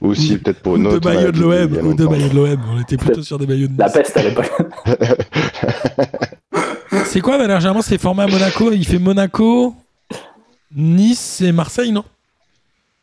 ou 0.00 0.08
aussi 0.08 0.36
peut-être 0.36 0.60
pour 0.62 0.72
Ou 0.72 0.76
une 0.78 0.82
de 0.82 0.88
autre. 0.88 1.08
maillot 1.08 1.30
de 1.30 1.38
l'OM. 1.40 1.86
Ou 1.86 1.94
de 1.94 2.06
maillot 2.08 2.28
de 2.28 2.34
l'OM. 2.34 2.60
On 2.74 2.80
était 2.80 2.96
plutôt 2.96 3.22
sur 3.22 3.38
des 3.38 3.46
maillots 3.46 3.68
de 3.68 3.78
La 3.78 3.88
peste 3.88 4.16
à 4.16 4.22
l'époque. 4.24 4.50
C'est 7.04 7.20
quoi 7.20 7.38
Valère 7.38 7.60
Germain 7.60 7.82
C'est 7.82 7.98
formé 7.98 8.24
à 8.24 8.26
Monaco? 8.26 8.72
Il 8.72 8.84
fait 8.84 8.98
Monaco, 8.98 9.74
Nice 10.74 11.40
et 11.40 11.52
Marseille, 11.52 11.92
non? 11.92 12.04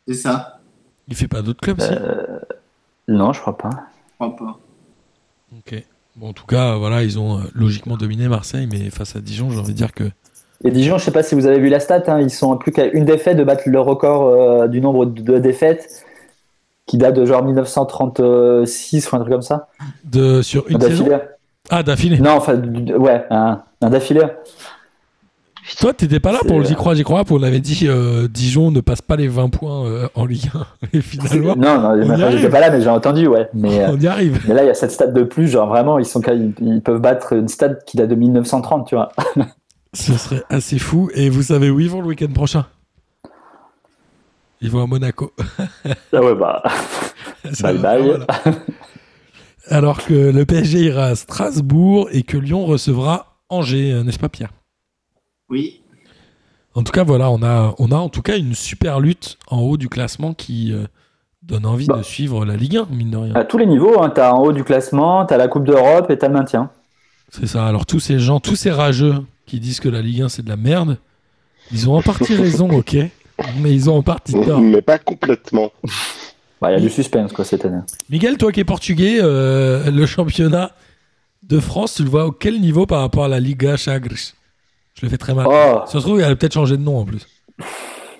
C'est 0.06 0.14
ça. 0.14 0.60
Il 1.08 1.16
fait 1.16 1.28
pas 1.28 1.40
d'autres 1.40 1.60
clubs, 1.60 1.80
si? 1.80 1.90
Non, 3.08 3.32
je 3.32 3.40
crois 3.40 3.56
pas. 3.56 3.70
Je 3.70 4.14
crois 4.26 4.36
pas. 4.36 4.58
Ok. 5.56 5.82
Bon, 6.18 6.30
en 6.30 6.32
tout 6.32 6.46
cas, 6.46 6.74
voilà, 6.74 7.04
ils 7.04 7.16
ont 7.20 7.38
euh, 7.38 7.42
logiquement 7.54 7.96
dominé 7.96 8.26
Marseille, 8.26 8.68
mais 8.70 8.90
face 8.90 9.14
à 9.14 9.20
Dijon, 9.20 9.50
j'ai 9.50 9.60
envie 9.60 9.72
de 9.72 9.76
dire 9.76 9.92
que. 9.92 10.04
Et 10.64 10.72
Dijon, 10.72 10.98
je 10.98 11.04
sais 11.04 11.12
pas 11.12 11.22
si 11.22 11.36
vous 11.36 11.46
avez 11.46 11.60
vu 11.60 11.68
la 11.68 11.78
stat, 11.78 12.02
hein, 12.08 12.20
ils 12.20 12.30
sont 12.30 12.56
plus 12.56 12.72
qu'à 12.72 12.86
une 12.86 13.04
défaite 13.04 13.36
de 13.36 13.44
battre 13.44 13.62
le 13.66 13.80
record 13.80 14.26
euh, 14.26 14.66
du 14.66 14.80
nombre 14.80 15.06
de 15.06 15.38
défaites 15.38 16.04
qui 16.86 16.98
date 16.98 17.14
de 17.14 17.24
genre 17.24 17.44
1936 17.44 19.12
ou 19.12 19.16
un 19.16 19.18
truc 19.20 19.30
comme 19.30 19.42
ça. 19.42 19.68
De, 20.02 20.42
sur 20.42 20.68
une 20.68 20.80
saison? 20.80 21.08
Ah, 21.70 21.84
d'affilée. 21.84 22.18
Non, 22.18 22.32
enfin, 22.32 22.60
ouais, 22.60 23.24
un, 23.30 23.62
un 23.80 23.90
d'affilée. 23.90 24.26
Toi, 25.76 25.92
t'étais 25.92 26.20
pas 26.20 26.32
là 26.32 26.40
pour 26.46 26.58
le 26.58 26.64
J'y 26.64 26.74
crois, 26.74 26.94
j'y 26.94 27.04
crois 27.04 27.24
pas. 27.24 27.34
On 27.34 27.42
avait 27.42 27.60
dit 27.60 27.86
euh, 27.88 28.26
Dijon 28.28 28.70
ne 28.70 28.80
passe 28.80 29.02
pas 29.02 29.16
les 29.16 29.28
20 29.28 29.48
points 29.50 29.86
euh, 29.86 30.08
en 30.14 30.24
Ligue 30.24 30.50
1. 30.54 30.66
Et 30.92 31.00
finalement, 31.00 31.54
Non, 31.56 31.78
non, 31.78 32.30
j'étais 32.30 32.48
pas 32.48 32.60
là, 32.60 32.70
mais 32.70 32.80
j'ai 32.80 32.88
entendu, 32.88 33.26
ouais. 33.26 33.48
Mais, 33.54 33.86
on 33.88 33.98
y 33.98 34.06
arrive. 34.06 34.40
mais 34.48 34.54
là, 34.54 34.64
il 34.64 34.66
y 34.66 34.70
a 34.70 34.74
cette 34.74 34.90
stat 34.92 35.08
de 35.08 35.22
plus, 35.22 35.48
genre 35.48 35.68
vraiment, 35.68 35.98
ils, 35.98 36.06
sont, 36.06 36.20
ils, 36.22 36.54
ils 36.60 36.82
peuvent 36.82 37.00
battre 37.00 37.34
une 37.34 37.48
stat 37.48 37.74
qui 37.86 37.96
date 37.96 38.08
de 38.08 38.14
1930, 38.14 38.86
tu 38.88 38.94
vois. 38.94 39.10
Ce 39.94 40.12
serait 40.14 40.42
assez 40.50 40.78
fou. 40.78 41.10
Et 41.14 41.30
vous 41.30 41.42
savez 41.42 41.70
où 41.70 41.80
ils 41.80 41.90
vont 41.90 42.00
le 42.00 42.08
week-end 42.08 42.32
prochain? 42.32 42.66
Ils 44.60 44.70
vont 44.70 44.82
à 44.82 44.86
Monaco. 44.86 45.32
Ah 46.12 46.20
ouais, 46.22 46.34
bah. 46.34 46.62
Ça 47.52 47.72
Bye 47.72 47.78
bye. 47.78 48.02
mal. 48.08 48.26
Alors 49.68 50.04
que 50.04 50.14
le 50.14 50.44
PSG 50.44 50.80
ira 50.80 51.04
à 51.04 51.14
Strasbourg 51.14 52.08
et 52.10 52.22
que 52.22 52.36
Lyon 52.36 52.64
recevra 52.66 53.36
Angers, 53.50 54.02
n'est-ce 54.04 54.18
pas 54.18 54.28
Pierre? 54.28 54.50
Oui. 55.50 55.80
En 56.74 56.82
tout 56.82 56.92
cas, 56.92 57.02
voilà, 57.04 57.30
on 57.30 57.42
a, 57.42 57.74
on 57.78 57.90
a 57.90 57.96
en 57.96 58.08
tout 58.08 58.22
cas 58.22 58.36
une 58.36 58.54
super 58.54 59.00
lutte 59.00 59.38
en 59.48 59.60
haut 59.60 59.76
du 59.76 59.88
classement 59.88 60.32
qui 60.34 60.72
euh, 60.72 60.84
donne 61.42 61.66
envie 61.66 61.86
Bah. 61.86 61.98
de 61.98 62.02
suivre 62.02 62.44
la 62.44 62.56
Ligue 62.56 62.76
1, 62.76 62.86
mine 62.90 63.10
de 63.10 63.16
rien. 63.16 63.34
À 63.34 63.44
tous 63.44 63.58
les 63.58 63.66
niveaux, 63.66 64.00
hein, 64.00 64.10
t'as 64.14 64.32
en 64.32 64.42
haut 64.42 64.52
du 64.52 64.64
classement, 64.64 65.24
t'as 65.26 65.36
la 65.36 65.48
Coupe 65.48 65.64
d'Europe 65.64 66.10
et 66.10 66.18
t'as 66.18 66.28
le 66.28 66.34
maintien. 66.34 66.70
C'est 67.30 67.46
ça. 67.46 67.66
Alors 67.66 67.84
tous 67.84 68.00
ces 68.00 68.18
gens, 68.18 68.40
tous 68.40 68.56
ces 68.56 68.70
rageux 68.70 69.14
qui 69.46 69.58
disent 69.60 69.80
que 69.80 69.88
la 69.88 70.02
Ligue 70.02 70.22
1 70.22 70.28
c'est 70.28 70.42
de 70.42 70.48
la 70.48 70.56
merde, 70.56 70.98
ils 71.72 71.88
ont 71.88 71.94
en 71.96 72.02
partie 72.02 72.34
raison, 72.36 72.70
ok, 72.70 72.96
mais 73.60 73.72
ils 73.74 73.90
ont 73.90 73.96
en 73.96 74.02
partie 74.02 74.32
tort. 74.32 74.60
Mais 74.60 74.82
pas 74.82 74.98
complètement. 74.98 75.72
Bah, 76.60 76.70
Il 76.70 76.74
y 76.74 76.76
a 76.76 76.80
du 76.80 76.90
suspense, 76.90 77.32
quoi, 77.32 77.44
cette 77.44 77.64
année. 77.64 77.80
Miguel, 78.10 78.36
toi 78.36 78.52
qui 78.52 78.60
es 78.60 78.64
portugais, 78.64 79.18
euh, 79.20 79.90
le 79.90 80.06
championnat 80.06 80.72
de 81.42 81.60
France, 81.60 81.94
tu 81.94 82.02
le 82.04 82.10
vois 82.10 82.26
au 82.26 82.32
quel 82.32 82.60
niveau 82.60 82.84
par 82.86 83.00
rapport 83.00 83.24
à 83.24 83.28
la 83.28 83.40
Liga 83.40 83.76
Chagres? 83.76 84.34
Je 84.98 85.06
le 85.06 85.10
fais 85.10 85.18
très 85.18 85.34
mal. 85.34 85.46
Oh, 85.48 85.80
Ça 85.86 85.92
se 85.92 85.98
trouve, 85.98 86.18
il 86.18 86.24
a 86.24 86.34
peut-être 86.34 86.54
changé 86.54 86.76
de 86.76 86.82
nom 86.82 86.98
en 86.98 87.04
plus. 87.04 87.26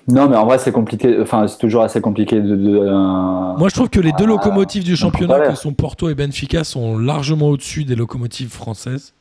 non, 0.07 0.27
mais 0.27 0.37
en 0.37 0.45
vrai, 0.45 0.57
c'est 0.57 0.71
compliqué. 0.71 1.17
Enfin, 1.21 1.47
c'est 1.47 1.57
toujours 1.57 1.83
assez 1.83 2.01
compliqué 2.01 2.39
de. 2.41 2.55
de, 2.55 2.77
euh, 2.77 3.53
Moi, 3.57 3.69
je 3.69 3.75
trouve 3.75 3.89
que 3.89 3.99
les 3.99 4.11
deux 4.13 4.23
Ah, 4.23 4.27
locomotives 4.27 4.83
du 4.83 4.95
championnat, 4.95 5.39
que 5.41 5.55
sont 5.55 5.73
Porto 5.73 6.09
et 6.09 6.15
Benfica, 6.15 6.63
sont 6.63 6.97
largement 6.97 7.49
au-dessus 7.49 7.83
des 7.83 7.95
locomotives 7.95 8.49
françaises. 8.51 9.13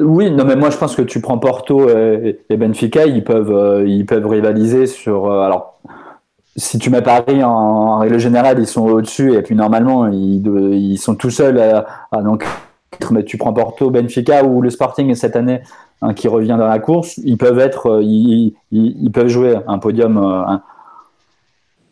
Oui, 0.00 0.30
non, 0.30 0.46
mais 0.46 0.56
moi 0.56 0.70
je 0.70 0.78
pense 0.78 0.96
que 0.96 1.02
tu 1.02 1.20
prends 1.20 1.36
Porto 1.38 1.90
et, 1.90 2.40
et 2.48 2.56
Benfica, 2.56 3.04
ils 3.04 3.22
peuvent, 3.22 3.52
euh, 3.52 3.86
ils 3.86 4.06
peuvent 4.06 4.26
rivaliser 4.26 4.86
sur. 4.86 5.26
euh, 5.30 5.42
alors, 5.42 5.78
si 6.56 6.78
tu 6.78 6.88
mets 6.88 7.02
Paris 7.02 7.44
en, 7.44 7.50
en 7.50 7.98
règle 7.98 8.18
générale, 8.18 8.58
ils 8.58 8.66
sont 8.66 8.86
au-dessus 8.86 9.34
et 9.34 9.42
puis 9.42 9.54
normalement 9.54 10.06
ils, 10.06 10.42
ils 10.72 10.96
sont 10.98 11.16
tout 11.16 11.28
seuls 11.30 11.60
à, 11.60 11.86
à 12.12 12.22
donc. 12.22 12.46
Mais 13.10 13.24
tu 13.24 13.36
prends 13.38 13.52
Porto, 13.52 13.90
Benfica 13.90 14.42
ou 14.44 14.62
le 14.62 14.70
Sporting 14.70 15.14
cette 15.14 15.36
année 15.36 15.60
hein, 16.02 16.14
qui 16.14 16.28
revient 16.28 16.56
dans 16.58 16.66
la 16.66 16.78
course, 16.78 17.18
ils 17.18 17.36
peuvent 17.38 17.58
être, 17.58 17.86
euh, 17.86 18.02
ils, 18.02 18.54
ils- 18.72 18.96
ils 19.02 19.10
peuvent 19.12 19.28
jouer 19.28 19.56
un 19.66 19.78
podium, 19.78 20.16
euh, 20.18 20.42
un, 20.46 20.62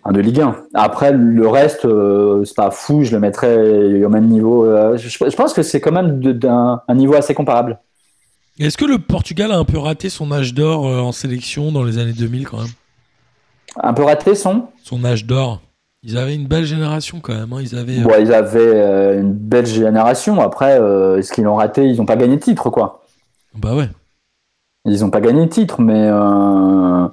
un 0.05 0.13
de 0.13 0.21
Ligue 0.21 0.41
1. 0.41 0.57
Après 0.75 1.13
le 1.13 1.47
reste, 1.49 1.85
euh, 1.85 2.45
c'est 2.45 2.57
pas 2.57 2.71
fou, 2.71 3.03
je 3.05 3.13
le 3.13 3.21
mettrais 3.21 4.03
au 4.05 4.09
même 4.09 4.27
niveau. 4.29 4.67
je, 4.97 5.09
je 5.09 5.37
pense 5.37 5.53
que 5.53 5.63
c'est 5.63 5.81
quand 5.81 5.93
même 5.93 6.21
d'un 6.21 6.81
un 6.89 6.95
niveau 6.95 7.15
assez 7.15 7.35
comparable. 7.35 7.79
Est-ce 8.59 8.77
que 8.79 8.85
le 8.87 8.99
Portugal 8.99 9.53
a 9.53 9.59
un 9.59 9.65
peu 9.65 9.79
raté 9.79 10.09
son 10.09 10.33
âge 10.33 10.53
d'or 10.55 10.85
en 10.87 11.13
sélection 11.13 11.71
dans 11.71 11.85
les 11.85 11.99
années 11.99 12.13
2000 12.13 12.49
quand 12.49 12.59
même? 12.59 12.73
Un 13.81 13.93
peu 13.93 14.03
raté 14.03 14.35
son? 14.35 14.65
Son 14.83 15.05
âge 15.05 15.27
d'or 15.27 15.61
Ils 16.03 16.17
avaient 16.17 16.35
une 16.35 16.47
belle 16.49 16.65
génération 16.65 17.21
quand 17.21 17.35
même. 17.35 17.53
hein. 17.53 17.59
Ils 17.61 17.77
avaient. 17.77 18.01
Bon, 18.01 18.11
ils 18.19 18.33
avaient 18.33 19.19
une 19.19 19.33
belle 19.33 19.67
génération. 19.67 20.41
Après, 20.41 20.81
euh, 20.81 21.19
est-ce 21.19 21.33
qu'ils 21.33 21.45
l'ont 21.45 21.55
raté? 21.57 21.87
Ils 21.87 21.99
n'ont 21.99 22.07
pas 22.07 22.17
gagné 22.17 22.37
de 22.37 22.41
titre, 22.43 22.71
quoi. 22.71 23.05
Bah 23.55 23.75
ouais. 23.77 23.89
Ils 24.85 25.01
n'ont 25.01 25.11
pas 25.11 25.21
gagné 25.21 25.45
de 25.47 25.51
titre, 25.51 25.81
mais 25.81 26.07
euh, 26.07 27.07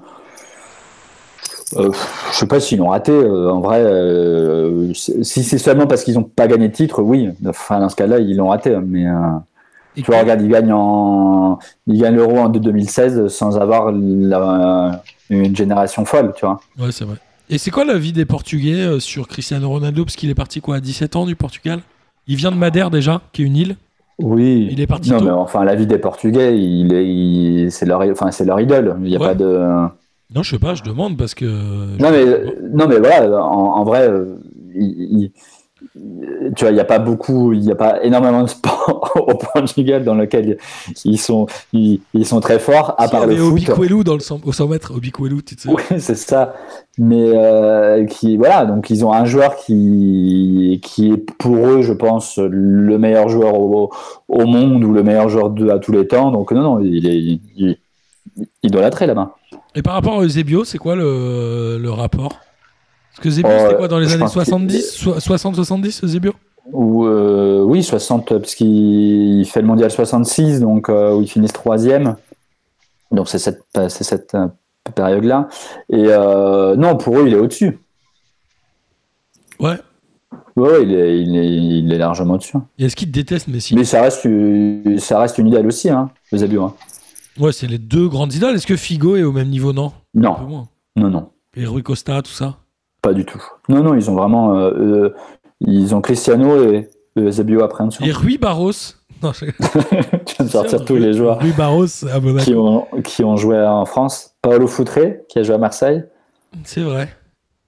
euh, 1.78 1.91
je 2.32 2.38
sais 2.38 2.47
pas 2.47 2.59
s'ils 2.59 2.78
l'ont 2.80 2.89
raté. 2.89 3.11
euh, 3.11 3.49
en 3.51 3.59
vrai, 3.59 3.82
euh, 3.84 4.93
si 4.93 5.43
c'est 5.43 5.57
seulement 5.57 5.88
parce 5.88 6.03
qu'ils 6.03 6.13
n'ont 6.16 6.24
pas 6.24 6.47
gagné 6.47 6.70
de 6.70 6.74
titre, 6.74 7.01
oui. 7.01 7.30
Enfin, 7.47 7.80
dans 7.80 7.89
ce 7.89 7.95
cas-là, 7.95 8.20
ils 8.20 8.36
l'ont 8.38 8.49
raté. 8.49 8.76
Mais 8.86 9.05
euh, 9.07 9.13
Et 9.97 10.01
tu 10.03 10.11
vois, 10.11 10.20
regarde, 10.22 10.41
ils 10.41 10.49
gagnent 10.49 10.74
en, 10.74 11.59
ils 11.88 11.99
gagnent 12.01 12.16
l'Euro 12.16 12.38
en 12.38 12.49
2016 12.49 13.28
sans 13.28 13.57
avoir 13.57 13.91
la- 13.91 15.01
une 15.30 15.55
génération 15.55 16.05
folle, 16.05 16.34
tu 16.36 16.45
vois. 16.45 16.59
Ouais, 16.80 16.91
c'est 16.91 17.05
vrai. 17.05 17.18
Et 17.49 17.57
c'est 17.57 17.72
quoi 17.72 17.84
la 17.86 17.97
vie 17.97 18.13
des 18.13 18.26
Portugais 18.26 18.99
sur 18.99 19.28
Cristiano 19.28 19.68
Ronaldo? 19.70 20.05
Parce 20.05 20.16
qu'il 20.16 20.30
est 20.30 20.36
parti 20.36 20.61
quoi 20.61 20.78
à 20.78 20.80
17 20.80 21.16
ans 21.16 21.26
du 21.26 21.36
Portugal? 21.36 21.80
Il 22.28 22.36
vient 22.38 22.51
de 22.51 22.57
Madère 22.57 22.89
déjà, 22.89 23.22
qui 23.34 23.43
est 23.43 23.45
une 23.45 23.55
île. 23.57 23.76
Oui. 24.20 24.70
Il 24.72 24.80
est 24.80 24.88
parti 24.88 25.11
Non, 25.11 25.20
tôt. 25.20 25.26
mais 25.26 25.32
enfin, 25.32 25.63
la 25.66 25.76
vie 25.76 25.88
des 25.88 25.97
Portugais, 25.97 26.57
il 26.57 26.93
est, 26.93 27.05
il- 27.07 27.72
c'est 27.72 27.86
leur, 27.86 28.01
enfin, 28.09 28.32
c'est 28.32 28.45
leur 28.45 28.59
idole. 28.61 28.95
Il 29.03 29.09
n'y 29.09 29.16
a 29.18 29.20
Ouais. 29.20 29.28
pas 29.28 29.36
de. 29.36 29.45
Non, 30.34 30.41
je 30.41 30.51
sais 30.51 30.59
pas, 30.59 30.74
je 30.74 30.84
demande 30.84 31.18
parce 31.18 31.36
que. 31.36 31.45
Non 31.45 32.09
mais, 32.11 32.26
non 32.74 32.88
mais 32.88 32.97
voilà, 32.99 33.43
en, 33.43 33.78
en 33.78 33.84
vrai, 33.84 34.07
euh, 34.09 34.36
ils, 34.74 35.22
ils- 35.22 35.32
tu 35.93 36.63
vois, 36.63 36.71
il 36.71 36.73
n'y 36.73 36.79
a 36.79 36.86
pas 36.86 36.99
beaucoup, 36.99 37.53
il 37.53 37.61
n'y 37.61 37.71
a 37.71 37.75
pas 37.75 38.03
énormément 38.03 38.43
de 38.43 38.47
sport 38.47 39.11
au 39.27 39.36
Portugal 39.36 40.03
dans 40.03 40.15
lequel 40.15 40.57
ils 41.03 41.19
sont, 41.19 41.47
ils, 41.73 42.01
ils 42.13 42.25
sont 42.25 42.39
très 42.39 42.59
forts, 42.59 42.95
à 42.97 43.05
Si, 43.05 43.11
part 43.11 43.27
le 43.27 43.36
foot. 43.36 43.51
Obikwelu 43.51 44.03
dans 44.03 44.13
le 44.13 44.19
100, 44.19 44.41
au 44.45 44.51
100 44.51 44.67
mètres, 44.67 44.93
Obikwelu, 44.95 45.43
tu 45.43 45.55
sais. 45.57 45.69
Oui, 45.69 45.81
c'est 45.99 46.15
ça. 46.15 46.55
Mais 46.97 47.31
euh, 47.33 48.05
qui, 48.05 48.38
voilà, 48.38 48.65
donc 48.65 48.89
ils 48.89 49.05
ont 49.05 49.13
un 49.13 49.25
joueur 49.25 49.55
qui, 49.55 50.79
qui 50.83 51.11
est 51.11 51.17
pour 51.17 51.67
eux, 51.67 51.81
je 51.81 51.93
pense, 51.93 52.38
le 52.38 52.97
meilleur 52.97 53.29
joueur 53.29 53.59
au, 53.59 53.91
au 54.27 54.45
monde 54.45 54.83
ou 54.83 54.93
le 54.93 55.03
meilleur 55.03 55.29
joueur 55.29 55.49
de, 55.49 55.69
à 55.69 55.79
tous 55.79 55.91
les 55.91 56.07
temps. 56.07 56.31
Donc 56.31 56.51
non, 56.51 56.61
non, 56.61 56.79
il 56.79 57.07
est 57.07 57.17
il, 57.17 57.41
il, 57.57 57.77
idolâtré 58.63 59.05
là-bas. 59.07 59.36
Et 59.75 59.81
par 59.81 59.93
rapport 59.93 60.19
à 60.19 60.23
Eusebio, 60.23 60.63
c'est 60.63 60.77
quoi 60.77 60.95
le, 60.95 61.77
le 61.77 61.91
rapport? 61.91 62.39
Parce 63.16 63.24
que 63.24 63.28
Eusebio, 63.30 63.51
Oh, 63.53 63.59
c'était 63.61 63.76
quoi 63.78 63.88
dans 63.88 63.99
les 63.99 64.11
années 64.11 64.20
pense 64.20 64.34
qu'il- 64.34 64.43
70 64.45 65.07
60-70, 65.20 66.03
Eusebio 66.03 66.34
Ou 66.72 67.05
euh, 67.05 67.61
oui, 67.63 67.84
60, 67.84 68.28
parce 68.39 68.55
qu'il 68.55 68.68
il 69.39 69.45
fait 69.45 69.61
le 69.61 69.68
mondial 69.68 69.89
66, 69.91 70.59
donc 70.59 70.89
euh, 70.89 71.13
où 71.16 71.22
ils 71.22 71.28
finissent 71.30 71.53
troisième. 71.53 72.16
Donc 73.11 73.30
c'est 73.30 73.38
cette, 73.38 73.63
euh, 73.78 74.47
période-là. 74.95 75.47
Et 75.89 76.05
euh, 76.09 76.76
non, 76.76 76.97
pour 76.97 77.18
eux, 77.20 77.28
il 77.28 77.34
est 77.34 77.39
au-dessus. 77.39 77.80
Ouais. 79.59 79.78
Ouais, 80.57 80.84
il 80.84 80.93
est, 80.93 81.22
il 81.22 81.36
est, 81.38 81.47
il 81.80 81.93
est 81.93 81.97
largement 81.97 82.34
au-dessus. 82.36 82.57
Et 82.78 82.86
est-ce 82.86 82.95
qu'il 82.95 83.11
déteste 83.11 83.47
Messi? 83.47 83.76
Mais 83.76 83.84
ça 83.84 84.01
reste, 84.01 84.28
ça 84.99 85.20
reste 85.20 85.38
une 85.38 85.47
idole 85.47 85.68
aussi, 85.68 85.89
hein, 85.89 86.09
hein. 86.34 86.74
Ouais, 87.39 87.51
c'est 87.51 87.68
les 87.68 87.78
deux 87.78 88.07
grandes 88.07 88.34
idoles. 88.34 88.55
Est-ce 88.55 88.68
que 88.68 88.76
Figo 88.78 89.16
est 89.18 89.24
au 89.24 89.32
même 89.34 89.49
niveau? 89.49 89.74
Non. 89.74 89.88
Un 89.88 89.91
peu 89.91 90.20
Non, 90.22 90.39
moins. 90.47 90.68
non, 90.95 91.09
non, 91.09 91.30
Et 91.57 91.66
Rui 91.66 91.84
Costa, 91.84 92.22
tout 92.22 92.32
ça? 92.32 92.57
Pas 93.06 93.14
du 93.14 93.24
tout. 93.24 93.41
Non, 93.70 93.84
non, 93.84 93.93
ils 93.93 94.10
ont 94.10 94.16
vraiment, 94.16 94.56
euh, 94.58 94.72
euh, 94.72 95.16
ils 95.62 95.93
ont 95.93 96.01
Cristiano 96.01 96.64
et 96.64 96.89
Eusebio 97.16 97.64
après 97.64 97.84
en 97.84 97.88
dessous. 97.88 98.03
Et 98.03 98.12
Rui 98.12 98.39
Barros 98.39 98.72
Non, 99.22 99.32
je... 99.34 99.45
tu 99.45 100.36
viens 100.36 100.45
de 100.45 100.49
sortir 100.49 100.84
tous 100.84 100.95
les 100.95 101.14
joueurs 101.14 101.39
Rui 101.39 101.51
Barros 101.51 101.86
à 102.12 102.20
Monaco. 102.20 102.43
qui 102.43 102.56
ont, 102.56 102.88
qui 103.03 103.24
ont 103.24 103.38
joué 103.38 103.62
en 103.62 103.86
France. 103.86 104.34
Paolo 104.41 104.66
Foutré, 104.68 105.24
qui 105.30 105.38
a 105.38 105.43
joué 105.43 105.53
à 105.53 105.60
Marseille. 105.60 106.03
C'est 106.64 106.82
vrai. 106.82 107.10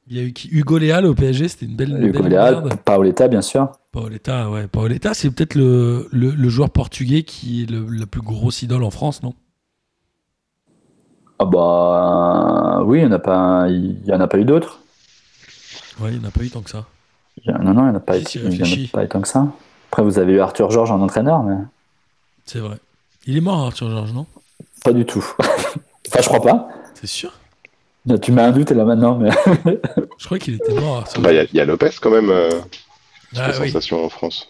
Il 0.10 0.18
y 0.18 0.20
a 0.20 0.24
eu 0.24 0.34
qui? 0.34 0.48
Hugo 0.52 0.78
Léal 0.80 1.06
au 1.06 1.14
PSG, 1.14 1.50
c'était 1.50 1.66
une 1.68 1.76
belle, 1.76 2.04
Hugo 2.04 2.24
belle 2.24 2.32
Léal, 2.32 2.54
merde. 2.56 2.74
Paoletta, 2.84 3.28
bien 3.28 3.42
sûr. 3.44 3.70
Paoletta, 3.92 4.50
ouais. 4.50 4.66
Paoletta, 4.68 5.14
c'est 5.14 5.30
peut-être 5.30 5.54
le, 5.56 6.08
le, 6.12 6.32
le 6.32 6.50
joueur 6.50 6.72
portugais 6.72 7.22
qui 7.24 7.64
est 7.64 7.70
le, 7.70 7.86
la 7.90 8.08
plus 8.08 8.22
grosse 8.22 8.64
idole 8.64 8.84
en 8.84 8.90
France, 8.92 9.22
non? 9.22 9.34
Ah 11.40 11.46
bah 11.46 12.82
oui, 12.86 13.00
il 13.00 13.06
n'y 13.06 13.08
en 13.08 13.16
a 13.16 13.20
pas, 13.20 13.66
il 13.70 14.04
y 14.06 14.12
en 14.14 14.20
a 14.20 14.28
pas 14.28 14.40
eu 14.40 14.46
d'autres. 14.46 14.80
Ouais, 16.00 16.12
il 16.14 16.20
n'y 16.20 16.26
en 16.26 16.30
a 16.30 16.32
pas 16.32 16.44
eu 16.44 16.50
tant 16.50 16.62
que 16.62 16.70
ça. 16.70 16.86
Non, 17.46 17.74
non, 17.74 17.82
il 17.82 17.90
n'y 17.90 17.92
en 17.92 17.96
a 17.96 18.00
pas, 18.00 18.14
Si, 18.16 18.20
eu- 18.20 18.26
si, 18.26 18.40
il 18.40 18.64
en 18.64 18.66
a 18.86 18.88
pas 18.92 19.04
eu 19.04 19.08
tant 19.08 19.22
que 19.22 19.28
ça. 19.28 19.48
Après, 19.92 20.04
vous 20.04 20.20
avez 20.20 20.34
eu 20.34 20.40
Arthur 20.40 20.70
Georges 20.72 20.92
en 20.92 21.02
entraîneur, 21.02 21.44
mais 21.44 21.56
C'est 22.46 22.60
vrai. 22.60 22.78
Il 23.26 23.38
est 23.38 23.42
mort, 23.42 23.66
Arthur 23.66 23.90
Georges, 23.90 24.14
non? 24.14 24.26
Pas 24.84 24.94
du 24.94 25.06
tout. 25.06 25.26
enfin, 25.40 26.22
je 26.22 26.28
crois 26.28 26.42
pas. 26.42 26.70
C'est 26.94 27.08
sûr? 27.08 27.34
Là, 28.06 28.18
Tu 28.18 28.32
mets 28.32 28.42
un 28.42 28.52
doute 28.52 28.72
là 28.72 28.86
maintenant, 28.86 29.18
mais 29.18 29.30
Je 30.18 30.26
crois 30.26 30.40
qu'il 30.40 30.56
était 30.56 30.74
mort, 30.74 30.98
Arthur 31.00 31.22
Bah, 31.22 31.32
il 31.34 31.36
y 31.36 31.40
a- 31.40 31.44
il 31.44 31.54
y, 31.56 31.60
a 31.60 31.66
Lopez 31.66 31.90
quand 32.02 32.10
même, 32.12 32.30
euh, 32.30 32.50
Ah 33.36 33.50
oui, 33.60 33.68
sensation 33.68 34.04
en 34.06 34.10
France. 34.10 34.50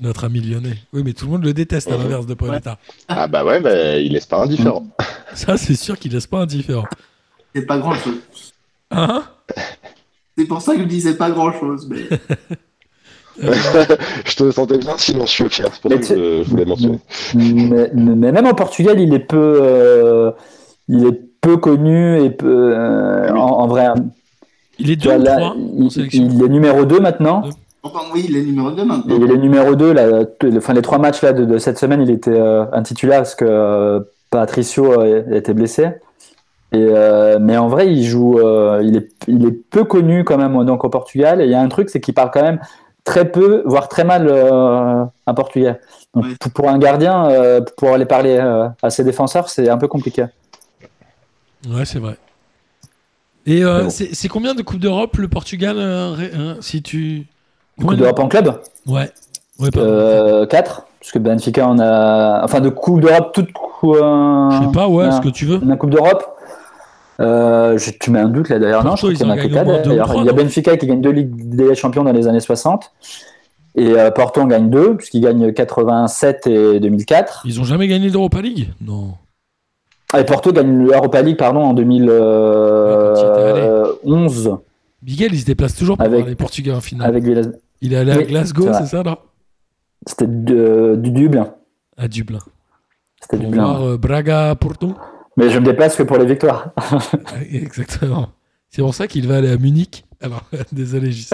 notre 0.00 0.24
ami 0.24 0.40
lyonnais. 0.40 0.78
Oui, 0.92 1.02
mais 1.04 1.12
tout 1.12 1.24
le 1.26 1.32
monde 1.32 1.44
le 1.44 1.52
déteste 1.52 1.90
à 1.90 1.96
Mhm. 1.96 2.02
l'inverse 2.02 2.26
de 2.26 2.34
Paoletta. 2.34 2.78
Ah 3.08 3.26
bah 3.26 3.44
ouais, 3.44 3.60
bah, 3.60 3.96
il 3.98 4.12
laisse 4.12 4.26
pas 4.26 4.42
indifférent. 4.42 4.86
Ça, 5.34 5.56
c'est 5.56 5.74
sûr 5.74 5.98
qu'il 5.98 6.12
laisse 6.12 6.26
pas 6.26 6.40
indifférent. 6.42 6.86
C'est 7.54 7.66
pas 7.66 7.78
grand 7.78 7.94
chose. 7.94 8.20
Hein? 8.90 9.24
C'est 10.38 10.46
pour 10.46 10.62
ça 10.62 10.74
que 10.74 10.80
je 10.80 10.86
disais 10.86 11.14
pas 11.14 11.30
grand 11.30 11.52
chose. 11.52 11.88
Mais... 11.90 12.18
je 14.26 14.36
te 14.36 14.50
sentais 14.50 14.78
bien 14.78 14.96
silencieux, 14.98 15.48
Pierre. 15.48 15.68
C'est 15.72 15.80
pour 15.82 15.90
Mais 15.90 16.02
ça 16.02 16.14
que 16.14 16.20
je, 16.20 16.42
je 16.44 16.50
voulais 16.50 16.64
mentionner. 16.64 16.98
mais, 17.34 17.90
mais 17.94 18.32
même 18.32 18.46
en 18.46 18.54
Portugal, 18.54 19.00
il 19.00 19.12
est 19.14 19.18
peu, 19.18 19.58
euh, 19.62 20.30
il 20.88 21.06
est 21.06 21.20
peu 21.40 21.56
connu 21.56 22.22
et 22.22 22.30
peu, 22.30 22.72
euh, 22.76 23.30
Oui. 23.32 23.38
en, 23.38 23.44
en 23.44 23.66
vrai. 23.66 23.88
Il 24.78 24.90
est 24.90 24.96
tu 24.96 25.08
deux 25.08 25.14
vois, 25.14 25.18
ou 25.18 25.22
là, 25.24 25.36
trois 25.36 25.50
en 25.50 25.56
il, 25.78 25.90
sélection. 25.90 26.28
il 26.30 26.42
est 26.44 26.48
numéro 26.48 26.84
2 26.84 27.00
maintenant. 27.00 27.40
Deux. 27.42 27.50
Enfin, 27.84 28.00
oui, 28.14 28.26
il 28.28 28.36
est 28.36 28.42
numéro 28.42 28.70
2 28.70 28.84
maintenant. 28.84 29.16
Il 29.18 29.30
est 29.30 29.36
numéro 29.36 29.74
2, 29.74 29.92
là, 29.92 30.24
t- 30.24 30.56
enfin, 30.56 30.72
les 30.72 30.82
trois 30.82 30.98
matchs 30.98 31.20
là, 31.22 31.32
de, 31.32 31.44
de 31.44 31.58
cette 31.58 31.78
semaine, 31.78 32.00
il 32.00 32.10
était 32.10 32.30
euh, 32.30 32.64
un 32.72 32.82
titulaire 32.82 33.18
parce 33.18 33.34
que 33.34 33.44
euh, 33.48 34.00
Patricio 34.30 34.92
euh, 35.00 35.22
était 35.36 35.52
blessé. 35.54 35.88
Et, 36.72 36.78
euh, 36.90 37.38
mais 37.40 37.56
en 37.56 37.68
vrai, 37.68 37.92
il 37.92 38.02
joue, 38.04 38.38
euh, 38.38 38.80
il, 38.82 38.96
est, 38.96 39.08
il 39.28 39.44
est 39.46 39.52
peu 39.52 39.84
connu 39.84 40.24
quand 40.24 40.38
même 40.38 40.64
donc, 40.64 40.84
au 40.84 40.88
Portugal. 40.88 41.40
Et 41.40 41.44
il 41.44 41.50
y 41.50 41.54
a 41.54 41.60
un 41.60 41.68
truc, 41.68 41.90
c'est 41.90 42.00
qu'il 42.00 42.14
parle 42.14 42.30
quand 42.32 42.42
même 42.42 42.60
très 43.04 43.30
peu, 43.30 43.62
voire 43.66 43.88
très 43.88 44.04
mal 44.04 44.26
euh, 44.28 45.04
un 45.26 45.34
portugais. 45.34 45.78
Donc, 46.14 46.24
Oui. 46.24 46.36
pour, 46.54 46.68
un 46.70 46.78
gardien, 46.78 47.26
euh, 47.26 47.60
pour 47.76 47.92
aller 47.92 48.06
parler 48.06 48.38
euh, 48.40 48.68
à 48.82 48.90
ses 48.90 49.04
défenseurs, 49.04 49.48
c'est 49.50 49.68
un 49.68 49.76
peu 49.78 49.88
compliqué. 49.88 50.24
Ouais, 51.68 51.84
c'est 51.84 51.98
vrai. 51.98 52.16
Et 53.46 53.64
euh, 53.64 53.84
bon. 53.84 53.90
c'est 53.90 54.28
combien 54.28 54.54
de 54.54 54.62
Coupes 54.62 54.78
d'Europe 54.80 55.16
le 55.16 55.28
Portugal 55.28 55.76
hein, 55.78 56.56
Si 56.60 56.82
tu. 56.82 57.26
Coupe 57.78 57.94
d'Europe 57.96 58.18
en 58.20 58.28
club? 58.28 58.60
Ouais. 58.86 59.10
Ouais, 59.58 59.70
pardon. 59.70 59.88
euh, 59.90 60.46
4, 60.46 60.86
parce 61.00 61.12
que 61.12 61.18
Benfica 61.18 61.66
en 61.66 61.78
a. 61.80 62.42
Enfin, 62.44 62.60
de 62.60 62.68
Coupe 62.68 63.00
d'Europe, 63.00 63.32
toute. 63.34 63.52
cou- 63.52 63.94
euh, 63.96 64.50
Je 64.52 64.64
sais 64.66 64.72
pas, 64.72 64.88
ouais, 64.88 65.10
ce 65.12 65.20
que 65.20 65.28
tu 65.28 65.44
veux. 65.44 65.60
La 65.64 65.76
Coupe 65.76 65.90
d'Europe 65.90 66.31
euh, 67.22 67.78
je- 67.78 67.90
Tu 68.00 68.10
mets 68.10 68.18
un 68.20 68.28
doute 68.28 68.48
là 68.48 68.58
d'ailleurs. 68.58 68.84
Non, 68.84 68.90
Porto, 68.90 69.10
je 69.10 69.14
crois 69.14 69.16
qu'il 69.16 69.26
y 69.26 69.30
en 69.30 69.30
a 69.30 69.32
en 69.32 69.36
que 69.36 69.42
gagnent 69.42 69.52
au 69.52 69.54
4 69.54 69.66
moins 69.66 69.76
deux 69.82 69.88
ou 69.88 69.92
d'ailleurs. 69.92 70.08
trois, 70.08 70.22
Il 70.22 70.26
y 70.26 70.28
a 70.28 70.32
Benfica 70.32 70.76
qui 70.76 70.86
gagne 70.86 71.00
deux 71.00 71.10
Ligues 71.10 71.54
des 71.56 71.74
Champions 71.74 72.04
dans 72.04 72.12
les 72.12 72.26
années 72.28 72.40
60. 72.40 72.90
Et 73.74 73.92
euh, 73.92 74.10
Porto 74.10 74.40
en 74.40 74.46
gagne 74.46 74.68
deux, 74.70 74.96
puisqu'ils 74.96 75.20
gagnent 75.22 75.52
87 75.52 76.46
et 76.46 76.80
2004. 76.80 77.42
Ils 77.46 77.60
ont 77.60 77.64
jamais 77.64 77.88
gagné 77.88 78.10
l'Europa 78.10 78.40
League? 78.42 78.68
Non. 78.80 79.14
Ah, 80.12 80.20
et 80.20 80.24
Porto 80.26 80.52
gagne 80.52 80.84
l'Europa 80.86 81.22
League 81.22 81.38
pardon, 81.38 81.60
en 81.60 81.72
Ouais, 81.72 81.76
quand 81.76 83.14
il 83.16 83.50
était 83.50 83.62
2011 84.04 84.56
Miguel, 85.04 85.32
il 85.32 85.40
se 85.40 85.46
déplace 85.46 85.74
toujours 85.74 85.96
pour 85.96 86.04
Avec- 86.06 86.18
voir 86.20 86.28
les 86.28 86.36
Portugais 86.36 86.70
en 86.72 86.80
finale. 86.82 87.08
avec 87.08 87.24
Il 87.80 87.92
est 87.92 87.96
allé 87.96 88.12
à 88.12 88.18
Oui, 88.18 88.24
Glasgow, 88.26 88.68
c'est 88.74 88.86
ça, 88.86 89.02
là 89.02 89.18
C'était 90.06 90.26
du 90.26 91.10
Dublin. 91.10 91.48
À 91.96 92.08
Dublin. 92.08 92.38
C'était 93.22 93.38
Dublin. 93.38 93.64
voir 93.64 93.82
euh, 93.88 93.96
Braga-Porto. 93.96 94.94
Mais 95.36 95.50
je 95.50 95.58
me 95.58 95.64
déplace 95.64 95.96
que 95.96 96.02
pour 96.02 96.18
les 96.18 96.26
victoires. 96.26 96.70
Exactement. 97.52 98.30
C'est 98.68 98.82
pour 98.82 98.94
ça 98.94 99.06
qu'il 99.06 99.26
va 99.28 99.36
aller 99.38 99.50
à 99.50 99.56
Munich. 99.56 100.04
Alors, 100.20 100.42
désolé, 100.72 101.12
Gis. 101.12 101.30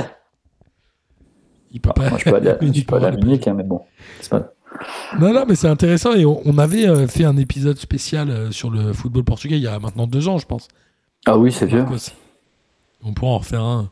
Il 1.71 1.81
peut 1.81 1.93
pas 1.95 2.09
Moi, 2.09 2.19
je 2.19 2.25
peux 2.31 2.37
aller 2.37 2.51
à, 2.51 2.59
Munich 2.61 2.87
peux 2.87 2.97
aller 2.97 3.07
à 3.07 3.11
Munich, 3.11 3.47
hein, 3.47 3.55
mais 3.55 3.63
bon. 3.65 3.83
pas- 4.31 4.53
Non, 5.21 5.33
non, 5.35 5.45
mais 5.47 5.55
c'est 5.55 5.69
intéressant. 5.69 6.15
Et 6.15 6.25
on, 6.25 6.41
on 6.45 6.59
avait 6.59 6.89
euh, 6.89 7.07
fait 7.07 7.25
un 7.25 7.37
épisode 7.37 7.79
spécial 7.79 8.31
euh, 8.31 8.51
sur 8.51 8.71
le 8.71 8.93
football 8.93 9.25
portugais 9.25 9.57
il 9.57 9.63
y 9.63 9.67
a 9.67 9.79
maintenant 9.79 10.07
deux 10.07 10.29
ans, 10.29 10.39
je 10.39 10.47
pense. 10.47 10.69
Ah 11.27 11.37
oui, 11.37 11.53
c'est 11.53 11.67
vieux. 11.67 11.85
On 13.05 13.13
pourra 13.13 13.33
en 13.33 13.39
refaire 13.39 13.63
un 13.63 13.91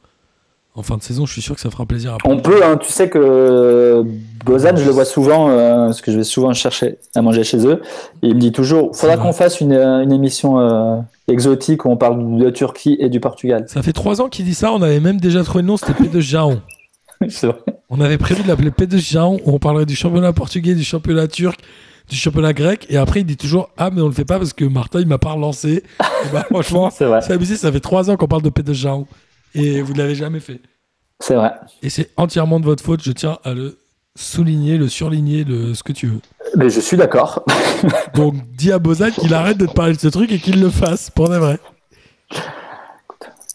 en 0.77 0.83
fin 0.83 0.97
de 0.97 1.03
saison. 1.03 1.27
Je 1.27 1.33
suis 1.33 1.43
sûr 1.43 1.55
que 1.55 1.61
ça 1.61 1.70
fera 1.70 1.87
plaisir 1.87 2.12
à 2.12 2.18
On 2.24 2.39
peut, 2.39 2.62
hein, 2.62 2.77
tu 2.77 2.93
sais 2.93 3.09
que 3.09 4.05
Bozan, 4.45 4.77
je 4.77 4.85
le 4.85 4.91
vois 4.91 5.05
souvent, 5.05 5.49
euh, 5.49 5.87
parce 5.87 6.03
que 6.03 6.12
je 6.12 6.18
vais 6.18 6.24
souvent 6.24 6.53
chercher 6.53 6.99
à 7.14 7.22
manger 7.22 7.43
chez 7.43 7.66
eux, 7.66 7.81
et 8.22 8.29
il 8.29 8.35
me 8.35 8.41
dit 8.41 8.53
toujours, 8.53 8.95
faudra 8.95 9.16
qu'on 9.16 9.33
fasse 9.33 9.61
une, 9.61 9.72
euh, 9.72 10.03
une 10.03 10.12
émission 10.12 10.61
euh, 10.61 10.99
exotique 11.29 11.85
où 11.85 11.91
on 11.91 11.97
parle 11.97 12.39
de 12.39 12.51
Turquie 12.51 12.97
et 13.01 13.09
du 13.09 13.18
Portugal. 13.18 13.64
Ça 13.68 13.83
fait 13.83 13.93
trois 13.93 14.20
ans 14.20 14.29
qu'il 14.29 14.45
dit 14.45 14.55
ça. 14.55 14.70
On 14.72 14.83
avait 14.83 15.01
même 15.01 15.18
déjà 15.18 15.43
trouvé 15.43 15.62
le 15.62 15.68
nom. 15.68 15.77
C'était 15.77 15.95
P 15.95 16.09
de 16.09 16.20
Jaon. 16.20 16.61
C'est 17.29 17.47
vrai. 17.47 17.57
On 17.89 18.01
avait 18.01 18.18
prévu 18.18 18.43
de 18.43 18.49
l'appeler 18.49 18.70
P 18.70 18.87
de 18.87 18.99
Jaon. 18.99 19.39
Où 19.45 19.55
on 19.55 19.59
parlerait 19.59 19.87
du 19.87 19.97
championnat 19.97 20.33
portugais, 20.33 20.74
du 20.74 20.85
championnat 20.85 21.27
turc, 21.27 21.59
du 22.09 22.14
championnat 22.16 22.53
grec. 22.53 22.87
Et 22.91 22.99
après, 22.99 23.20
il 23.20 23.24
dit 23.24 23.37
toujours 23.37 23.70
Ah, 23.79 23.91
mais 23.93 24.03
on 24.03 24.07
le 24.07 24.12
fait 24.12 24.24
pas 24.27 24.39
parce 24.39 24.53
que 24.53 24.64
Martin, 24.66 25.01
il 25.01 25.09
m'a 25.09 25.18
pas 25.18 25.33
relancé. 25.33 25.83
Bah, 26.33 26.45
franchement, 26.51 26.91
C'est 26.91 27.05
vrai. 27.05 27.20
c'est 27.22 27.33
abusé. 27.33 27.57
Ça 27.57 27.70
fait 27.70 27.79
trois 27.81 28.11
ans 28.11 28.16
qu'on 28.16 28.27
parle 28.27 28.43
de 28.43 28.49
P 28.51 28.62
de 28.62 28.72
Jaon. 28.72 29.07
Et 29.57 29.83
vous 29.83 29.93
ne 29.93 29.99
l'avez 29.99 30.15
jamais 30.15 30.41
fait. 30.41 30.61
C'est 31.21 31.35
vrai. 31.35 31.53
Et 31.83 31.91
c'est 31.91 32.11
entièrement 32.17 32.61
de 32.61 32.65
votre 32.67 32.83
faute. 32.85 33.03
Je 33.03 33.13
tiens 33.13 33.39
à 33.45 33.55
le 33.55 33.79
souligner, 34.15 34.79
le 34.79 34.89
surligner, 34.89 35.45
le, 35.45 35.75
ce 35.75 35.83
que 35.83 35.93
tu 35.93 36.07
veux. 36.07 36.21
Mais 36.57 36.71
je 36.71 36.81
suis 36.81 36.97
d'accord. 36.97 37.45
Donc, 38.15 38.35
dis 38.57 38.73
à 38.73 38.79
Bozan 38.79 39.11
qu'il 39.11 39.33
arrête 39.35 39.59
de 39.59 39.67
te 39.67 39.73
parler 39.73 39.95
de 39.95 40.01
ce 40.01 40.09
truc 40.09 40.31
et 40.33 40.39
qu'il 40.39 40.61
le 40.61 40.71
fasse, 40.71 41.11
pour 41.11 41.29
de 41.29 41.37
vrai. 41.37 41.59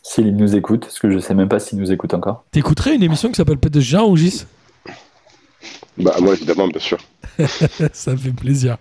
S'il 0.03 0.35
nous 0.35 0.55
écoute, 0.55 0.81
parce 0.81 0.99
que 0.99 1.09
je 1.09 1.19
sais 1.19 1.33
même 1.33 1.49
pas 1.49 1.59
s'il 1.59 1.77
nous 1.79 1.91
écoute 1.91 2.13
encore. 2.13 2.43
T'écouterais 2.51 2.95
une 2.95 3.03
émission 3.03 3.29
qui 3.29 3.35
s'appelle 3.35 3.57
P 3.57 3.69
de 3.69 3.79
Jaon 3.79 4.11
ou 4.11 4.17
Gis? 4.17 4.45
Bah, 5.97 6.15
moi, 6.19 6.33
évidemment, 6.33 6.67
bien 6.67 6.79
sûr. 6.79 6.97
Ça 7.93 8.11
me 8.11 8.17
fait 8.17 8.31
plaisir. 8.31 8.77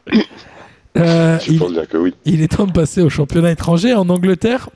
Euh, 0.97 1.39
Je 1.39 1.53
il, 1.53 1.59
pense 1.59 1.73
dire 1.73 1.89
que 1.89 1.97
oui. 1.97 2.14
il 2.25 2.43
est 2.43 2.49
temps 2.57 2.66
de 2.66 2.73
passer 2.73 3.01
au 3.01 3.09
championnat 3.11 3.53
étranger. 3.53 3.95
En 3.95 4.09
Angleterre, 4.09 4.71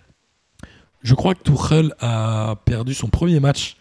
je 1.05 1.15
crois 1.15 1.35
que 1.37 1.43
Tuchel 1.45 1.95
a 2.01 2.57
perdu 2.65 2.95
son 2.95 3.07
premier 3.09 3.39
match 3.39 3.77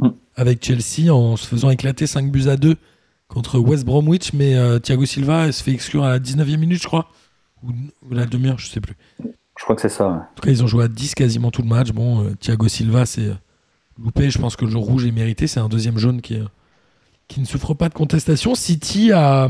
Mm. 0.00 0.08
avec 0.34 0.64
Chelsea 0.64 1.12
en 1.14 1.36
se 1.36 1.46
faisant 1.46 1.70
éclater 1.70 2.08
5 2.08 2.32
buts 2.32 2.48
à 2.48 2.56
2 2.56 2.76
contre 3.28 3.58
West 3.60 3.84
Bromwich, 3.84 4.32
mais 4.32 4.56
euh, 4.56 4.78
Thiago 4.80 5.04
Silva 5.06 5.46
il 5.46 5.52
se 5.52 5.62
fait 5.62 5.70
exclure 5.70 6.02
à 6.04 6.10
la 6.10 6.18
19e 6.18 6.56
minute, 6.56 6.82
je 6.82 6.86
crois, 6.88 7.08
ou, 7.62 7.68
ou 7.70 8.14
la 8.14 8.26
demi-heure, 8.26 8.58
je 8.58 8.66
sais 8.68 8.80
plus. 8.80 8.96
Je 9.22 9.64
crois 9.64 9.76
que 9.76 9.82
c'est 9.82 9.88
ça. 9.90 10.08
ouais. 10.08 10.14
En 10.16 10.26
tout 10.34 10.42
cas, 10.42 10.50
ils 10.50 10.64
ont 10.64 10.66
joué 10.66 10.84
à 10.84 10.88
10 10.88 11.14
quasiment 11.14 11.50
tout 11.52 11.62
le 11.62 11.68
match. 11.68 11.92
Bon, 11.92 12.24
euh, 12.24 12.34
Thiago 12.40 12.66
Silva, 12.68 13.04
c'est 13.06 13.26
euh, 13.28 13.34
loupé. 14.02 14.30
Je 14.30 14.38
pense 14.38 14.56
que 14.56 14.64
le 14.64 14.76
rouge 14.78 15.04
est 15.04 15.12
mérité. 15.12 15.46
C'est 15.46 15.60
un 15.60 15.68
deuxième 15.68 15.98
jaune 15.98 16.20
qui, 16.22 16.38
qui 17.28 17.38
ne 17.40 17.44
souffre 17.44 17.74
pas 17.74 17.88
de 17.90 17.94
contestation. 17.94 18.54
City 18.54 19.12
a 19.12 19.48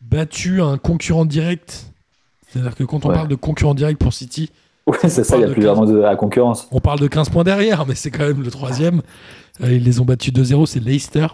battu 0.00 0.60
un 0.62 0.78
concurrent 0.78 1.24
direct. 1.24 1.90
C'est-à-dire 2.48 2.74
que 2.74 2.84
quand 2.84 3.04
on 3.04 3.08
Ouais. 3.08 3.14
parle 3.14 3.28
de 3.28 3.34
concurrent 3.34 3.74
direct 3.74 4.00
pour 4.00 4.12
City, 4.14 4.50
Oui, 4.88 4.96
c'est 5.02 5.22
ça, 5.22 5.36
il 5.36 5.42
y 5.42 5.44
a 5.44 5.48
plus 5.48 5.62
15. 5.62 5.76
vraiment 5.76 5.84
de 5.84 5.98
la 5.98 6.16
concurrence. 6.16 6.66
on 6.72 6.80
parle 6.80 6.98
de 6.98 7.08
15 7.08 7.28
points 7.28 7.44
derrière, 7.44 7.86
mais 7.86 7.94
c'est 7.94 8.10
quand 8.10 8.26
même 8.26 8.42
le 8.42 8.50
troisième. 8.50 9.02
Euh, 9.62 9.74
ils 9.74 9.84
les 9.84 10.00
ont 10.00 10.06
battus 10.06 10.32
2-0, 10.32 10.64
c'est 10.64 10.80
Leicester. 10.80 11.26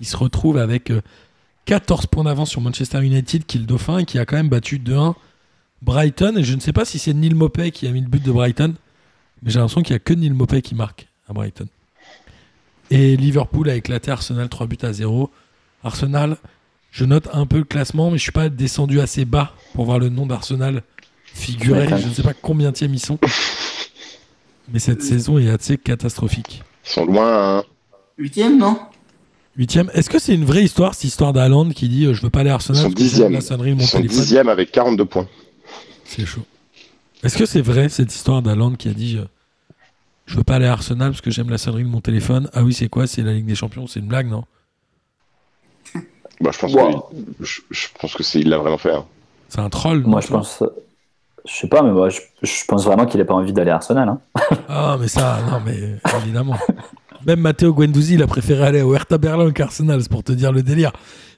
Ils 0.00 0.06
se 0.06 0.16
retrouvent 0.16 0.58
avec 0.58 0.90
euh, 0.90 1.00
14 1.66 2.06
points 2.06 2.24
d'avance 2.24 2.50
sur 2.50 2.60
Manchester 2.60 3.00
United, 3.04 3.46
qui 3.46 3.58
est 3.58 3.60
le 3.60 3.66
dauphin, 3.66 3.98
et 3.98 4.04
qui 4.04 4.18
a 4.18 4.26
quand 4.26 4.34
même 4.34 4.48
battu 4.48 4.78
2-1 4.80 5.14
Brighton. 5.82 6.34
Et 6.36 6.42
je 6.42 6.56
ne 6.56 6.60
sais 6.60 6.72
pas 6.72 6.84
si 6.84 6.98
c'est 6.98 7.14
Neil 7.14 7.34
Mopey 7.34 7.70
qui 7.70 7.86
a 7.86 7.92
mis 7.92 8.00
le 8.00 8.08
but 8.08 8.24
de 8.24 8.32
Brighton, 8.32 8.74
mais 9.42 9.52
j'ai 9.52 9.60
l'impression 9.60 9.82
qu'il 9.82 9.94
n'y 9.94 9.98
a 9.98 10.00
que 10.00 10.14
Neil 10.14 10.30
Mopey 10.30 10.60
qui 10.60 10.74
marque 10.74 11.06
à 11.28 11.32
Brighton. 11.32 11.68
Et 12.90 13.16
Liverpool 13.16 13.70
a 13.70 13.76
éclaté 13.76 14.10
Arsenal 14.10 14.48
3 14.48 14.66
buts 14.66 14.78
à 14.82 14.92
0. 14.92 15.30
Arsenal, 15.84 16.36
je 16.90 17.04
note 17.04 17.28
un 17.32 17.46
peu 17.46 17.58
le 17.58 17.64
classement, 17.64 18.10
mais 18.10 18.18
je 18.18 18.24
suis 18.24 18.32
pas 18.32 18.48
descendu 18.48 19.00
assez 19.00 19.24
bas 19.24 19.52
pour 19.74 19.84
voir 19.84 20.00
le 20.00 20.08
nom 20.08 20.26
d'Arsenal 20.26 20.82
figurer. 21.36 21.80
m'étonnes. 21.84 21.98
Je 22.00 22.08
ne 22.08 22.14
sais 22.14 22.22
pas 22.22 22.34
combien 22.34 22.72
ils 22.72 23.00
sont. 23.00 23.18
Mais 24.72 24.78
cette 24.80 25.02
saison 25.02 25.38
est 25.38 25.48
assez 25.48 25.76
catastrophique. 25.78 26.62
Ils 26.84 26.90
sont 26.90 27.04
loin, 27.06 27.58
hein. 27.58 27.64
Huitième, 28.18 28.58
non? 28.58 28.78
Huitième. 29.56 29.90
Est-ce 29.94 30.10
que 30.10 30.18
c'est 30.18 30.34
une 30.34 30.44
vraie 30.44 30.64
histoire, 30.64 30.94
cette 30.94 31.04
histoire 31.04 31.32
d'Haaland 31.32 31.70
qui 31.70 31.88
dit 31.88 32.06
euh, 32.06 32.14
je 32.14 32.22
veux 32.22 32.30
pas 32.30 32.40
aller 32.40 32.50
à 32.50 32.54
Arsenal 32.54 32.80
Ils 32.80 32.82
sont 32.82 32.88
parce 32.90 32.94
que 32.94 33.00
j'aime 33.02 33.08
dixième. 33.10 33.32
la 33.32 33.40
sonnerie 33.40 33.70
de 33.70 33.74
mon 33.76 33.82
Ils 33.82 33.86
sont 33.86 33.96
téléphone? 33.98 34.18
dixième 34.20 34.48
avec 34.48 34.72
42 34.72 35.04
points. 35.04 35.28
C'est 36.04 36.26
chaud. 36.26 36.42
Est-ce 37.22 37.38
que 37.38 37.46
c'est 37.46 37.60
vrai 37.62 37.88
cette 37.88 38.14
histoire 38.14 38.42
d'Haaland 38.42 38.74
qui 38.74 38.88
a 38.88 38.92
dit 38.92 39.16
euh, 39.18 39.24
je 40.26 40.36
veux 40.36 40.42
pas 40.44 40.56
aller 40.56 40.66
à 40.66 40.72
Arsenal 40.72 41.10
parce 41.10 41.20
que 41.20 41.30
j'aime 41.30 41.48
la 41.50 41.58
sonnerie 41.58 41.84
de 41.84 41.88
mon 41.88 42.00
téléphone? 42.00 42.50
Ah 42.52 42.62
oui, 42.64 42.74
c'est 42.74 42.88
quoi? 42.88 43.06
C'est 43.06 43.22
la 43.22 43.32
Ligue 43.32 43.46
des 43.46 43.54
Champions? 43.54 43.86
C'est 43.86 44.00
une 44.00 44.08
blague, 44.08 44.28
non? 44.28 44.44
Bah, 46.40 46.50
je 46.52 46.58
pense 46.58 46.72
Wow. 46.74 47.00
que, 47.38 47.44
je, 47.44 47.60
je 47.70 47.86
pense 47.98 48.14
que 48.14 48.22
c'est, 48.22 48.40
il 48.40 48.48
l'a 48.50 48.58
vraiment 48.58 48.76
fait. 48.78 48.92
hein. 48.92 49.06
C'est 49.48 49.60
un 49.60 49.70
troll 49.70 50.02
Moi, 50.02 50.20
je 50.20 50.28
pense. 50.28 50.62
Je 51.46 51.52
sais 51.52 51.68
pas, 51.68 51.82
mais 51.82 51.92
moi, 51.92 52.08
je, 52.08 52.20
je 52.42 52.64
pense 52.66 52.84
vraiment 52.84 53.06
qu'il 53.06 53.20
a 53.20 53.24
pas 53.24 53.34
envie 53.34 53.52
d'aller 53.52 53.70
à 53.70 53.76
Arsenal. 53.76 54.08
Hein. 54.08 54.20
Ah, 54.68 54.96
mais 55.00 55.08
ça, 55.08 55.38
non, 55.48 55.60
mais 55.64 55.96
évidemment. 56.22 56.56
Même 57.26 57.40
Matteo 57.40 57.72
Guendouzi, 57.72 58.14
il 58.14 58.22
a 58.22 58.26
préféré 58.26 58.64
aller 58.66 58.82
au 58.82 58.94
Hertha 58.94 59.16
Berlin 59.18 59.50
qu'Arsenal, 59.52 60.02
c'est 60.02 60.10
pour 60.10 60.22
te 60.24 60.32
dire 60.32 60.52
le 60.52 60.62
délire. 60.62 60.92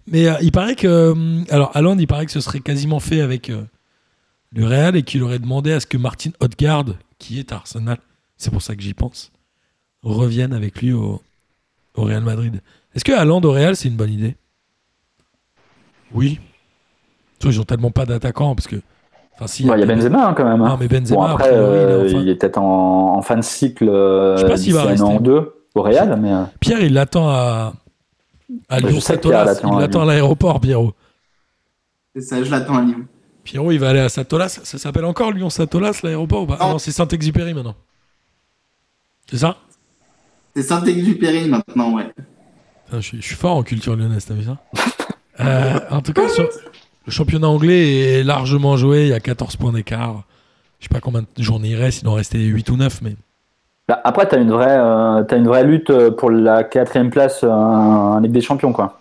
Mais 0.07 0.27
euh, 0.29 0.35
il 0.41 0.51
paraît 0.53 0.75
que. 0.75 1.11
hum, 1.13 1.45
Alors, 1.51 1.71
Haaland, 1.77 1.99
il 1.99 2.07
paraît 2.07 2.27
que 2.27 2.33
ce 2.33 2.41
serait 2.41 2.61
quasiment 2.61 3.01
fait 3.01 3.21
avec 3.21 3.51
euh, 3.51 3.63
le 4.53 4.67
Real 4.67 4.97
et 4.97 5.03
qu'il 5.03 5.23
aurait 5.23 5.39
demandé 5.39 5.73
à 5.73 5.81
ce 5.81 5.87
que 5.87 5.97
Martin 5.99 6.31
Odegaard, 6.41 6.87
qui 7.19 7.39
est 7.39 7.53
à 7.53 7.57
Arsenal, 7.57 7.99
c'est 8.37 8.51
pour 8.51 8.63
ça 8.63 8.75
que 8.75 8.83
j'y 8.83 8.95
pense, 8.95 9.31
revienne 10.03 10.53
avec 10.53 10.81
lui 10.81 10.93
au, 10.93 11.21
au 11.95 12.03
Real 12.05 12.23
Madrid. 12.23 12.61
Est-ce 12.95 13.05
que 13.05 13.13
Haaland 13.13 13.43
au 13.43 13.53
Real, 13.53 13.77
c'est 13.77 13.89
une 13.89 13.97
bonne 13.97 14.13
idée? 14.13 14.37
Oui. 16.13 16.41
Ils 17.45 17.61
ont 17.61 17.65
tellement 17.65 17.91
pas 17.91 18.07
d'attaquants 18.07 18.55
parce 18.55 18.67
que. 18.69 18.77
Enfin, 19.41 19.47
si, 19.47 19.65
Bon, 19.65 19.75
Il 19.75 19.81
y 19.81 19.83
a 19.85 19.87
Benzema 19.87 20.29
hein, 20.29 20.35
quand 20.35 20.45
même. 20.45 20.61
hein. 20.63 20.69
Non, 20.71 20.77
mais 20.81 20.89
Benzema, 20.89 21.17
bon, 21.17 21.23
après, 21.23 21.49
priori, 21.51 21.69
il 21.71 21.75
est 21.77 21.85
euh, 21.85 22.07
enfin- 22.07 22.19
il 22.23 22.29
est 22.29 22.35
peut-être 22.35 22.59
en, 22.59 23.17
en 23.17 23.23
fin 23.23 23.37
de 23.37 23.43
cycle 23.43 23.89
euh, 23.89 24.37
Je 24.37 24.43
sais 24.43 24.49
pas 24.49 24.57
s'il 24.57 24.75
va 24.75 24.87
d'ici 24.87 25.01
un 25.01 25.05
an 25.05 25.09
rester. 25.11 25.21
ou 25.21 25.23
deux 25.25 25.55
au 25.77 25.83
Real, 25.83 26.19
mais 26.21 26.33
euh, 26.33 26.43
Pierre, 26.59 26.81
il 26.81 26.93
l'attend 26.95 27.29
à, 27.29 27.73
à 28.69 28.81
Lyon 28.81 28.99
Satolas. 29.01 29.61
Il 29.63 29.79
l'attend 29.79 30.03
à 30.03 30.07
l'aéroport, 30.07 30.61
Pierrot. 30.61 30.93
C'est 32.17 32.23
ça, 32.23 32.43
je 32.43 32.51
l'attends 32.51 32.79
à 32.79 32.83
Lyon. 32.83 33.05
Pierrot, 33.45 33.71
il 33.71 33.79
va 33.79 33.91
aller 33.91 34.01
à 34.01 34.09
Satolas. 34.09 34.49
Ça 34.65 34.77
s'appelle 34.79 35.05
encore 35.05 35.31
Lyon 35.31 35.51
Satolas, 35.51 36.01
l'aéroport 36.03 36.43
ou 36.43 36.47
pas? 36.47 36.57
Ah 36.59 36.65
Non. 36.67 36.71
non, 36.73 36.79
c'est 36.79 36.91
Saint-Exupéry 36.91 37.55
maintenant. 37.55 37.77
C'est 39.31 39.39
ça? 39.39 39.57
C'est 40.57 40.63
Saint-Exupéry 40.63 41.49
maintenant, 41.49 41.95
ouais. 41.95 42.13
Putain, 42.87 43.01
je, 43.01 43.07
suis, 43.07 43.21
je 43.23 43.27
suis 43.27 43.37
fort 43.37 43.57
en 43.57 43.63
culture 43.63 43.95
lyonnaise, 43.95 44.25
t'as 44.27 44.35
vu 44.35 44.43
ça? 44.45 44.57
Euh, 45.41 45.79
En 45.91 46.01
tout 46.03 46.13
cas, 46.13 46.29
sur- 46.29 46.49
le 47.09 47.13
championnat 47.13 47.49
anglais 47.49 48.19
est 48.19 48.23
largement 48.23 48.77
joué. 48.77 49.05
Il 49.05 49.09
y 49.09 49.15
a 49.15 49.21
14 49.21 49.57
points 49.57 49.73
d'écart. 49.73 50.25
Je 50.79 50.85
sais 50.85 50.95
pas 50.95 51.01
combien 51.01 51.23
de 51.23 51.43
journées 51.43 51.71
il 51.71 51.77
reste. 51.77 52.03
Il 52.03 52.09
en 52.09 52.13
restait 52.13 52.39
8 52.39 52.69
ou 52.69 52.77
9, 52.77 53.01
mais 53.01 53.17
bah, 53.89 53.99
après, 54.05 54.29
tu 54.29 54.35
as, 54.35 54.39
une 54.39 54.51
vraie, 54.51 54.77
euh, 54.79 55.23
t'as 55.23 55.39
une 55.39 55.47
vraie 55.47 55.65
lutte 55.65 55.89
euh, 55.89 56.11
pour 56.11 56.31
la 56.31 56.63
quatrième 56.65 57.09
place 57.09 57.41
euh, 57.43 57.49
en 57.49 58.21
Ligue 58.21 58.33
des 58.33 58.43
Champions. 58.43 58.75
Quoi. 58.75 59.01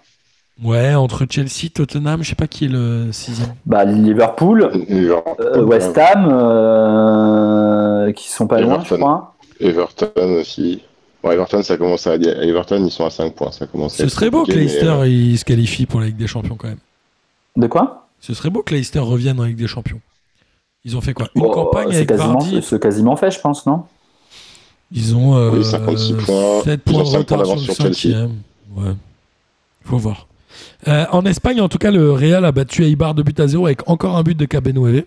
ouais, 0.63 0.95
entre 0.95 1.25
Chelsea, 1.29 1.69
Tottenham, 1.73 2.23
je 2.23 2.29
sais 2.29 2.35
pas 2.35 2.47
qui 2.47 2.65
est 2.65 2.69
le 2.69 3.11
sixième. 3.11 3.49
Bah, 3.65 3.83
Liverpool, 3.83 4.71
Liverpool, 4.87 5.35
euh, 5.41 5.63
West 5.63 5.97
Ham, 5.97 6.29
euh, 6.31 8.13
qui 8.13 8.29
sont 8.29 8.47
pas 8.47 8.61
loin, 8.61 8.81
je 8.85 8.95
crois. 8.95 9.33
Everton 9.59 10.39
aussi. 10.39 10.81
Bon, 11.21 11.31
Everton, 11.31 11.61
ça 11.63 11.75
commence 11.75 12.07
à. 12.07 12.15
Everton, 12.15 12.85
ils 12.85 12.91
sont 12.91 13.05
à 13.05 13.09
5 13.09 13.33
points. 13.33 13.51
Ça 13.51 13.67
commence 13.67 13.99
à 13.99 14.03
Ce 14.03 14.09
serait 14.09 14.29
beau 14.29 14.45
que 14.45 14.51
mais, 14.51 14.61
Leicester 14.61 14.87
euh, 14.87 15.07
il 15.07 15.37
se 15.37 15.43
qualifie 15.43 15.85
pour 15.85 15.99
la 15.99 16.05
Ligue 16.05 16.17
des 16.17 16.27
Champions 16.27 16.55
quand 16.55 16.69
même. 16.69 16.77
De 17.57 17.67
quoi? 17.67 18.07
Ce 18.21 18.33
serait 18.33 18.49
beau 18.49 18.63
que 18.63 18.73
Leicester 18.73 18.99
revienne 18.99 19.39
en 19.39 19.43
Ligue 19.43 19.57
des 19.57 19.67
Champions. 19.67 19.99
Ils 20.85 20.95
ont 20.95 21.01
fait 21.01 21.13
quoi? 21.13 21.27
Une 21.35 21.41
Oh, 21.43 21.51
campagne 21.51 21.89
c'est 21.89 21.97
avec 21.97 22.09
quasiment, 22.09 22.39
Vardy? 22.39 22.61
c'est 22.63 22.81
quasiment 22.81 23.15
fait, 23.17 23.31
je 23.31 23.39
pense, 23.41 23.65
non? 23.65 23.83
Ils 24.91 25.15
ont 25.15 25.35
euh, 25.35 25.51
Oui, 25.51 25.65
56 25.65 26.13
points. 26.25 26.61
7 26.63 26.81
Ils 26.85 26.91
points 26.93 27.03
de 27.03 27.07
5 27.09 27.17
retard 27.17 27.45
sur 27.45 27.55
le 27.55 27.73
cinquième. 27.73 28.35
Ouais. 28.75 28.93
Faut 29.83 29.97
voir. 29.97 30.27
Euh, 30.87 31.05
en 31.11 31.25
Espagne, 31.25 31.59
en 31.59 31.67
tout 31.67 31.77
cas, 31.77 31.91
le 31.91 32.13
Real 32.13 32.45
a 32.45 32.51
battu 32.53 32.85
Eibar 32.85 33.13
de 33.15 33.21
but 33.23 33.37
à 33.39 33.47
0 33.47 33.65
avec 33.65 33.89
encore 33.89 34.15
un 34.15 34.23
but 34.23 34.37
de 34.37 34.45
Cabenueve. 34.45 35.03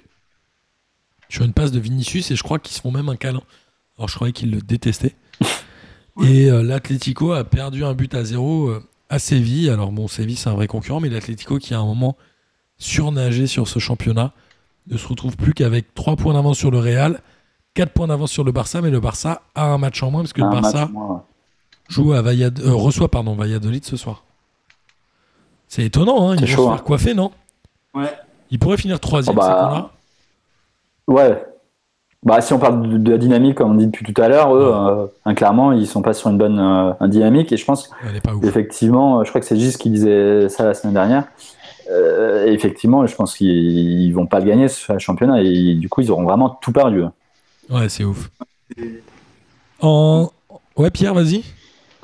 Sur 1.29 1.45
une 1.45 1.53
passe 1.53 1.71
de 1.71 1.79
Vinicius 1.79 2.31
et 2.33 2.37
je 2.37 2.43
crois 2.43 2.59
qu'ils 2.59 2.75
se 2.77 2.81
font 2.81 2.91
même 2.91 3.09
un 3.09 3.17
câlin. 3.17 3.43
Alors 3.97 4.09
je 4.09 4.17
croyais 4.17 4.33
qu'ils 4.33 4.51
le 4.51 4.61
détestaient. 4.61 5.15
Et 6.25 6.51
euh, 6.51 6.63
l'Atlético 6.63 7.33
a 7.33 7.45
perdu 7.45 7.85
un 7.85 7.95
but 7.95 8.15
à 8.15 8.25
0 8.25 8.69
euh, 8.69 8.83
à 9.09 9.19
Séville. 9.21 9.71
Alors 9.71 9.93
bon, 9.93 10.09
Séville 10.09 10.35
c'est 10.37 10.51
un 10.51 10.55
vrai 10.55 10.67
concurrent, 10.67 10.99
mais 11.01 11.09
l'Atlético 11.09 11.59
qui 11.59 11.73
a 11.73 11.79
un 11.79 11.85
moment 11.85 12.17
surnagé 12.81 13.47
sur 13.47 13.68
ce 13.68 13.78
championnat 13.78 14.33
ne 14.89 14.97
se 14.97 15.07
retrouve 15.07 15.37
plus 15.37 15.55
qu'avec 15.55 15.95
3 15.95 16.16
points 16.16 16.35
d'avance 16.35 16.59
sur 16.59 16.72
le 16.72 16.78
Real, 16.78 17.20
4 17.74 17.93
points 17.93 18.09
d'avance 18.09 18.33
sur 18.33 18.43
le 18.43 18.51
Barça, 18.51 18.81
mais 18.81 18.91
le 18.91 18.99
Barça 18.99 19.43
a 19.55 19.66
un 19.66 19.78
match 19.78 20.03
en 20.03 20.11
moins 20.11 20.22
parce 20.22 20.33
que 20.33 20.41
le 20.43 20.49
Barça 20.51 20.89
joue 21.89 22.12
à 22.12 22.22
Valladolid, 22.22 22.66
euh, 22.66 22.74
reçoit 22.74 23.09
pardon, 23.09 23.35
Valladolid 23.37 23.85
ce 23.85 23.97
soir. 23.97 24.24
C'est 25.68 25.85
étonnant, 25.85 26.31
hein, 26.31 26.35
ils 26.37 26.41
vont 26.41 26.47
chaud, 26.47 26.64
se 26.64 26.68
hein. 26.68 26.74
faire 26.76 26.85
coiffer, 26.85 27.14
non? 27.14 27.31
Ouais. 27.95 28.12
Ils 28.51 28.59
pourraient 28.59 28.76
finir 28.76 28.99
troisième, 28.99 29.37
Oh, 29.37 29.41
bah, 29.41 29.47
ces 29.47 29.53
cons-là. 29.53 29.91
Ouais. 31.07 31.45
Bah, 32.22 32.41
si 32.41 32.53
on 32.53 32.59
parle 32.59 32.89
de, 32.89 32.99
de 32.99 33.11
la 33.12 33.18
dynamique, 33.18 33.57
comme 33.57 33.70
on 33.70 33.74
dit 33.74 33.87
depuis 33.87 34.12
tout 34.12 34.20
à 34.20 34.28
l'heure, 34.28 34.55
eux, 34.55 34.72
euh, 34.74 35.07
hein, 35.24 35.35
clairement, 35.35 35.72
ils 35.72 35.87
sont 35.87 36.03
pas 36.03 36.12
sur 36.12 36.28
une 36.31 36.39
bonne 36.39 36.59
euh, 36.59 37.07
dynamique. 37.07 37.53
Et 37.53 37.57
je 37.57 37.64
pense 37.64 37.91
Elle 38.09 38.16
est 38.16 38.20
pas 38.20 38.35
ouf. 38.35 38.45
effectivement, 38.45 39.22
je 39.24 39.28
crois 39.28 39.41
que 39.41 39.47
c'est 39.47 39.57
Gis 39.57 39.76
qui 39.78 39.91
disait 39.91 40.49
ça 40.49 40.64
la 40.64 40.74
semaine 40.74 40.95
dernière. 40.95 41.24
Euh, 41.91 42.47
effectivement, 42.47 43.07
je 43.07 43.14
pense 43.14 43.36
qu'ils 43.36 43.49
ils 43.49 44.12
vont 44.12 44.26
pas 44.26 44.38
le 44.41 44.47
gagner 44.47 44.68
ce 44.68 44.99
championnat 44.99 45.43
et 45.43 45.74
du 45.74 45.88
coup, 45.88 46.01
ils 46.03 46.11
auront 46.11 46.24
vraiment 46.24 46.49
tout 46.49 46.72
perdu. 46.72 47.03
Ouais, 47.68 47.88
c'est 47.88 48.05
ouf. 48.05 48.30
En... 49.80 50.30
Ouais, 50.76 50.91
Pierre, 50.91 51.14
vas-y. 51.14 51.43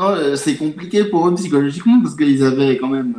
Euh, 0.00 0.36
c'est 0.36 0.56
compliqué 0.56 1.04
pour 1.04 1.26
eux 1.28 1.34
psychologiquement 1.34 2.00
parce 2.02 2.16
qu'ils 2.16 2.42
avaient 2.44 2.76
quand 2.76 2.88
même 2.88 3.14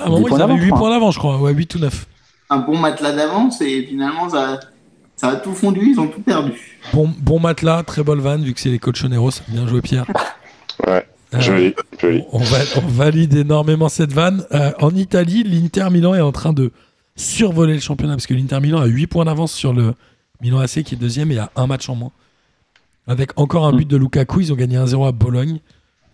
euh, 0.00 0.06
points 0.06 0.18
ils 0.20 0.26
avaient 0.26 0.38
d'avance, 0.38 0.60
8 0.60 0.62
je 0.62 0.68
crois. 0.68 0.78
points 0.78 0.90
d'avance, 0.90 1.14
je 1.14 1.18
crois. 1.18 1.38
Ouais, 1.38 1.52
8 1.52 1.74
ou 1.74 1.78
9. 1.78 2.06
un 2.50 2.58
bon 2.58 2.76
matelas 2.76 3.12
d'avance 3.12 3.60
et 3.60 3.82
finalement 3.84 4.28
ça, 4.28 4.58
ça 5.14 5.28
a 5.28 5.36
tout 5.36 5.52
fondu, 5.52 5.90
ils 5.92 6.00
ont 6.00 6.08
tout 6.08 6.20
perdu. 6.20 6.78
Bon, 6.92 7.08
bon 7.20 7.38
matelas, 7.38 7.82
très 7.84 8.02
bonne 8.02 8.20
vanne, 8.20 8.42
vu 8.42 8.54
que 8.54 8.60
c'est 8.60 8.70
les 8.70 8.78
Cochoneros. 8.78 9.30
Bien 9.48 9.66
joué, 9.66 9.80
Pierre. 9.82 10.06
Euh, 11.34 11.40
joli, 11.40 11.74
joli. 12.00 12.22
On, 12.32 12.38
va- 12.38 12.58
on 12.76 12.86
valide 12.88 13.34
énormément 13.34 13.88
cette 13.88 14.12
vanne. 14.12 14.44
Euh, 14.52 14.72
en 14.80 14.94
Italie, 14.94 15.42
l'Inter 15.42 15.88
Milan 15.90 16.14
est 16.14 16.20
en 16.20 16.32
train 16.32 16.52
de 16.52 16.70
survoler 17.16 17.74
le 17.74 17.80
championnat 17.80 18.14
parce 18.14 18.26
que 18.26 18.34
l'Inter 18.34 18.60
Milan 18.60 18.80
a 18.80 18.86
8 18.86 19.06
points 19.08 19.24
d'avance 19.24 19.52
sur 19.52 19.72
le 19.72 19.94
Milan 20.40 20.60
AC 20.60 20.82
qui 20.84 20.94
est 20.94 20.98
deuxième 20.98 21.30
et 21.32 21.38
a 21.38 21.50
un 21.56 21.66
match 21.66 21.88
en 21.88 21.96
moins. 21.96 22.12
Avec 23.06 23.30
encore 23.38 23.66
un 23.66 23.72
but 23.72 23.88
de 23.88 23.96
Lukaku, 23.96 24.40
ils 24.40 24.52
ont 24.52 24.56
gagné 24.56 24.76
1-0 24.78 25.06
à 25.06 25.12
Bologne. 25.12 25.60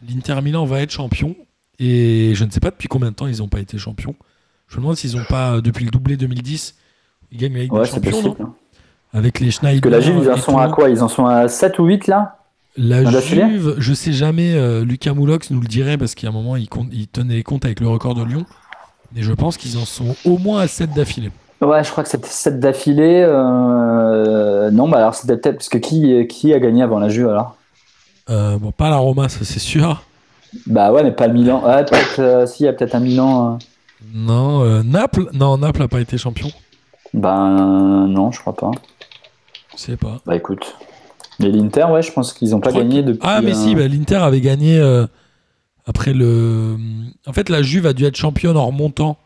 L'Inter 0.08 0.40
Milan 0.42 0.64
va 0.64 0.80
être 0.80 0.90
champion 0.90 1.34
et 1.78 2.32
je 2.34 2.44
ne 2.44 2.50
sais 2.50 2.60
pas 2.60 2.70
depuis 2.70 2.88
combien 2.88 3.10
de 3.10 3.14
temps 3.16 3.26
ils 3.26 3.38
n'ont 3.38 3.48
pas 3.48 3.60
été 3.60 3.78
champions. 3.78 4.14
Je 4.68 4.76
me 4.76 4.82
demande 4.82 4.96
s'ils 4.96 5.16
n'ont 5.16 5.24
pas, 5.28 5.60
depuis 5.60 5.84
le 5.84 5.90
doublé 5.90 6.16
2010, 6.16 6.74
ils 7.32 7.38
gagnent 7.38 7.54
la 7.54 7.60
Ligue 7.60 7.72
Ouais, 7.72 7.82
des 7.82 7.86
Champions, 7.88 8.10
possible. 8.10 8.36
non? 8.40 8.54
Avec 9.12 9.38
les 9.40 9.50
Schneider. 9.50 9.90
Parce 9.90 10.04
que 10.04 10.10
la 10.10 10.20
ils 10.24 10.30
en 10.30 10.36
sont 10.36 10.58
à 10.58 10.68
quoi? 10.70 10.88
Ils 10.90 11.02
en 11.02 11.08
sont 11.08 11.26
à 11.26 11.46
7 11.48 11.78
ou 11.78 11.84
8 11.86 12.06
là? 12.06 12.38
La 12.76 13.05
Juve, 13.20 13.76
je 13.78 13.94
sais 13.94 14.12
jamais, 14.12 14.55
euh, 14.55 14.84
Lucas 14.84 15.12
Moulox 15.14 15.51
nous 15.51 15.60
le 15.60 15.68
dirait 15.68 15.96
parce 15.96 16.14
qu'à 16.16 16.28
un 16.28 16.32
moment 16.32 16.56
il, 16.56 16.68
compte- 16.68 16.88
il 16.92 17.06
tenait 17.06 17.34
les 17.34 17.42
comptes 17.44 17.64
avec 17.64 17.78
le 17.80 17.88
record 17.88 18.14
de 18.14 18.24
Lyon. 18.24 18.44
Mais 19.14 19.22
je 19.22 19.32
pense 19.32 19.56
qu'ils 19.56 19.78
en 19.78 19.84
sont 19.84 20.16
au 20.24 20.38
moins 20.38 20.60
à 20.62 20.66
7 20.66 20.92
d'affilée. 20.92 21.30
Ouais, 21.60 21.84
je 21.84 21.90
crois 21.90 22.02
que 22.02 22.10
c'était 22.10 22.26
7 22.28 22.59
d'affilée. 22.59 23.24
euh, 23.26 24.70
Non, 24.72 24.88
bah 24.88 24.98
alors 24.98 25.14
c'était 25.14 25.36
peut-être. 25.36 25.56
Parce 25.59 25.68
que 25.68 25.78
qui, 25.78 26.26
qui 26.26 26.52
a 26.52 26.59
gagné 26.59 26.82
avant 26.82 26.98
la 26.98 27.09
Juve 27.09 27.28
alors? 27.28 27.56
Euh, 28.28 28.59
bon, 28.59 28.72
pas 28.72 28.90
la 28.90 28.96
Roma, 28.96 29.28
ça 29.28 29.44
c'est 29.44 29.60
sûr. 29.60 30.02
Bah 30.66 30.90
ouais, 30.92 31.05
mais 31.05 31.12
pas 31.12 31.28
le 31.28 31.34
Milan. 31.34 31.62
Ouais, 31.64 31.84
peut-être. 31.84 32.18
euh, 32.20 32.46
si, 32.46 32.64
il 32.64 32.66
y 32.66 32.68
a 32.68 32.72
peut-être 32.72 32.94
un 32.96 33.01
Milan. 33.01 33.55
euh. 33.55 33.59
Non, 34.14 34.64
euh, 34.64 34.82
Naples, 34.82 35.26
non, 35.32 35.59
Naples 35.59 35.80
n'a 35.80 35.88
pas 35.88 36.01
été 36.01 36.18
champion. 36.18 36.48
Ben 37.12 38.06
non, 38.09 38.32
je 38.32 38.40
crois 38.40 38.55
pas. 38.56 38.70
Je 39.76 39.80
sais 39.80 39.96
pas. 39.96 40.20
Bah 40.26 40.34
écoute. 40.36 40.74
Et 41.43 41.51
l'Inter, 41.51 41.86
ouais, 41.90 42.02
je 42.02 42.12
pense 42.12 42.32
qu'ils 42.32 42.51
n'ont 42.51 42.61
pas 42.61 42.73
gagné 42.73 43.02
depuis. 43.02 43.20
Ah, 43.23 43.40
mais 43.43 43.51
euh, 43.52 43.55
si, 43.55 43.74
bah, 43.74 43.89
l'Inter 43.89 44.16
avait 44.16 44.40
gagné 44.40 44.78
euh, 44.78 45.06
après 45.86 46.12
le. 46.15 46.77
En 47.27 47.32
fait, 47.32 47.48
la 47.48 47.62
Juve 47.62 47.86
a 47.86 47.93
dû 47.93 48.05
être 48.05 48.16
championne 48.16 48.56
en 48.56 48.66
remontant 48.66 49.16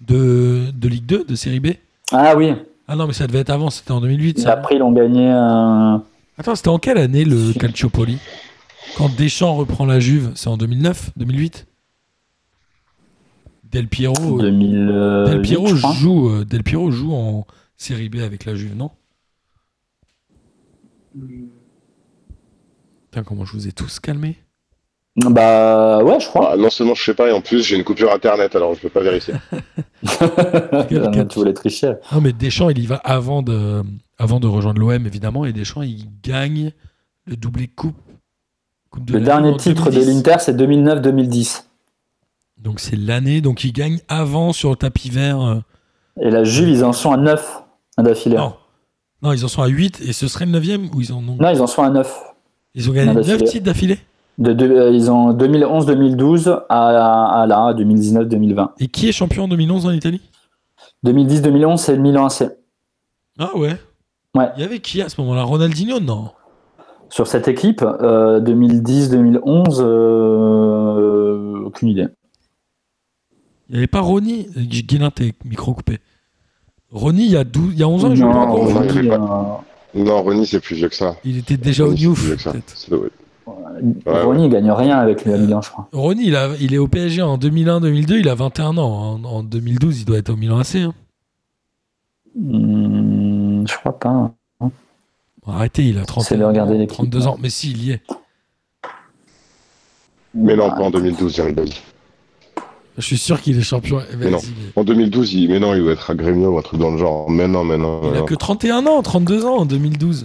de, 0.00 0.64
de 0.74 0.88
Ligue 0.88 1.06
2, 1.06 1.24
de 1.24 1.34
Série 1.34 1.60
B. 1.60 1.68
Ah 2.12 2.34
oui. 2.36 2.52
Ah 2.86 2.96
non, 2.96 3.06
mais 3.06 3.12
ça 3.12 3.26
devait 3.26 3.40
être 3.40 3.50
avant, 3.50 3.68
c'était 3.68 3.90
en 3.92 4.00
2008. 4.00 4.38
Et 4.38 4.42
Ça. 4.42 4.52
après, 4.52 4.76
ils 4.76 4.82
ont 4.82 4.92
gagné. 4.92 5.30
euh, 5.30 5.98
Attends, 6.38 6.54
c'était 6.54 6.68
en 6.68 6.78
quelle 6.78 6.96
année 6.98 7.24
le 7.24 7.52
Calciopoli? 7.52 8.18
Quand 8.96 9.14
Deschamps 9.14 9.54
reprend 9.56 9.84
la 9.84 10.00
Juve, 10.00 10.30
c'est 10.34 10.48
en 10.48 10.56
2009 10.56 11.10
2008 11.16 11.66
Del 13.70 13.88
Piero, 13.88 14.38
2008. 14.40 15.30
Del 15.30 15.42
Piero 15.42 15.66
joue, 15.76 16.30
euh, 16.30 16.44
Del 16.46 16.62
Piero 16.62 16.90
joue 16.90 17.12
en 17.12 17.46
Série 17.76 18.08
B 18.08 18.16
avec 18.24 18.46
la 18.46 18.54
Juve, 18.54 18.74
non? 18.74 18.90
Putain, 23.18 23.28
comment 23.28 23.44
je 23.44 23.52
vous 23.52 23.66
ai 23.66 23.72
tous 23.72 23.98
calmés 23.98 24.36
Bah 25.16 26.02
ouais, 26.04 26.20
je 26.20 26.26
crois. 26.28 26.50
Ah, 26.52 26.56
non 26.56 26.70
seulement 26.70 26.94
je 26.94 27.02
sais 27.02 27.14
pas, 27.14 27.28
et 27.28 27.32
en 27.32 27.40
plus 27.40 27.62
j'ai 27.64 27.76
une 27.76 27.82
coupure 27.84 28.12
internet, 28.12 28.54
alors 28.54 28.74
je 28.74 28.80
peux 28.80 28.88
pas 28.90 29.00
vérifier. 29.00 29.34
tu 30.88 31.38
voulais 31.38 31.52
tricher. 31.54 31.94
Non, 32.12 32.20
mais 32.20 32.32
Deschamps, 32.32 32.70
il 32.70 32.78
y 32.78 32.86
va 32.86 32.96
avant 32.96 33.42
de, 33.42 33.82
avant 34.18 34.38
de 34.38 34.46
rejoindre 34.46 34.80
l'OM, 34.80 35.04
évidemment, 35.06 35.44
et 35.44 35.52
Deschamps, 35.52 35.82
il 35.82 36.06
gagne 36.22 36.72
le 37.26 37.36
doublé 37.36 37.66
coupe. 37.66 37.96
coupe 38.90 39.04
de 39.06 39.14
Le 39.14 39.20
dernier 39.20 39.56
titre 39.56 39.86
de 39.90 39.96
2010. 39.96 40.14
l'Inter, 40.14 40.36
c'est 40.38 40.56
2009-2010. 40.56 41.64
Donc 42.58 42.78
c'est 42.80 42.96
l'année, 42.96 43.40
donc 43.40 43.64
il 43.64 43.72
gagne 43.72 43.98
avant 44.08 44.52
sur 44.52 44.70
le 44.70 44.76
tapis 44.76 45.10
vert. 45.10 45.40
euh, 45.40 45.60
Et 46.20 46.30
la 46.30 46.44
Juve, 46.44 46.68
ils 46.68 46.84
en 46.84 46.92
sont 46.92 47.10
à 47.12 47.16
9 47.16 47.62
d'affilée. 47.98 48.36
Non. 48.36 48.54
Non, 49.22 49.32
ils 49.32 49.44
en 49.44 49.48
sont 49.48 49.62
à 49.62 49.66
8 49.66 50.00
et 50.06 50.12
ce 50.12 50.28
serait 50.28 50.46
le 50.46 50.52
9 50.52 50.94
ou 50.94 51.00
ils 51.00 51.12
en 51.12 51.16
ont? 51.18 51.36
Non, 51.40 51.50
ils 51.50 51.60
en 51.60 51.66
sont 51.66 51.82
à 51.82 51.90
9. 51.90 52.22
Ils 52.74 52.88
ont 52.90 52.92
gagné 52.92 53.06
Non, 53.12 53.14
9 53.14 53.26
d'affilée. 53.26 53.44
titres 53.50 53.64
d'affilée. 53.64 53.98
De, 54.38 54.52
de- 54.52 54.66
euh, 54.70 54.90
ils 54.90 55.10
ont 55.10 55.32
2011-2012 55.32 56.48
à, 56.68 57.40
à 57.42 57.46
là, 57.46 57.72
2019-2020. 57.74 58.68
Et 58.78 58.86
qui 58.88 59.08
est 59.08 59.12
champion 59.12 59.44
en 59.44 59.48
2011 59.48 59.86
en 59.86 59.90
Italie? 59.90 60.20
2010-2011, 61.04 61.76
c'est 61.78 61.96
le 61.96 62.02
Milan 62.02 62.26
AC. 62.26 62.44
Ah 63.38 63.56
ouais 63.56 63.76
Ouais. 64.36 64.48
Il 64.56 64.62
y 64.62 64.64
avait 64.64 64.78
qui 64.78 65.00
à 65.02 65.08
ce 65.08 65.20
moment-là? 65.20 65.42
Ronaldinho 65.42 65.98
Non? 66.00 66.30
Sur 67.10 67.26
cette 67.26 67.48
équipe, 67.48 67.82
euh, 67.82 68.38
2010-2011, 68.40 69.80
euh, 69.80 71.62
aucune 71.64 71.88
idée. 71.88 72.06
Il 73.68 73.72
n'y 73.72 73.78
avait 73.78 73.86
pas 73.86 74.00
Ronny 74.00 74.46
Guilin, 74.56 75.10
t'es 75.10 75.32
micro 75.44 75.74
coupé. 75.74 75.98
Ronny, 76.90 77.24
il 77.26 77.32
y 77.32 77.36
a, 77.36 77.44
12, 77.44 77.72
il 77.74 77.78
y 77.80 77.82
a 77.82 77.88
11 77.88 78.04
ans, 78.04 78.10
il 78.10 78.16
jouait 78.16 78.30
pas 78.30 78.38
encore 78.38 78.62
au 78.62 78.66
non, 80.04 80.18
il 80.20 80.24
Ronny 80.24 80.46
c'est 80.46 80.60
plus 80.60 80.76
vieux 80.76 80.88
que 80.88 80.94
ça. 80.94 81.16
Il 81.24 81.38
était 81.38 81.56
déjà 81.56 81.84
au 81.84 81.88
Ronny, 81.88 81.98
c'est 82.00 82.06
New 82.06 82.14
plus 82.14 82.22
vieux 82.26 82.36
que 82.36 82.42
ça. 82.42 82.52
peut-être. 82.52 82.76
Ça 82.76 82.88
doit 82.90 83.06
être- 83.06 83.12
euh, 84.08 84.24
Ronny, 84.24 84.44
il 84.46 84.50
gagne 84.50 84.70
rien 84.70 84.98
avec 84.98 85.24
le 85.24 85.38
Milan, 85.38 85.62
je 85.62 85.70
crois. 85.70 85.88
Ronny, 85.92 86.26
il, 86.26 86.36
a- 86.36 86.50
il 86.60 86.74
est 86.74 86.78
au 86.78 86.88
PSG 86.88 87.22
en 87.22 87.38
2001-2002, 87.38 88.18
il 88.18 88.28
a 88.28 88.34
21 88.34 88.76
ans. 88.78 89.18
En, 89.22 89.24
en 89.24 89.42
2012, 89.42 90.00
il 90.00 90.04
doit 90.04 90.18
être 90.18 90.30
au 90.30 90.36
Milan 90.36 90.58
AC. 90.58 90.76
hein. 90.76 90.94
Hmm, 92.38 93.66
je 93.66 93.74
crois 93.78 93.98
pas. 93.98 94.32
Arrêtez, 95.46 95.84
il 95.86 95.98
a 95.98 96.04
30 96.04 96.24
C'est 96.24 96.36
de 96.36 96.44
regarder 96.44 96.76
l'équipe. 96.76 96.94
32 96.94 97.26
ans. 97.26 97.38
Mais 97.40 97.48
si, 97.48 97.70
il 97.70 97.84
y 97.84 97.90
est. 97.92 98.02
Mais 100.34 100.54
non, 100.56 100.68
Ah, 100.70 100.76
pas 100.76 100.82
en 100.84 100.90
2012, 100.90 101.34
Jerry 101.34 101.52
Boy. 101.54 101.72
Je 102.98 103.04
suis 103.04 103.18
sûr 103.18 103.40
qu'il 103.40 103.56
est 103.56 103.62
champion. 103.62 104.00
Eh, 104.00 104.16
Mais 104.16 104.30
non. 104.30 104.38
En 104.74 104.82
2012, 104.82 105.32
il... 105.34 105.48
mais 105.48 105.60
non, 105.60 105.74
il 105.74 105.82
doit 105.82 105.92
être 105.92 106.10
à 106.10 106.14
Grêmio 106.14 106.50
ou 106.50 106.58
un 106.58 106.62
truc 106.62 106.80
dans 106.80 106.90
le 106.90 106.98
genre. 106.98 107.30
Mais 107.30 107.46
non, 107.46 107.64
mais 107.64 107.78
non. 107.78 108.00
Il 108.02 108.10
mais 108.10 108.16
a 108.16 108.20
non. 108.20 108.26
que 108.26 108.34
31 108.34 108.86
ans, 108.86 109.00
32 109.02 109.44
ans 109.44 109.58
en 109.58 109.64
2012. 109.64 110.24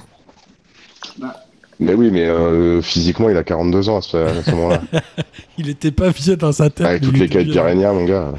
Mais 1.80 1.94
oui, 1.94 2.10
mais 2.12 2.26
euh, 2.28 2.82
physiquement, 2.82 3.30
il 3.30 3.38
a 3.38 3.44
42 3.44 3.90
ans 3.90 3.98
à 3.98 4.02
ce, 4.02 4.52
moment-là. 4.52 4.82
Il 5.58 5.70
était 5.70 5.92
pas 5.92 6.10
vieux 6.10 6.36
dans 6.36 6.52
sa 6.52 6.70
tête. 6.70 6.86
Avec 6.86 7.02
mais 7.02 7.08
toutes 7.08 7.18
les 7.20 7.26
était 7.26 7.44
vieux. 7.44 7.54
caipirinhas, 7.54 7.94
mon 7.94 8.06
gars. 8.06 8.34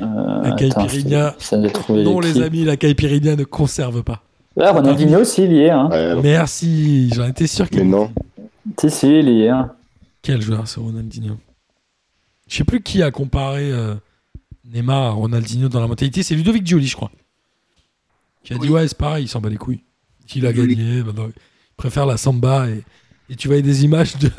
Euh, 0.00 0.42
La 0.42 0.50
de 0.52 1.68
trouver 1.68 2.04
Non, 2.04 2.20
les 2.20 2.40
amis, 2.40 2.64
la 2.64 2.76
caipirinha 2.76 3.36
ne 3.36 3.44
conserve 3.44 4.02
pas. 4.02 4.22
Ah, 4.60 4.72
Ronaldinho 4.72 5.20
aussi, 5.20 5.44
il 5.44 5.52
y 5.52 5.62
est. 5.62 5.70
Hein. 5.70 5.88
Ouais. 5.90 6.22
Merci, 6.22 7.10
j'en 7.14 7.26
étais 7.28 7.46
sûr 7.46 7.68
qu'il 7.68 7.80
mais 7.80 7.84
non. 7.84 8.10
Si, 8.80 8.90
si, 8.90 9.18
il 9.18 9.28
y 9.28 9.42
est. 9.42 9.48
Hein. 9.48 9.70
Quel 10.22 10.40
joueur 10.40 10.66
ce 10.66 10.80
Ronaldinho? 10.80 11.36
Je 12.48 12.56
sais 12.56 12.64
plus 12.64 12.80
qui 12.82 13.02
a 13.02 13.10
comparé 13.10 13.70
euh, 13.70 13.94
Neymar 14.72 15.02
à 15.04 15.10
Ronaldinho 15.10 15.68
dans 15.68 15.80
la 15.80 15.86
mentalité. 15.86 16.22
C'est 16.22 16.34
Ludovic 16.34 16.66
Gioli, 16.66 16.86
je 16.86 16.96
crois. 16.96 17.10
Qui 18.44 18.54
a 18.54 18.58
dit 18.58 18.68
ouais, 18.70 18.88
c'est 18.88 18.96
pareil, 18.96 19.24
il 19.24 19.28
s'en 19.28 19.40
bat 19.40 19.48
les 19.50 19.56
couilles. 19.56 19.82
Il 20.34 20.46
a 20.46 20.52
Gioli. 20.52 20.76
gagné, 20.76 21.02
maintenant, 21.02 21.26
il 21.28 21.32
préfère 21.76 22.06
la 22.06 22.16
samba. 22.16 22.68
Et, 22.68 22.82
et 23.30 23.36
tu 23.36 23.48
voyais 23.48 23.62
des 23.62 23.84
images 23.84 24.16
de, 24.16 24.30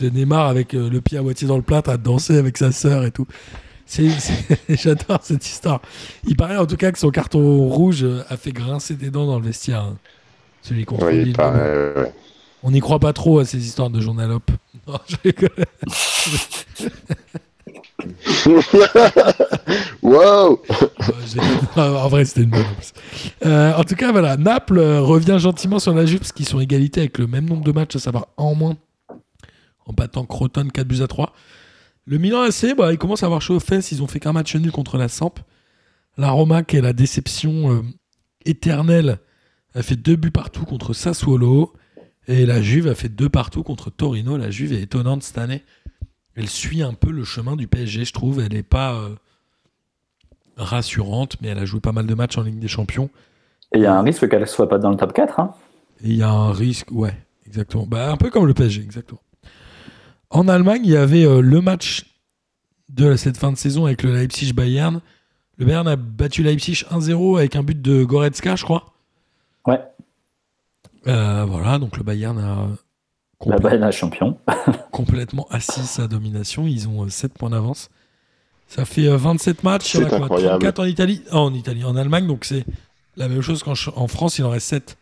de 0.00 0.08
Neymar 0.08 0.46
avec 0.48 0.74
euh, 0.74 0.88
le 0.88 1.00
pied 1.00 1.18
à 1.18 1.22
moitié 1.22 1.46
dans 1.46 1.56
le 1.56 1.62
plâtre 1.62 1.90
à 1.90 1.96
danser 1.98 2.36
avec 2.36 2.56
sa 2.56 2.72
sœur 2.72 3.04
et 3.04 3.10
tout. 3.10 3.26
C'est, 3.84 4.08
c'est- 4.10 4.58
J'adore 4.70 5.20
cette 5.22 5.44
histoire. 5.46 5.82
Il 6.26 6.36
paraît 6.36 6.56
en 6.56 6.66
tout 6.66 6.76
cas 6.76 6.92
que 6.92 6.98
son 6.98 7.10
carton 7.10 7.68
rouge 7.68 8.06
a 8.28 8.36
fait 8.38 8.52
grincer 8.52 8.94
des 8.94 9.10
dents 9.10 9.26
dans 9.26 9.38
le 9.38 9.44
vestiaire. 9.44 9.82
hein. 9.82 9.98
Celui 10.62 10.84
contre 10.84 11.06
Oui, 11.10 11.32
ouais. 11.36 12.12
On 12.62 12.70
n'y 12.70 12.80
croit 12.80 12.98
pas 12.98 13.12
trop 13.12 13.38
à 13.40 13.44
ces 13.44 13.64
histoires 13.64 13.90
de 13.90 14.00
journalope. 14.00 14.50
Non, 14.88 14.98
je 15.06 15.14
rigole. 15.22 15.64
wow 20.02 20.60
en 21.76 22.08
vrai, 22.08 22.24
c'était 22.24 22.42
une 22.42 22.50
bonne. 22.50 22.64
Euh, 23.46 23.72
en 23.74 23.84
tout 23.84 23.94
cas, 23.94 24.10
voilà, 24.10 24.36
Naples 24.36 24.78
euh, 24.78 25.00
revient 25.00 25.36
gentiment 25.38 25.78
sur 25.78 25.94
la 25.94 26.04
parce 26.04 26.32
qu'ils 26.32 26.48
sont 26.48 26.58
égalité 26.58 27.00
avec 27.00 27.18
le 27.18 27.28
même 27.28 27.48
nombre 27.48 27.62
de 27.62 27.70
matchs, 27.70 27.94
à 27.94 28.00
savoir 28.00 28.26
un 28.38 28.42
en 28.42 28.54
moins, 28.56 28.76
en 29.86 29.92
battant 29.92 30.24
Croton 30.24 30.68
4 30.68 30.86
buts 30.88 31.02
à 31.02 31.06
3. 31.06 31.32
Le 32.06 32.18
Milan 32.18 32.42
AC, 32.42 32.74
bah, 32.76 32.92
ils 32.92 32.98
commencent 32.98 33.22
à 33.22 33.26
avoir 33.26 33.40
chaud 33.40 33.54
aux 33.54 33.60
fesses. 33.60 33.92
Ils 33.92 34.02
ont 34.02 34.08
fait 34.08 34.18
qu'un 34.18 34.32
match 34.32 34.56
nul 34.56 34.72
contre 34.72 34.98
la 34.98 35.08
Samp. 35.08 35.38
La 36.16 36.30
Roma, 36.30 36.64
qui 36.64 36.76
est 36.76 36.80
la 36.80 36.92
déception 36.92 37.72
euh, 37.72 37.82
éternelle, 38.44 39.18
a 39.74 39.82
fait 39.82 39.96
deux 39.96 40.16
buts 40.16 40.32
partout 40.32 40.64
contre 40.64 40.92
Sassuolo. 40.92 41.72
Et 42.28 42.46
la 42.46 42.62
Juve 42.62 42.88
a 42.88 42.94
fait 42.94 43.08
deux 43.08 43.28
partout 43.28 43.62
contre 43.62 43.90
Torino. 43.90 44.36
La 44.36 44.50
Juve 44.50 44.72
est 44.72 44.82
étonnante 44.82 45.22
cette 45.22 45.38
année. 45.38 45.62
Elle 46.36 46.48
suit 46.48 46.82
un 46.82 46.94
peu 46.94 47.10
le 47.10 47.24
chemin 47.24 47.56
du 47.56 47.66
PSG, 47.66 48.04
je 48.04 48.12
trouve. 48.12 48.40
Elle 48.40 48.52
n'est 48.52 48.62
pas 48.62 48.94
euh, 48.94 49.14
rassurante, 50.56 51.36
mais 51.40 51.48
elle 51.48 51.58
a 51.58 51.64
joué 51.64 51.80
pas 51.80 51.92
mal 51.92 52.06
de 52.06 52.14
matchs 52.14 52.38
en 52.38 52.42
Ligue 52.42 52.58
des 52.58 52.68
Champions. 52.68 53.10
Et 53.74 53.78
il 53.78 53.82
y 53.82 53.86
a 53.86 53.94
un 53.94 54.02
risque 54.02 54.28
qu'elle 54.28 54.40
ne 54.40 54.46
soit 54.46 54.68
pas 54.68 54.78
dans 54.78 54.90
le 54.90 54.96
top 54.96 55.12
4. 55.12 55.40
Hein. 55.40 55.54
Il 56.02 56.14
y 56.14 56.22
a 56.22 56.30
un 56.30 56.52
risque, 56.52 56.90
ouais, 56.90 57.14
exactement. 57.46 57.86
Bah, 57.86 58.10
un 58.10 58.16
peu 58.16 58.30
comme 58.30 58.46
le 58.46 58.54
PSG, 58.54 58.82
exactement. 58.82 59.20
En 60.30 60.48
Allemagne, 60.48 60.82
il 60.84 60.90
y 60.90 60.96
avait 60.96 61.24
euh, 61.24 61.40
le 61.40 61.60
match 61.60 62.06
de 62.88 63.16
cette 63.16 63.36
fin 63.36 63.52
de 63.52 63.56
saison 63.56 63.86
avec 63.86 64.02
le 64.02 64.12
Leipzig-Bayern. 64.12 65.00
Le 65.58 65.66
Bayern 65.66 65.88
a 65.88 65.96
battu 65.96 66.42
Leipzig 66.42 66.84
1-0 66.90 67.38
avec 67.38 67.56
un 67.56 67.62
but 67.62 67.80
de 67.80 68.04
Goretzka, 68.04 68.56
je 68.56 68.64
crois. 68.64 68.94
Ouais, 69.66 69.80
Euh, 71.06 71.44
voilà, 71.44 71.78
donc 71.78 71.96
le 71.96 72.04
Bayern 72.04 72.38
a 72.38 72.68
la 73.46 73.58
balle 73.58 73.82
est 73.82 73.92
champion. 73.92 74.38
complètement 74.90 75.46
assis 75.50 75.84
sa 75.84 76.06
domination. 76.06 76.66
Ils 76.66 76.88
ont 76.88 77.08
7 77.08 77.32
points 77.34 77.50
d'avance. 77.50 77.90
Ça 78.68 78.84
fait 78.84 79.06
euh, 79.06 79.16
27 79.16 79.64
matchs. 79.64 79.94
Il 79.94 80.00
y 80.00 80.04
en 80.04 80.06
a 80.06 80.10
C'est 80.10 80.16
quoi 80.16 80.24
incroyable. 80.24 80.60
34 80.60 80.78
en 80.80 80.84
Italie. 80.84 81.22
En 81.32 81.54
Italie, 81.54 81.84
en 81.84 81.96
Allemagne, 81.96 82.26
donc 82.26 82.44
c'est 82.44 82.64
la 83.16 83.28
même 83.28 83.42
chose 83.42 83.62
qu'en 83.62 83.74
en 83.96 84.08
France, 84.08 84.38
il 84.38 84.44
en 84.44 84.50
reste 84.50 84.68
7. 84.68 84.96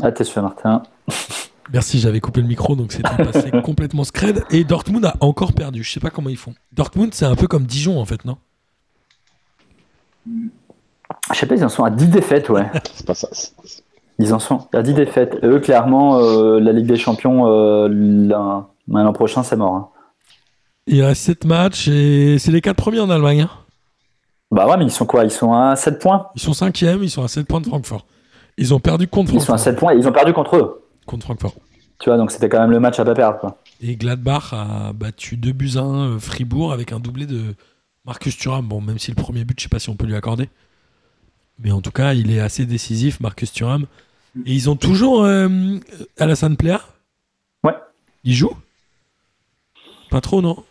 Ah, 0.00 0.12
t'es 0.12 0.24
sûr, 0.24 0.42
Martin. 0.42 0.82
Merci, 1.72 1.98
j'avais 1.98 2.20
coupé 2.20 2.40
le 2.40 2.46
micro, 2.46 2.76
donc 2.76 2.92
c'était 2.92 3.24
passé 3.24 3.50
complètement 3.64 4.04
scred. 4.04 4.44
Et 4.50 4.64
Dortmund 4.64 5.04
a 5.04 5.16
encore 5.20 5.52
perdu. 5.52 5.82
Je 5.82 5.90
sais 5.90 6.00
pas 6.00 6.10
comment 6.10 6.30
ils 6.30 6.36
font. 6.36 6.54
Dortmund, 6.72 7.12
c'est 7.12 7.26
un 7.26 7.34
peu 7.34 7.46
comme 7.46 7.64
Dijon, 7.64 8.00
en 8.00 8.04
fait, 8.04 8.24
non? 8.24 8.38
Je 11.32 11.38
sais 11.38 11.46
pas, 11.46 11.54
ils 11.56 11.64
en 11.64 11.68
sont 11.68 11.84
à 11.84 11.90
10 11.90 12.08
défaites, 12.08 12.48
ouais. 12.48 12.70
C'est 12.94 13.06
pas 13.06 13.14
ça. 13.14 13.28
Ils 14.18 14.34
en 14.34 14.38
sont 14.38 14.66
à 14.72 14.82
10 14.82 14.94
défaites. 14.94 15.38
Et 15.42 15.46
eux, 15.46 15.60
clairement, 15.60 16.18
euh, 16.18 16.58
la 16.58 16.72
Ligue 16.72 16.86
des 16.86 16.96
Champions, 16.96 17.46
euh, 17.46 17.88
l'an 17.88 19.12
prochain, 19.12 19.42
c'est 19.42 19.56
mort. 19.56 19.74
hein. 19.74 19.88
Il 20.86 21.02
reste 21.04 21.22
7 21.22 21.44
matchs 21.44 21.88
et 21.88 22.38
c'est 22.38 22.50
les 22.50 22.60
4 22.62 22.76
premiers 22.76 23.00
en 23.00 23.10
Allemagne. 23.10 23.42
hein. 23.42 23.50
Bah 24.50 24.66
ouais, 24.66 24.78
mais 24.78 24.84
ils 24.84 24.90
sont 24.90 25.04
quoi? 25.04 25.24
Ils 25.24 25.30
sont 25.30 25.52
à 25.52 25.76
7 25.76 25.98
points? 25.98 26.28
Ils 26.34 26.40
sont 26.40 26.52
5e, 26.52 27.02
ils 27.02 27.10
sont 27.10 27.22
à 27.22 27.28
7 27.28 27.46
points 27.46 27.60
de 27.60 27.66
Francfort. 27.66 28.06
Ils 28.56 28.72
ont 28.72 28.80
perdu 28.80 29.06
contre 29.06 29.32
Ils 29.34 29.40
sont 29.40 29.52
à 29.52 29.58
Francfort. 29.58 29.64
7 29.64 29.76
points 29.78 29.92
et 29.92 29.98
ils 29.98 30.08
ont 30.08 30.12
perdu 30.12 30.32
contre 30.32 30.56
eux. 30.56 30.82
Contre 31.06 31.24
Francfort. 31.26 31.52
Tu 32.00 32.08
vois, 32.08 32.16
donc 32.16 32.30
c'était 32.32 32.48
quand 32.48 32.60
même 32.60 32.70
le 32.70 32.80
match 32.80 32.98
à 32.98 33.04
pas 33.04 33.14
perdre. 33.14 33.38
Quoi. 33.38 33.58
Et 33.82 33.96
Gladbach 33.96 34.52
a 34.52 34.92
battu 34.94 35.36
2 35.36 35.52
buts 35.52 35.72
à 35.76 35.80
1 35.80 36.14
euh, 36.14 36.18
Fribourg 36.18 36.72
avec 36.72 36.92
un 36.92 37.00
doublé 37.00 37.26
de 37.26 37.54
Marcus 38.06 38.36
Thuram. 38.38 38.66
Bon, 38.66 38.80
même 38.80 38.98
si 38.98 39.10
le 39.10 39.16
premier 39.16 39.44
but, 39.44 39.58
je 39.58 39.64
sais 39.64 39.68
pas 39.68 39.78
si 39.78 39.90
on 39.90 39.96
peut 39.96 40.06
lui 40.06 40.16
accorder. 40.16 40.48
Mais 41.60 41.70
en 41.72 41.80
tout 41.80 41.90
cas, 41.90 42.14
il 42.14 42.30
est 42.30 42.40
assez 42.40 42.64
décisif, 42.66 43.20
Marcus 43.20 43.52
Thuram. 43.52 43.86
Et 44.46 44.52
ils 44.54 44.70
ont 44.70 44.76
toujours 44.76 45.24
euh, 45.24 45.48
Alassane 46.18 46.56
Plea? 46.56 46.78
Ouais. 47.64 47.74
Il 48.24 48.34
joue? 48.34 48.56
Pas 50.10 50.20
trop, 50.20 50.40
non? 50.40 50.64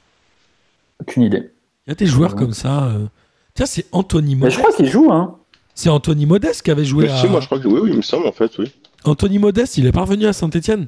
Aucune 1.01 1.23
idée. 1.23 1.51
Il 1.85 1.89
y 1.89 1.91
a 1.91 1.95
des 1.95 2.05
joueurs 2.05 2.31
Ouais. 2.34 2.39
comme 2.39 2.53
ça. 2.53 2.85
euh. 2.85 3.07
Tiens, 3.53 3.65
c'est 3.65 3.85
Anthony 3.91 4.35
Mais 4.35 4.41
Modeste. 4.41 4.57
je 4.57 4.64
crois 4.64 4.76
qu'ils 4.76 4.89
jouent, 4.89 5.11
hein. 5.11 5.38
C'est 5.76 5.89
Anthony 5.89 6.26
Modeste 6.26 6.61
qui 6.64 6.72
avait 6.72 6.85
joué 6.85 7.05
Mais 7.05 7.11
à. 7.11 7.18
si, 7.22 7.27
moi 7.27 7.39
je 7.39 7.45
crois 7.45 7.59
que 7.59 7.68
oui, 7.68 7.80
oui, 7.84 7.89
il 7.91 7.97
me 7.97 8.01
semble 8.01 8.26
en 8.27 8.31
fait, 8.31 8.57
oui. 8.57 8.72
Anthony 9.03 9.38
Modeste, 9.39 9.77
il 9.77 9.85
est 9.85 9.91
parvenu 9.91 10.26
à 10.26 10.34
Saint-Etienne. 10.34 10.88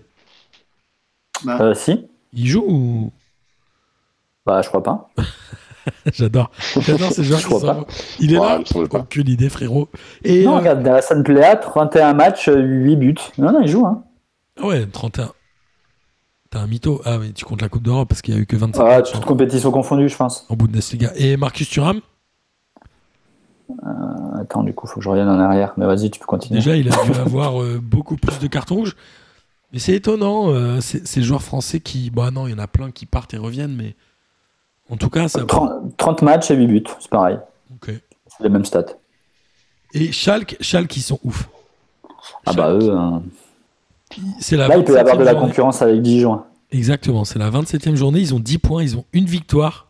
Bah, 1.43 1.57
Euh, 1.61 1.73
si 1.75 2.05
Il 2.33 2.47
joue 2.47 2.65
ou. 2.67 3.11
Bah, 4.45 4.61
je 4.61 4.67
crois 4.69 4.81
pas. 4.83 5.09
J'adore. 6.13 6.51
J'adore 6.79 7.11
ces 7.11 7.23
joueurs 7.25 7.39
Je 7.39 7.45
crois 7.45 7.59
sont- 7.59 7.85
Il 8.19 8.33
est 8.33 8.37
Ouais, 8.39 8.45
là 8.47 8.55
il 8.57 8.59
me 8.61 8.65
semble 8.65 8.89
pas. 8.89 8.99
Aucune 8.99 9.27
idée, 9.29 9.49
frérot. 9.49 9.89
Et. 10.23 10.43
non, 10.45 10.55
euh, 10.55 10.59
regarde, 10.59 10.83
Darassan 10.83 11.23
Plea, 11.23 11.55
31 11.61 12.13
matchs, 12.13 12.47
euh, 12.49 12.57
8 12.61 12.95
buts. 12.95 13.15
Non, 13.37 13.51
non, 13.51 13.61
il 13.61 13.67
joue. 13.67 13.85
Hein. 13.85 14.03
ah 14.61 14.65
ouais, 14.67 14.85
31. 14.85 15.31
T'as 16.51 16.59
un 16.61 16.67
mytho. 16.67 16.99
Ah 17.05 17.17
oui, 17.19 17.31
tu 17.33 17.45
comptes 17.45 17.61
la 17.61 17.69
Coupe 17.69 17.83
d'Europe 17.83 18.09
parce 18.09 18.21
qu'il 18.23 18.33
y 18.33 18.37
a 18.37 18.39
eu 18.41 18.45
que 18.47 18.55
25 18.55 18.81
Ah, 18.81 18.97
matchs 18.97 19.11
toute 19.11 19.23
en, 19.23 19.27
compétition 19.27 19.69
confondue, 19.71 20.09
je 20.09 20.15
pense. 20.15 20.45
en 20.49 20.55
Bundesliga. 20.55 21.11
Et 21.15 21.37
Marcus 21.37 21.69
Thuram, 21.69 22.01
Attends, 24.39 24.63
du 24.63 24.73
coup, 24.73 24.87
faut 24.87 24.95
que 24.95 25.03
je 25.03 25.09
revienne 25.09 25.29
en 25.29 25.39
arrière. 25.39 25.73
Mais 25.77 25.85
vas-y, 25.85 26.09
tu 26.09 26.19
peux 26.19 26.25
continuer. 26.25 26.59
déjà, 26.59 26.75
il 26.75 26.87
a 26.91 27.03
dû 27.05 27.11
avoir 27.19 27.61
euh, 27.61 27.79
beaucoup 27.81 28.15
plus 28.15 28.39
de 28.39 28.47
cartons 28.47 28.75
rouges. 28.75 28.95
Mais 29.71 29.77
c'est 29.79 29.93
étonnant, 29.93 30.49
euh, 30.49 30.81
ces 30.81 31.05
ces 31.05 31.21
joueurs 31.21 31.43
français 31.43 31.79
qui. 31.79 32.09
Bah 32.09 32.31
non, 32.31 32.47
il 32.47 32.51
y 32.51 32.53
en 32.55 32.59
a 32.59 32.65
plein 32.67 32.89
qui 32.89 33.05
partent 33.05 33.33
et 33.33 33.37
reviennent, 33.37 33.75
mais. 33.75 33.95
En 34.89 34.97
tout 34.97 35.09
cas, 35.09 35.27
ça. 35.27 35.43
30, 35.43 35.97
30 35.97 36.21
matchs 36.23 36.51
et 36.51 36.55
8 36.55 36.67
buts, 36.67 36.83
c'est 36.99 37.09
pareil. 37.09 37.37
Ok. 37.75 37.91
C'est 38.27 38.43
les 38.43 38.49
mêmes 38.49 38.65
stats. 38.65 38.85
Et 39.93 40.11
Schalke, 40.11 40.57
Schalke, 40.61 40.97
ils 40.97 41.01
sont 41.01 41.19
ouf. 41.23 41.47
Ah 42.45 42.53
bah 42.53 42.71
eux, 42.73 42.91
C'est 44.39 44.55
la 44.57 44.67
là, 44.67 44.77
il 44.77 44.83
peut 44.83 44.93
y 44.93 44.97
avoir 44.97 45.17
de 45.17 45.23
la 45.23 45.31
27e 45.33 45.35
journée. 45.35 45.47
concurrence 45.49 45.81
avec 45.81 46.01
Dijon. 46.01 46.41
Exactement, 46.71 47.25
c'est 47.25 47.39
la 47.39 47.49
27e 47.49 47.95
journée. 47.95 48.19
Ils 48.19 48.33
ont 48.35 48.39
10 48.39 48.57
points, 48.59 48.83
ils 48.83 48.95
ont 48.97 49.05
une 49.13 49.25
victoire, 49.25 49.87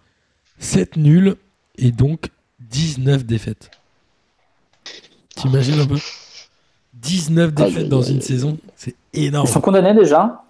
7 0.60 0.96
nuls 0.98 1.36
et 1.78 1.92
donc 1.92 2.30
19 2.60 3.26
défaites. 3.26 3.72
T'imagines 5.36 5.80
un 5.82 5.86
peu? 5.86 5.98
19 6.94 7.52
Ah, 7.58 7.64
défaites 7.64 7.86
je- 7.86 7.90
dans 7.90 8.02
une 8.02 8.22
saison, 8.22 8.58
c'est 8.76 8.96
énorme. 9.14 9.48
Ils 9.48 9.52
sont 9.52 9.62
condamnés 9.62 9.94
déjà? 9.94 10.44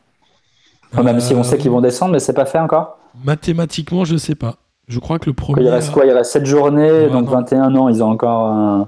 Même 0.93 1.19
si 1.19 1.33
on 1.35 1.43
sait 1.43 1.55
Euh, 1.55 1.57
qu'ils 1.59 1.69
vont 1.71 1.81
descendre, 1.81 2.13
mais 2.13 2.19
c'est 2.19 2.33
pas 2.33 2.45
fait 2.45 2.57
encore? 2.59 2.97
Mathématiquement, 3.23 4.05
je 4.05 4.17
sais 4.17 4.35
pas. 4.35 4.57
Je 4.87 4.99
crois 4.99 5.19
que 5.19 5.27
le 5.27 5.33
premier. 5.33 5.61
il 5.63 5.69
reste 5.69 5.91
quoi? 5.91 6.05
Il 6.05 6.11
reste 6.11 6.31
7 6.31 6.45
journées, 6.45 6.91
Ouais, 6.91 7.09
donc 7.09 7.25
non. 7.25 7.31
21 7.31 7.75
ans, 7.75 7.89
ils 7.89 8.01
ont 8.03 8.09
encore. 8.09 8.87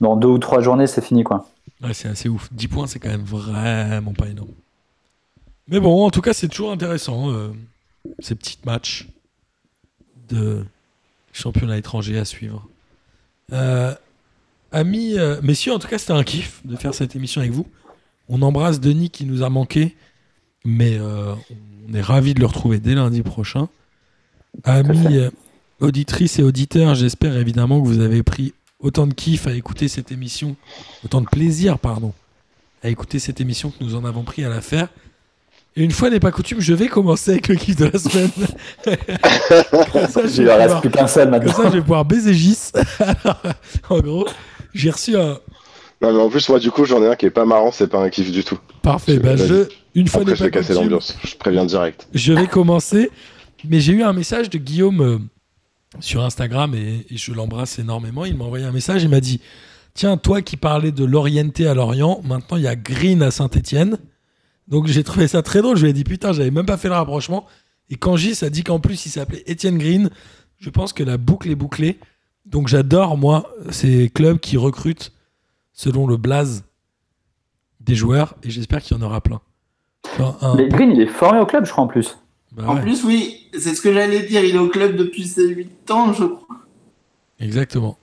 Dans 0.00 0.16
2 0.16 0.28
ou 0.28 0.38
3 0.38 0.60
journées, 0.60 0.86
c'est 0.86 1.02
fini 1.04 1.24
quoi. 1.24 1.46
Ouais, 1.82 1.92
c'est 1.94 2.08
assez 2.08 2.28
ouf. 2.28 2.48
10 2.52 2.68
points, 2.68 2.86
c'est 2.86 2.98
quand 2.98 3.08
même 3.08 3.24
vraiment 3.24 4.12
pas 4.12 4.26
énorme. 4.28 4.48
Mais 5.68 5.80
bon, 5.80 6.04
en 6.04 6.10
tout 6.10 6.20
cas, 6.20 6.32
c'est 6.32 6.48
toujours 6.48 6.70
intéressant, 6.70 7.30
euh, 7.30 7.48
ces 8.20 8.34
petits 8.34 8.58
matchs 8.64 9.08
de 10.28 10.64
championnat 11.32 11.76
étranger 11.76 12.18
à 12.18 12.24
suivre. 12.24 12.66
Euh, 13.52 13.94
amis, 14.72 15.18
euh, 15.18 15.40
messieurs, 15.42 15.72
en 15.72 15.78
tout 15.78 15.88
cas, 15.88 15.98
c'était 15.98 16.12
un 16.12 16.22
kiff 16.24 16.60
de 16.64 16.76
faire 16.76 16.94
cette 16.94 17.16
émission 17.16 17.40
avec 17.40 17.52
vous. 17.52 17.66
On 18.28 18.42
embrasse 18.42 18.80
Denis 18.80 19.10
qui 19.10 19.24
nous 19.24 19.42
a 19.42 19.50
manqué, 19.50 19.96
mais 20.64 20.98
on 21.88 21.94
est 21.94 22.00
ravis 22.00 22.34
de 22.34 22.40
le 22.40 22.46
retrouver 22.46 22.78
dès 22.78 22.94
lundi 22.94 23.22
prochain. 23.22 23.68
Amis, 24.64 25.18
euh, 25.18 25.30
auditrices 25.80 26.38
et 26.38 26.42
auditeurs, 26.42 26.94
j'espère 26.94 27.36
évidemment 27.36 27.80
que 27.80 27.86
vous 27.86 28.00
avez 28.00 28.22
pris 28.22 28.54
autant 28.80 29.06
de 29.06 29.14
kiff 29.14 29.46
à 29.46 29.52
écouter 29.52 29.88
cette 29.88 30.10
émission, 30.12 30.56
autant 31.04 31.20
de 31.20 31.26
plaisir, 31.26 31.78
pardon, 31.78 32.12
à 32.82 32.88
écouter 32.88 33.18
cette 33.18 33.40
émission 33.40 33.70
que 33.70 33.82
nous 33.84 33.94
en 33.94 34.04
avons 34.04 34.22
pris 34.22 34.44
à 34.44 34.48
la 34.48 34.60
faire. 34.60 34.88
Et 35.78 35.84
une 35.84 35.90
fois 35.90 36.08
n'est 36.08 36.20
pas 36.20 36.30
coutume, 36.30 36.60
je 36.60 36.72
vais 36.72 36.88
commencer 36.88 37.32
avec 37.32 37.48
le 37.48 37.56
kiff 37.56 37.76
de 37.76 37.84
la 37.86 37.98
semaine. 37.98 38.30
Comme 39.92 40.06
ça, 40.08 40.26
je 40.26 40.42
Il 40.42 40.48
reste 40.48 40.62
pouvoir- 40.64 40.80
plus 40.80 40.90
qu'un 40.90 41.06
seul 41.06 41.24
comme 41.24 41.30
maintenant. 41.32 41.52
ça, 41.52 41.64
je 41.70 41.74
vais 41.74 41.80
pouvoir 41.82 42.04
baiser 42.06 42.32
Gis. 42.32 42.70
En 43.90 44.00
gros, 44.00 44.26
j'ai 44.74 44.90
reçu 44.90 45.16
un. 45.16 45.38
Non, 46.00 46.12
mais 46.14 46.18
en 46.20 46.28
plus, 46.30 46.48
moi, 46.48 46.58
du 46.58 46.70
coup, 46.70 46.84
j'en 46.86 47.02
ai 47.02 47.08
un 47.08 47.14
qui 47.14 47.26
est 47.26 47.30
pas 47.30 47.44
marrant, 47.44 47.72
c'est 47.72 47.86
pas 47.88 47.98
un 47.98 48.08
kiff 48.08 48.30
du 48.32 48.42
tout. 48.44 48.58
Parfait. 48.82 49.14
Je- 49.16 49.20
Bah, 49.20 49.36
je, 49.36 49.68
une 49.96 50.06
fois 50.06 50.20
Après, 50.20 50.36
je 50.36 50.44
vais 50.44 50.50
casser 50.50 50.74
l'ambiance. 50.74 51.16
Je 51.24 51.34
préviens 51.36 51.64
direct. 51.64 52.06
je 52.14 52.32
vais 52.32 52.46
commencer. 52.46 53.10
Mais 53.68 53.80
j'ai 53.80 53.94
eu 53.94 54.02
un 54.02 54.12
message 54.12 54.50
de 54.50 54.58
Guillaume 54.58 55.00
euh, 55.00 55.18
sur 55.98 56.22
Instagram 56.22 56.74
et, 56.74 57.06
et 57.10 57.16
je 57.16 57.32
l'embrasse 57.32 57.78
énormément. 57.78 58.24
Il 58.26 58.36
m'a 58.36 58.44
envoyé 58.44 58.64
un 58.66 58.70
message. 58.70 59.02
Il 59.02 59.08
m'a 59.08 59.20
dit 59.20 59.40
Tiens, 59.94 60.18
toi 60.18 60.42
qui 60.42 60.58
parlais 60.58 60.92
de 60.92 61.04
l'orienté 61.04 61.66
à 61.66 61.72
Lorient, 61.72 62.20
maintenant 62.22 62.58
il 62.58 62.64
y 62.64 62.68
a 62.68 62.76
Green 62.76 63.22
à 63.22 63.30
Saint-Etienne. 63.30 63.96
Donc 64.68 64.86
j'ai 64.86 65.02
trouvé 65.02 65.26
ça 65.26 65.40
très 65.42 65.62
drôle. 65.62 65.78
Je 65.78 65.84
lui 65.84 65.90
ai 65.90 65.94
dit 65.94 66.04
Putain, 66.04 66.32
j'avais 66.32 66.50
même 66.50 66.66
pas 66.66 66.76
fait 66.76 66.88
le 66.88 66.94
rapprochement. 66.94 67.46
Et 67.88 67.96
quand 67.96 68.16
Gis 68.16 68.44
a 68.44 68.50
dit 68.50 68.62
qu'en 68.62 68.78
plus 68.78 69.06
il 69.06 69.10
s'appelait 69.10 69.42
Etienne 69.50 69.78
Green, 69.78 70.10
je 70.58 70.68
pense 70.68 70.92
que 70.92 71.02
la 71.02 71.16
boucle 71.16 71.50
est 71.50 71.56
bouclée. 71.56 71.98
Donc 72.44 72.68
j'adore, 72.68 73.16
moi, 73.16 73.50
ces 73.70 74.10
clubs 74.10 74.38
qui 74.38 74.58
recrutent 74.58 75.12
selon 75.72 76.06
le 76.06 76.18
blaze 76.18 76.64
des 77.80 77.94
joueurs 77.94 78.34
et 78.42 78.50
j'espère 78.50 78.82
qu'il 78.82 78.96
y 78.96 79.00
en 79.00 79.02
aura 79.02 79.22
plein. 79.22 79.40
Un- 80.40 80.54
Mais 80.56 80.68
Green, 80.68 80.92
il 80.92 81.00
est 81.02 81.06
formé 81.06 81.40
au 81.40 81.46
club, 81.46 81.64
je 81.66 81.70
crois, 81.72 81.84
en 81.84 81.88
plus. 81.88 82.18
bah 82.52 82.64
En 82.68 82.74
ouais. 82.76 82.82
plus, 82.82 83.04
oui, 83.04 83.48
c'est 83.58 83.74
ce 83.74 83.80
que 83.80 83.92
j'allais 83.92 84.20
dire. 84.22 84.42
Il 84.44 84.54
est 84.54 84.58
au 84.58 84.68
club 84.68 84.96
depuis 84.96 85.26
ses 85.26 85.46
8 85.48 85.90
ans, 85.90 86.12
je 86.12 86.24
crois. 86.24 86.56
Exactement. 87.40 87.98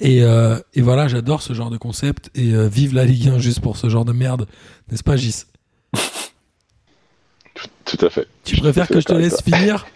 Et, 0.00 0.22
euh, 0.22 0.56
et 0.74 0.80
voilà, 0.80 1.08
j'adore 1.08 1.42
ce 1.42 1.52
genre 1.52 1.70
de 1.70 1.76
concept. 1.76 2.30
Et 2.34 2.54
euh, 2.54 2.68
vive 2.68 2.94
la 2.94 3.04
Ligue 3.04 3.28
1 3.28 3.38
juste 3.38 3.60
pour 3.60 3.76
ce 3.76 3.88
genre 3.88 4.04
de 4.04 4.12
merde. 4.12 4.46
N'est-ce 4.90 5.02
pas, 5.04 5.16
Gis? 5.16 5.44
Tout 7.84 8.04
à 8.04 8.10
fait. 8.10 8.26
Tu 8.44 8.56
préfères 8.56 8.86
que 8.88 9.00
je 9.00 9.06
te 9.06 9.14
laisse 9.14 9.42
finir 9.42 9.86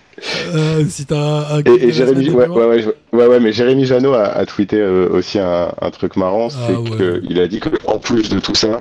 euh, 0.54 0.84
si 0.88 1.06
t'as 1.06 1.54
un. 1.56 1.60
Et, 1.62 1.70
et 1.88 1.92
Jérémy, 1.92 2.30
ouais, 2.30 2.48
ouais, 2.48 2.66
ouais, 2.66 2.82
je- 2.82 3.16
ouais, 3.16 3.26
ouais, 3.26 3.38
mais 3.40 3.52
Jérémy 3.52 3.84
Janot 3.84 4.12
a, 4.14 4.24
a 4.24 4.46
tweeté 4.46 4.80
euh, 4.80 5.08
aussi 5.10 5.38
un, 5.38 5.72
un 5.80 5.90
truc 5.90 6.16
marrant, 6.16 6.48
Ah 6.50 6.66
c'est 6.66 6.74
ouais. 6.76 7.20
qu'il 7.26 7.38
a 7.38 7.46
dit 7.48 7.60
qu'en 7.60 7.98
plus 7.98 8.28
de 8.30 8.38
tout 8.40 8.54
ça, 8.54 8.80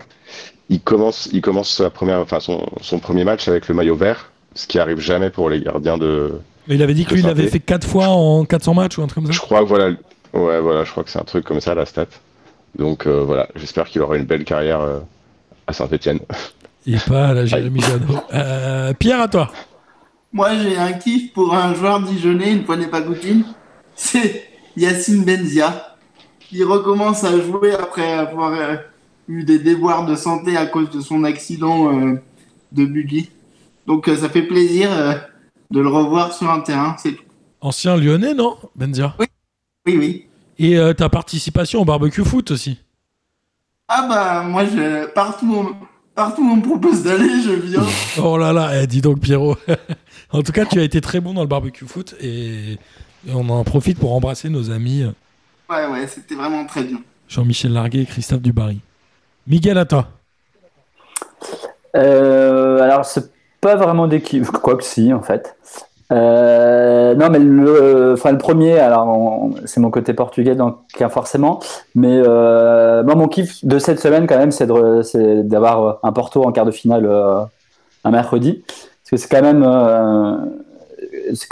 il 0.71 0.79
commence, 0.81 1.29
il 1.33 1.41
commence 1.41 1.69
sa 1.69 1.89
première, 1.89 2.19
enfin 2.19 2.39
son, 2.39 2.65
son 2.81 2.97
premier 2.99 3.25
match 3.25 3.47
avec 3.47 3.67
le 3.67 3.75
maillot 3.75 3.95
vert, 3.95 4.31
ce 4.55 4.65
qui 4.65 4.79
arrive 4.79 4.99
jamais 4.99 5.29
pour 5.29 5.49
les 5.49 5.61
gardiens 5.61 5.97
de. 5.97 6.39
Mais 6.67 6.75
il 6.75 6.81
avait 6.81 6.93
dit 6.93 7.05
que 7.05 7.13
lui, 7.13 7.19
il 7.21 7.27
avait 7.27 7.47
fait 7.47 7.59
4 7.59 7.85
fois 7.85 8.07
en 8.07 8.45
400 8.45 8.73
matchs 8.73 8.97
ou 8.97 9.03
un 9.03 9.07
truc 9.07 9.23
comme 9.23 9.33
Je 9.33 9.37
ça. 9.37 9.45
crois 9.45 9.59
que 9.59 9.65
voilà, 9.67 9.89
ouais, 10.33 10.61
voilà, 10.61 10.85
je 10.85 10.91
crois 10.91 11.03
que 11.03 11.09
c'est 11.09 11.19
un 11.19 11.25
truc 11.25 11.43
comme 11.43 11.59
ça 11.59 11.75
la 11.75 11.85
stat. 11.85 12.05
Donc 12.77 13.05
euh, 13.05 13.21
voilà, 13.23 13.49
j'espère 13.55 13.85
qu'il 13.85 14.01
aura 14.01 14.15
une 14.15 14.23
belle 14.23 14.45
carrière 14.45 14.79
euh, 14.79 14.99
à 15.67 15.73
Saint-Etienne. 15.73 16.19
Et 16.87 16.95
pas 16.97 17.27
à 17.27 17.33
la 17.33 17.45
Jérémy. 17.45 17.81
Euh, 18.33 18.93
Pierre, 18.93 19.21
à 19.21 19.27
toi. 19.27 19.51
Moi, 20.33 20.49
j'ai 20.57 20.77
un 20.77 20.93
kiff 20.93 21.33
pour 21.33 21.53
un 21.53 21.75
joueur 21.75 21.99
dijonnais, 22.01 22.53
une 22.53 22.65
fois 22.65 22.77
n'est 22.77 22.87
pas 22.87 23.01
coutume. 23.01 23.43
C'est 23.93 24.47
Yacine 24.77 25.23
Benzia. 25.25 25.97
Il 26.51 26.63
recommence 26.63 27.23
à 27.23 27.37
jouer 27.39 27.73
après 27.73 28.13
avoir 28.13 28.53
euh, 28.53 28.77
eu 29.27 29.43
des 29.43 29.59
déboires 29.59 30.05
de 30.05 30.15
santé 30.15 30.57
à 30.57 30.65
cause 30.65 30.89
de 30.89 31.01
son 31.01 31.23
accident 31.23 31.93
euh, 31.93 32.21
de 32.71 32.85
buggy. 32.85 33.29
Donc, 33.87 34.07
euh, 34.07 34.15
ça 34.15 34.29
fait 34.29 34.43
plaisir 34.43 34.91
euh, 34.91 35.13
de 35.71 35.81
le 35.81 35.89
revoir 35.89 36.33
sur 36.33 36.49
un 36.49 36.59
terrain. 36.61 36.95
C'est 36.99 37.13
tout. 37.13 37.23
Ancien 37.61 37.95
lyonnais, 37.97 38.33
non 38.33 38.57
Benzia. 38.75 39.15
Oui, 39.19 39.27
oui. 39.87 40.25
Et 40.57 40.77
euh, 40.77 40.93
ta 40.93 41.09
participation 41.09 41.81
au 41.81 41.85
barbecue 41.85 42.23
foot 42.23 42.51
aussi? 42.51 42.79
Ah 43.87 44.07
bah, 44.07 44.43
moi, 44.43 44.65
je, 44.65 45.07
partout, 45.07 45.45
où 45.45 45.55
on, 45.55 45.75
partout 46.15 46.41
où 46.43 46.51
on 46.51 46.57
me 46.57 46.61
propose 46.61 47.03
d'aller, 47.03 47.41
je 47.43 47.51
viens. 47.51 47.83
Oh 48.23 48.37
là 48.37 48.53
là, 48.53 48.81
eh, 48.81 48.87
dis 48.87 49.01
donc 49.01 49.19
Pierrot. 49.19 49.57
en 50.31 50.41
tout 50.41 50.51
cas, 50.51 50.65
tu 50.65 50.79
as 50.79 50.83
été 50.83 51.01
très 51.01 51.19
bon 51.19 51.33
dans 51.33 51.41
le 51.41 51.47
barbecue 51.47 51.85
foot 51.85 52.15
et, 52.19 52.73
et 52.73 53.33
on 53.33 53.49
en 53.49 53.63
profite 53.63 53.99
pour 53.99 54.13
embrasser 54.13 54.49
nos 54.49 54.71
amis 54.71 55.03
Ouais, 55.69 55.87
ouais, 55.87 56.07
c'était 56.07 56.35
vraiment 56.35 56.65
très 56.65 56.83
bien. 56.83 57.01
Jean-Michel 57.27 57.71
Larguet 57.71 58.01
et 58.01 58.05
Christophe 58.05 58.41
Dubarry. 58.41 58.81
Miguel, 59.51 59.77
à 59.77 59.83
toi. 59.83 60.07
Euh, 61.97 62.79
alors, 62.81 63.03
c'est 63.03 63.31
pas 63.59 63.75
vraiment 63.75 64.07
d'équipe, 64.07 64.45
quoi 64.63 64.77
que 64.77 64.83
si, 64.83 65.11
en 65.11 65.21
fait. 65.21 65.57
Euh, 66.13 67.15
non, 67.15 67.29
mais 67.29 67.39
le, 67.39 68.15
premier, 68.39 68.79
c'est 69.65 69.81
mon 69.81 69.91
côté 69.91 70.13
portugais 70.13 70.55
donc 70.55 70.77
hein, 70.99 71.09
forcément, 71.09 71.59
mais 71.95 72.21
euh, 72.25 73.01
moi 73.03 73.15
mon 73.15 73.29
kiff 73.29 73.63
de 73.63 73.79
cette 73.79 74.01
semaine 74.01 74.27
quand 74.27 74.37
même, 74.37 74.51
c'est 74.51 74.67
d'avoir 74.67 75.99
un 76.03 76.11
Porto 76.11 76.43
en 76.43 76.51
quart 76.51 76.65
de 76.65 76.71
finale 76.71 77.09
un 78.03 78.11
mercredi, 78.11 78.61
parce 78.65 79.09
que 79.11 79.15
c'est 79.15 79.29
quand 79.29 79.41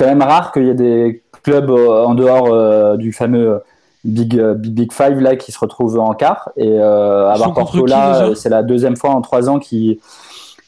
même 0.08 0.22
rare 0.22 0.52
qu'il 0.52 0.66
y 0.66 0.70
ait 0.70 0.74
des 0.74 1.24
clubs 1.42 1.70
en 1.70 2.14
dehors 2.14 2.98
du 2.98 3.14
fameux 3.14 3.62
Big, 4.04 4.40
euh, 4.40 4.54
Big 4.54 4.74
Big 4.74 4.92
Five 4.94 5.20
là 5.20 5.36
qui 5.36 5.52
se 5.52 5.60
retrouvent 5.60 6.00
en 6.00 6.14
quart. 6.14 6.50
Et 6.56 6.68
euh, 6.68 7.30
avoir 7.30 7.54
Porto 7.54 7.86
là, 7.86 8.30
c'est 8.36 8.50
la 8.50 8.64
deuxième 8.64 8.96
fois 8.96 9.12
en 9.12 9.22
trois 9.22 9.50
ans 9.50 9.60
qui 9.60 10.00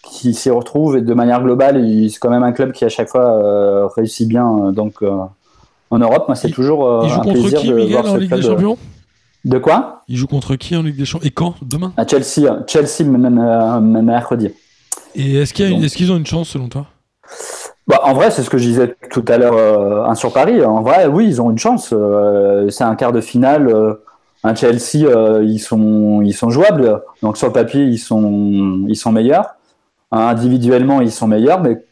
qui 0.03 0.33
s'y 0.33 0.49
retrouvent. 0.49 0.97
Et 0.97 1.01
de 1.01 1.13
manière 1.13 1.41
globale, 1.41 1.81
c'est 2.09 2.19
quand 2.19 2.29
même 2.29 2.43
un 2.43 2.51
club 2.51 2.73
qui 2.73 2.83
à 2.83 2.89
chaque 2.89 3.09
fois 3.09 3.25
euh, 3.25 3.87
réussit 3.87 4.27
bien. 4.27 4.45
euh, 4.45 4.71
donc 4.71 4.95
euh, 5.01 5.11
en 5.89 5.99
Europe, 5.99 6.25
moi 6.27 6.35
c'est 6.35 6.51
toujours 6.51 6.85
euh, 6.85 7.05
un 7.05 7.19
contre 7.19 7.31
plaisir 7.31 7.59
qui, 7.59 7.67
de 7.67 7.75
Miguel, 7.75 7.91
voir 7.91 8.05
en 8.05 8.15
ce 8.15 8.19
Ligue 8.19 8.29
club. 8.29 8.41
des 8.41 8.47
Champions? 8.47 8.77
De 9.43 9.57
quoi? 9.57 10.03
Il 10.07 10.17
joue 10.17 10.27
contre 10.27 10.55
qui 10.55 10.75
en 10.75 10.83
Ligue 10.83 10.97
des 10.97 11.05
Champions? 11.05 11.27
Et 11.27 11.31
quand? 11.31 11.55
Demain? 11.61 11.93
À 11.97 12.05
Chelsea, 12.05 12.63
Chelsea 12.67 13.03
mercredi. 13.05 14.49
Et 15.15 15.35
est-ce 15.35 15.53
qu'ils 15.53 16.11
ont 16.11 16.17
une 16.17 16.25
chance 16.25 16.49
selon 16.49 16.67
toi? 16.67 16.85
Bah, 17.87 17.99
en 18.03 18.13
vrai, 18.13 18.31
c'est 18.31 18.43
ce 18.43 18.49
que 18.49 18.57
je 18.57 18.63
disais 18.65 18.95
tout 19.09 19.25
à 19.27 19.37
l'heure 19.37 19.55
euh, 19.55 20.05
un 20.05 20.15
sur 20.15 20.31
Paris. 20.31 20.63
En 20.63 20.81
vrai, 20.81 21.07
oui, 21.07 21.25
ils 21.27 21.41
ont 21.41 21.51
une 21.51 21.57
chance. 21.57 21.89
euh, 21.93 22.69
c'est 22.69 22.83
un 22.83 22.95
quart 22.95 23.11
de 23.11 23.21
finale. 23.21 23.67
euh, 23.67 23.95
un 24.43 24.55
Chelsea, 24.55 25.05
euh, 25.05 25.43
ils 25.43 25.59
sont 25.59 26.21
ils 26.21 26.33
sont 26.33 26.49
jouables. 26.49 27.01
Donc 27.21 27.37
sur 27.37 27.47
le 27.47 27.53
papier, 27.53 27.83
ils 27.83 27.99
sont 27.99 28.85
ils 28.87 28.95
sont 28.95 29.11
meilleurs. 29.11 29.55
Individuellement, 30.11 31.01
ils 31.01 31.11
sont 31.11 31.27
meilleurs, 31.27 31.61
mais 31.61 31.83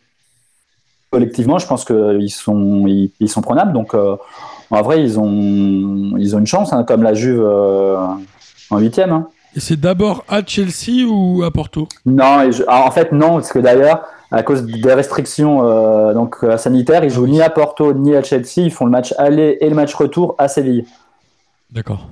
collectivement, 1.12 1.58
je 1.60 1.68
pense 1.68 1.86
qu'ils 1.86 2.32
sont 2.32 2.86
ils, 2.88 3.12
ils 3.20 3.30
sont 3.30 3.42
prenables. 3.42 3.74
Donc 3.74 3.94
en 3.96 4.82
vrai, 4.82 5.02
ils 5.04 5.20
ont 5.20 6.16
ils 6.18 6.36
ont 6.36 6.40
une 6.40 6.48
chance, 6.48 6.72
hein, 6.74 6.84
comme 6.84 7.04
la 7.04 7.14
Juve 7.14 7.44
en 7.44 8.78
huitième. 8.80 9.12
hein. 9.12 9.28
Et 9.56 9.60
c'est 9.60 9.80
d'abord 9.80 10.24
à 10.28 10.42
Chelsea 10.46 11.08
ou 11.10 11.42
à 11.44 11.50
Porto? 11.52 11.88
Non, 12.06 12.52
je- 12.52 12.64
ah, 12.68 12.84
en 12.86 12.92
fait 12.92 13.12
non, 13.12 13.34
parce 13.36 13.52
que 13.52 13.58
d'ailleurs, 13.60 14.04
à 14.32 14.44
cause 14.44 14.64
des 14.64 14.94
restrictions 14.94 15.64
euh, 15.64 16.14
donc 16.14 16.38
euh, 16.44 16.58
sanitaires, 16.58 17.04
ils 17.04 17.10
jouent 17.10 17.28
ni 17.28 17.42
à 17.42 17.50
Porto 17.50 17.94
ni 17.94 18.16
à 18.16 18.22
Chelsea. 18.24 18.58
Ils 18.58 18.72
font 18.72 18.86
le 18.86 18.92
match 18.92 19.14
aller 19.18 19.58
et 19.62 19.70
le 19.70 19.76
match 19.76 19.94
retour 19.96 20.36
à 20.38 20.48
Séville. 20.48 20.86
D'accord. 21.72 22.08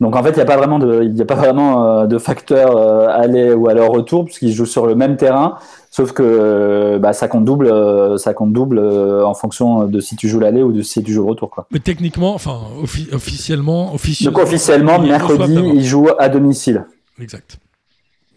Donc 0.00 0.16
en 0.16 0.22
fait, 0.22 0.30
il 0.30 0.36
n'y 0.36 0.40
a 0.40 0.46
pas 0.46 0.56
vraiment 0.56 0.78
de, 0.78 1.04
y 1.04 1.20
a 1.20 1.26
pas 1.26 1.34
vraiment 1.34 1.84
euh, 1.84 2.06
de 2.06 2.16
facteur 2.16 2.74
euh, 2.74 3.06
aller 3.08 3.52
ou 3.52 3.68
aller 3.68 3.82
retour 3.86 4.24
puisqu'ils 4.24 4.54
jouent 4.54 4.64
sur 4.64 4.86
le 4.86 4.94
même 4.94 5.18
terrain, 5.18 5.58
sauf 5.90 6.12
que 6.12 6.96
bah, 6.98 7.12
ça 7.12 7.28
compte 7.28 7.44
double, 7.44 8.18
ça 8.18 8.32
compte 8.32 8.54
double 8.54 8.78
en 8.80 9.34
fonction 9.34 9.84
de 9.84 10.00
si 10.00 10.16
tu 10.16 10.26
joues 10.26 10.40
l'aller 10.40 10.62
ou 10.62 10.72
de 10.72 10.80
si 10.80 11.02
tu 11.02 11.12
joues 11.12 11.24
le 11.24 11.28
retour 11.28 11.50
quoi. 11.50 11.66
Mais 11.70 11.80
techniquement, 11.80 12.32
enfin, 12.34 12.60
offi- 12.82 13.14
officiellement, 13.14 13.92
officiellement. 13.92 14.38
Donc 14.38 14.42
officiellement, 14.46 14.98
mercredi, 15.00 15.60
ils 15.74 15.84
jouent 15.84 16.08
à 16.18 16.30
domicile. 16.30 16.86
Exact. 17.20 17.58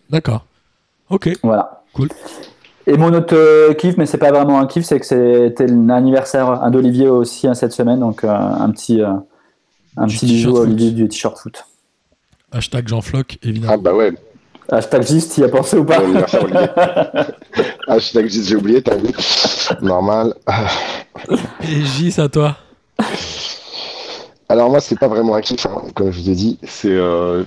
D'accord. 0.10 0.44
Ok. 1.10 1.30
Voilà. 1.44 1.83
Cool. 1.94 2.10
Et 2.86 2.98
mon 2.98 3.14
autre 3.14 3.36
euh, 3.36 3.74
kiff, 3.74 3.96
mais 3.98 4.06
c'est 4.06 4.18
pas 4.18 4.32
vraiment 4.32 4.60
un 4.60 4.68
kiff, 4.68 4.84
c'est 4.86 5.00
que 5.00 5.06
c'était 5.06 5.68
l'anniversaire 5.68 6.70
d'Olivier 6.70 7.08
aussi 7.08 7.48
hein, 7.48 7.54
cette 7.54 7.72
semaine, 7.72 8.00
donc 8.02 8.24
euh, 8.24 8.30
un 8.30 8.70
petit, 8.72 9.02
euh, 9.02 9.14
un 9.96 10.08
Du 10.08 10.16
petit 10.16 10.26
bijou 10.26 10.58
à 10.58 10.62
Olivier 10.62 10.92
du 10.92 11.08
t-shirt 11.08 11.38
foot. 11.38 11.66
Hashtag 12.52 12.88
Jean 12.88 13.02
Floc, 13.02 13.38
Ah 13.42 13.48
évidemment. 13.48 13.78
bah 13.78 13.94
ouais, 13.96 14.12
Hashtag 14.70 15.04
Gist, 15.04 15.38
y 15.38 15.44
a 15.44 15.50
pensé 15.50 15.78
ou 15.78 15.86
pas? 15.86 16.00
Hashtag 17.88 18.28
juste, 18.28 18.48
j'ai 18.50 18.56
oublié, 18.56 18.82
t'as 18.82 18.96
vu 18.96 19.10
Normal. 19.82 20.34
Et 21.64 21.82
Gis, 21.86 22.16
à 22.20 22.28
toi. 22.30 22.58
Alors 24.50 24.70
moi, 24.70 24.80
c'est 24.82 25.00
pas 25.00 25.08
vraiment 25.08 25.36
un 25.36 25.42
kiff, 25.42 25.66
hein, 25.66 25.84
comme 25.96 26.12
je 26.12 26.20
vous 26.22 26.30
ai 26.30 26.36
dit. 26.36 26.60
C'est, 26.64 26.92
euh, 26.92 27.44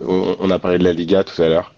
on 0.00 0.50
a 0.50 0.58
parlé 0.58 0.78
de 0.78 0.84
la 0.84 0.92
Liga 0.92 1.24
tout 1.24 1.40
à 1.42 1.48
l'heure, 1.48 1.74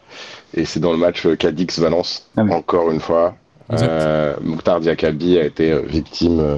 et 0.55 0.64
c'est 0.64 0.81
dans 0.81 0.93
le 0.93 0.98
match 0.98 1.27
euh, 1.27 1.36
Cadix-Valence, 1.36 2.28
Ah 2.36 2.43
oui. 2.44 2.52
encore 2.52 2.90
une 2.90 3.01
fois. 3.01 3.35
Euh, 3.72 4.35
Mokhtar 4.43 4.81
Diakabi 4.81 5.39
a 5.39 5.44
été 5.44 5.70
euh, 5.70 5.81
victime 5.82 6.40
euh, 6.40 6.56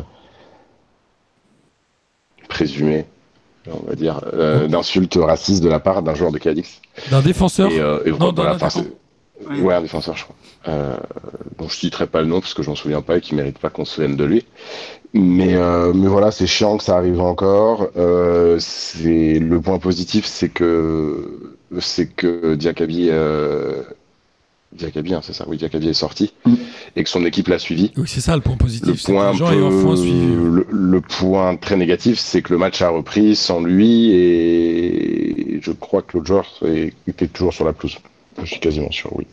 présumée, 2.49 3.05
on 3.71 3.87
va 3.87 3.95
dire, 3.95 4.21
euh, 4.33 4.67
d'insultes 4.67 5.19
racistes 5.21 5.63
de 5.63 5.69
la 5.69 5.81
part 5.81 6.03
d'un 6.03 6.15
joueur 6.15 6.33
de 6.33 6.39
Cadix. 6.39 6.81
D'un 7.11 7.21
défenseur. 7.21 7.71
Et, 7.71 7.81
euh, 7.81 8.01
et 8.05 8.11
Non, 8.13 8.33
voilà, 8.35 8.57
d'un 8.57 8.69
Oui. 9.51 9.61
Ouais, 9.61 9.75
un 9.75 9.83
défenseur, 9.83 10.17
je 10.17 10.25
crois. 10.25 10.37
Euh, 10.69 10.97
dont 11.59 11.69
je 11.69 11.77
citerai 11.77 12.07
pas 12.07 12.21
le 12.23 12.29
nom 12.29 12.41
parce 12.41 12.55
que 12.55 12.63
je 12.63 12.71
m'en 12.71 12.77
souviens 12.77 13.03
pas 13.03 13.17
et 13.17 13.21
qui 13.21 13.35
mérite 13.35 13.59
pas 13.59 13.71
qu'on 13.71 13.85
se 13.85 13.95
souvienne 13.97 14.17
de 14.17 14.25
lui. 14.25 14.47
Mais, 15.15 15.55
euh, 15.55 15.93
mais 15.93 16.07
voilà, 16.07 16.31
c'est 16.31 16.47
chiant 16.47 16.77
que 16.79 16.85
ça 16.85 16.97
arrive 16.97 17.21
encore. 17.21 17.89
Euh, 17.97 18.57
c'est 18.61 19.39
le 19.39 19.61
point 19.61 19.79
positif, 19.79 20.25
c'est 20.25 20.49
que 20.49 21.57
c'est 21.81 22.07
que 22.07 22.55
Diakabi, 22.55 23.09
euh, 23.11 23.83
Diakabi, 24.73 25.15
hein, 25.15 25.21
c'est 25.23 25.33
ça, 25.35 25.45
oui, 25.49 25.57
Diakabi 25.59 25.89
est 25.89 25.95
sorti 25.95 26.33
Mm. 26.47 26.55
et 26.97 27.05
que 27.05 27.09
son 27.11 27.25
équipe 27.27 27.49
l'a 27.49 27.59
suivi. 27.59 27.91
Oui, 27.97 28.05
c'est 28.07 28.21
ça 28.21 28.35
le 28.37 28.43
point 28.43 28.57
positif. 28.57 28.89
Le 29.09 29.13
point, 29.13 29.33
peu- 29.33 29.55
le, 29.55 30.67
le 30.71 31.59
très 31.61 31.77
négatif, 31.77 32.19
c'est 32.19 32.41
que 32.43 32.53
le 32.53 32.59
match 32.59 32.81
a 32.83 32.89
repris 32.89 33.37
sans 33.37 33.61
lui 33.63 34.13
et 34.13 35.61
je 35.63 35.73
crois 35.73 36.03
que 36.03 36.17
l'autre 36.17 36.27
joueur 36.27 36.47
était 37.07 37.27
toujours 37.29 37.53
sur 37.53 37.65
la 37.65 37.73
pelouse. 37.73 37.99
Je 38.41 38.47
suis 38.47 38.61
quasiment 38.61 38.91
sûr, 38.91 39.11
oui. 39.17 39.27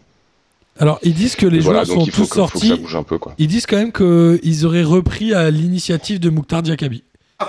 Alors, 0.77 0.99
ils 1.03 1.13
disent 1.13 1.35
que 1.35 1.45
les 1.45 1.59
voilà, 1.59 1.83
joueurs 1.83 1.99
sont 1.99 2.05
tous 2.05 2.11
que, 2.11 2.15
faut 2.17 2.23
que 2.23 2.29
ça 2.29 2.35
sortis. 2.69 2.73
bouge 2.81 2.95
un 2.95 3.03
peu, 3.03 3.17
quoi. 3.17 3.33
Ils 3.37 3.47
disent 3.47 3.65
quand 3.65 3.77
même 3.77 3.91
qu'ils 3.91 4.65
auraient 4.65 4.83
repris 4.83 5.33
à 5.33 5.49
l'initiative 5.51 6.19
de 6.19 6.29
Mouktar 6.29 6.61
Diakabi. 6.63 7.03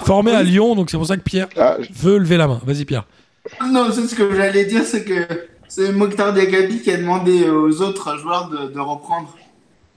Formé 0.04 0.32
à 0.32 0.42
Lyon, 0.44 0.74
donc 0.76 0.90
c'est 0.90 0.96
pour 0.96 1.06
ça 1.06 1.16
que 1.16 1.22
Pierre 1.22 1.48
Ah, 1.56 1.76
veut 1.92 2.18
lever 2.18 2.36
la 2.36 2.46
main. 2.48 2.60
Vas-y, 2.64 2.84
Pierre. 2.84 3.06
Non, 3.70 3.90
c'est 3.92 4.06
ce 4.06 4.14
que 4.14 4.34
j'allais 4.34 4.64
dire, 4.64 4.84
c'est 4.84 5.04
que 5.04 5.26
c'est 5.68 5.92
Mokhtar 5.92 6.32
Diakabi 6.32 6.80
qui 6.82 6.90
a 6.90 6.96
demandé 6.96 7.48
aux 7.48 7.80
autres 7.80 8.16
joueurs 8.18 8.48
de, 8.48 8.68
de 8.72 8.78
reprendre. 8.80 9.34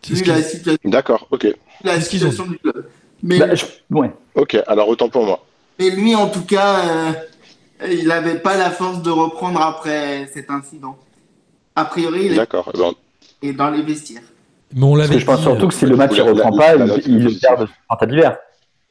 C'est 0.02 0.16
ce 0.16 0.24
Vu 0.24 0.30
la 0.32 0.42
situation, 0.44 0.90
d'accord, 0.90 1.28
ok. 1.32 1.48
la 1.84 2.00
situation 2.02 2.46
du 2.46 2.58
club. 2.58 2.88
Mais, 3.22 3.40
Bah, 3.40 3.56
je- 3.56 3.66
ouais. 3.92 4.12
Ok, 4.36 4.58
alors 4.68 4.88
autant 4.90 5.08
pour 5.10 5.26
moi. 5.26 5.46
mais 5.80 5.90
lui, 5.92 6.14
en 6.16 6.28
tout 6.30 6.44
cas, 6.46 6.80
euh, 6.80 7.12
il 7.90 8.08
n'avait 8.08 8.40
pas 8.40 8.58
la 8.58 8.70
force 8.70 9.02
de 9.02 9.10
reprendre 9.10 9.62
après 9.62 10.30
cet 10.34 10.50
incident. 10.50 10.98
A 11.76 11.86
priori, 11.86 12.26
il 12.28 12.36
D'accord. 12.36 12.70
eh 12.74 12.78
ben, 12.78 12.92
est 13.42 13.54
dans 13.54 13.70
les 13.70 13.82
vestiaires. 13.82 14.22
Mais 14.76 14.84
on 14.84 14.90
Parce 14.96 15.00
l'avait 15.02 15.14
que 15.16 15.20
je 15.22 15.26
pense 15.26 15.38
dit, 15.38 15.44
surtout 15.44 15.68
que 15.68 15.74
si 15.74 15.86
le 15.86 15.96
match 15.96 16.18
ne 16.18 16.22
reprend 16.24 16.50
la- 16.50 16.58
pas, 16.58 16.76
la 16.76 16.86
il, 16.86 16.92
est 16.92 17.06
il 17.08 17.24
le 17.24 17.40
perd 17.40 17.68
en 17.90 17.96
temps 17.96 18.06
d'hiver. 18.06 18.38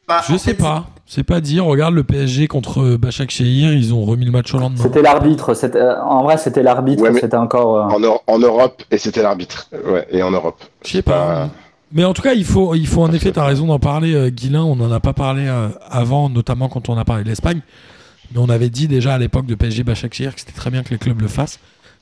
Bah, 0.09 0.21
Je 0.29 0.37
sais 0.37 0.51
fait, 0.51 0.55
pas. 0.55 0.87
C'est 1.07 1.23
pas 1.25 1.41
dire. 1.41 1.65
Regarde 1.65 1.95
le 1.95 2.05
PSG 2.05 2.49
contre 2.49 2.97
Bachak 2.97 3.31
Shehir, 3.31 3.73
ils 3.73 3.93
ont 3.95 4.05
remis 4.05 4.25
le 4.25 4.31
match 4.31 4.53
au 4.55 4.59
lendemain. 4.59 4.83
C'était 4.83 5.03
l'arbitre. 5.03 5.53
euh, 5.77 5.95
En 6.03 6.23
vrai, 6.25 6.39
c'était 6.39 6.63
l'arbitre. 6.63 7.03
Ouais, 7.03 7.13
C'était 7.21 7.37
encore. 7.37 7.77
euh, 7.77 7.83
en, 7.97 8.01
Euro- 8.01 8.21
en 8.27 8.39
Europe, 8.39 8.83
et 8.91 8.99
c'était 8.99 9.23
l'arbitre. 9.23 9.69
Ouais, 9.87 10.07
et 10.11 10.23
en 10.23 10.31
Europe. 10.31 10.63
Je 10.85 10.91
sais 10.93 11.03
pas. 11.03 11.51
Mais 11.93 12.05
en 12.05 12.15
tout 12.15 12.23
cas, 12.23 12.33
il 12.33 12.45
faut, 12.45 12.75
il 12.75 12.87
faut 12.87 13.03
en 13.03 13.13
effet, 13.13 13.33
tu 13.33 13.39
as 13.39 13.45
raison 13.45 13.67
d'en 13.67 13.79
parler, 13.79 14.15
euh, 14.15 14.31
Guilain. 14.31 14.63
On 14.65 14.77
n'en 14.77 14.91
a 14.91 15.01
pas 15.01 15.13
parlé 15.13 15.47
euh, 15.47 15.69
avant, 15.91 16.31
notamment 16.31 16.69
quand 16.69 16.89
on 16.89 16.97
a 16.97 17.05
parlé 17.05 17.23
de 17.25 17.29
l'Espagne. 17.29 17.61
Mais 18.33 18.39
on 18.41 18.49
avait 18.49 18.71
dit 18.71 18.89
déjà 18.89 19.13
à 19.15 19.19
l'époque 19.19 19.45
de 19.45 19.55
PSG 19.55 19.85
Başakşehir 19.85 20.35
que 20.35 20.41
c'était 20.41 20.53
très 20.53 20.71
bien 20.71 20.83
que 20.83 20.89
les 20.91 20.99
clubs 20.99 21.21
le 21.21 21.29
fassent. 21.29 21.61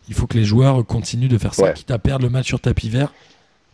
Il 0.09 0.15
faut 0.15 0.27
que 0.29 0.39
les 0.39 0.45
joueurs 0.45 0.87
continuent 0.87 1.29
de 1.29 1.39
faire 1.39 1.55
ça, 1.55 1.65
Ouais. 1.65 1.73
quitte 1.75 1.91
à 1.91 1.99
perdre 1.99 2.25
le 2.25 2.31
match 2.31 2.47
sur 2.47 2.61
tapis 2.61 2.89
vert. 2.89 3.13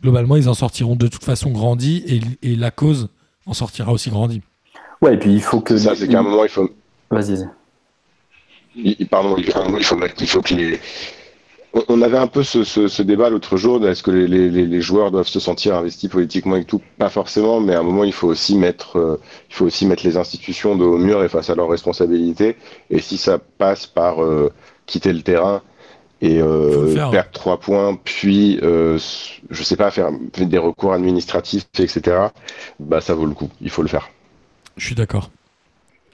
Globalement, 0.02 0.36
ils 0.36 0.48
en 0.48 0.54
sortiront 0.54 0.96
de 0.96 1.06
toute 1.06 1.24
façon 1.24 1.50
grandis 1.50 2.02
et, 2.06 2.20
et 2.42 2.56
la 2.56 2.70
cause 2.70 3.08
en 3.46 3.52
sortira 3.54 3.92
aussi 3.92 4.10
grandie. 4.10 4.42
Ouais, 5.00 5.14
et 5.14 5.18
puis 5.18 5.32
il 5.32 5.42
faut 5.42 5.60
que. 5.60 5.76
Ça, 5.76 5.94
c'est 5.94 6.08
qu'à 6.08 6.18
un 6.20 6.22
moment, 6.22 6.44
il 6.44 6.50
faut. 6.50 6.68
Vas-y. 7.10 7.36
vas-y. 7.36 7.48
il- 8.76 9.08
pardon, 9.08 9.36
il, 9.38 9.50
faut, 9.50 9.98
il 10.20 10.26
faut 10.28 10.42
qu'il 10.42 10.60
ait- 10.60 10.80
On- 11.88 12.00
avait 12.00 12.16
un 12.18 12.26
peu 12.26 12.42
ce, 12.42 12.64
ce- 12.64 12.88
ce 12.88 13.02
débat 13.02 13.28
l'autre 13.28 13.56
jour. 13.58 13.86
Est-ce 13.86 14.02
que 14.02 14.10
les, 14.10 14.26
les- 14.26 14.48
les- 14.50 14.66
les 14.66 14.80
joueurs 14.80 15.10
doivent 15.10 15.26
se 15.28 15.40
sentir 15.40 15.74
investis 15.76 16.08
politiquement 16.10 16.56
et 16.56 16.64
tout 16.64 16.80
Pas 16.98 17.10
forcément, 17.10 17.60
mais 17.60 17.74
à 17.74 17.80
un 17.80 17.82
moment, 17.82 18.04
il 18.04 18.12
faut 18.14 18.28
aussi 18.28 18.56
mettre, 18.56 18.98
euh, 18.98 19.20
il 19.50 19.54
faut 19.54 19.66
aussi 19.66 19.84
mettre 19.86 20.04
les 20.06 20.16
institutions 20.16 20.74
de 20.76 20.84
au 20.84 20.96
mur 20.96 21.22
et 21.22 21.28
face 21.28 21.50
à 21.50 21.54
leurs 21.54 21.68
responsabilités. 21.68 22.56
Et 22.90 23.00
si 23.00 23.18
ça 23.18 23.38
passe 23.38 23.86
par 23.86 24.22
euh, 24.24 24.50
quitter 24.86 25.12
le 25.12 25.20
terrain 25.22 25.60
et 26.22 26.40
euh, 26.40 27.10
perdre 27.10 27.30
trois 27.32 27.58
points, 27.60 27.98
puis 28.02 28.58
euh, 28.62 28.98
je 29.50 29.62
sais 29.62 29.76
pas 29.76 29.90
faire 29.90 30.08
des 30.38 30.58
recours 30.58 30.92
administratifs, 30.92 31.66
etc. 31.78 32.28
Bah 32.80 33.00
ça 33.00 33.14
vaut 33.14 33.26
le 33.26 33.34
coup. 33.34 33.50
Il 33.60 33.70
faut 33.70 33.82
le 33.82 33.88
faire. 33.88 34.08
Je 34.76 34.86
suis 34.86 34.94
d'accord. 34.94 35.30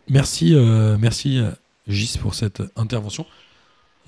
Merci, 0.09 0.55
euh, 0.55 0.97
merci 1.01 1.39
euh, 1.39 1.51
Gis 1.87 2.19
pour 2.21 2.35
cette 2.35 2.63
intervention. 2.77 3.25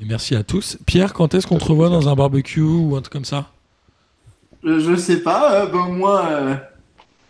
Et 0.03 0.05
merci 0.05 0.35
à 0.35 0.43
tous. 0.43 0.79
Pierre, 0.87 1.13
quand 1.13 1.35
est-ce 1.35 1.47
qu'on 1.47 1.59
te 1.59 1.65
revoit 1.65 1.89
dans 1.89 2.09
un 2.09 2.15
barbecue 2.17 2.61
ou 2.61 2.97
un 2.97 3.01
truc 3.01 3.13
comme 3.13 3.25
ça? 3.25 3.47
Je, 4.65 4.81
je 4.81 4.97
sais 4.97 5.21
pas, 5.23 5.63
euh, 5.63 5.67
ben 5.67 5.87
moi, 5.89 6.27
euh, 6.31 6.55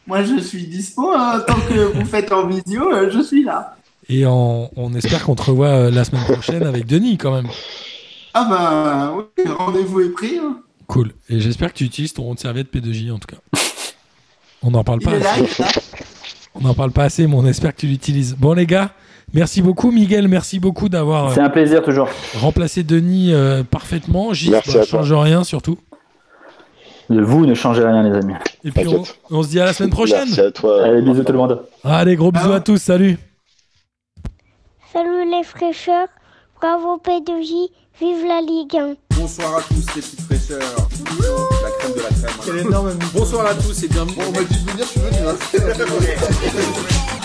moi 0.07 0.23
je 0.24 0.39
suis 0.41 0.66
dispo. 0.66 1.12
hein, 1.15 1.45
tant 1.47 1.61
que 1.69 1.74
vous 1.99 2.07
faites 2.07 2.32
en 2.32 2.47
visio, 2.47 2.91
euh, 2.91 3.11
je 3.11 3.20
suis 3.20 3.45
là. 3.45 3.77
Et 4.09 4.24
on, 4.27 4.70
on 4.77 4.95
espère 4.95 5.24
qu'on 5.24 5.35
te 5.35 5.43
revoit 5.43 5.69
euh, 5.69 5.91
la 5.91 6.05
semaine 6.05 6.24
prochaine 6.24 6.62
avec 6.62 6.86
Denis 6.86 7.19
quand 7.19 7.35
même. 7.35 7.49
Ah 8.35 8.47
ben 8.51 9.24
oui, 9.39 9.44
rendez-vous 9.51 10.01
est 10.01 10.11
pris. 10.11 10.39
hein. 10.39 10.59
Cool. 10.86 11.12
Et 11.31 11.40
j'espère 11.40 11.73
que 11.73 11.78
tu 11.78 11.85
utilises 11.85 12.12
ton 12.12 12.24
rond 12.24 12.35
de 12.35 12.39
serviette 12.40 12.73
P2J 12.74 13.12
en 13.12 13.19
tout 13.19 13.28
cas. 13.28 13.61
On 14.62 14.70
n'en 14.73 14.85
parle 14.85 14.98
Il 15.02 15.05
pas 15.06 15.16
est 15.16 15.20
là, 15.20 15.31
assez. 15.32 15.40
il 15.40 15.44
est 15.47 15.59
là. 15.61 15.69
On 16.56 16.61
n'en 16.61 16.74
parle 16.74 16.90
pas 16.93 17.05
assez, 17.05 17.27
mais 17.27 17.35
on 17.35 17.47
espère 17.47 17.74
que 17.74 17.81
tu 17.81 17.86
l'utilises. 17.86 18.36
Bon 18.39 18.52
les 18.55 18.66
gars, 18.66 18.90
merci 19.32 19.62
beaucoup 19.62 19.90
Miguel, 19.90 20.28
merci 20.28 20.59
beaucoup 20.61 20.89
d'avoir 20.89 21.28
euh, 21.28 21.31
C'est 21.35 21.40
un 21.40 21.48
plaisir 21.51 21.82
toujours. 21.82 22.09
remplacé 22.40 22.82
Denis 22.82 23.32
euh, 23.32 23.62
parfaitement. 23.65 24.28
Merci 24.28 24.51
bah, 24.51 24.59
à 24.59 24.62
toi. 24.62 24.85
change 24.85 25.12
rien 25.12 25.43
surtout. 25.44 25.78
De 27.11 27.20
vous, 27.20 27.44
ne 27.44 27.55
changez 27.55 27.85
rien, 27.85 28.02
les 28.02 28.16
amis. 28.16 28.35
Et 28.65 28.70
puis 28.70 28.86
on 29.31 29.43
se 29.43 29.48
dit 29.48 29.61
à 29.61 29.65
la 29.66 29.73
semaine 29.74 29.90
prochaine. 29.90 30.24
Merci 30.27 30.40
à 30.40 30.51
toi. 30.51 30.85
Allez, 30.85 31.02
bisous 31.02 31.23
tout 31.23 31.32
le 31.32 31.39
monde. 31.39 31.62
Allez, 31.85 32.16
gros 32.16 32.32
bisous 32.32 32.52
Ah. 32.52 32.56
à 32.56 32.61
tous, 32.61 32.78
salut. 32.78 33.19
Salut 34.93 35.31
les 35.31 35.43
fraîcheurs, 35.43 36.09
bravo 36.61 37.01
P2J, 37.05 37.69
vive 38.01 38.25
la 38.27 38.41
Ligue 38.41 38.77
1. 38.77 38.95
Bonsoir 39.16 39.57
à 39.59 39.62
tous 39.62 39.75
les 39.75 40.03
petites 40.03 40.21
fraîcheurs. 40.23 40.61
La 40.61 41.71
crème 41.79 41.93
de 41.95 42.01
la 42.01 42.09
crème. 42.09 42.37
Quel 42.45 42.59
énorme 42.59 42.93
Bonsoir 43.15 43.47
à 43.47 43.55
tous 43.55 43.83
et 43.85 43.89
bienvenue. 43.89 44.16
Bon, 44.16 44.23
on 44.29 44.33
m'a 44.33 44.45
dit 44.45 44.62
de 44.65 44.71
venir, 44.71 44.85
je 44.87 44.91
suis 44.91 45.01
venu. 45.01 45.19
hein. 45.29 45.37